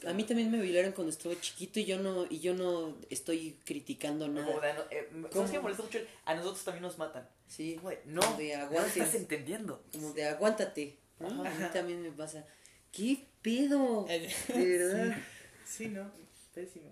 a 0.09 0.13
mí 0.15 0.25
también 0.25 0.51
me 0.51 0.59
violaron 0.61 0.93
cuando 0.93 1.11
estaba 1.13 1.39
chiquito 1.39 1.79
y 1.81 1.85
yo 1.85 1.99
no, 1.99 2.25
y 2.31 2.41
yo 2.41 2.55
no 2.55 2.97
estoy 3.11 3.59
criticando 3.67 4.25
Como 4.27 4.41
nada. 4.41 4.67
de, 4.67 4.73
no- 4.75 4.85
eh, 4.91 5.29
¿Sabes 5.31 5.51
qué 5.51 5.57
me 5.59 5.63
molesta 5.65 5.83
mucho? 5.83 5.99
A 6.25 6.35
nosotros 6.35 6.65
también 6.65 6.83
nos 6.83 6.97
matan. 6.97 7.29
Sí, 7.47 7.75
Como 7.77 7.91
de, 7.91 8.01
no, 8.07 8.23
Como 8.23 8.39
de 8.39 8.87
estás 8.87 9.15
entendiendo. 9.15 9.83
como 9.93 10.13
de 10.15 10.25
aguántate. 10.25 10.97
¿no? 11.21 11.45
A 11.45 11.51
mí 11.51 11.65
también 11.75 12.01
me 12.01 12.11
pasa. 12.11 12.47
¿Qué 12.91 13.27
pedo? 13.43 14.07
Eh, 14.09 14.27
De 14.49 14.79
verdad. 14.79 15.19
Sí, 15.67 15.89
no, 15.89 16.11
pésimo. 16.55 16.91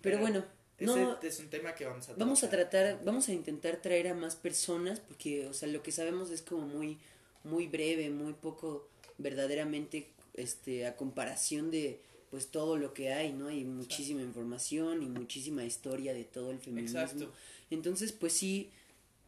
Pero 0.00 0.18
bueno, 0.20 0.44
Ese 0.78 0.86
no, 0.86 1.20
es 1.20 1.40
un 1.40 1.50
tema 1.50 1.74
que 1.74 1.84
vamos 1.84 2.08
a 2.08 2.12
vamos 2.14 2.44
a 2.44 2.48
tratar. 2.48 2.82
tratar, 2.82 3.04
vamos 3.04 3.28
a 3.28 3.32
intentar 3.32 3.76
traer 3.82 4.06
a 4.06 4.14
más 4.14 4.36
personas 4.36 5.00
porque, 5.00 5.48
o 5.48 5.52
sea, 5.52 5.66
lo 5.68 5.82
que 5.82 5.90
sabemos 5.90 6.30
es 6.30 6.42
como 6.42 6.62
muy, 6.68 6.98
muy 7.42 7.66
breve, 7.66 8.08
muy 8.10 8.34
poco 8.34 8.88
verdaderamente, 9.18 10.08
este, 10.34 10.86
a 10.86 10.96
comparación 10.96 11.70
de, 11.70 12.00
pues 12.30 12.48
todo 12.48 12.76
lo 12.78 12.94
que 12.94 13.12
hay, 13.12 13.32
¿no? 13.32 13.48
Hay 13.48 13.64
muchísima 13.64 14.22
información 14.22 15.02
y 15.02 15.06
muchísima 15.06 15.64
historia 15.64 16.14
de 16.14 16.24
todo 16.24 16.50
el 16.50 16.58
feminismo. 16.58 17.00
Exacto. 17.00 17.32
Entonces, 17.70 18.12
pues 18.12 18.32
sí, 18.32 18.70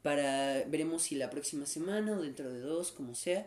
para 0.03 0.65
veremos 0.65 1.03
si 1.05 1.15
la 1.15 1.31
próxima 1.31 1.67
semana 1.67 2.17
o 2.17 2.23
dentro 2.23 2.51
de 2.53 2.61
dos, 2.61 2.93
como 2.93 3.15
sea, 3.15 3.47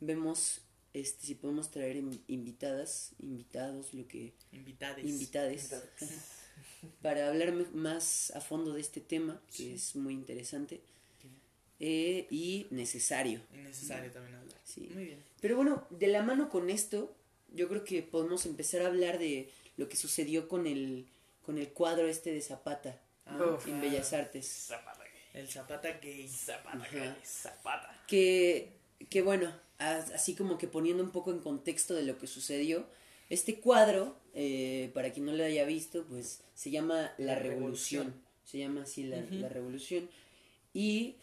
vemos 0.00 0.60
este 0.94 1.26
si 1.26 1.34
podemos 1.34 1.70
traer 1.70 1.96
in- 1.96 2.22
invitadas, 2.28 3.10
invitados, 3.20 3.92
lo 3.94 4.06
que 4.08 4.32
Invitades. 4.52 5.04
invitades 5.06 5.70
para 7.02 7.28
hablar 7.28 7.52
más 7.74 8.30
a 8.34 8.40
fondo 8.40 8.72
de 8.74 8.80
este 8.80 9.00
tema, 9.00 9.40
que 9.50 9.56
Sí. 9.56 9.72
es 9.72 9.96
muy 9.96 10.14
interesante 10.14 10.80
eh, 11.80 12.26
y 12.30 12.66
necesario. 12.70 13.40
Es 13.52 13.58
necesario 13.62 14.10
también 14.10 14.36
hablar. 14.36 14.56
Sí. 14.64 14.88
Muy 14.92 15.04
bien. 15.04 15.22
Pero 15.40 15.56
bueno, 15.56 15.86
de 15.90 16.08
la 16.08 16.22
mano 16.22 16.48
con 16.50 16.70
esto, 16.70 17.14
yo 17.54 17.68
creo 17.68 17.84
que 17.84 18.02
podemos 18.02 18.46
empezar 18.46 18.82
a 18.82 18.86
hablar 18.86 19.18
de 19.18 19.50
lo 19.76 19.88
que 19.88 19.96
sucedió 19.96 20.48
con 20.48 20.66
el, 20.66 21.06
con 21.44 21.58
el 21.58 21.68
cuadro 21.68 22.08
este 22.08 22.32
de 22.32 22.40
Zapata. 22.40 23.00
Uf. 23.26 23.66
en 23.68 23.80
Bellas 23.80 24.12
Artes. 24.14 24.46
Zapata 24.68 25.04
gay. 25.04 25.40
El 25.42 25.48
Zapata 25.48 25.92
gay. 26.00 26.28
Zapata 26.28 26.78
Ajá. 26.78 26.96
gay. 26.96 27.14
Zapata. 27.24 28.04
que, 28.08 28.72
que 29.10 29.20
bueno, 29.22 29.52
as- 29.78 30.10
así 30.12 30.34
como 30.34 30.56
que 30.58 30.66
poniendo 30.66 31.02
un 31.04 31.10
poco 31.10 31.30
en 31.30 31.40
contexto 31.40 31.94
de 31.94 32.02
lo 32.04 32.18
que 32.18 32.26
sucedió, 32.26 32.86
este 33.28 33.60
cuadro, 33.60 34.16
eh, 34.34 34.90
para 34.94 35.12
quien 35.12 35.26
no 35.26 35.32
lo 35.32 35.44
haya 35.44 35.64
visto, 35.66 36.04
pues 36.08 36.40
se 36.54 36.70
llama 36.70 37.12
La, 37.18 37.34
La 37.34 37.34
Revolución. 37.34 38.06
Revolución. 38.06 38.28
Se 38.46 38.58
llama 38.58 38.82
así 38.84 39.02
la 39.04 39.48
Revolución. 39.50 40.08
Y 40.72 41.16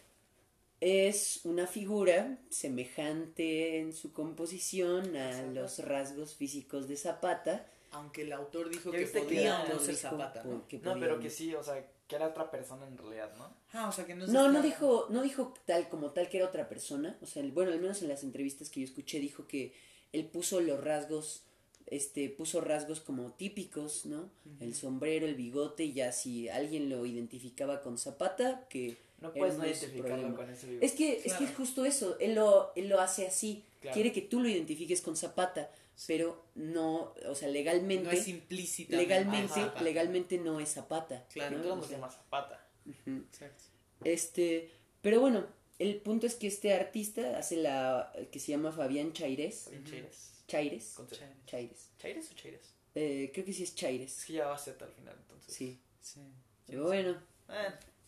es 0.80 1.40
una 1.44 1.66
figura 1.66 2.38
semejante 2.50 3.78
en 3.78 3.92
su 3.92 4.12
composición 4.12 5.16
a 5.16 5.32
Zapata. 5.32 5.52
los 5.52 5.78
rasgos 5.80 6.34
físicos 6.34 6.88
de 6.88 6.96
Zapata. 6.96 7.66
Aunque 7.92 8.22
el 8.22 8.32
autor 8.32 8.68
dijo 8.68 8.92
¿Ya 8.92 8.98
que 8.98 9.06
podía 9.06 9.64
no 9.68 9.78
ser 9.78 9.94
Zapata, 9.94 10.44
¿no? 10.44 10.64
No, 10.82 11.00
pero 11.00 11.18
que 11.18 11.30
sí, 11.30 11.54
o 11.54 11.62
sea, 11.62 11.82
que 12.06 12.16
era 12.16 12.28
otra 12.28 12.50
persona 12.50 12.86
en 12.86 12.98
realidad, 12.98 13.34
¿no? 13.38 13.50
Ah, 13.72 13.88
o 13.88 13.92
sea 13.92 14.04
que 14.04 14.14
no 14.14 14.26
se 14.26 14.32
No, 14.32 14.50
no 14.50 14.60
dijo, 14.60 15.06
no 15.08 15.22
dijo 15.22 15.54
tal 15.64 15.88
como 15.88 16.10
tal 16.10 16.28
que 16.28 16.38
era 16.38 16.46
otra 16.46 16.68
persona. 16.68 17.16
O 17.22 17.26
sea, 17.26 17.42
bueno, 17.52 17.72
al 17.72 17.80
menos 17.80 18.02
en 18.02 18.08
las 18.08 18.22
entrevistas 18.22 18.68
que 18.68 18.80
yo 18.80 18.84
escuché 18.84 19.18
dijo 19.18 19.46
que 19.46 19.72
él 20.12 20.26
puso 20.26 20.60
los 20.60 20.82
rasgos, 20.82 21.44
este, 21.86 22.28
puso 22.28 22.60
rasgos 22.60 23.00
como 23.00 23.32
típicos, 23.32 24.04
¿no? 24.04 24.30
El 24.60 24.74
sombrero, 24.74 25.26
el 25.26 25.36
bigote, 25.36 25.84
y 25.84 25.94
ya 25.94 26.12
si 26.12 26.48
alguien 26.48 26.90
lo 26.90 27.06
identificaba 27.06 27.80
con 27.80 27.96
Zapata, 27.96 28.66
que 28.68 28.96
No 29.20 29.32
puedes 29.32 29.54
identificarlo 29.56 30.02
problema. 30.16 30.36
con 30.36 30.50
ese 30.50 30.66
video. 30.66 30.80
Es 30.82 30.92
que, 30.92 31.22
es 31.24 31.32
que 31.34 31.44
es 31.44 31.54
justo 31.56 31.84
eso, 31.84 32.18
él 32.20 32.34
lo, 32.34 32.72
él 32.76 32.88
lo 32.88 33.00
hace 33.00 33.26
así. 33.26 33.64
Claro. 33.80 33.94
Quiere 33.94 34.12
que 34.12 34.20
tú 34.22 34.40
lo 34.40 34.48
identifiques 34.48 35.00
con 35.00 35.16
Zapata, 35.16 35.70
pero 36.06 36.44
no, 36.54 37.14
o 37.26 37.34
sea, 37.34 37.48
legalmente, 37.48 38.04
No 38.04 38.10
es 38.10 38.28
implícita. 38.28 38.96
legalmente, 38.96 39.60
legalmente 39.82 40.38
no 40.38 40.60
es 40.60 40.70
Zapata. 40.74 41.26
Claro, 41.32 41.56
¿no? 41.58 41.62
Todo 41.62 41.66
el 41.66 41.72
O 41.72 41.76
mundo 41.76 41.86
se 41.88 41.94
llama 41.94 42.10
Zapata. 42.10 42.66
Exacto. 43.06 43.64
Este, 44.04 44.70
pero 45.00 45.20
bueno, 45.20 45.46
el 45.78 45.96
punto 46.02 46.26
es 46.26 46.34
que 46.34 46.46
este 46.46 46.74
artista 46.74 47.38
hace 47.38 47.56
la 47.56 48.12
que 48.30 48.38
se 48.38 48.52
llama 48.52 48.72
Fabián 48.72 49.12
Chaires, 49.12 49.68
Ujú. 49.68 49.84
Chaires. 49.90 50.32
Chaires, 50.46 50.92
Con 50.94 51.08
Z. 51.08 51.16
Chaires. 51.18 51.46
Chaires. 51.46 51.90
¿Chaires 51.98 52.30
o 52.30 52.34
Chaires? 52.34 52.74
Eh, 52.94 53.30
creo 53.32 53.44
que 53.44 53.52
sí 53.52 53.62
es 53.62 53.70
Es 53.70 53.74
Chaires. 53.74 54.24
que 54.24 54.32
ya 54.34 54.46
va 54.46 54.56
Z 54.58 54.84
al 54.84 54.92
final, 54.92 55.16
entonces. 55.18 55.52
Sí. 55.54 55.80
Sí. 56.00 56.20
Pero 56.66 56.84
bueno, 56.84 57.16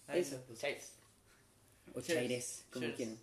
Ahí 0.07 0.21
Eso. 0.21 0.43
Chaires. 0.55 0.93
O 1.95 2.01
Chaires. 2.01 2.07
Chaires, 2.07 2.65
como 2.71 2.95
quieran. 2.95 3.19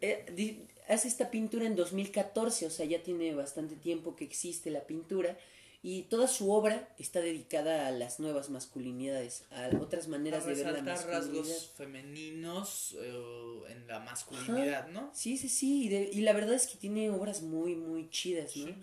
Eh, 0.00 0.58
hace 0.88 1.08
esta 1.08 1.30
pintura 1.30 1.66
en 1.66 1.76
2014, 1.76 2.66
o 2.66 2.70
sea, 2.70 2.86
ya 2.86 3.02
tiene 3.02 3.34
bastante 3.34 3.76
tiempo 3.76 4.16
que 4.16 4.24
existe 4.24 4.70
la 4.70 4.80
pintura 4.86 5.36
y 5.82 6.02
toda 6.04 6.26
su 6.26 6.50
obra 6.50 6.88
está 6.98 7.20
dedicada 7.20 7.86
a 7.86 7.90
las 7.92 8.18
nuevas 8.18 8.50
masculinidades, 8.50 9.44
a 9.52 9.70
otras 9.80 10.08
maneras 10.08 10.44
A 10.44 10.48
de 10.48 10.54
ver 10.54 10.64
la 10.66 10.70
resaltar 10.72 10.94
masculinidad. 11.06 11.44
rasgos 11.44 11.70
femeninos 11.76 12.96
eh, 13.00 13.62
en 13.70 13.86
la 13.86 14.00
masculinidad, 14.00 14.88
¿no? 14.88 15.10
Sí, 15.14 15.36
sí, 15.36 15.48
sí, 15.48 15.84
y, 15.84 15.88
de- 15.88 16.10
y 16.12 16.20
la 16.22 16.32
verdad 16.32 16.54
es 16.54 16.66
que 16.66 16.76
tiene 16.76 17.10
obras 17.10 17.42
muy, 17.42 17.76
muy 17.76 18.08
chidas, 18.10 18.56
¿no? 18.56 18.74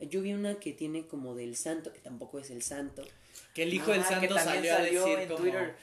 Yo 0.00 0.22
vi 0.22 0.32
una 0.32 0.60
que 0.60 0.72
tiene 0.72 1.06
como 1.06 1.34
del 1.34 1.56
santo, 1.56 1.92
que 1.92 1.98
tampoco 2.00 2.38
es 2.38 2.50
el 2.50 2.62
santo. 2.62 3.04
Que 3.54 3.64
el 3.64 3.74
hijo 3.74 3.90
del 3.92 4.00
Ah, 4.02 4.20
que 4.20 4.28
santo 4.28 4.34
salió 4.38 4.74
a 4.76 4.80
decir 4.80 5.18
en 5.18 5.28
como, 5.28 5.40
Twitter. 5.40 5.74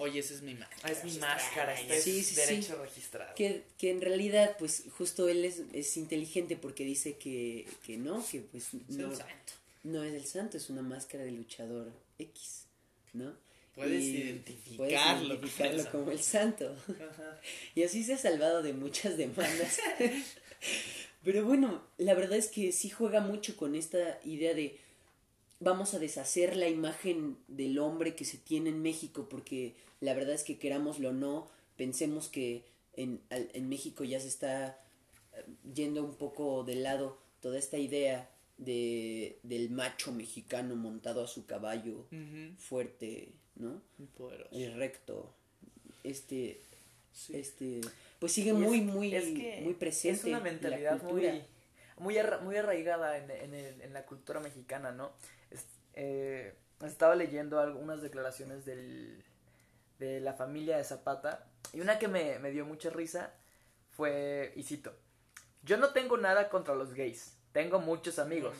Oye, 0.00 0.20
esa 0.20 0.34
es 0.34 0.42
mi 0.42 0.54
máscara. 0.54 0.80
Ah, 0.84 0.92
es 0.92 1.04
mi 1.04 1.18
máscara, 1.18 1.74
este 1.80 1.96
es 1.96 2.04
Sí, 2.04 2.22
sí, 2.22 2.34
sí. 2.34 2.40
derecho 2.40 2.82
registrado. 2.82 3.34
Que, 3.34 3.62
que 3.78 3.90
en 3.90 4.00
realidad, 4.00 4.56
pues, 4.58 4.84
justo 4.98 5.28
él 5.28 5.44
es, 5.44 5.62
es 5.72 5.96
inteligente 5.96 6.56
porque 6.56 6.84
dice 6.84 7.16
que, 7.16 7.66
que 7.84 7.96
no, 7.96 8.24
que 8.30 8.40
pues 8.40 8.68
Es 8.74 8.96
no, 8.96 9.10
el 9.10 9.16
santo. 9.16 9.52
no 9.84 10.02
es 10.04 10.14
el 10.14 10.24
santo, 10.26 10.56
es 10.56 10.68
una 10.70 10.82
máscara 10.82 11.24
de 11.24 11.32
luchador 11.32 11.92
X, 12.18 12.64
¿no? 13.12 13.32
Puedes 13.74 14.02
Y 14.02 14.16
identificarlo. 14.16 14.76
puedes 15.38 15.50
identificarlo 15.50 15.90
como 15.92 16.04
como 16.04 16.12
el 16.12 16.20
santo. 16.20 16.76
Ajá. 16.88 17.40
Y 17.74 17.82
así 17.84 18.02
se 18.04 18.14
ha 18.14 18.18
salvado 18.18 18.62
de 18.62 18.72
muchas 18.72 19.16
demandas. 19.16 19.78
Pero 21.24 21.44
bueno, 21.44 21.82
la 21.98 22.14
verdad 22.14 22.38
es 22.38 22.48
que 22.48 22.72
sí 22.72 22.88
juega 22.90 23.20
mucho 23.20 23.56
con 23.56 23.74
esta 23.74 24.18
idea 24.24 24.54
de 24.54 24.78
vamos 25.60 25.92
a 25.94 25.98
deshacer 25.98 26.56
la 26.56 26.68
imagen 26.68 27.36
del 27.48 27.78
hombre 27.78 28.14
que 28.14 28.24
se 28.24 28.38
tiene 28.38 28.70
en 28.70 28.80
México, 28.82 29.26
porque 29.28 29.74
la 30.00 30.14
verdad 30.14 30.34
es 30.34 30.44
que 30.44 30.58
querámoslo 30.58 31.10
o 31.10 31.12
no, 31.12 31.48
pensemos 31.76 32.28
que 32.28 32.64
en, 32.94 33.20
al- 33.30 33.50
en 33.54 33.68
México 33.68 34.04
ya 34.04 34.20
se 34.20 34.28
está 34.28 34.78
eh, 35.34 35.44
yendo 35.74 36.02
un 36.04 36.14
poco 36.14 36.64
de 36.64 36.76
lado 36.76 37.18
toda 37.40 37.58
esta 37.58 37.78
idea 37.78 38.28
de, 38.58 39.38
del 39.42 39.70
macho 39.70 40.12
mexicano 40.12 40.76
montado 40.76 41.24
a 41.24 41.28
su 41.28 41.46
caballo 41.46 42.06
fuerte, 42.58 43.32
¿no? 43.56 43.80
Muy 43.98 44.08
poderoso. 44.08 44.48
Y 44.54 44.66
recto. 44.68 45.34
Este, 46.04 46.60
Sí. 47.12 47.36
este, 47.36 47.80
pues 48.20 48.32
sigue 48.32 48.50
Y 48.50 48.52
es- 48.52 48.58
muy, 48.58 48.80
muy, 48.82 49.14
es 49.14 49.24
que 49.24 49.60
muy 49.64 49.74
presente. 49.74 50.20
Es 50.20 50.24
una 50.26 50.40
mentalidad 50.40 51.02
muy, 51.02 51.42
muy, 51.98 52.16
arra- 52.18 52.38
muy 52.40 52.56
arraigada 52.56 53.18
en, 53.18 53.30
en, 53.30 53.54
el- 53.54 53.80
en 53.80 53.92
la 53.92 54.06
cultura 54.06 54.40
mexicana, 54.40 54.92
¿no? 54.92 55.10
Es- 55.50 55.66
eh, 55.94 56.54
estaba 56.84 57.16
leyendo 57.16 57.58
algunas 57.58 58.00
declaraciones 58.00 58.64
del, 58.64 59.22
de 60.00 60.18
la 60.18 60.32
familia 60.34 60.76
de 60.78 60.82
Zapata 60.84 61.44
y 61.72 61.80
una 61.80 61.98
que 62.00 62.08
me, 62.08 62.38
me 62.40 62.50
dio 62.50 62.64
mucha 62.66 62.90
risa 62.90 63.32
fue, 63.92 64.52
y 64.56 64.64
cito, 64.64 64.92
yo 65.62 65.76
no 65.76 65.90
tengo 65.90 66.16
nada 66.16 66.48
contra 66.48 66.74
los 66.74 66.94
gays, 66.94 67.36
tengo 67.52 67.78
muchos 67.78 68.18
amigos, 68.18 68.56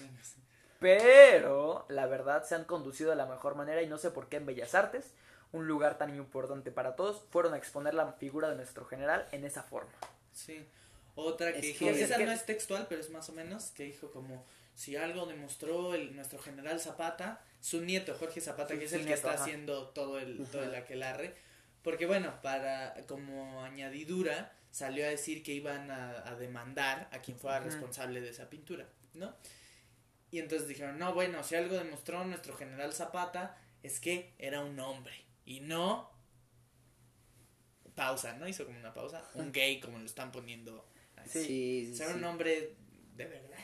pero 0.79 1.85
la 1.89 2.07
verdad 2.07 2.45
se 2.45 2.55
han 2.55 2.65
conducido 2.65 3.11
de 3.11 3.17
la 3.17 3.27
mejor 3.27 3.55
manera 3.55 3.83
y 3.83 3.87
no 3.89 3.99
sé 3.99 4.11
por 4.11 4.29
qué 4.29 4.37
en 4.37 4.47
Bellas 4.47 4.75
Artes, 4.75 5.12
un 5.53 5.67
lugar 5.67 5.99
tan 5.99 6.15
importante 6.17 6.71
para 6.71 6.95
todos, 6.97 7.23
fueron 7.31 7.55
a 7.55 7.57
exponer 7.57 7.95
la 7.95 8.12
figura 8.12 8.49
de 8.51 8.57
nuestro 8.57 8.85
general 8.85 9.27
en 9.33 9.45
esa 9.45 9.62
forma. 9.62 9.91
Sí. 10.33 10.65
Otra 11.17 11.53
que 11.53 11.71
Es 11.73 11.79
que- 11.79 12.03
esa 12.03 12.17
que- 12.17 12.25
no 12.25 12.33
es 12.33 12.47
textual, 12.47 12.87
pero 12.89 13.01
es 13.01 13.11
más 13.11 13.29
o 13.29 13.33
menos, 13.33 13.71
que 13.73 13.83
dijo 13.85 14.11
como, 14.12 14.45
si 14.75 14.97
algo 14.97 15.27
demostró 15.27 15.95
el, 15.95 16.15
nuestro 16.15 16.39
general 16.39 16.81
Zapata, 16.81 17.41
su 17.61 17.82
nieto 17.82 18.15
Jorge 18.15 18.41
Zapata, 18.41 18.78
que 18.78 18.85
es 18.85 18.93
el 18.93 19.07
que 19.07 19.12
está 19.12 19.32
haciendo 19.32 19.89
todo 19.89 20.19
el, 20.19 20.45
todo 20.47 20.62
el 20.62 20.74
aquelarre, 20.74 21.35
porque 21.82 22.07
bueno, 22.07 22.41
para, 22.43 22.95
como 23.07 23.62
añadidura, 23.62 24.53
salió 24.70 25.05
a 25.05 25.09
decir 25.09 25.43
que 25.43 25.53
iban 25.53 25.91
a, 25.91 26.28
a 26.28 26.37
demandar 26.37 27.09
a 27.12 27.20
quien 27.20 27.39
fuera 27.39 27.61
responsable 27.61 28.20
de 28.20 28.31
esa 28.31 28.49
pintura, 28.49 28.87
¿no? 29.15 29.35
Y 30.31 30.39
entonces 30.39 30.69
dijeron, 30.69 30.99
no, 30.99 31.12
bueno, 31.12 31.43
si 31.43 31.57
algo 31.57 31.77
demostró 31.77 32.24
nuestro 32.24 32.57
general 32.57 32.93
Zapata, 32.93 33.57
es 33.82 33.99
que 33.99 34.32
era 34.39 34.61
un 34.62 34.78
hombre, 34.78 35.15
y 35.45 35.61
no 35.61 36.11
pausa, 38.01 38.35
¿no? 38.35 38.49
Hizo 38.49 38.65
como 38.65 38.78
una 38.78 38.95
pausa. 38.95 39.23
Un 39.35 39.53
gay, 39.53 39.78
como 39.81 39.99
lo 39.99 40.07
están 40.07 40.32
poniendo. 40.32 40.87
así. 41.16 41.45
Sí. 41.45 41.95
Sí, 41.95 41.97
sí. 41.97 42.12
un 42.15 42.24
hombre 42.24 42.74
de 43.16 43.24
verdad. 43.27 43.59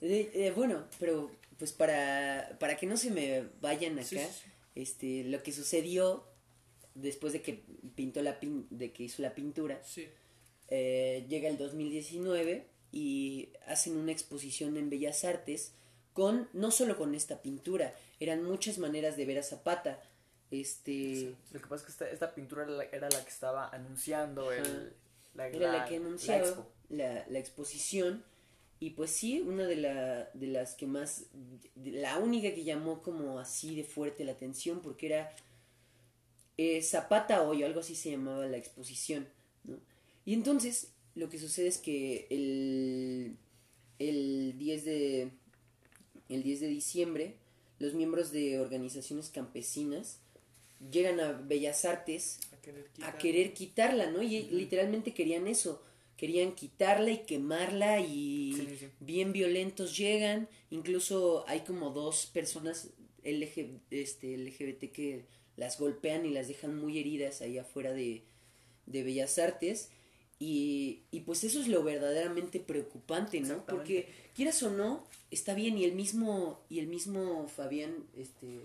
Eh, 0.00 0.30
eh, 0.34 0.52
bueno, 0.54 0.88
pero 0.98 1.30
pues 1.58 1.72
para, 1.72 2.56
para 2.60 2.76
que 2.76 2.86
no 2.86 2.96
se 2.96 3.10
me 3.10 3.44
vayan 3.60 3.94
acá, 3.98 4.04
Sí, 4.08 4.18
sí, 4.18 4.26
sí. 4.44 4.50
este, 4.74 5.24
lo 5.24 5.42
que 5.42 5.52
sucedió 5.52 6.26
después 6.94 7.32
de 7.32 7.42
que 7.42 7.64
pintó 7.94 8.22
la 8.22 8.40
pin- 8.40 8.66
de 8.70 8.92
que 8.92 9.04
hizo 9.04 9.22
la 9.22 9.34
pintura, 9.34 9.80
Sí. 9.84 10.06
eh, 10.68 11.24
llega 11.28 11.48
el 11.48 11.58
2019 11.58 12.66
y 12.92 13.50
hacen 13.66 13.96
una 13.96 14.12
exposición 14.12 14.76
en 14.76 14.88
Bellas 14.90 15.24
Artes 15.24 15.72
con 16.12 16.48
no 16.54 16.70
solo 16.70 16.96
con 16.96 17.14
esta 17.14 17.42
pintura, 17.42 17.94
eran 18.20 18.42
muchas 18.42 18.78
maneras 18.78 19.16
de 19.16 19.26
ver 19.26 19.38
a 19.38 19.42
Zapata. 19.42 20.02
Este, 20.50 21.34
Lo 21.52 21.60
que 21.60 21.66
pasa 21.66 21.76
es 21.76 21.82
que 21.82 21.92
esta, 21.92 22.10
esta 22.10 22.34
pintura 22.34 22.62
era 22.64 22.72
la, 22.72 22.84
era 22.84 23.08
la 23.10 23.22
que 23.22 23.28
estaba 23.30 23.68
anunciando 23.68 24.52
el, 24.52 24.92
la, 25.34 25.48
era 25.48 25.58
la, 25.72 25.78
la- 25.78 25.84
que 25.86 25.96
anunciaba 25.96 26.66
la, 26.88 27.26
la 27.28 27.38
exposición 27.38 28.24
y 28.78 28.90
pues 28.90 29.10
sí, 29.10 29.40
una 29.40 29.66
de, 29.66 29.76
la, 29.76 30.30
de 30.34 30.46
las 30.48 30.74
que 30.74 30.86
más, 30.86 31.26
la 31.74 32.18
única 32.18 32.54
que 32.54 32.64
llamó 32.64 33.02
como 33.02 33.38
así 33.38 33.74
de 33.74 33.84
fuerte 33.84 34.24
la 34.24 34.32
atención 34.32 34.80
porque 34.82 35.06
era 35.06 35.34
eh, 36.58 36.82
Zapata 36.82 37.42
hoy, 37.42 37.62
algo 37.62 37.80
así 37.80 37.94
se 37.94 38.10
llamaba 38.10 38.46
la 38.46 38.56
exposición, 38.56 39.28
¿no? 39.64 39.78
Y 40.24 40.34
entonces 40.34 40.92
lo 41.14 41.28
que 41.28 41.38
sucede 41.38 41.68
es 41.68 41.78
que 41.78 42.26
el, 42.30 43.36
el 43.98 44.58
10 44.58 44.84
de 44.84 45.30
el 46.28 46.42
10 46.42 46.60
de 46.60 46.66
diciembre 46.68 47.36
los 47.78 47.94
miembros 47.94 48.32
de 48.32 48.58
organizaciones 48.60 49.30
campesinas 49.30 50.20
llegan 50.90 51.20
a 51.20 51.32
Bellas 51.32 51.84
Artes 51.84 52.40
A 52.50 52.60
querer 52.60 52.90
a 53.00 53.16
quitar. 53.18 53.18
querer 53.18 53.54
quitarla, 53.54 54.10
¿no? 54.10 54.22
Y 54.22 54.42
literalmente 54.50 55.14
querían 55.14 55.46
eso, 55.46 55.82
querían 56.16 56.54
quitarla 56.54 57.10
y 57.10 57.18
quemarla 57.18 58.00
y 58.00 58.54
Sí, 58.56 58.66
sí, 58.70 58.76
sí. 58.78 58.86
bien 59.00 59.32
violentos 59.32 59.96
llegan, 59.96 60.48
incluso 60.70 61.44
hay 61.46 61.60
como 61.60 61.90
dos 61.90 62.26
personas 62.26 62.90
LG, 63.22 63.80
este, 63.90 64.36
LGBT 64.36 64.92
que 64.92 65.24
las 65.56 65.78
golpean 65.78 66.24
y 66.26 66.30
las 66.30 66.48
dejan 66.48 66.76
muy 66.76 66.98
heridas 66.98 67.40
ahí 67.40 67.58
afuera 67.58 67.92
de, 67.92 68.22
de 68.86 69.02
Bellas 69.02 69.38
Artes 69.38 69.90
y, 70.38 71.00
y 71.10 71.20
pues 71.20 71.44
eso 71.44 71.60
es 71.60 71.68
lo 71.68 71.82
verdaderamente 71.82 72.60
preocupante, 72.60 73.40
¿no? 73.40 73.64
Porque 73.66 74.06
quieras 74.34 74.62
o 74.62 74.70
no, 74.70 75.04
está 75.30 75.54
bien 75.54 75.78
y 75.78 75.84
el 75.84 75.92
mismo 75.92 76.60
y 76.68 76.78
el 76.78 76.86
mismo 76.88 77.48
Fabián 77.48 77.94
este 78.16 78.60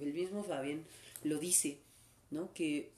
el 0.00 0.12
mismo 0.12 0.44
Fabián 0.44 0.84
lo 1.24 1.38
dice, 1.38 1.78
¿no? 2.30 2.52
Que 2.54 2.90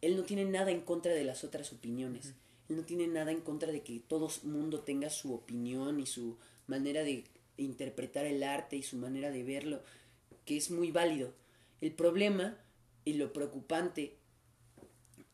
él 0.00 0.16
no 0.16 0.22
tiene 0.22 0.44
nada 0.44 0.70
en 0.70 0.80
contra 0.80 1.12
de 1.12 1.24
las 1.24 1.44
otras 1.44 1.72
opiniones. 1.72 2.34
Él 2.68 2.76
no 2.76 2.84
tiene 2.84 3.06
nada 3.06 3.30
en 3.30 3.40
contra 3.40 3.72
de 3.72 3.82
que 3.82 4.00
todo 4.00 4.28
el 4.42 4.50
mundo 4.50 4.80
tenga 4.80 5.10
su 5.10 5.34
opinión 5.34 6.00
y 6.00 6.06
su 6.06 6.38
manera 6.66 7.02
de 7.02 7.24
interpretar 7.56 8.24
el 8.24 8.42
arte 8.42 8.76
y 8.76 8.82
su 8.82 8.96
manera 8.96 9.30
de 9.30 9.42
verlo, 9.42 9.82
que 10.44 10.56
es 10.56 10.70
muy 10.70 10.90
válido. 10.90 11.32
El 11.80 11.92
problema 11.92 12.56
y 13.04 13.14
lo 13.14 13.32
preocupante 13.32 14.16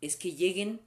es 0.00 0.16
que 0.16 0.32
lleguen 0.32 0.80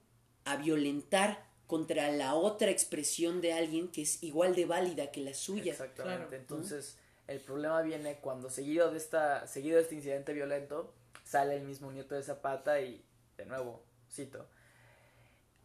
a 0.46 0.58
violentar 0.58 1.46
contra 1.68 2.12
la 2.12 2.36
otra 2.36 2.70
expresión 2.70 3.42
de 3.42 3.54
alguien 3.54 3.88
que 3.88 4.02
es 4.02 4.22
igual 4.22 4.56
de 4.56 4.66
válida 4.66 5.12
que 5.12 5.22
la 5.22 5.34
suya. 5.34 5.72
Exactamente. 5.72 6.18
Claro. 6.28 6.36
Entonces, 6.36 6.98
el 7.28 7.40
problema 7.40 7.82
viene 7.82 8.18
cuando 8.20 8.50
seguido 8.50 8.92
de 8.92 8.98
esta 8.98 9.48
seguido 9.48 9.78
de 9.78 9.84
este 9.84 9.96
incidente 9.96 10.34
violento 10.34 10.94
sale 11.24 11.56
el 11.56 11.64
mismo 11.64 11.92
nieto 11.92 12.16
de 12.16 12.24
Zapata 12.24 12.82
y 12.82 13.02
de 13.38 13.46
nuevo, 13.46 13.84
cito, 14.12 14.48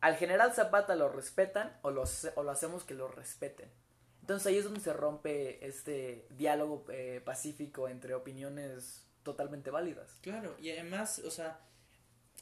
al 0.00 0.16
general 0.16 0.52
Zapata 0.54 0.94
lo 0.94 1.08
respetan 1.08 1.76
o 1.82 1.90
lo, 1.90 2.02
hace- 2.02 2.32
o 2.36 2.42
lo 2.42 2.50
hacemos 2.50 2.84
que 2.84 2.94
lo 2.94 3.08
respeten. 3.08 3.68
Entonces 4.20 4.46
ahí 4.46 4.58
es 4.58 4.64
donde 4.64 4.80
se 4.80 4.92
rompe 4.92 5.66
este 5.66 6.26
diálogo 6.30 6.84
eh, 6.90 7.20
pacífico 7.24 7.88
entre 7.88 8.14
opiniones 8.14 9.06
totalmente 9.22 9.70
válidas. 9.70 10.18
Claro, 10.22 10.54
y 10.60 10.70
además, 10.70 11.18
o 11.20 11.30
sea, 11.30 11.60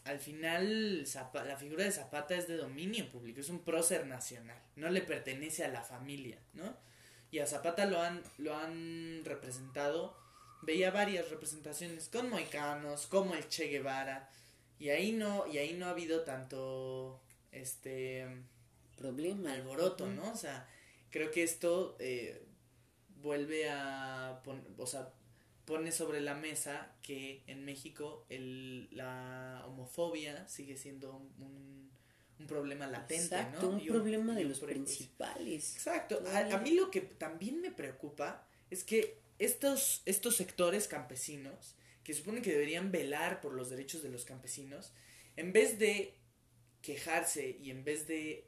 al 0.04 0.18
final 0.20 1.04
la 1.32 1.56
figura 1.56 1.84
de 1.84 1.92
Zapata 1.92 2.34
es 2.34 2.46
de 2.48 2.56
dominio 2.56 3.10
público, 3.10 3.40
es 3.40 3.48
un 3.48 3.60
prócer 3.64 4.06
nacional, 4.06 4.60
no 4.76 4.88
le 4.90 5.00
pertenece 5.02 5.64
a 5.64 5.68
la 5.68 5.82
familia, 5.82 6.38
¿no? 6.54 6.76
Y 7.30 7.38
a 7.40 7.46
Zapata 7.46 7.86
lo 7.86 8.00
han, 8.00 8.22
lo 8.38 8.56
han 8.56 9.22
representado, 9.24 10.16
veía 10.62 10.90
varias 10.90 11.28
representaciones 11.30 12.08
con 12.08 12.30
moicanos, 12.30 13.06
como 13.08 13.34
el 13.34 13.48
Che 13.48 13.66
Guevara, 13.66 14.28
y 14.78 14.90
ahí 14.90 15.12
no, 15.12 15.46
y 15.46 15.58
ahí 15.58 15.74
no 15.74 15.86
ha 15.86 15.90
habido 15.90 16.22
tanto 16.22 17.20
este 17.52 18.26
Problema. 18.96 19.52
alboroto, 19.52 20.06
¿no? 20.06 20.32
O 20.32 20.36
sea, 20.36 20.68
creo 21.10 21.30
que 21.30 21.42
esto 21.42 21.96
eh, 21.98 22.42
vuelve 23.22 23.68
a 23.68 24.40
pon- 24.44 24.66
o 24.78 24.86
sea, 24.86 25.12
pone 25.64 25.92
sobre 25.92 26.20
la 26.20 26.34
mesa 26.34 26.92
que 27.02 27.42
en 27.46 27.64
México 27.64 28.24
el, 28.28 28.88
la 28.92 29.64
homofobia 29.66 30.46
sigue 30.48 30.76
siendo 30.76 31.16
un, 31.16 31.32
un, 31.42 31.90
un 32.38 32.46
problema 32.46 32.86
latente, 32.86 33.24
Exacto, 33.36 33.62
¿no? 33.66 33.76
un 33.76 33.80
Y 33.80 33.86
problema 33.88 34.34
de 34.34 34.42
un 34.44 34.48
los 34.50 34.60
principales. 34.60 35.74
Exacto. 35.74 36.22
A, 36.32 36.38
a 36.54 36.58
mí 36.58 36.70
lo 36.70 36.90
que 36.90 37.00
también 37.00 37.60
me 37.60 37.70
preocupa 37.72 38.46
es 38.70 38.84
que 38.84 39.18
estos, 39.38 40.02
estos 40.06 40.36
sectores 40.36 40.88
campesinos, 40.88 41.74
que 42.06 42.14
supone 42.14 42.40
que 42.40 42.52
deberían 42.52 42.92
velar 42.92 43.40
por 43.40 43.52
los 43.52 43.68
derechos 43.68 44.00
de 44.04 44.10
los 44.10 44.24
campesinos, 44.24 44.92
en 45.34 45.52
vez 45.52 45.76
de 45.80 46.14
quejarse 46.80 47.58
y 47.60 47.72
en 47.72 47.82
vez 47.82 48.06
de 48.06 48.46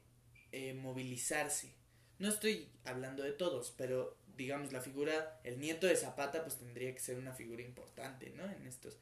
eh, 0.53 0.73
movilizarse, 0.73 1.75
no 2.19 2.29
estoy 2.29 2.69
hablando 2.85 3.21
de 3.21 3.33
todos, 3.33 3.73
pero 3.77 4.17
digamos 4.37 4.71
la 4.71 4.79
figura, 4.79 5.41
el 5.43 5.59
nieto 5.59 5.87
de 5.87 5.97
Zapata, 5.97 6.41
pues 6.45 6.55
tendría 6.55 6.93
que 6.93 7.01
ser 7.01 7.17
una 7.17 7.33
figura 7.33 7.61
importante, 7.61 8.29
¿no? 8.29 8.49
En 8.49 8.65
estos, 8.65 8.97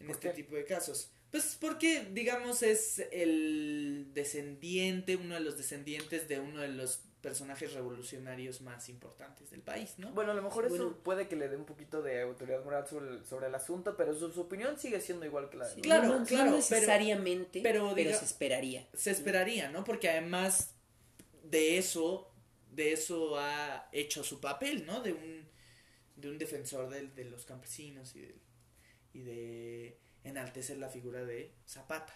en 0.00 0.06
¿Por 0.06 0.16
este 0.16 0.28
qué? 0.28 0.34
tipo 0.36 0.56
de 0.56 0.64
casos. 0.64 1.10
Pues 1.30 1.58
porque, 1.60 2.08
digamos, 2.10 2.62
es 2.62 3.00
el 3.12 4.12
descendiente, 4.14 5.16
uno 5.16 5.34
de 5.34 5.40
los 5.40 5.58
descendientes 5.58 6.26
de 6.26 6.40
uno 6.40 6.62
de 6.62 6.68
los 6.68 7.02
personajes 7.24 7.72
revolucionarios 7.72 8.60
más 8.60 8.88
importantes 8.90 9.50
del 9.50 9.62
país, 9.62 9.94
¿no? 9.98 10.12
Bueno, 10.12 10.32
a 10.32 10.34
lo 10.34 10.42
mejor 10.42 10.66
eso 10.66 10.98
puede 11.02 11.26
que 11.26 11.36
le 11.36 11.48
dé 11.48 11.56
un 11.56 11.64
poquito 11.64 12.02
de 12.02 12.20
autoridad 12.20 12.62
moral 12.62 12.86
sobre 12.86 13.08
el, 13.10 13.24
sobre 13.24 13.46
el 13.46 13.54
asunto, 13.54 13.96
pero 13.96 14.14
su, 14.14 14.30
su 14.30 14.42
opinión 14.42 14.78
sigue 14.78 15.00
siendo 15.00 15.24
igual 15.24 15.48
que 15.48 15.56
la 15.56 15.66
de 15.66 15.74
Sí, 15.74 15.80
Claro, 15.80 16.06
no, 16.08 16.18
no 16.20 16.26
claro, 16.26 16.44
pero- 16.44 16.56
necesariamente, 16.56 17.60
pero 17.62 17.92
pero, 17.94 18.10
diga- 18.10 18.18
se 18.18 18.26
esperaría. 18.26 18.86
se 18.92 19.10
esperaría, 19.10 19.70
¿no? 19.70 19.84
Porque 19.84 20.10
además 20.10 20.74
de 21.42 21.78
eso, 21.78 22.30
de 22.70 22.92
eso 22.92 23.38
ha 23.38 23.88
hecho 23.92 24.22
su 24.22 24.38
papel, 24.40 24.84
¿no? 24.84 25.00
De 25.00 25.12
un, 25.14 25.48
de 26.16 26.28
un 26.30 26.36
defensor 26.38 26.90
del- 26.90 27.14
de, 27.14 27.24
los 27.24 27.46
campesinos 27.46 28.14
y 28.16 28.20
de, 28.20 28.34
y 29.14 29.20
de 29.22 29.98
enaltecer 30.24 30.76
la 30.76 30.88
figura 30.90 31.24
de 31.24 31.54
Zapata. 31.66 32.14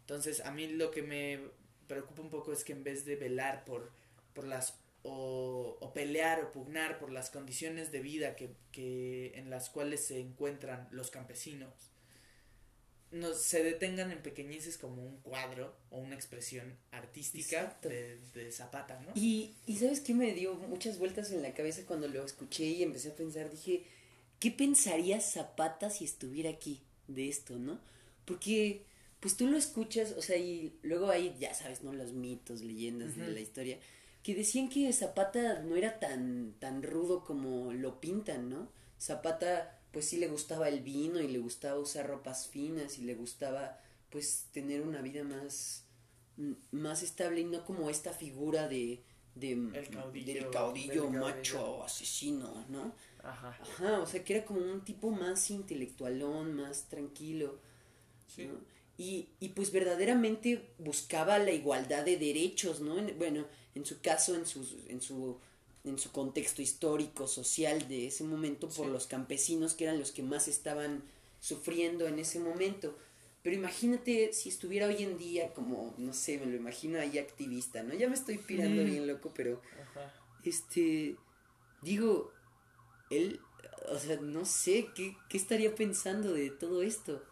Entonces, 0.00 0.40
a 0.44 0.50
mí 0.50 0.66
lo 0.68 0.90
que 0.90 1.02
me 1.02 1.40
preocupa 1.86 2.20
un 2.22 2.30
poco 2.30 2.52
es 2.52 2.62
que 2.64 2.72
en 2.72 2.84
vez 2.84 3.04
de 3.06 3.16
velar 3.16 3.64
por, 3.64 3.92
por 4.34 4.46
las 4.46 4.74
o, 5.02 5.76
o 5.80 5.92
pelear 5.92 6.42
o 6.44 6.50
pugnar 6.52 6.98
por 6.98 7.12
las 7.12 7.30
condiciones 7.30 7.92
de 7.92 8.00
vida 8.00 8.36
que, 8.36 8.50
que 8.72 9.32
en 9.36 9.50
las 9.50 9.68
cuales 9.70 10.04
se 10.04 10.18
encuentran 10.18 10.88
los 10.92 11.10
campesinos, 11.10 11.72
no 13.10 13.32
se 13.34 13.62
detengan 13.62 14.10
en 14.10 14.22
pequeñeces 14.22 14.76
como 14.76 15.02
un 15.04 15.18
cuadro 15.18 15.76
o 15.90 15.98
una 15.98 16.16
expresión 16.16 16.76
artística 16.90 17.78
de, 17.82 18.18
de 18.34 18.50
Zapata, 18.50 18.98
¿no? 19.00 19.12
Y, 19.14 19.54
y 19.66 19.76
¿sabes 19.76 20.00
qué 20.00 20.14
me 20.14 20.32
dio 20.34 20.54
muchas 20.54 20.98
vueltas 20.98 21.30
en 21.30 21.42
la 21.42 21.54
cabeza 21.54 21.82
cuando 21.86 22.08
lo 22.08 22.24
escuché 22.24 22.64
y 22.64 22.82
empecé 22.82 23.10
a 23.10 23.16
pensar? 23.16 23.50
Dije, 23.50 23.84
¿qué 24.40 24.50
pensaría 24.50 25.20
Zapata 25.20 25.90
si 25.90 26.04
estuviera 26.04 26.50
aquí 26.50 26.82
de 27.06 27.28
esto, 27.28 27.56
no? 27.56 27.78
Porque, 28.24 28.84
pues 29.20 29.36
tú 29.36 29.46
lo 29.46 29.56
escuchas, 29.56 30.12
o 30.12 30.22
sea, 30.22 30.36
y 30.38 30.76
luego 30.82 31.10
hay, 31.10 31.36
ya 31.38 31.54
sabes, 31.54 31.84
¿no? 31.84 31.92
Los 31.92 32.14
mitos, 32.14 32.62
leyendas 32.62 33.14
de 33.16 33.22
Ujú. 33.22 33.32
la 33.32 33.40
historia, 33.40 33.78
que 34.24 34.34
decían 34.34 34.68
que 34.68 34.92
Zapata 34.92 35.60
no 35.62 35.76
era 35.76 36.00
tan, 36.00 36.54
tan 36.58 36.82
rudo 36.82 37.22
como 37.24 37.72
lo 37.72 38.00
pintan, 38.00 38.48
¿no? 38.50 38.68
Zapata, 39.00 39.78
pues 39.92 40.06
sí 40.08 40.16
le 40.16 40.26
gustaba 40.28 40.68
el 40.68 40.80
vino 40.80 41.20
y 41.20 41.28
le 41.28 41.38
gustaba 41.38 41.78
usar 41.78 42.08
ropas 42.08 42.48
finas 42.48 42.98
y 42.98 43.02
le 43.02 43.14
gustaba, 43.14 43.78
pues, 44.10 44.46
tener 44.52 44.80
una 44.82 45.00
vida 45.02 45.22
más 45.24 45.82
más 46.72 47.04
estable 47.04 47.42
y 47.42 47.44
no 47.44 47.64
como 47.64 47.88
esta 47.90 48.12
figura 48.12 48.66
de, 48.66 49.04
de 49.36 49.52
El 49.52 49.88
caudillo, 49.88 50.34
del 50.34 50.50
caudillo 50.50 51.02
del 51.04 51.20
macho 51.20 51.54
caudillo. 51.58 51.84
asesino, 51.84 52.66
¿no? 52.68 52.92
Ajá. 53.22 53.56
Ajá, 53.60 54.00
o 54.00 54.06
sea 54.06 54.24
que 54.24 54.34
era 54.36 54.44
como 54.44 54.60
un 54.60 54.84
tipo 54.84 55.10
más 55.12 55.50
intelectualón, 55.50 56.54
más 56.54 56.88
tranquilo, 56.88 57.60
Sí. 58.34 58.46
¿no? 58.46 58.54
Y, 58.98 59.28
y 59.40 59.50
pues 59.50 59.70
verdaderamente 59.72 60.70
buscaba 60.78 61.38
la 61.38 61.52
igualdad 61.52 62.04
de 62.04 62.16
derechos, 62.16 62.80
¿no? 62.80 62.98
En- 62.98 63.16
bueno, 63.18 63.46
en 63.74 63.84
su 63.84 64.00
caso, 64.00 64.34
en 64.34 64.46
su, 64.46 64.60
en 64.88 65.00
su, 65.00 65.38
en 65.84 65.98
su 65.98 66.10
contexto 66.12 66.62
histórico, 66.62 67.26
social 67.26 67.88
de 67.88 68.06
ese 68.06 68.24
momento, 68.24 68.68
por 68.68 68.86
Sí. 68.86 68.92
los 68.92 69.06
campesinos 69.06 69.74
que 69.74 69.84
eran 69.84 69.98
los 69.98 70.12
que 70.12 70.22
más 70.22 70.48
estaban 70.48 71.02
sufriendo 71.40 72.06
en 72.06 72.18
ese 72.18 72.38
momento. 72.40 72.96
Pero 73.42 73.56
imagínate 73.56 74.32
si 74.32 74.48
estuviera 74.48 74.86
hoy 74.86 75.02
en 75.02 75.18
día 75.18 75.52
como, 75.52 75.94
no 75.98 76.14
sé, 76.14 76.38
me 76.38 76.46
lo 76.46 76.56
imagino 76.56 76.98
ahí 76.98 77.18
activista, 77.18 77.82
¿no? 77.82 77.92
Ya 77.94 78.08
me 78.08 78.14
estoy 78.14 78.38
pirando 78.38 78.82
Mm. 78.82 78.86
bien 78.86 79.06
loco, 79.06 79.32
pero 79.34 79.60
Ajá. 79.82 80.12
este, 80.42 81.16
digo, 81.82 82.32
él, 83.10 83.40
o 83.90 83.98
sea, 83.98 84.16
no 84.20 84.44
sé, 84.46 84.86
¿qué, 84.94 85.14
qué 85.28 85.36
estaría 85.36 85.74
pensando 85.74 86.32
de 86.32 86.50
todo 86.50 86.82
esto? 86.82 87.22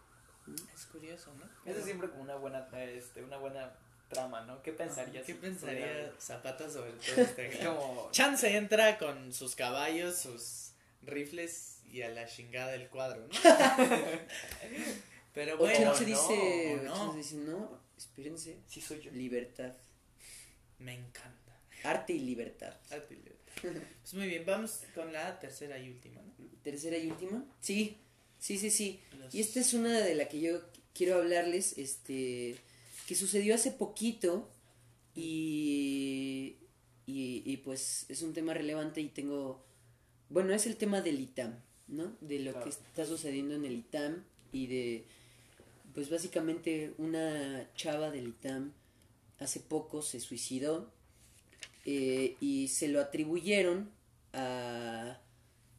Es 0.74 0.84
curioso, 0.86 1.32
¿no? 1.38 1.44
Esa 1.64 1.78
es 1.78 1.84
siempre 1.84 2.10
como 2.10 2.22
una 2.22 2.36
buena, 2.36 2.68
este, 2.82 3.22
una 3.22 3.38
buena 3.38 3.72
trama, 4.12 4.42
¿no? 4.44 4.62
¿Qué 4.62 4.72
pensarías? 4.72 5.24
¿Qué 5.26 5.32
si 5.32 5.38
pensaría 5.38 5.86
pudiera- 5.86 6.12
Zapata 6.20 6.70
sobre 6.70 6.92
todo 6.92 7.16
este 7.22 7.58
como... 7.64 8.08
Chance 8.12 8.56
entra 8.56 8.98
con 8.98 9.32
sus 9.32 9.54
caballos, 9.54 10.16
sus 10.16 10.72
rifles 11.02 11.78
y 11.90 12.02
a 12.02 12.08
la 12.10 12.26
chingada 12.26 12.72
del 12.72 12.88
cuadro, 12.88 13.26
¿no? 13.26 13.28
Pero 15.34 15.54
O 15.54 15.58
bueno, 15.58 15.92
chance 15.92 16.02
no, 16.02 16.06
dice, 16.06 16.78
o 16.78 16.82
no. 16.82 16.94
chance 16.94 17.16
dice, 17.18 17.34
no, 17.36 17.80
espérense, 17.96 18.58
Sí 18.68 18.80
soy 18.80 19.00
yo. 19.00 19.10
libertad, 19.12 19.72
Me 20.78 20.94
encanta. 20.94 21.56
arte 21.84 22.12
y 22.12 22.18
libertad. 22.20 22.74
Arte 22.90 23.14
y 23.14 23.16
libertad. 23.16 23.82
Pues 24.02 24.14
muy 24.14 24.26
bien, 24.28 24.44
vamos 24.46 24.80
con 24.94 25.12
la 25.12 25.38
tercera 25.40 25.78
y 25.78 25.88
última, 25.90 26.20
¿no? 26.20 26.32
Tercera 26.62 26.96
y 26.98 27.10
última, 27.10 27.44
sí, 27.60 27.98
sí, 28.38 28.58
sí, 28.58 28.70
sí. 28.70 29.00
Los- 29.18 29.34
Y 29.34 29.40
esta 29.40 29.60
es 29.60 29.72
una 29.74 30.00
de 30.00 30.14
la 30.14 30.28
que 30.28 30.40
yo 30.40 30.60
quiero 30.94 31.16
hablarles, 31.16 31.78
este, 31.78 32.56
que 33.12 33.18
sucedió 33.18 33.54
hace 33.54 33.70
poquito 33.72 34.48
y, 35.14 36.56
y, 37.06 37.42
y, 37.44 37.56
pues 37.58 38.06
es 38.08 38.22
un 38.22 38.32
tema 38.32 38.54
relevante 38.54 39.02
y 39.02 39.08
tengo, 39.08 39.62
bueno, 40.30 40.54
es 40.54 40.66
el 40.66 40.76
tema 40.76 41.02
del 41.02 41.20
ITAM, 41.20 41.58
¿no? 41.88 42.16
De 42.22 42.38
lo 42.38 42.52
Claro. 42.52 42.64
que 42.64 42.70
está 42.70 43.04
sucediendo 43.04 43.54
en 43.54 43.66
el 43.66 43.74
ITAM 43.74 44.24
y 44.50 44.66
de, 44.66 45.04
pues 45.94 46.08
básicamente 46.08 46.94
una 46.96 47.68
chava 47.74 48.10
del 48.10 48.28
ITAM 48.28 48.72
hace 49.38 49.60
poco 49.60 50.00
se 50.00 50.18
suicidó 50.18 50.90
eh, 51.84 52.36
y 52.40 52.68
se 52.68 52.88
lo 52.88 52.98
atribuyeron 52.98 53.90
a, 54.32 55.20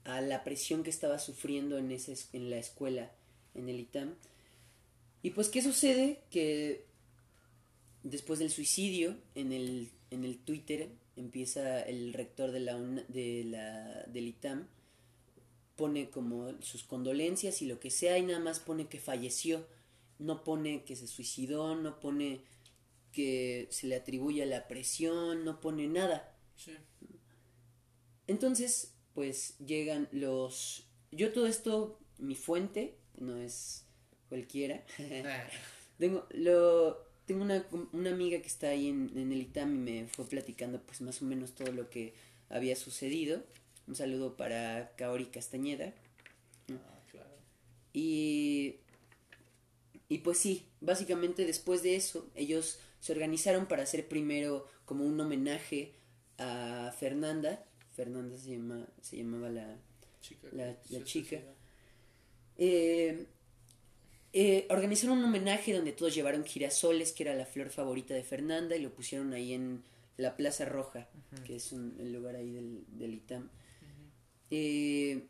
a 0.03 0.21
la 0.21 0.43
presión 0.43 0.83
que 0.83 0.91
estaba 0.91 1.17
sufriendo 1.17 1.79
en, 1.79 1.91
ese, 1.91 2.11
es- 2.13 2.29
en 2.33 2.51
la 2.51 2.57
escuela, 2.57 3.11
en 3.55 3.69
el 3.69 3.79
ITAM. 3.79 4.13
Y 5.23 5.31
pues, 5.31 5.49
¿qué 5.49 5.63
sucede? 5.63 6.19
Que 6.29 6.85
después 8.03 8.39
del 8.39 8.49
suicidio, 8.51 9.17
en 9.35 9.51
el, 9.51 9.89
en 10.11 10.23
el 10.25 10.37
Twitter 10.37 10.89
empieza 11.15 11.81
el 11.81 12.13
rector 12.13 12.51
de 12.51 12.59
la, 12.59 12.75
UNA- 12.77 13.05
de 13.07 13.43
la 13.45 14.03
del 14.07 14.27
ITAM 14.27 14.67
pone 15.75 16.09
como 16.11 16.61
sus 16.61 16.83
condolencias 16.83 17.61
y 17.61 17.65
lo 17.65 17.79
que 17.79 17.89
sea 17.89 18.17
y 18.19 18.23
nada 18.23 18.39
más 18.39 18.59
pone 18.59 18.87
que 18.87 18.99
falleció. 18.99 19.65
No 20.19 20.43
pone 20.43 20.83
que 20.83 20.95
se 20.95 21.07
suicidó, 21.07 21.75
no 21.75 21.99
pone 21.99 22.41
que 23.11 23.67
se 23.71 23.87
le 23.87 23.95
atribuye 23.95 24.45
la 24.45 24.67
presión, 24.67 25.43
no 25.43 25.59
pone 25.59 25.87
nada. 25.87 26.35
Sí. 26.55 26.71
Entonces, 28.27 28.93
pues 29.13 29.57
llegan 29.59 30.07
los... 30.11 30.87
Yo 31.11 31.31
todo 31.33 31.47
esto, 31.47 31.99
mi 32.17 32.35
fuente, 32.35 32.97
no 33.17 33.37
es 33.37 33.85
cualquiera. 34.29 34.85
Ah, 35.25 35.43
tengo 35.97 36.25
lo, 36.31 37.03
tengo 37.25 37.43
una, 37.43 37.65
una 37.93 38.11
amiga 38.11 38.39
que 38.41 38.47
está 38.47 38.69
ahí 38.69 38.89
en, 38.89 39.11
en 39.17 39.31
el 39.31 39.41
ITAM 39.41 39.75
y 39.75 39.77
me 39.79 40.07
fue 40.07 40.25
platicando 40.25 40.81
pues 40.81 41.01
más 41.01 41.21
o 41.21 41.25
menos 41.25 41.53
todo 41.55 41.71
lo 41.71 41.89
que 41.89 42.13
había 42.49 42.75
sucedido. 42.75 43.43
Un 43.87 43.95
saludo 43.95 44.37
para 44.37 44.93
Kaori 44.97 45.25
Castañeda. 45.25 45.93
ah, 46.71 46.99
claro. 47.11 47.29
Y, 47.93 48.75
y 50.09 50.19
pues 50.19 50.37
sí, 50.37 50.65
básicamente 50.81 51.45
después 51.45 51.83
de 51.83 51.95
eso, 51.95 52.29
ellos 52.35 52.79
se 52.99 53.11
organizaron 53.11 53.65
para 53.67 53.83
hacer 53.83 54.07
primero 54.07 54.67
como 54.85 55.05
un 55.05 55.19
homenaje 55.19 55.93
a 56.37 56.93
Fernanda. 56.97 57.63
Fernanda 57.93 58.37
se, 58.37 58.51
llama, 58.51 58.87
se 59.01 59.17
llamaba 59.17 59.49
la, 59.49 59.77
Chica. 60.21 60.47
La- 60.51 60.77
la 60.89 61.03
chica. 61.03 61.39
Eh, 62.57 63.25
eh, 64.33 64.65
organizaron 64.69 65.19
un 65.19 65.25
homenaje 65.25 65.73
donde 65.73 65.91
todos 65.91 66.15
llevaron 66.15 66.43
girasoles, 66.43 67.11
que 67.11 67.23
era 67.23 67.35
la 67.35 67.45
flor 67.45 67.69
favorita 67.69 68.13
de 68.13 68.23
Fernanda, 68.23 68.75
y 68.75 68.81
lo 68.81 68.93
pusieron 68.93 69.33
ahí 69.33 69.53
en 69.53 69.83
la 70.17 70.35
Plaza 70.35 70.65
Roja, 70.65 71.07
que 71.45 71.55
es 71.55 71.71
un, 71.71 71.95
el 71.99 72.13
lugar 72.13 72.35
ahí 72.35 72.51
del, 72.51 72.83
del 72.87 73.13
ITAM. 73.13 73.49
Eh, 74.49 75.27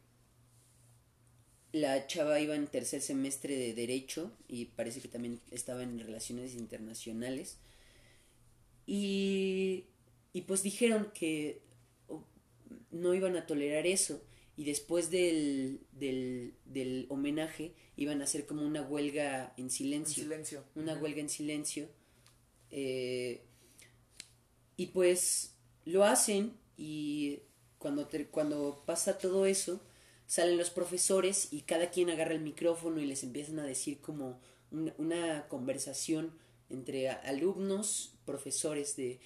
la 1.73 2.05
chava 2.07 2.39
iba 2.39 2.55
en 2.55 2.67
tercer 2.67 3.01
semestre 3.01 3.55
de 3.57 3.73
Derecho 3.73 4.31
y 4.47 4.65
parece 4.65 5.01
que 5.01 5.07
también 5.07 5.39
estaba 5.51 5.83
en 5.83 5.99
Relaciones 5.99 6.53
Internacionales. 6.53 7.57
Y, 8.85 9.85
y 10.33 10.41
pues 10.41 10.61
dijeron 10.61 11.09
que 11.13 11.61
oh, 12.09 12.23
no 12.91 13.13
iban 13.13 13.35
a 13.35 13.47
tolerar 13.47 13.87
eso. 13.87 14.21
Y 14.55 14.65
después 14.65 15.09
del, 15.09 15.79
del, 15.91 16.53
del 16.65 17.07
homenaje 17.09 17.73
iban 17.97 18.21
a 18.21 18.25
hacer 18.25 18.45
como 18.45 18.65
una 18.65 18.83
huelga 18.83 19.53
en 19.57 19.65
En 19.65 19.71
silencio. 19.71 20.63
Una 20.75 20.93
huelga 20.95 21.21
en 21.21 21.29
silencio. 21.29 21.89
Eh, 22.71 23.41
y 24.77 24.87
pues 24.87 25.55
lo 25.85 26.03
hacen 26.03 26.53
y 26.77 27.39
cuando, 27.77 28.07
te- 28.07 28.27
cuando 28.27 28.83
pasa 28.85 29.17
todo 29.17 29.45
eso, 29.45 29.81
salen 30.25 30.57
los 30.57 30.69
profesores 30.69 31.49
y 31.51 31.61
cada 31.61 31.89
quien 31.91 32.09
agarra 32.09 32.33
el 32.33 32.41
micrófono 32.41 32.99
y 33.01 33.05
les 33.05 33.23
empiezan 33.23 33.59
a 33.59 33.65
decir 33.65 33.99
como 33.99 34.39
una, 34.71 34.93
una 34.97 35.47
conversación 35.47 36.31
entre 36.69 37.09
alumnos, 37.09 38.13
profesores 38.25 38.95
de... 38.95 39.19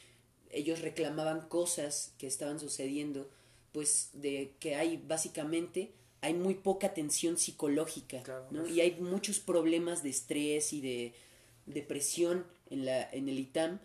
Ellos 0.49 0.81
reclamaban 0.81 1.47
cosas 1.49 2.13
que 2.17 2.25
estaban 2.27 2.59
sucediendo, 2.59 3.29
pues 3.77 4.09
de 4.13 4.55
que 4.59 4.73
hay 4.73 4.97
básicamente 4.97 5.91
hay 6.21 6.33
muy 6.33 6.55
poca 6.55 6.87
atención 6.87 7.37
psicológica, 7.37 8.23
Claro. 8.23 8.47
¿no? 8.49 8.65
Y 8.65 8.81
hay 8.81 8.99
muchos 8.99 9.39
problemas 9.39 10.01
de 10.01 10.09
estrés 10.09 10.73
y 10.73 10.81
de 10.81 11.13
depresión 11.67 12.43
en 12.71 12.85
la 12.85 13.07
en 13.11 13.29
el 13.29 13.37
ITAM 13.37 13.77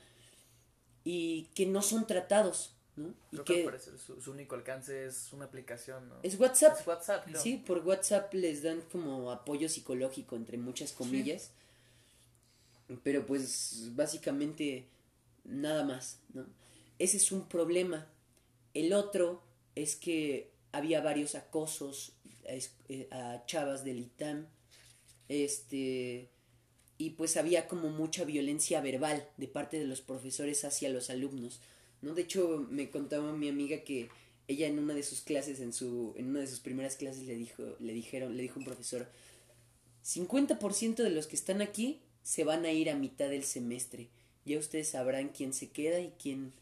y 1.05 1.43
que 1.55 1.67
no 1.67 1.83
son 1.83 2.07
tratados, 2.07 2.73
¿no? 2.97 3.09
Y 3.33 3.37
Creo 3.37 3.45
que, 3.45 3.55
que 3.57 3.65
parecer 3.65 3.99
su, 3.99 4.19
su 4.23 4.31
único 4.31 4.55
alcance 4.55 5.05
es 5.05 5.31
una 5.35 5.45
aplicación, 5.45 6.09
¿no? 6.09 6.15
es 6.23 6.41
WhatsApp. 6.41 6.81
Es 6.81 6.87
WhatsApp, 6.87 7.25
creo. 7.27 7.43
Sí, 7.43 7.59
por 7.59 7.81
WhatsApp 7.87 8.33
les 8.33 8.63
dan 8.63 8.81
como 8.91 9.31
apoyo 9.31 9.69
psicológico 9.69 10.37
entre 10.37 10.57
muchas 10.57 10.93
comillas. 10.95 11.51
Pero 13.03 13.27
pues 13.27 13.91
básicamente 13.95 14.87
nada 15.45 15.85
más, 15.85 16.19
¿no? 16.33 16.47
Ese 16.99 17.19
es 17.19 17.31
un 17.31 17.47
problema. 17.47 18.07
El 18.73 18.95
otro 18.95 19.52
es 19.75 19.97
que 19.97 20.51
había 20.73 21.01
varios 21.01 21.35
acosos 21.35 22.13
a, 22.49 22.53
eh, 22.89 23.09
a 23.11 23.45
chavas 23.47 23.85
del 23.85 23.99
ITAM. 23.99 24.47
Este 25.29 26.31
y 27.03 27.11
pues 27.11 27.37
había 27.37 27.67
como 27.67 27.91
mucha 27.91 28.25
violencia 28.25 28.81
verbal 28.81 29.29
de 29.37 29.49
parte 29.49 29.77
de 29.77 29.87
los 29.87 30.01
profesores 30.01 30.65
hacia 30.65 30.89
los 30.89 31.11
alumnos, 31.11 31.61
¿no? 32.01 32.15
De 32.15 32.23
hecho, 32.23 32.65
me 32.71 32.91
contaba 32.91 33.33
mi 33.33 33.49
amiga 33.49 33.83
que 33.83 34.09
ella 34.47 34.69
en 34.69 34.79
una 34.79 34.95
de 34.95 35.03
sus 35.03 35.21
clases, 35.21 35.59
en 35.59 35.73
su, 35.73 36.15
en 36.17 36.29
una 36.29 36.41
de 36.41 36.47
sus 36.47 36.61
primeras 36.61 36.95
clases 36.95 37.27
le 37.27 37.35
dijo, 37.35 37.77
le 37.81 37.93
dijeron, 37.93 38.37
le 38.37 38.43
dijo 38.45 38.61
un 38.61 38.65
profesor, 38.65 39.09
50% 40.05 40.97
de 40.97 41.11
los 41.11 41.27
que 41.27 41.35
están 41.35 41.61
aquí 41.61 42.01
se 42.23 42.45
van 42.45 42.65
a 42.65 42.71
ir 42.73 42.89
a 42.89 42.95
mitad 42.95 43.29
del 43.29 43.43
semestre. 43.45 44.09
Ya 44.45 44.59
ustedes 44.59 44.89
sabrán 44.89 45.31
quién 45.31 45.55
se 45.55 45.71
queda 45.71 45.99
y 46.01 46.13
quién 46.21 46.53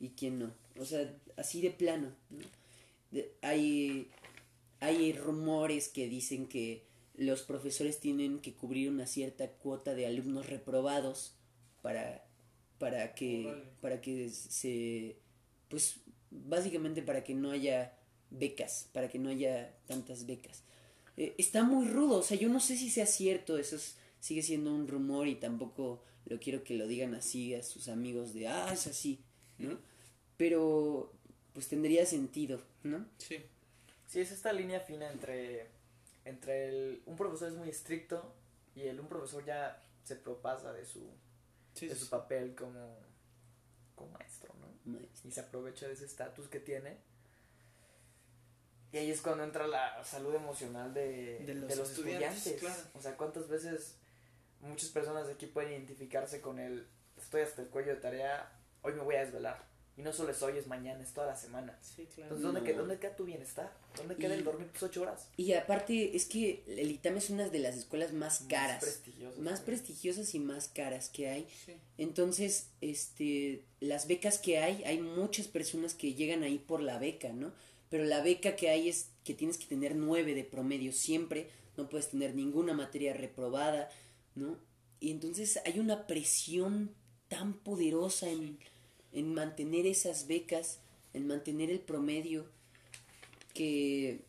y 0.00 0.10
quién 0.10 0.38
no. 0.38 0.52
O 0.78 0.84
sea, 0.84 1.14
así 1.36 1.60
de 1.60 1.70
plano. 1.70 2.12
¿no? 2.30 2.38
De- 3.10 3.32
hay, 3.42 4.08
hay 4.80 5.12
rumores 5.12 5.88
que 5.88 6.08
dicen 6.08 6.46
que 6.46 6.82
los 7.16 7.42
profesores 7.42 8.00
tienen 8.00 8.40
que 8.40 8.54
cubrir 8.54 8.88
una 8.90 9.06
cierta 9.06 9.48
cuota 9.48 9.94
de 9.94 10.06
alumnos 10.06 10.48
reprobados 10.48 11.34
para, 11.82 12.24
para 12.78 13.14
que 13.14 13.46
Órale. 13.46 13.64
para 13.80 14.00
que 14.00 14.30
se 14.30 15.16
pues 15.68 15.96
básicamente 16.30 17.02
para 17.02 17.22
que 17.24 17.34
no 17.34 17.50
haya 17.50 17.92
becas, 18.30 18.88
para 18.92 19.08
que 19.10 19.18
no 19.18 19.28
haya 19.28 19.74
tantas 19.86 20.24
becas. 20.26 20.62
Eh, 21.18 21.34
está 21.36 21.62
muy 21.64 21.86
rudo, 21.86 22.16
o 22.18 22.22
sea, 22.22 22.38
yo 22.38 22.48
no 22.48 22.60
sé 22.60 22.76
si 22.78 22.88
sea 22.88 23.04
cierto, 23.06 23.58
eso 23.58 23.76
es- 23.76 23.96
sigue 24.20 24.42
siendo 24.42 24.72
un 24.74 24.88
rumor 24.88 25.28
y 25.28 25.34
tampoco 25.34 26.02
lo 26.24 26.38
quiero 26.40 26.64
que 26.64 26.74
lo 26.74 26.86
digan 26.86 27.14
así 27.14 27.54
a 27.54 27.62
sus 27.62 27.88
amigos 27.88 28.32
de, 28.32 28.48
ah, 28.48 28.70
es 28.72 28.86
así, 28.86 29.18
¿no? 29.58 29.78
Pero, 30.38 31.12
pues 31.52 31.68
tendría 31.68 32.06
sentido, 32.06 32.60
¿no? 32.82 33.06
Sí. 33.18 33.44
Sí, 34.06 34.20
es 34.20 34.30
esta 34.32 34.52
línea 34.52 34.80
fina 34.80 35.10
entre, 35.10 35.68
entre 36.24 36.68
el, 36.68 37.02
un 37.06 37.16
profesor 37.16 37.48
es 37.48 37.54
muy 37.54 37.68
estricto 37.68 38.34
y 38.74 38.82
el 38.82 39.00
un 39.00 39.08
profesor 39.08 39.44
ya 39.44 39.82
se 40.04 40.16
propasa 40.16 40.72
de 40.72 40.84
su, 40.84 41.00
Sí, 41.74 41.88
de 41.88 41.94
su 41.94 42.04
sí. 42.04 42.10
papel 42.10 42.54
como, 42.54 42.98
como 43.94 44.10
maestro, 44.12 44.52
¿no? 44.60 44.92
Maestro. 44.92 45.28
Y 45.28 45.32
se 45.32 45.40
aprovecha 45.40 45.86
de 45.86 45.94
ese 45.94 46.04
estatus 46.04 46.48
que 46.48 46.60
tiene. 46.60 46.98
Y 48.92 48.98
ahí 48.98 49.10
es 49.10 49.22
cuando 49.22 49.42
entra 49.44 49.66
la 49.66 50.04
salud 50.04 50.34
emocional 50.34 50.92
de, 50.92 51.38
De 51.46 51.54
los 51.54 51.68
de 51.68 51.76
los 51.76 51.88
estudiantes, 51.90 52.46
estudiantes. 52.46 52.60
claro. 52.60 52.90
O 52.94 53.00
sea, 53.00 53.16
cuántas 53.16 53.48
veces 53.48 53.96
muchas 54.60 54.90
personas 54.90 55.26
de 55.26 55.32
aquí 55.32 55.46
pueden 55.46 55.72
identificarse 55.72 56.42
con 56.42 56.58
el 56.58 56.86
estoy 57.16 57.40
hasta 57.42 57.62
el 57.62 57.68
cuello 57.68 57.94
de 57.94 58.00
tarea, 58.00 58.52
hoy 58.82 58.92
me 58.92 59.00
voy 59.02 59.14
a 59.14 59.20
desvelar. 59.24 59.64
Y 59.96 60.00
no 60.02 60.10
solo 60.12 60.30
es 60.32 60.42
hoy, 60.42 60.56
es 60.56 60.66
mañana, 60.66 61.02
es 61.02 61.12
toda 61.12 61.26
la 61.26 61.36
semana. 61.36 61.78
Sí, 61.82 62.06
claro. 62.06 62.22
Entonces, 62.34 62.42
¿dónde, 62.44 62.60
No. 62.60 62.66
queda, 62.66 62.78
¿dónde 62.78 62.98
queda 62.98 63.14
tu 63.14 63.24
bienestar? 63.26 63.72
¿Dónde 63.96 64.16
queda 64.16 64.34
Y- 64.34 64.38
el 64.38 64.44
dormir 64.44 64.68
tus 64.72 64.84
ocho 64.84 65.02
horas? 65.02 65.28
Y 65.36 65.52
aparte 65.52 66.16
es 66.16 66.24
que 66.24 66.64
el 66.66 66.90
ITAM 66.90 67.18
es 67.18 67.28
una 67.28 67.48
de 67.50 67.58
las 67.58 67.76
escuelas 67.76 68.12
más 68.14 68.40
caras, 68.48 68.82
Más 68.82 68.84
prestigiosas. 68.84 69.38
más 69.40 69.60
prestigiosas 69.60 70.34
y 70.34 70.38
más 70.40 70.68
caras 70.68 71.10
que 71.10 71.28
hay. 71.28 71.46
Sí. 71.66 71.72
Entonces, 71.98 72.68
este, 72.80 73.64
las 73.80 74.06
becas 74.08 74.38
que 74.38 74.58
hay, 74.58 74.82
hay 74.84 74.98
muchas 74.98 75.46
personas 75.48 75.94
que 75.94 76.14
llegan 76.14 76.42
ahí 76.42 76.58
por 76.58 76.80
la 76.82 76.98
beca, 76.98 77.30
¿no? 77.34 77.52
Pero 77.90 78.04
la 78.04 78.22
beca 78.22 78.56
que 78.56 78.70
hay 78.70 78.88
es 78.88 79.10
que 79.24 79.34
tienes 79.34 79.58
que 79.58 79.66
tener 79.66 79.94
nueve 79.94 80.34
de 80.34 80.44
promedio 80.44 80.92
siempre, 80.92 81.50
no 81.76 81.90
puedes 81.90 82.08
tener 82.08 82.34
ninguna 82.34 82.72
materia 82.72 83.12
reprobada, 83.12 83.90
¿no? 84.34 84.58
Y 85.00 85.10
entonces 85.10 85.60
hay 85.66 85.78
una 85.78 86.06
presión 86.06 86.94
tan 87.28 87.54
poderosa 87.54 88.28
en, 88.30 88.58
en 89.12 89.34
mantener 89.34 89.86
esas 89.86 90.26
becas, 90.26 90.78
en 91.14 91.26
mantener 91.26 91.70
el 91.70 91.80
promedio, 91.80 92.46
que, 93.54 94.20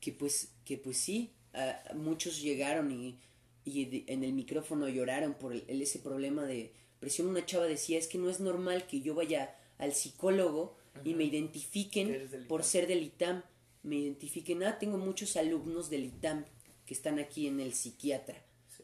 que 0.00 0.12
pues, 0.12 0.50
que 0.64 0.76
pues 0.78 0.98
sí, 0.98 1.30
a- 1.54 1.82
muchos 1.94 2.40
llegaron 2.42 2.90
y, 2.92 3.18
y 3.64 3.84
de- 3.86 4.04
en 4.08 4.24
el 4.24 4.32
micrófono 4.32 4.88
lloraron 4.88 5.34
por 5.34 5.52
el- 5.52 5.64
el- 5.68 5.82
ese 5.82 5.98
problema 5.98 6.44
de 6.44 6.72
presión. 7.00 7.28
Una 7.28 7.46
chava 7.46 7.64
decía, 7.66 7.98
es 7.98 8.06
que 8.08 8.18
no 8.18 8.28
es 8.28 8.40
normal 8.40 8.86
que 8.86 9.00
yo 9.00 9.14
vaya 9.14 9.54
al 9.78 9.94
psicólogo 9.94 10.76
y 11.04 11.14
me 11.14 11.24
Que 11.30 11.36
identifiquen 11.36 12.46
por 12.48 12.64
ser 12.64 12.86
del 12.86 13.02
ITAM. 13.02 13.42
Me 13.84 13.96
identifiquen, 13.96 14.62
ah, 14.64 14.78
tengo 14.78 14.98
muchos 14.98 15.36
alumnos 15.36 15.88
del 15.90 16.04
ITAM 16.04 16.44
que 16.84 16.94
están 16.94 17.18
aquí 17.18 17.46
en 17.46 17.60
el 17.60 17.72
psiquiatra 17.74 18.42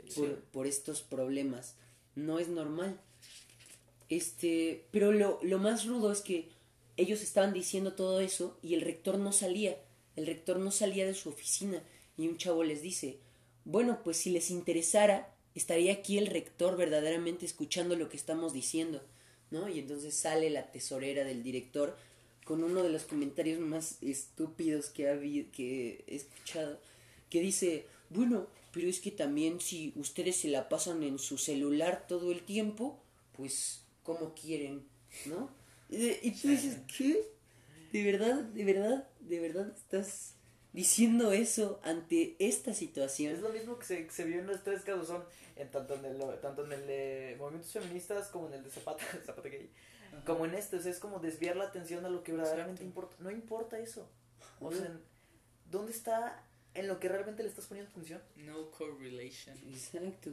Sí. 0.08 0.20
por, 0.20 0.40
por 0.44 0.66
estos 0.66 1.02
problemas. 1.02 1.76
No 2.14 2.38
es 2.38 2.48
normal. 2.48 3.00
Este, 4.08 4.86
pero 4.90 5.12
lo, 5.12 5.38
lo 5.42 5.58
más 5.58 5.86
rudo 5.86 6.12
es 6.12 6.20
que 6.20 6.48
ellos 6.96 7.22
estaban 7.22 7.52
diciendo 7.52 7.94
todo 7.94 8.20
eso 8.20 8.58
y 8.62 8.74
el 8.74 8.80
rector 8.80 9.18
no 9.18 9.32
salía. 9.32 9.78
El 10.16 10.26
rector 10.26 10.58
no 10.58 10.70
salía 10.70 11.06
de 11.06 11.14
su 11.14 11.28
oficina 11.28 11.82
y 12.16 12.28
un 12.28 12.36
chavo 12.36 12.62
les 12.62 12.82
dice, 12.82 13.18
bueno, 13.64 14.00
pues 14.04 14.18
si 14.18 14.30
les 14.30 14.50
interesara, 14.50 15.34
estaría 15.54 15.92
aquí 15.92 16.18
el 16.18 16.26
rector 16.26 16.76
verdaderamente 16.76 17.46
escuchando 17.46 17.96
lo 17.96 18.08
que 18.08 18.16
estamos 18.16 18.52
diciendo, 18.52 19.02
¿no? 19.50 19.68
Y 19.68 19.80
entonces 19.80 20.14
sale 20.14 20.50
la 20.50 20.70
tesorera 20.70 21.24
del 21.24 21.42
director 21.42 21.96
con 22.44 22.62
uno 22.62 22.82
de 22.82 22.90
los 22.90 23.04
comentarios 23.04 23.58
más 23.58 23.98
estúpidos 24.02 24.90
que, 24.90 25.08
ha 25.08 25.18
que 25.18 26.04
he 26.06 26.14
escuchado, 26.14 26.78
que 27.30 27.40
dice, 27.40 27.86
bueno, 28.10 28.46
pero 28.72 28.88
es 28.88 29.00
que 29.00 29.10
también 29.10 29.60
si 29.60 29.92
ustedes 29.96 30.36
se 30.36 30.48
la 30.48 30.68
pasan 30.68 31.02
en 31.02 31.18
su 31.18 31.38
celular 31.38 32.06
todo 32.06 32.30
el 32.32 32.42
tiempo, 32.42 33.00
pues, 33.36 33.83
¿cómo 34.04 34.34
quieren? 34.34 34.86
¿No? 35.26 35.50
Y, 35.88 36.30
tú 36.32 36.48
dices, 36.48 36.78
¿qué? 36.96 37.28
¿De 37.92 38.04
verdad, 38.04 38.42
de 38.42 38.64
verdad, 38.64 39.08
de 39.20 39.40
verdad 39.40 39.72
estás 39.76 40.34
diciendo 40.72 41.32
eso 41.32 41.80
ante 41.82 42.36
esta 42.38 42.74
situación? 42.74 43.32
Es 43.32 43.40
lo 43.40 43.50
mismo 43.50 43.78
que 43.78 43.86
se, 43.86 44.06
que 44.06 44.12
se 44.12 44.24
vio 44.24 44.40
en 44.40 44.46
los 44.46 44.62
tres 44.62 44.82
casos, 44.82 45.08
son 45.08 45.24
en 45.56 45.70
tanto 45.70 45.94
en 45.94 46.04
el, 46.04 46.40
tanto 46.40 46.64
en 46.64 46.72
el 46.72 46.86
de 46.86 47.36
movimientos 47.38 47.72
feministas 47.72 48.28
como 48.28 48.48
en 48.48 48.54
el 48.54 48.64
de 48.64 48.70
Zapata, 48.70 49.04
Zapata 49.26 49.48
gay, 49.48 49.70
como 50.24 50.44
en 50.44 50.54
este, 50.54 50.76
o 50.76 50.80
sea, 50.80 50.90
es 50.90 50.98
como 50.98 51.18
desviar 51.18 51.56
la 51.56 51.64
atención 51.64 52.04
a 52.04 52.08
lo 52.08 52.22
que 52.22 52.32
verdaderamente 52.32 52.82
Exacto. 52.82 53.08
importa. 53.08 53.16
No 53.20 53.30
importa 53.30 53.78
eso. 53.78 54.08
O 54.60 54.72
sea, 54.72 54.96
¿dónde 55.70 55.92
está 55.92 56.44
en 56.74 56.88
lo 56.88 56.98
que 57.00 57.08
realmente 57.08 57.42
le 57.42 57.48
estás 57.48 57.66
poniendo 57.66 57.90
atención? 57.90 58.22
No 58.36 58.70
correlation. 58.70 59.56
Exacto. 59.68 60.30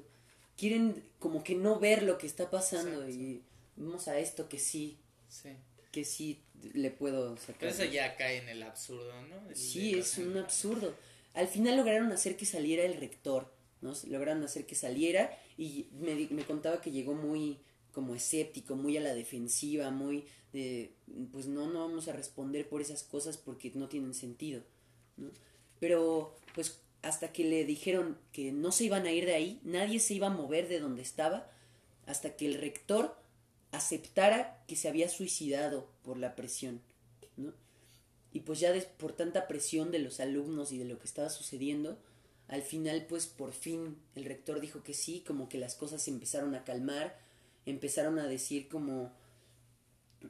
Quieren 0.57 1.03
como 1.19 1.43
que 1.43 1.55
no 1.55 1.79
ver 1.79 2.03
lo 2.03 2.17
que 2.17 2.27
está 2.27 2.49
pasando 2.49 3.03
Exacto. 3.03 3.09
y 3.09 3.43
vamos 3.75 4.07
a 4.07 4.19
esto 4.19 4.47
que 4.49 4.59
sí, 4.59 4.97
Sí. 5.29 5.49
que 5.91 6.03
sí 6.05 6.41
le 6.73 6.91
puedo 6.91 7.37
sacar. 7.37 7.57
Pero 7.59 7.71
eso 7.71 7.85
ya 7.85 8.15
cae 8.17 8.37
en 8.37 8.49
el 8.49 8.63
absurdo, 8.63 9.11
¿no? 9.23 9.49
El 9.49 9.55
Sí, 9.55 9.93
es 9.93 10.17
un 10.17 10.37
absurdo. 10.37 10.93
Al 11.33 11.47
final 11.47 11.77
lograron 11.77 12.11
hacer 12.11 12.35
que 12.37 12.45
saliera 12.45 12.83
el 12.83 12.97
rector, 12.99 13.53
¿no? 13.81 13.93
Lograron 14.07 14.43
hacer 14.43 14.65
que 14.65 14.75
saliera 14.75 15.37
y 15.57 15.87
me, 15.93 16.15
me 16.29 16.43
contaba 16.43 16.81
que 16.81 16.91
llegó 16.91 17.13
muy 17.13 17.59
como 17.93 18.15
escéptico, 18.15 18.75
muy 18.75 18.95
a 18.97 19.01
la 19.01 19.13
defensiva, 19.13 19.89
muy 19.91 20.25
de, 20.53 20.93
pues 21.31 21.47
no, 21.47 21.69
no 21.69 21.79
vamos 21.87 22.07
a 22.07 22.13
responder 22.13 22.67
por 22.69 22.81
esas 22.81 23.03
cosas 23.03 23.37
porque 23.37 23.71
no 23.75 23.87
tienen 23.89 24.13
sentido, 24.13 24.61
¿no? 25.17 25.29
Pero 25.79 26.35
pues 26.53 26.79
hasta 27.01 27.31
que 27.33 27.43
le 27.43 27.65
dijeron 27.65 28.17
que 28.31 28.51
no 28.51 28.71
se 28.71 28.83
iban 28.85 29.05
a 29.07 29.11
ir 29.11 29.25
de 29.25 29.33
ahí, 29.33 29.59
nadie 29.63 29.99
se 29.99 30.13
iba 30.13 30.27
a 30.27 30.31
mover 30.31 30.67
de 30.67 30.79
donde 30.79 31.01
estaba, 31.01 31.49
hasta 32.05 32.35
que 32.35 32.45
el 32.45 32.55
rector 32.55 33.17
aceptara 33.71 34.63
que 34.67 34.75
se 34.75 34.89
había 34.89 35.09
suicidado 35.09 35.89
por 36.03 36.17
la 36.17 36.35
presión, 36.35 36.81
¿no? 37.37 37.53
Y 38.33 38.41
pues 38.41 38.59
ya 38.59 38.73
por 38.97 39.13
tanta 39.13 39.47
presión 39.47 39.91
de 39.91 39.99
los 39.99 40.19
alumnos 40.19 40.71
y 40.71 40.77
de 40.77 40.85
lo 40.85 40.99
que 40.99 41.05
estaba 41.05 41.29
sucediendo, 41.29 41.97
al 42.47 42.61
final 42.61 43.05
pues 43.07 43.27
por 43.27 43.51
fin 43.53 43.97
el 44.15 44.25
rector 44.25 44.61
dijo 44.61 44.83
que 44.83 44.93
sí, 44.93 45.23
como 45.25 45.49
que 45.49 45.57
las 45.57 45.75
cosas 45.75 46.01
se 46.01 46.11
empezaron 46.11 46.55
a 46.55 46.63
calmar, 46.63 47.17
empezaron 47.65 48.19
a 48.19 48.27
decir 48.27 48.69
como 48.69 49.11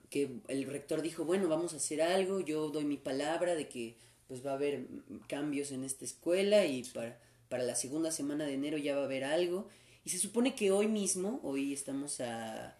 que 0.10 0.40
el 0.48 0.66
rector 0.66 1.02
dijo, 1.02 1.26
bueno, 1.26 1.48
vamos 1.48 1.74
a 1.74 1.78
hacer 1.78 2.02
algo, 2.02 2.40
yo 2.40 2.70
doy 2.70 2.86
mi 2.86 2.98
palabra 2.98 3.56
de 3.56 3.68
que 3.68 3.98
pues 4.28 4.46
va 4.46 4.52
a 4.52 4.56
haber 4.56 4.88
cambios 5.28 5.72
en 5.72 5.84
esta 5.84 6.06
escuela 6.06 6.66
y 6.66 6.84
para, 6.86 7.20
para 7.50 7.64
la 7.64 7.76
segunda 7.76 8.12
semana 8.12 8.46
de 8.46 8.54
enero 8.54 8.78
ya 8.78 8.96
va 8.96 9.02
a 9.02 9.06
haber 9.06 9.26
algo. 9.26 9.68
Y 10.06 10.10
se 10.10 10.18
supone 10.18 10.56
que 10.56 10.72
hoy 10.72 10.88
mismo, 10.88 11.42
hoy 11.44 11.74
estamos 11.74 12.22
a 12.22 12.78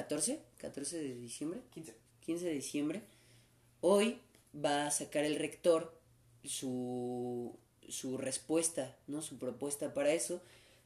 14, 0.00 0.40
14 0.58 0.98
de 0.98 1.14
diciembre, 1.14 1.60
15. 1.70 1.94
15 2.20 2.44
de 2.44 2.52
diciembre, 2.52 3.02
hoy 3.80 4.18
va 4.54 4.86
a 4.86 4.90
sacar 4.90 5.24
el 5.24 5.36
rector 5.36 5.98
su, 6.44 7.56
su 7.88 8.18
respuesta, 8.18 8.94
¿no? 9.06 9.22
Su 9.22 9.38
propuesta 9.38 9.94
para 9.94 10.12
eso. 10.12 10.42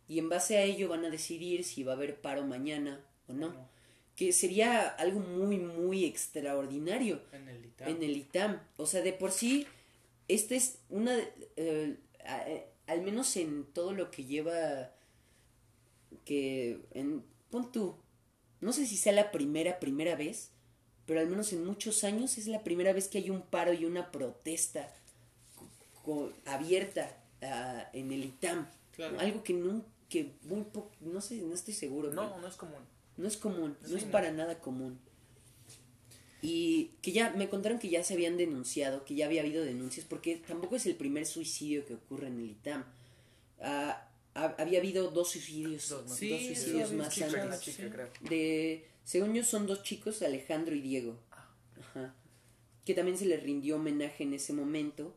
Y 0.07 0.19
en 0.21 0.29
base 0.29 0.59
a 0.59 0.63
ello 0.63 0.89
van 0.89 1.05
a 1.05 1.11
decidir 1.11 1.65
si 1.65 1.83
va 1.83 1.93
a 1.93 1.97
haber 1.97 2.21
paro 2.21 2.45
mañana 2.47 3.01
o 3.27 3.33
no. 3.33 3.49
No. 3.49 3.69
Que 4.15 4.33
sería 4.33 4.87
algo 4.89 5.19
muy, 5.21 5.59
muy 5.59 6.05
extraordinario 6.05 7.21
En 7.33 7.49
el 7.49 7.65
ITAM. 7.65 7.89
en 7.89 8.03
el 8.03 8.17
ITAM. 8.17 8.61
O 8.77 8.87
sea, 8.87 9.03
de 9.03 9.13
por 9.13 9.33
sí, 9.33 9.67
esta 10.29 10.55
es 10.55 10.79
una... 10.89 11.17
eh, 11.57 11.97
a- 12.25 12.49
eh, 12.49 12.67
al 12.87 13.03
menos 13.03 13.37
en 13.37 13.65
todo 13.73 13.93
lo 13.93 14.11
que 14.13 14.25
lleva... 14.25 14.93
Que... 16.25 16.81
En, 16.93 17.25
pon 17.51 17.73
tú. 17.73 17.97
No 18.61 18.73
sé 18.73 18.87
si 18.87 18.97
sea 18.97 19.13
la 19.13 19.31
primera, 19.31 19.81
primera 19.81 20.17
vez. 20.17 20.51
Pero 21.07 21.21
al 21.21 21.27
menos 21.27 21.53
en 21.53 21.65
muchos 21.65 22.05
años 22.05 22.39
es 22.39 22.47
la 22.47 22.63
primera 22.63 22.93
vez 22.93 23.09
que 23.09 23.19
hay 23.19 23.31
un 23.31 23.43
paro 23.43 23.73
y 23.73 23.85
una 23.85 24.11
protesta 24.13 24.93
abierta 26.47 27.17
ah, 27.43 27.89
en 27.93 28.13
el 28.13 28.25
ITAM. 28.25 28.69
Claro. 28.93 29.19
Algo 29.21 29.43
que 29.43 29.53
no... 29.55 29.85
Que 30.09 30.33
muy 30.43 30.63
poco... 30.63 30.91
No 31.01 31.21
sé, 31.21 31.37
no 31.37 31.55
estoy 31.55 31.75
seguro. 31.75 32.13
No, 32.13 32.39
no 32.39 32.47
es 32.49 32.57
común. 32.57 32.81
no 33.17 33.29
es 33.29 33.37
común, 33.37 33.77
no 33.83 33.89
Sí, 33.89 33.95
es 33.97 34.07
no. 34.07 34.13
para 34.13 34.33
nada 34.33 34.59
común. 34.59 34.99
Y 36.43 36.93
que 37.03 37.13
ya 37.13 37.31
me 37.31 37.49
contaron 37.49 37.79
que 37.79 37.91
ya 37.91 38.03
se 38.03 38.15
habían 38.15 38.37
denunciado, 38.37 39.05
que 39.05 39.15
ya 39.15 39.27
había 39.27 39.43
habido 39.43 39.63
denuncias, 39.65 40.07
porque 40.09 40.37
tampoco 40.37 40.77
es 40.77 40.87
el 40.87 40.97
primer 40.97 41.27
suicidio 41.27 41.85
que 41.87 41.95
ocurre 41.95 42.29
en 42.29 42.41
el 42.41 42.51
ITAM. 42.51 42.85
Ah, 43.61 44.09
había 44.35 44.79
habido 44.79 45.11
dos 45.11 45.31
suicidios, 45.33 45.89
Dos 45.89 46.01
dos, 46.03 46.09
más. 46.11 46.19
Sí, 46.19 46.55
suicidios 46.55 46.93
más 46.93 47.21
antes. 47.21 47.61
Chica, 47.61 47.91
creo. 47.91 48.11
De, 48.29 48.87
según 49.05 49.35
yo 49.35 49.45
son 49.45 49.67
dos 49.67 49.83
chicos, 49.83 50.23
Alejandro 50.23 50.75
y 50.75 50.81
Diego. 50.81 51.19
Ajá. 51.79 52.15
Que 52.85 52.95
también 52.95 53.19
se 53.19 53.27
les 53.27 53.43
rindió 53.43 53.77
homenaje 53.77 54.23
en 54.25 54.35
ese 54.35 54.53
momento. 54.53 55.15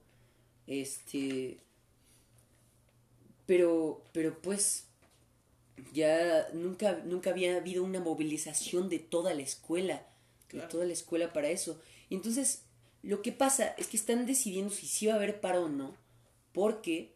Este. 0.67 1.59
Pero, 3.45 4.03
pero 4.13 4.41
pues. 4.41 4.87
Ya 5.91 6.49
nunca, 6.53 7.01
nunca 7.03 7.31
había 7.31 7.57
habido 7.57 7.83
una 7.83 7.99
movilización 7.99 8.89
de 8.89 8.99
toda 8.99 9.33
la 9.33 9.41
escuela. 9.41 10.07
Claro. 10.47 10.67
De 10.67 10.71
toda 10.71 10.85
la 10.85 10.93
escuela 10.93 11.33
para 11.33 11.49
eso. 11.49 11.81
Y 12.09 12.15
entonces, 12.15 12.63
lo 13.01 13.21
que 13.21 13.31
pasa 13.31 13.73
es 13.77 13.87
que 13.87 13.97
están 13.97 14.25
decidiendo 14.25 14.73
si 14.73 14.87
sí 14.87 15.07
va 15.07 15.13
a 15.13 15.15
haber 15.17 15.41
paro 15.41 15.65
o 15.65 15.69
no. 15.69 15.95
Porque. 16.51 17.13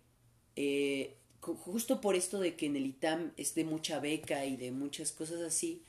eh, 0.55 1.16
justo 1.55 2.01
por 2.01 2.15
esto 2.15 2.39
de 2.39 2.55
que 2.55 2.65
en 2.65 2.75
el 2.75 2.85
ITAM 2.85 3.31
es 3.37 3.55
de 3.55 3.63
mucha 3.63 3.99
beca 3.99 4.45
y 4.45 4.57
de 4.57 4.71
muchas 4.71 5.11
cosas 5.11 5.41
así, 5.41 5.81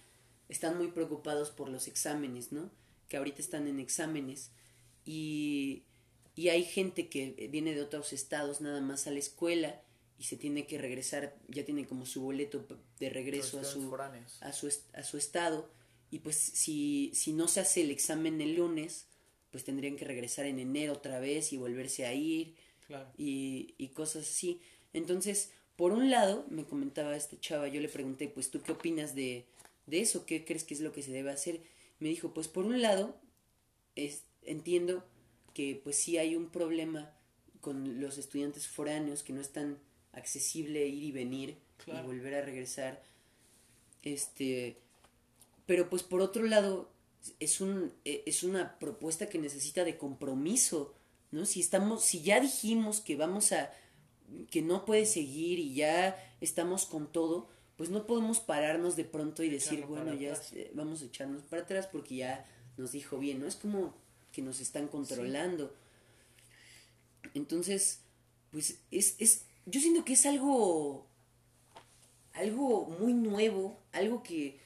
están 0.48 0.78
muy 0.78 0.88
preocupados 0.88 1.50
por 1.50 1.68
los 1.68 1.88
exámenes, 1.88 2.52
¿no? 2.52 2.70
Que 3.08 3.16
ahorita 3.16 3.40
están 3.42 3.68
en 3.68 3.80
exámenes. 3.80 4.50
Y, 5.04 5.82
y 6.36 6.48
hay 6.50 6.64
gente 6.64 7.08
que 7.08 7.48
viene 7.50 7.74
de 7.74 7.82
otros 7.82 8.12
estados 8.12 8.60
nada 8.60 8.80
más 8.80 9.06
a 9.06 9.10
la 9.10 9.18
escuela 9.18 9.80
y 10.18 10.24
se 10.24 10.36
tiene 10.36 10.66
que 10.66 10.78
regresar, 10.78 11.36
ya 11.48 11.64
tiene 11.64 11.86
como 11.86 12.04
su 12.06 12.22
boleto 12.22 12.66
de 12.98 13.10
regreso 13.10 13.60
a 13.60 13.64
su, 13.64 13.94
a 14.40 14.52
su, 14.52 14.72
a 14.94 15.02
su 15.02 15.16
estado. 15.16 15.70
Y 16.10 16.20
pues 16.20 16.36
si, 16.36 17.10
si 17.14 17.32
no 17.32 17.48
se 17.48 17.60
hace 17.60 17.82
el 17.82 17.90
examen 17.90 18.40
el 18.40 18.56
lunes, 18.56 19.06
pues 19.50 19.64
tendrían 19.64 19.96
que 19.96 20.04
regresar 20.04 20.46
en 20.46 20.58
enero 20.58 20.94
otra 20.94 21.20
vez 21.20 21.52
y 21.52 21.56
volverse 21.56 22.06
a 22.06 22.14
ir 22.14 22.54
Claro. 22.86 23.10
y, 23.18 23.74
y 23.76 23.88
cosas 23.88 24.28
así. 24.28 24.60
Entonces, 24.92 25.52
por 25.76 25.92
un 25.92 26.10
lado, 26.10 26.44
me 26.50 26.64
comentaba 26.64 27.16
esta 27.16 27.38
chava, 27.40 27.68
yo 27.68 27.80
le 27.80 27.88
pregunté, 27.88 28.28
pues 28.28 28.50
tú 28.50 28.62
qué 28.62 28.72
opinas 28.72 29.14
de, 29.14 29.46
de 29.86 30.00
eso, 30.00 30.26
qué 30.26 30.44
crees 30.44 30.64
que 30.64 30.74
es 30.74 30.80
lo 30.80 30.92
que 30.92 31.02
se 31.02 31.12
debe 31.12 31.30
hacer. 31.30 31.60
Me 32.00 32.08
dijo, 32.08 32.32
pues 32.34 32.48
por 32.48 32.64
un 32.64 32.80
lado, 32.82 33.16
es, 33.96 34.22
entiendo 34.42 35.04
que 35.54 35.80
pues 35.82 35.96
sí 35.96 36.18
hay 36.18 36.36
un 36.36 36.50
problema 36.50 37.12
con 37.60 38.00
los 38.00 38.18
estudiantes 38.18 38.66
foráneos, 38.68 39.22
que 39.22 39.32
no 39.32 39.40
es 39.40 39.50
tan 39.50 39.78
accesible 40.12 40.86
ir 40.86 41.02
y 41.04 41.12
venir 41.12 41.56
Claro. 41.84 42.02
y 42.04 42.06
volver 42.06 42.34
a 42.34 42.42
regresar. 42.42 43.02
Este, 44.02 44.78
pero 45.66 45.88
pues 45.90 46.02
por 46.02 46.20
otro 46.20 46.44
lado, 46.44 46.90
es 47.40 47.60
un 47.60 47.92
e- 48.04 48.22
es 48.26 48.42
una 48.42 48.78
propuesta 48.78 49.28
que 49.28 49.38
necesita 49.38 49.84
de 49.84 49.98
compromiso, 49.98 50.94
¿no? 51.30 51.44
Si 51.44 51.60
estamos 51.60 52.04
si 52.04 52.22
ya 52.22 52.40
dijimos 52.40 53.00
que 53.00 53.16
vamos 53.16 53.52
a 53.52 53.72
que 54.50 54.62
no 54.62 54.84
puede 54.84 55.06
seguir 55.06 55.58
y 55.58 55.74
ya 55.74 56.16
estamos 56.40 56.86
con 56.86 57.10
todo, 57.10 57.48
pues 57.76 57.90
no 57.90 58.06
podemos 58.06 58.40
pararnos 58.40 58.96
de 58.96 59.04
pronto 59.04 59.42
y 59.42 59.48
decir, 59.48 59.78
Echarlo 59.78 59.94
bueno, 59.94 60.14
ya 60.14 60.32
este, 60.32 60.70
vamos 60.74 61.02
a 61.02 61.06
echarnos 61.06 61.42
para 61.42 61.62
atrás 61.62 61.86
porque 61.86 62.16
ya 62.16 62.46
nos 62.76 62.92
dijo 62.92 63.18
bien, 63.18 63.40
¿no? 63.40 63.46
Es 63.46 63.56
como 63.56 63.94
que 64.32 64.42
nos 64.42 64.60
están 64.60 64.88
controlando. 64.88 65.74
Entonces, 67.34 68.00
pues 68.50 68.78
es, 68.90 69.14
es, 69.18 69.42
yo 69.66 69.80
siento 69.80 70.04
que 70.04 70.14
es 70.14 70.26
algo, 70.26 71.06
algo 72.32 72.86
muy 73.00 73.12
nuevo, 73.12 73.78
algo 73.92 74.22
que 74.22 74.58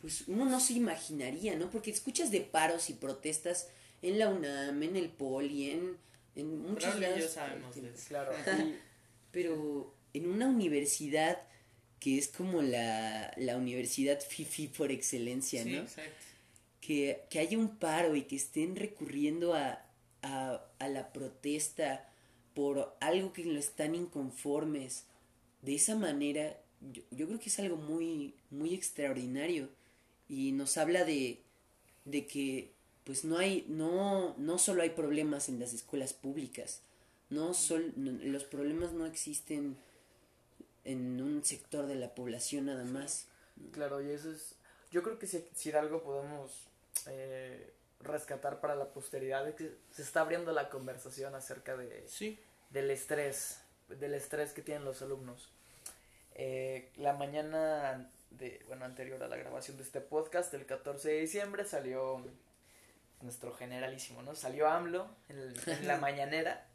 pues 0.00 0.24
uno 0.28 0.44
no 0.44 0.60
se 0.60 0.74
imaginaría, 0.74 1.56
¿no? 1.56 1.70
Porque 1.70 1.90
escuchas 1.90 2.30
de 2.30 2.40
paros 2.40 2.90
y 2.90 2.94
protestas 2.94 3.68
en 4.02 4.18
la 4.18 4.28
UNAM, 4.28 4.82
en 4.82 4.96
el 4.96 5.08
Poli, 5.08 5.70
en, 5.70 5.96
en 6.36 6.62
muchos 6.62 6.98
lados. 7.00 7.30
sabemos 7.30 7.74
de 7.74 7.88
eso. 7.88 8.08
Claro. 8.08 8.32
Pero 9.34 9.92
en 10.14 10.30
una 10.30 10.48
universidad 10.48 11.42
que 12.00 12.18
es 12.18 12.28
como 12.28 12.62
la, 12.62 13.32
la 13.36 13.56
universidad 13.56 14.20
FIFI 14.20 14.68
por 14.68 14.90
excelencia, 14.92 15.62
Sí, 15.64 15.70
¿no? 15.72 15.78
exacto. 15.82 16.10
que, 16.80 17.22
que 17.30 17.38
haya 17.40 17.58
un 17.58 17.76
paro 17.78 18.14
y 18.16 18.22
que 18.22 18.36
estén 18.36 18.76
recurriendo 18.76 19.54
a, 19.54 19.84
a, 20.22 20.64
a 20.78 20.88
la 20.88 21.12
protesta 21.12 22.08
por 22.54 22.96
algo 23.00 23.32
que 23.32 23.44
no 23.44 23.58
están 23.58 23.94
inconformes. 23.94 25.04
De 25.62 25.74
esa 25.74 25.96
manera, 25.96 26.58
yo, 26.92 27.02
yo 27.10 27.26
creo 27.26 27.40
que 27.40 27.48
es 27.48 27.58
algo 27.58 27.76
muy, 27.76 28.34
muy 28.50 28.74
extraordinario. 28.74 29.68
Y 30.28 30.52
nos 30.52 30.76
habla 30.76 31.04
de, 31.04 31.40
de 32.04 32.26
que 32.26 32.70
pues 33.04 33.24
no 33.24 33.38
hay, 33.38 33.64
no, 33.68 34.34
no 34.38 34.58
solo 34.58 34.82
hay 34.82 34.90
problemas 34.90 35.48
en 35.48 35.58
las 35.60 35.74
escuelas 35.74 36.12
públicas, 36.14 36.80
no 37.34 37.54
sol, 37.54 37.92
no- 37.96 38.12
los 38.24 38.44
problemas 38.44 38.92
no 38.92 39.06
existen 39.06 39.76
en 40.84 41.20
un 41.20 41.44
sector 41.44 41.86
de 41.86 41.94
la 41.96 42.14
población 42.14 42.66
nada 42.66 42.84
más. 42.84 43.26
Claro, 43.72 44.00
y 44.02 44.10
eso 44.10 44.30
es. 44.32 44.54
Yo 44.90 45.02
creo 45.02 45.18
que 45.18 45.26
si, 45.26 45.44
si 45.54 45.70
de 45.72 45.78
algo 45.78 46.02
podemos 46.02 46.66
eh, 47.06 47.72
rescatar 48.00 48.60
para 48.60 48.74
la 48.76 48.86
posteridad 48.92 49.48
es 49.48 49.54
que 49.54 49.74
se 49.90 50.02
está 50.02 50.20
abriendo 50.20 50.52
la 50.52 50.68
conversación 50.68 51.34
acerca 51.34 51.76
de, 51.76 52.04
Sí. 52.08 52.38
del 52.70 52.90
estrés, 52.90 53.60
del 53.88 54.14
estrés 54.14 54.52
que 54.52 54.62
tienen 54.62 54.84
los 54.84 55.02
alumnos. 55.02 55.50
Eh, 56.34 56.90
la 56.96 57.12
mañana 57.14 58.10
de, 58.30 58.62
bueno, 58.66 58.84
anterior 58.84 59.22
a 59.22 59.28
la 59.28 59.36
grabación 59.36 59.76
de 59.76 59.84
este 59.84 60.00
podcast, 60.00 60.52
el 60.54 60.66
14 60.66 61.08
de 61.08 61.20
diciembre, 61.20 61.64
salió 61.64 62.24
nuestro 63.22 63.54
generalísimo, 63.54 64.22
¿no? 64.22 64.34
Salió 64.34 64.68
AMLO 64.68 65.08
en, 65.28 65.38
el- 65.38 65.60
en 65.66 65.86
la 65.88 65.96
mañanera. 65.98 66.66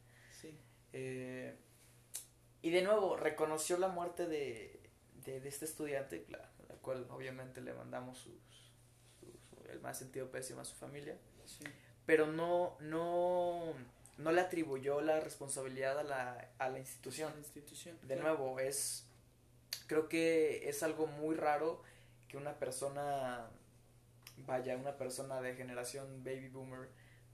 Eh, 0.94 1.56
y 2.62 2.72
de 2.72 2.82
nuevo, 2.82 3.16
reconoció 3.16 3.78
la 3.78 3.88
muerte 3.88 4.28
de, 4.28 4.80
de, 5.26 5.40
de 5.40 5.50
este 5.50 5.66
estudiante, 5.66 6.26
la, 6.30 6.50
la 6.68 6.76
cual 6.76 7.08
obviamente 7.10 7.62
le 7.62 7.74
mandamos 7.74 8.18
sus, 8.18 8.34
sus- 9.20 9.66
el 9.70 9.80
más 9.82 9.98
sentido 10.00 10.30
pésimo 10.32 10.62
a 10.62 10.66
su 10.66 10.76
familia 10.76 11.18
Sí. 11.46 11.64
pero 12.06 12.28
no, 12.28 12.78
no, 12.80 13.74
no 14.18 14.32
le 14.32 14.42
atribuyó 14.42 15.02
la 15.02 15.20
responsabilidad 15.20 15.98
a 16.00 16.04
la, 16.04 16.50
a 16.60 16.70
la 16.70 16.78
institución. 16.80 17.32
La 17.34 17.40
institución. 17.40 17.98
De 18.02 18.16
claro. 18.16 18.38
nuevo, 18.38 18.60
es, 18.60 19.06
creo 19.88 20.08
que 20.10 20.68
es 20.70 20.84
algo 20.84 21.08
muy 21.08 21.36
raro 21.36 21.82
que 22.28 22.38
una 22.38 22.60
persona, 22.60 23.50
vaya, 24.46 24.76
una 24.78 24.96
persona 24.98 25.42
de 25.42 25.56
generación 25.56 26.24
baby 26.24 26.50
boomer 26.50 26.90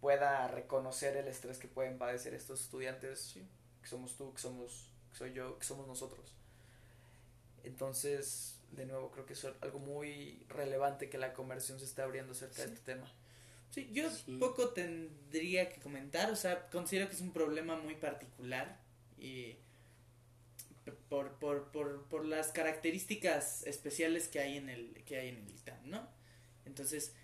pueda 0.06 0.48
reconocer 0.48 1.18
el 1.18 1.28
estrés 1.28 1.58
que 1.58 1.68
pueden 1.68 1.98
padecer 1.98 2.36
estos 2.36 2.62
estudiantes, 2.62 3.20
Sí. 3.22 3.44
que 3.82 3.88
somos 3.88 4.16
tú, 4.16 4.32
que 4.36 4.40
somos, 4.40 4.92
que 5.10 5.18
soy 5.18 5.34
yo, 5.34 5.58
que 5.58 5.66
somos 5.66 5.88
nosotros. 5.88 6.36
Entonces, 7.64 8.60
de 8.72 8.86
nuevo, 8.86 9.10
creo 9.10 9.26
que 9.26 9.34
es 9.34 9.44
algo 9.62 9.80
muy 9.80 10.46
relevante 10.48 11.10
que 11.10 11.18
la 11.18 11.34
conversión 11.34 11.80
se 11.80 11.86
está 11.86 12.04
abriendo 12.04 12.34
acerca 12.34 12.62
de 12.62 12.68
Sí. 12.68 12.74
este 12.76 12.94
tema. 12.94 13.12
Sí, 13.72 13.90
yo 13.94 14.12
Sí. 14.12 14.38
poco 14.40 14.70
tendría 14.70 15.70
que 15.74 15.82
comentar, 15.82 16.30
o 16.30 16.36
sea, 16.36 16.68
considero 16.70 17.10
que 17.10 17.16
es 17.16 17.22
un 17.22 17.34
problema 17.34 17.76
muy 17.76 17.96
particular 17.96 18.80
y 19.18 19.56
por, 21.10 21.32
por, 21.40 21.72
por, 21.72 22.04
por 22.10 22.26
las 22.26 22.50
características 22.52 23.64
especiales 23.66 24.28
que 24.28 24.40
hay 24.40 24.58
en 24.58 24.70
el 24.70 25.04
que 25.06 25.18
hay 25.18 25.30
en 25.30 25.38
el 25.38 25.50
ITAM, 25.50 25.90
¿no? 25.90 26.08
Entonces, 26.66 27.16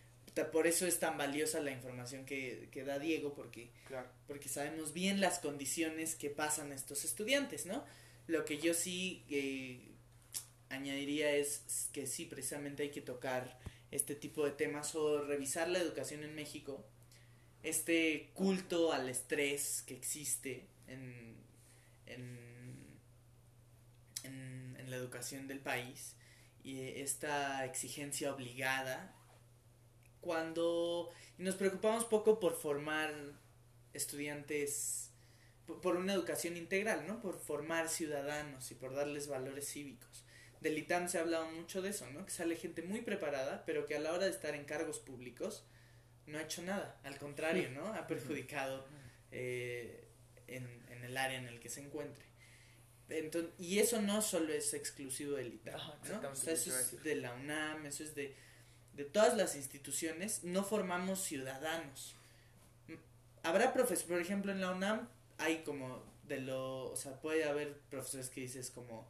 por 0.51 0.65
eso 0.67 0.85
es 0.87 0.99
tan 0.99 1.17
valiosa 1.17 1.59
la 1.59 1.71
información 1.71 2.25
que, 2.25 2.69
que 2.71 2.83
da 2.83 2.99
Diego, 2.99 3.33
porque 3.33 3.69
Claro. 3.87 4.07
porque 4.27 4.49
sabemos 4.49 4.93
bien 4.93 5.19
las 5.19 5.39
condiciones 5.39 6.15
que 6.15 6.29
pasan 6.29 6.71
estos 6.71 7.03
estudiantes, 7.05 7.65
¿no? 7.65 7.83
Lo 8.27 8.45
que 8.45 8.57
yo 8.59 8.73
sí 8.73 9.25
eh, 9.29 9.89
añadiría 10.69 11.31
es 11.35 11.89
que 11.91 12.07
sí, 12.07 12.25
precisamente 12.25 12.83
hay 12.83 12.91
que 12.91 13.01
tocar 13.01 13.59
este 13.91 14.15
tipo 14.15 14.45
de 14.45 14.51
temas 14.51 14.95
o 14.95 15.21
revisar 15.25 15.67
la 15.69 15.79
educación 15.79 16.23
en 16.23 16.33
México, 16.33 16.85
este 17.63 18.31
culto 18.33 18.93
al 18.93 19.09
estrés 19.09 19.83
que 19.85 19.93
existe 19.95 20.65
en, 20.87 21.35
en, 22.05 22.37
en, 24.23 24.75
en 24.79 24.89
la 24.89 24.95
educación 24.95 25.47
del 25.47 25.59
país 25.59 26.15
y 26.63 26.79
esta 26.79 27.65
exigencia 27.65 28.33
obligada 28.33 29.13
cuando 30.22 31.10
nos 31.38 31.56
preocupamos 31.56 32.06
poco 32.06 32.39
por 32.39 32.56
formar 32.56 33.14
estudiantes 33.93 35.10
por- 35.81 35.95
una 35.95 36.14
educación 36.14 36.57
integral, 36.57 37.06
¿no? 37.07 37.22
Por 37.22 37.39
formar 37.39 37.88
ciudadanos 37.89 38.72
y 38.72 38.76
por 38.76 38.93
darles 38.95 39.27
valores 39.27 39.68
cívicos. 39.72 40.26
Del 40.60 40.77
ITAM 40.77 41.07
se 41.10 41.18
ha 41.18 41.22
hablado 41.22 41.49
mucho 41.52 41.81
de 41.81 41.89
eso, 41.89 42.10
¿no? 42.11 42.26
Que 42.26 42.31
sale 42.31 42.56
gente 42.56 42.81
muy 42.84 43.02
preparada, 43.02 43.64
pero 43.65 43.85
que 43.85 43.95
a 43.95 43.99
la 43.99 44.14
hora 44.14 44.26
de 44.26 44.31
estar 44.31 44.53
en 44.53 44.65
cargos 44.65 44.99
públicos 44.99 45.64
no 46.27 46.38
ha 46.38 46.43
hecho 46.43 46.61
nada. 46.61 46.99
Al 47.03 47.18
contrario, 47.18 47.69
¿no? 47.72 47.88
Ha 47.93 48.06
perjudicado 48.07 48.85
eh, 49.31 50.07
en, 50.48 50.68
en 50.89 51.03
el 51.03 51.18
área 51.18 51.39
en 51.39 51.48
el 51.48 51.60
que 51.60 51.69
se 51.69 51.81
encuentre. 51.81 52.26
Enton- 53.10 53.52
y 53.57 53.80
eso 53.80 54.02
no 54.02 54.22
solo 54.22 54.53
es 54.53 54.73
exclusivo 54.73 55.34
del 55.35 55.53
ITAM, 55.53 55.80
¿no? 56.14 56.22
O 56.31 56.35
sea, 56.35 56.53
eso 56.53 56.69
es 56.80 57.03
de 57.03 57.15
la 57.15 57.34
UNAM, 57.34 57.85
eso 57.85 58.03
es 58.03 58.14
de, 58.15 58.35
de 58.93 59.05
todas 59.05 59.35
las 59.38 59.55
instituciones. 59.55 60.43
No 60.43 60.63
formamos 60.63 61.22
ciudadanos. 61.23 62.15
Habrá 63.43 63.73
profesores, 63.73 64.03
por 64.03 64.19
ejemplo, 64.22 64.51
en 64.51 64.61
la 64.61 64.72
UNAM 64.72 65.07
hay 65.38 65.63
como 65.63 66.03
de 66.27 66.39
lo, 66.39 66.91
o 66.91 66.95
sea, 66.95 67.19
puede 67.19 67.43
haber 67.45 67.73
profesores 67.89 68.30
que 68.30 68.41
dices 68.41 68.69
como, 68.69 69.07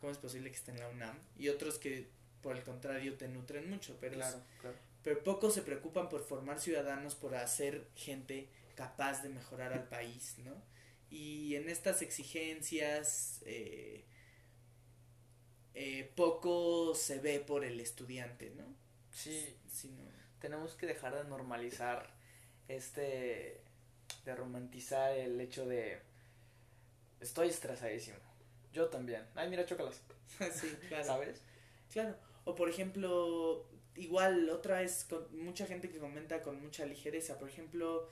¿cómo 0.00 0.12
es 0.12 0.18
posible 0.18 0.50
que 0.50 0.56
esté 0.56 0.72
en 0.72 0.80
la 0.80 0.88
UNAM? 0.88 1.18
Y 1.38 1.48
otros 1.48 1.78
que, 1.78 2.08
por 2.42 2.56
el 2.56 2.62
contrario, 2.62 3.16
te 3.16 3.28
nutren 3.28 3.70
mucho, 3.70 3.96
pero, 4.00 4.20
es- 4.20 4.36
claro. 4.60 4.76
pero 5.02 5.22
pocos 5.24 5.54
se 5.54 5.62
preocupan 5.62 6.08
por 6.10 6.22
formar 6.22 6.60
ciudadanos, 6.60 7.14
por 7.14 7.34
hacer 7.34 7.86
gente 7.96 8.48
capaz 8.74 9.22
de 9.22 9.30
mejorar 9.30 9.72
al 9.72 9.88
país, 9.88 10.34
¿no? 10.44 10.54
Y 11.10 11.54
en 11.56 11.68
estas 11.70 12.02
exigencias, 12.02 13.40
eh, 13.46 14.04
eh, 15.74 16.10
poco 16.16 16.94
se 16.94 17.18
ve 17.18 17.40
por 17.40 17.64
el 17.64 17.80
estudiante, 17.80 18.50
¿no? 18.56 18.64
Sí, 19.12 19.56
Sino, 19.68 20.02
tenemos 20.40 20.74
que 20.74 20.86
dejar 20.86 21.14
de 21.14 21.24
normalizar 21.24 22.10
este 22.68 23.60
de 24.24 24.34
romantizar 24.34 25.12
el 25.12 25.40
hecho 25.40 25.66
de 25.66 26.00
estoy 27.20 27.48
estresadísimo 27.48 28.18
yo 28.72 28.88
también 28.88 29.26
ay 29.34 29.48
mira 29.48 29.64
chócalas 29.64 30.02
sí, 30.52 30.76
claro. 30.88 31.04
sabes 31.04 31.42
Claro. 31.90 32.16
O 32.44 32.54
por 32.54 32.68
ejemplo, 32.68 33.66
igual 33.96 34.48
otra 34.50 34.80
vez 34.80 35.04
con 35.08 35.26
mucha 35.36 35.66
gente 35.66 35.90
que 35.90 35.98
comenta 35.98 36.42
con 36.42 36.60
mucha 36.60 36.86
ligereza. 36.86 37.38
Por 37.38 37.48
ejemplo, 37.48 38.08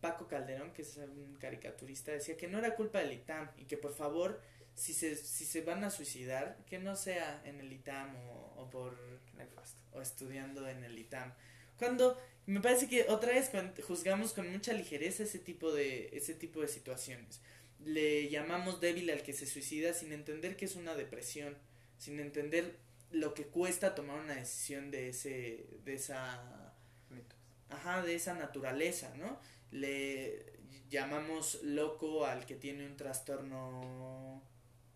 Paco 0.00 0.28
Calderón, 0.28 0.72
que 0.72 0.82
es 0.82 0.96
un 0.96 1.36
caricaturista, 1.40 2.12
decía 2.12 2.36
que 2.36 2.48
no 2.48 2.58
era 2.58 2.76
culpa 2.76 3.00
del 3.00 3.12
ITAM 3.12 3.50
y 3.56 3.64
que 3.64 3.76
por 3.76 3.94
favor, 3.94 4.40
si 4.74 4.92
se, 4.94 5.16
si 5.16 5.44
se 5.44 5.62
van 5.62 5.84
a 5.84 5.90
suicidar, 5.90 6.58
que 6.66 6.78
no 6.78 6.96
sea 6.96 7.42
en 7.44 7.60
el 7.60 7.72
ITAM 7.72 8.14
o, 8.28 8.49
o 8.60 8.70
por 8.70 8.96
nefasto. 9.36 9.80
o 9.92 10.00
estudiando 10.00 10.68
en 10.68 10.84
el 10.84 10.98
ITAM. 10.98 11.32
Cuando 11.76 12.16
me 12.46 12.60
parece 12.60 12.88
que 12.88 13.06
otra 13.08 13.32
vez 13.32 13.50
juzgamos 13.86 14.32
con 14.32 14.50
mucha 14.50 14.72
ligereza 14.72 15.22
ese 15.22 15.38
tipo 15.38 15.72
de 15.72 16.10
ese 16.12 16.34
tipo 16.34 16.60
de 16.60 16.68
situaciones. 16.68 17.40
Le 17.84 18.28
llamamos 18.28 18.80
débil 18.80 19.10
al 19.10 19.22
que 19.22 19.32
se 19.32 19.46
suicida 19.46 19.94
sin 19.94 20.12
entender 20.12 20.56
que 20.56 20.66
es 20.66 20.76
una 20.76 20.94
depresión, 20.94 21.56
sin 21.98 22.20
entender 22.20 22.76
lo 23.10 23.34
que 23.34 23.46
cuesta 23.46 23.94
tomar 23.94 24.20
una 24.20 24.34
decisión 24.34 24.90
de 24.90 25.08
ese 25.08 25.66
de 25.84 25.94
esa 25.94 26.74
ajá, 27.70 28.02
de 28.02 28.14
esa 28.14 28.34
naturaleza, 28.34 29.12
¿no? 29.16 29.38
Le 29.70 30.44
llamamos 30.90 31.60
loco 31.62 32.26
al 32.26 32.46
que 32.46 32.56
tiene 32.56 32.84
un 32.86 32.96
trastorno 32.96 34.42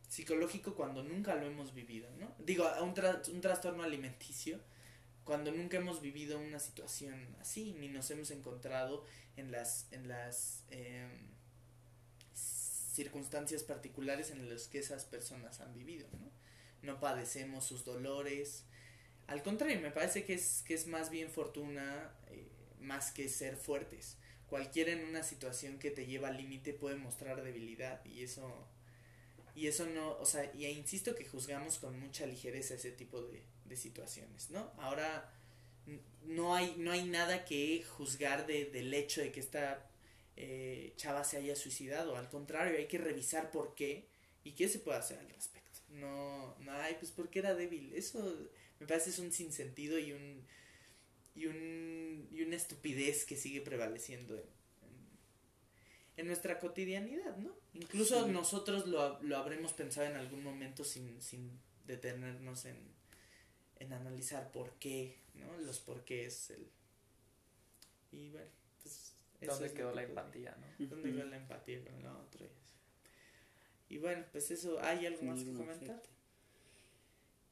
psicológico 0.09 0.75
cuando 0.75 1.03
nunca 1.03 1.35
lo 1.35 1.47
hemos 1.47 1.75
vivido, 1.75 2.09
¿no? 2.19 2.35
Digo, 2.39 2.65
a 2.67 2.83
un, 2.83 2.95
tra- 2.95 3.27
un 3.33 3.41
trastorno 3.41 3.83
alimenticio 3.83 4.61
cuando 5.25 5.51
nunca 5.53 5.79
hemos 5.79 6.01
vivido 6.03 6.39
una 6.39 6.59
situación 6.59 7.35
así, 7.41 7.73
ni 7.73 7.89
nos 7.89 8.11
hemos 8.11 8.31
encontrado 8.31 9.05
en 9.37 9.51
las, 9.51 9.87
en 9.91 10.07
las 10.09 10.65
em, 10.71 11.11
circunstancias 12.35 13.63
particulares 13.63 14.31
en 14.31 14.49
las 14.49 14.69
que 14.69 14.79
esas 14.79 15.05
personas 15.05 15.61
han 15.61 15.75
vivido, 15.75 16.09
¿no? 16.13 16.31
No 16.83 17.01
padecemos 17.01 17.65
sus 17.65 17.85
dolores, 17.85 18.65
al 19.27 19.43
contrario, 19.43 19.81
me 19.81 19.91
parece 19.91 20.25
que 20.25 20.35
es, 20.35 20.63
que 20.67 20.75
es 20.75 20.87
más 20.87 21.09
bien 21.11 21.31
fortuna 21.31 22.13
eh, 22.29 22.47
más 22.79 23.11
que 23.11 23.29
ser 23.31 23.57
fuertes. 23.57 24.19
Cualquiera 24.47 24.93
en 24.93 25.07
una 25.09 25.23
situación 25.23 25.79
que 25.79 25.91
te 25.91 26.05
lleva 26.05 26.29
al 26.29 26.37
límite 26.37 26.75
puede 26.75 26.97
mostrar 26.97 27.43
debilidad 27.43 28.05
y 28.05 28.23
eso 28.23 28.69
y 29.55 29.69
eso 29.69 29.87
no, 29.87 30.17
o 30.19 30.27
sea, 30.27 30.51
y 30.55 30.67
insisto 30.67 31.15
que 31.15 31.25
juzgamos 31.25 31.79
con 31.79 31.99
mucha 31.99 32.27
ligereza 32.27 32.75
ese 32.75 32.91
tipo 32.91 33.23
de, 33.23 33.43
de 33.65 33.77
situaciones, 33.77 34.51
¿no? 34.51 34.73
Ahora 34.79 35.33
no 36.23 36.55
hay 36.55 36.75
no 36.79 36.91
hay 36.93 37.05
nada 37.05 37.45
que 37.45 37.85
juzgar 37.97 38.47
de, 38.47 38.67
del 38.67 38.93
hecho 38.95 39.21
de 39.21 39.31
que 39.31 39.41
esta 39.41 39.87
eh, 40.37 40.93
chava 40.97 41.25
se 41.25 41.37
haya 41.37 41.55
suicidado, 41.55 42.17
al 42.17 42.29
contrario, 42.29 42.79
hay 42.79 42.87
que 42.87 42.99
revisar 42.99 43.51
por 43.51 43.75
qué 43.75 44.07
y 44.43 44.53
qué 44.53 44.69
se 44.69 44.81
puede 44.81 44.99
hacer 44.99 45.19
al 45.19 45.29
respecto. 45.31 45.81
No, 45.91 46.57
no, 46.61 46.73
ay, 46.73 46.97
pues 46.99 47.13
porque 47.13 47.39
era 47.39 47.55
débil. 47.55 47.93
Eso 47.95 48.37
me 48.81 48.87
parece 48.87 49.11
es 49.11 49.19
un 49.19 49.33
sinsentido 49.33 49.99
y 49.99 50.13
un 50.13 50.45
y 51.37 51.47
un 51.47 52.29
y 52.33 52.43
una 52.43 52.57
estupidez 52.57 53.25
que 53.25 53.37
sigue 53.37 53.61
prevaleciendo 53.61 54.37
en, 54.37 54.43
en, 54.43 54.54
en 56.17 56.27
nuestra 56.27 56.59
cotidianidad, 56.59 57.37
¿no? 57.39 57.55
Incluso 57.75 58.25
Sí. 58.25 58.31
nosotros 58.31 58.87
lo, 58.87 59.21
lo 59.23 59.37
habremos 59.37 59.73
pensado 59.73 60.07
en 60.07 60.17
algún 60.17 60.43
momento 60.45 60.85
sin, 60.85 61.21
sin 61.21 61.59
detenernos 61.87 62.65
en, 62.67 62.77
en 63.81 63.93
analizar 63.93 64.51
por 64.53 64.73
qué, 64.79 65.19
¿no? 65.35 65.57
Los 65.59 65.81
porqués, 65.81 66.51
el... 66.51 66.69
Y 68.13 68.29
bueno, 68.31 68.49
pues... 68.83 69.13
eso 69.41 69.51
¿Dónde 69.53 69.67
es 69.67 69.73
quedó 69.73 69.91
que 69.91 69.97
la 69.97 70.03
empatía, 70.05 70.57
no? 70.61 70.87
¿Dónde 70.87 71.13
quedó 71.13 71.25
la 71.27 71.37
empatía 71.37 71.85
con 71.85 72.03
la 72.03 72.17
otra? 72.17 72.47
Y, 73.89 73.99
bueno, 73.99 74.25
pues 74.33 74.51
eso, 74.51 74.81
¿hay 74.83 75.05
algo 75.07 75.23
más 75.25 75.41
que 75.43 75.53
comentar? 75.53 76.01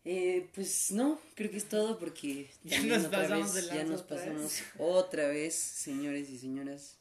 Eh, 0.05 0.51
pues 0.55 0.91
no, 0.91 1.21
creo 1.35 1.51
que 1.51 1.59
es 1.59 1.69
todo 1.69 1.99
porque 1.99 2.51
Ya 2.65 2.81
nos 2.83 3.07
pasamos 3.07 3.55
vez- 3.55 3.69
de 3.71 3.77
ya 3.77 3.85
nos 3.85 4.01
otra 4.03 4.17
vez. 4.17 4.27
pasamos 4.27 4.63
otra 4.79 5.29
vez, 5.29 5.55
señores 5.55 6.29
y 6.31 6.39
señoras. 6.39 6.97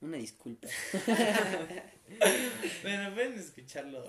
Una 0.00 0.16
disculpa. 0.18 0.68
Bueno, 2.82 3.14
pueden 3.14 3.34
escucharlo. 3.38 4.04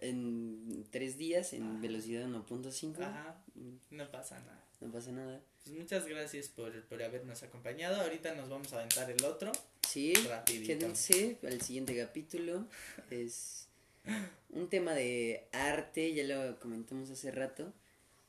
En 0.00 0.84
tres 0.90 1.16
días 1.18 1.52
en 1.52 1.62
Ah. 1.62 1.78
velocidad 1.80 2.24
1.5. 2.26 3.02
Ajá, 3.02 3.42
no 3.90 4.10
pasa 4.10 4.38
nada. 4.40 4.64
No 4.80 4.92
pasa 4.92 5.10
nada. 5.12 5.40
Pues 5.64 5.76
muchas 5.76 6.06
gracias 6.06 6.48
por, 6.48 6.84
por 6.86 7.02
habernos 7.02 7.42
acompañado. 7.42 8.00
Ahorita 8.00 8.34
nos 8.34 8.48
vamos 8.48 8.72
a 8.72 8.76
aventar 8.78 9.10
el 9.10 9.24
otro. 9.24 9.50
Sí, 9.88 10.14
Rapidito. 10.14 10.66
quédense 10.66 11.38
al 11.44 11.60
siguiente 11.62 11.96
capítulo. 11.96 12.66
Es 13.10 13.66
un 14.50 14.68
tema 14.68 14.94
de 14.94 15.46
arte, 15.52 16.14
ya 16.14 16.24
lo 16.24 16.58
comentamos 16.60 17.10
hace 17.10 17.30
rato. 17.30 17.72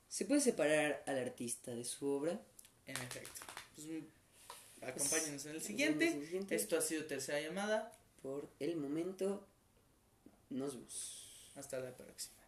Se 0.09 0.25
puede 0.25 0.41
separar 0.41 1.03
al 1.05 1.17
artista 1.19 1.71
de 1.71 1.83
su 1.85 2.07
obra. 2.07 2.39
En 2.87 2.95
efecto. 2.97 3.41
Pues, 3.75 3.87
acompáñenos 4.81 5.45
en 5.45 5.55
el 5.55 5.61
siguiente. 5.61 6.11
siguiente. 6.11 6.55
Esto 6.55 6.77
ha 6.77 6.81
sido 6.81 7.05
tercera 7.05 7.39
llamada. 7.41 7.91
Por 8.21 8.49
el 8.59 8.75
momento, 8.77 9.47
nos 10.49 10.75
vemos. 10.75 11.51
Hasta 11.55 11.79
la 11.79 11.95
próxima. 11.95 12.38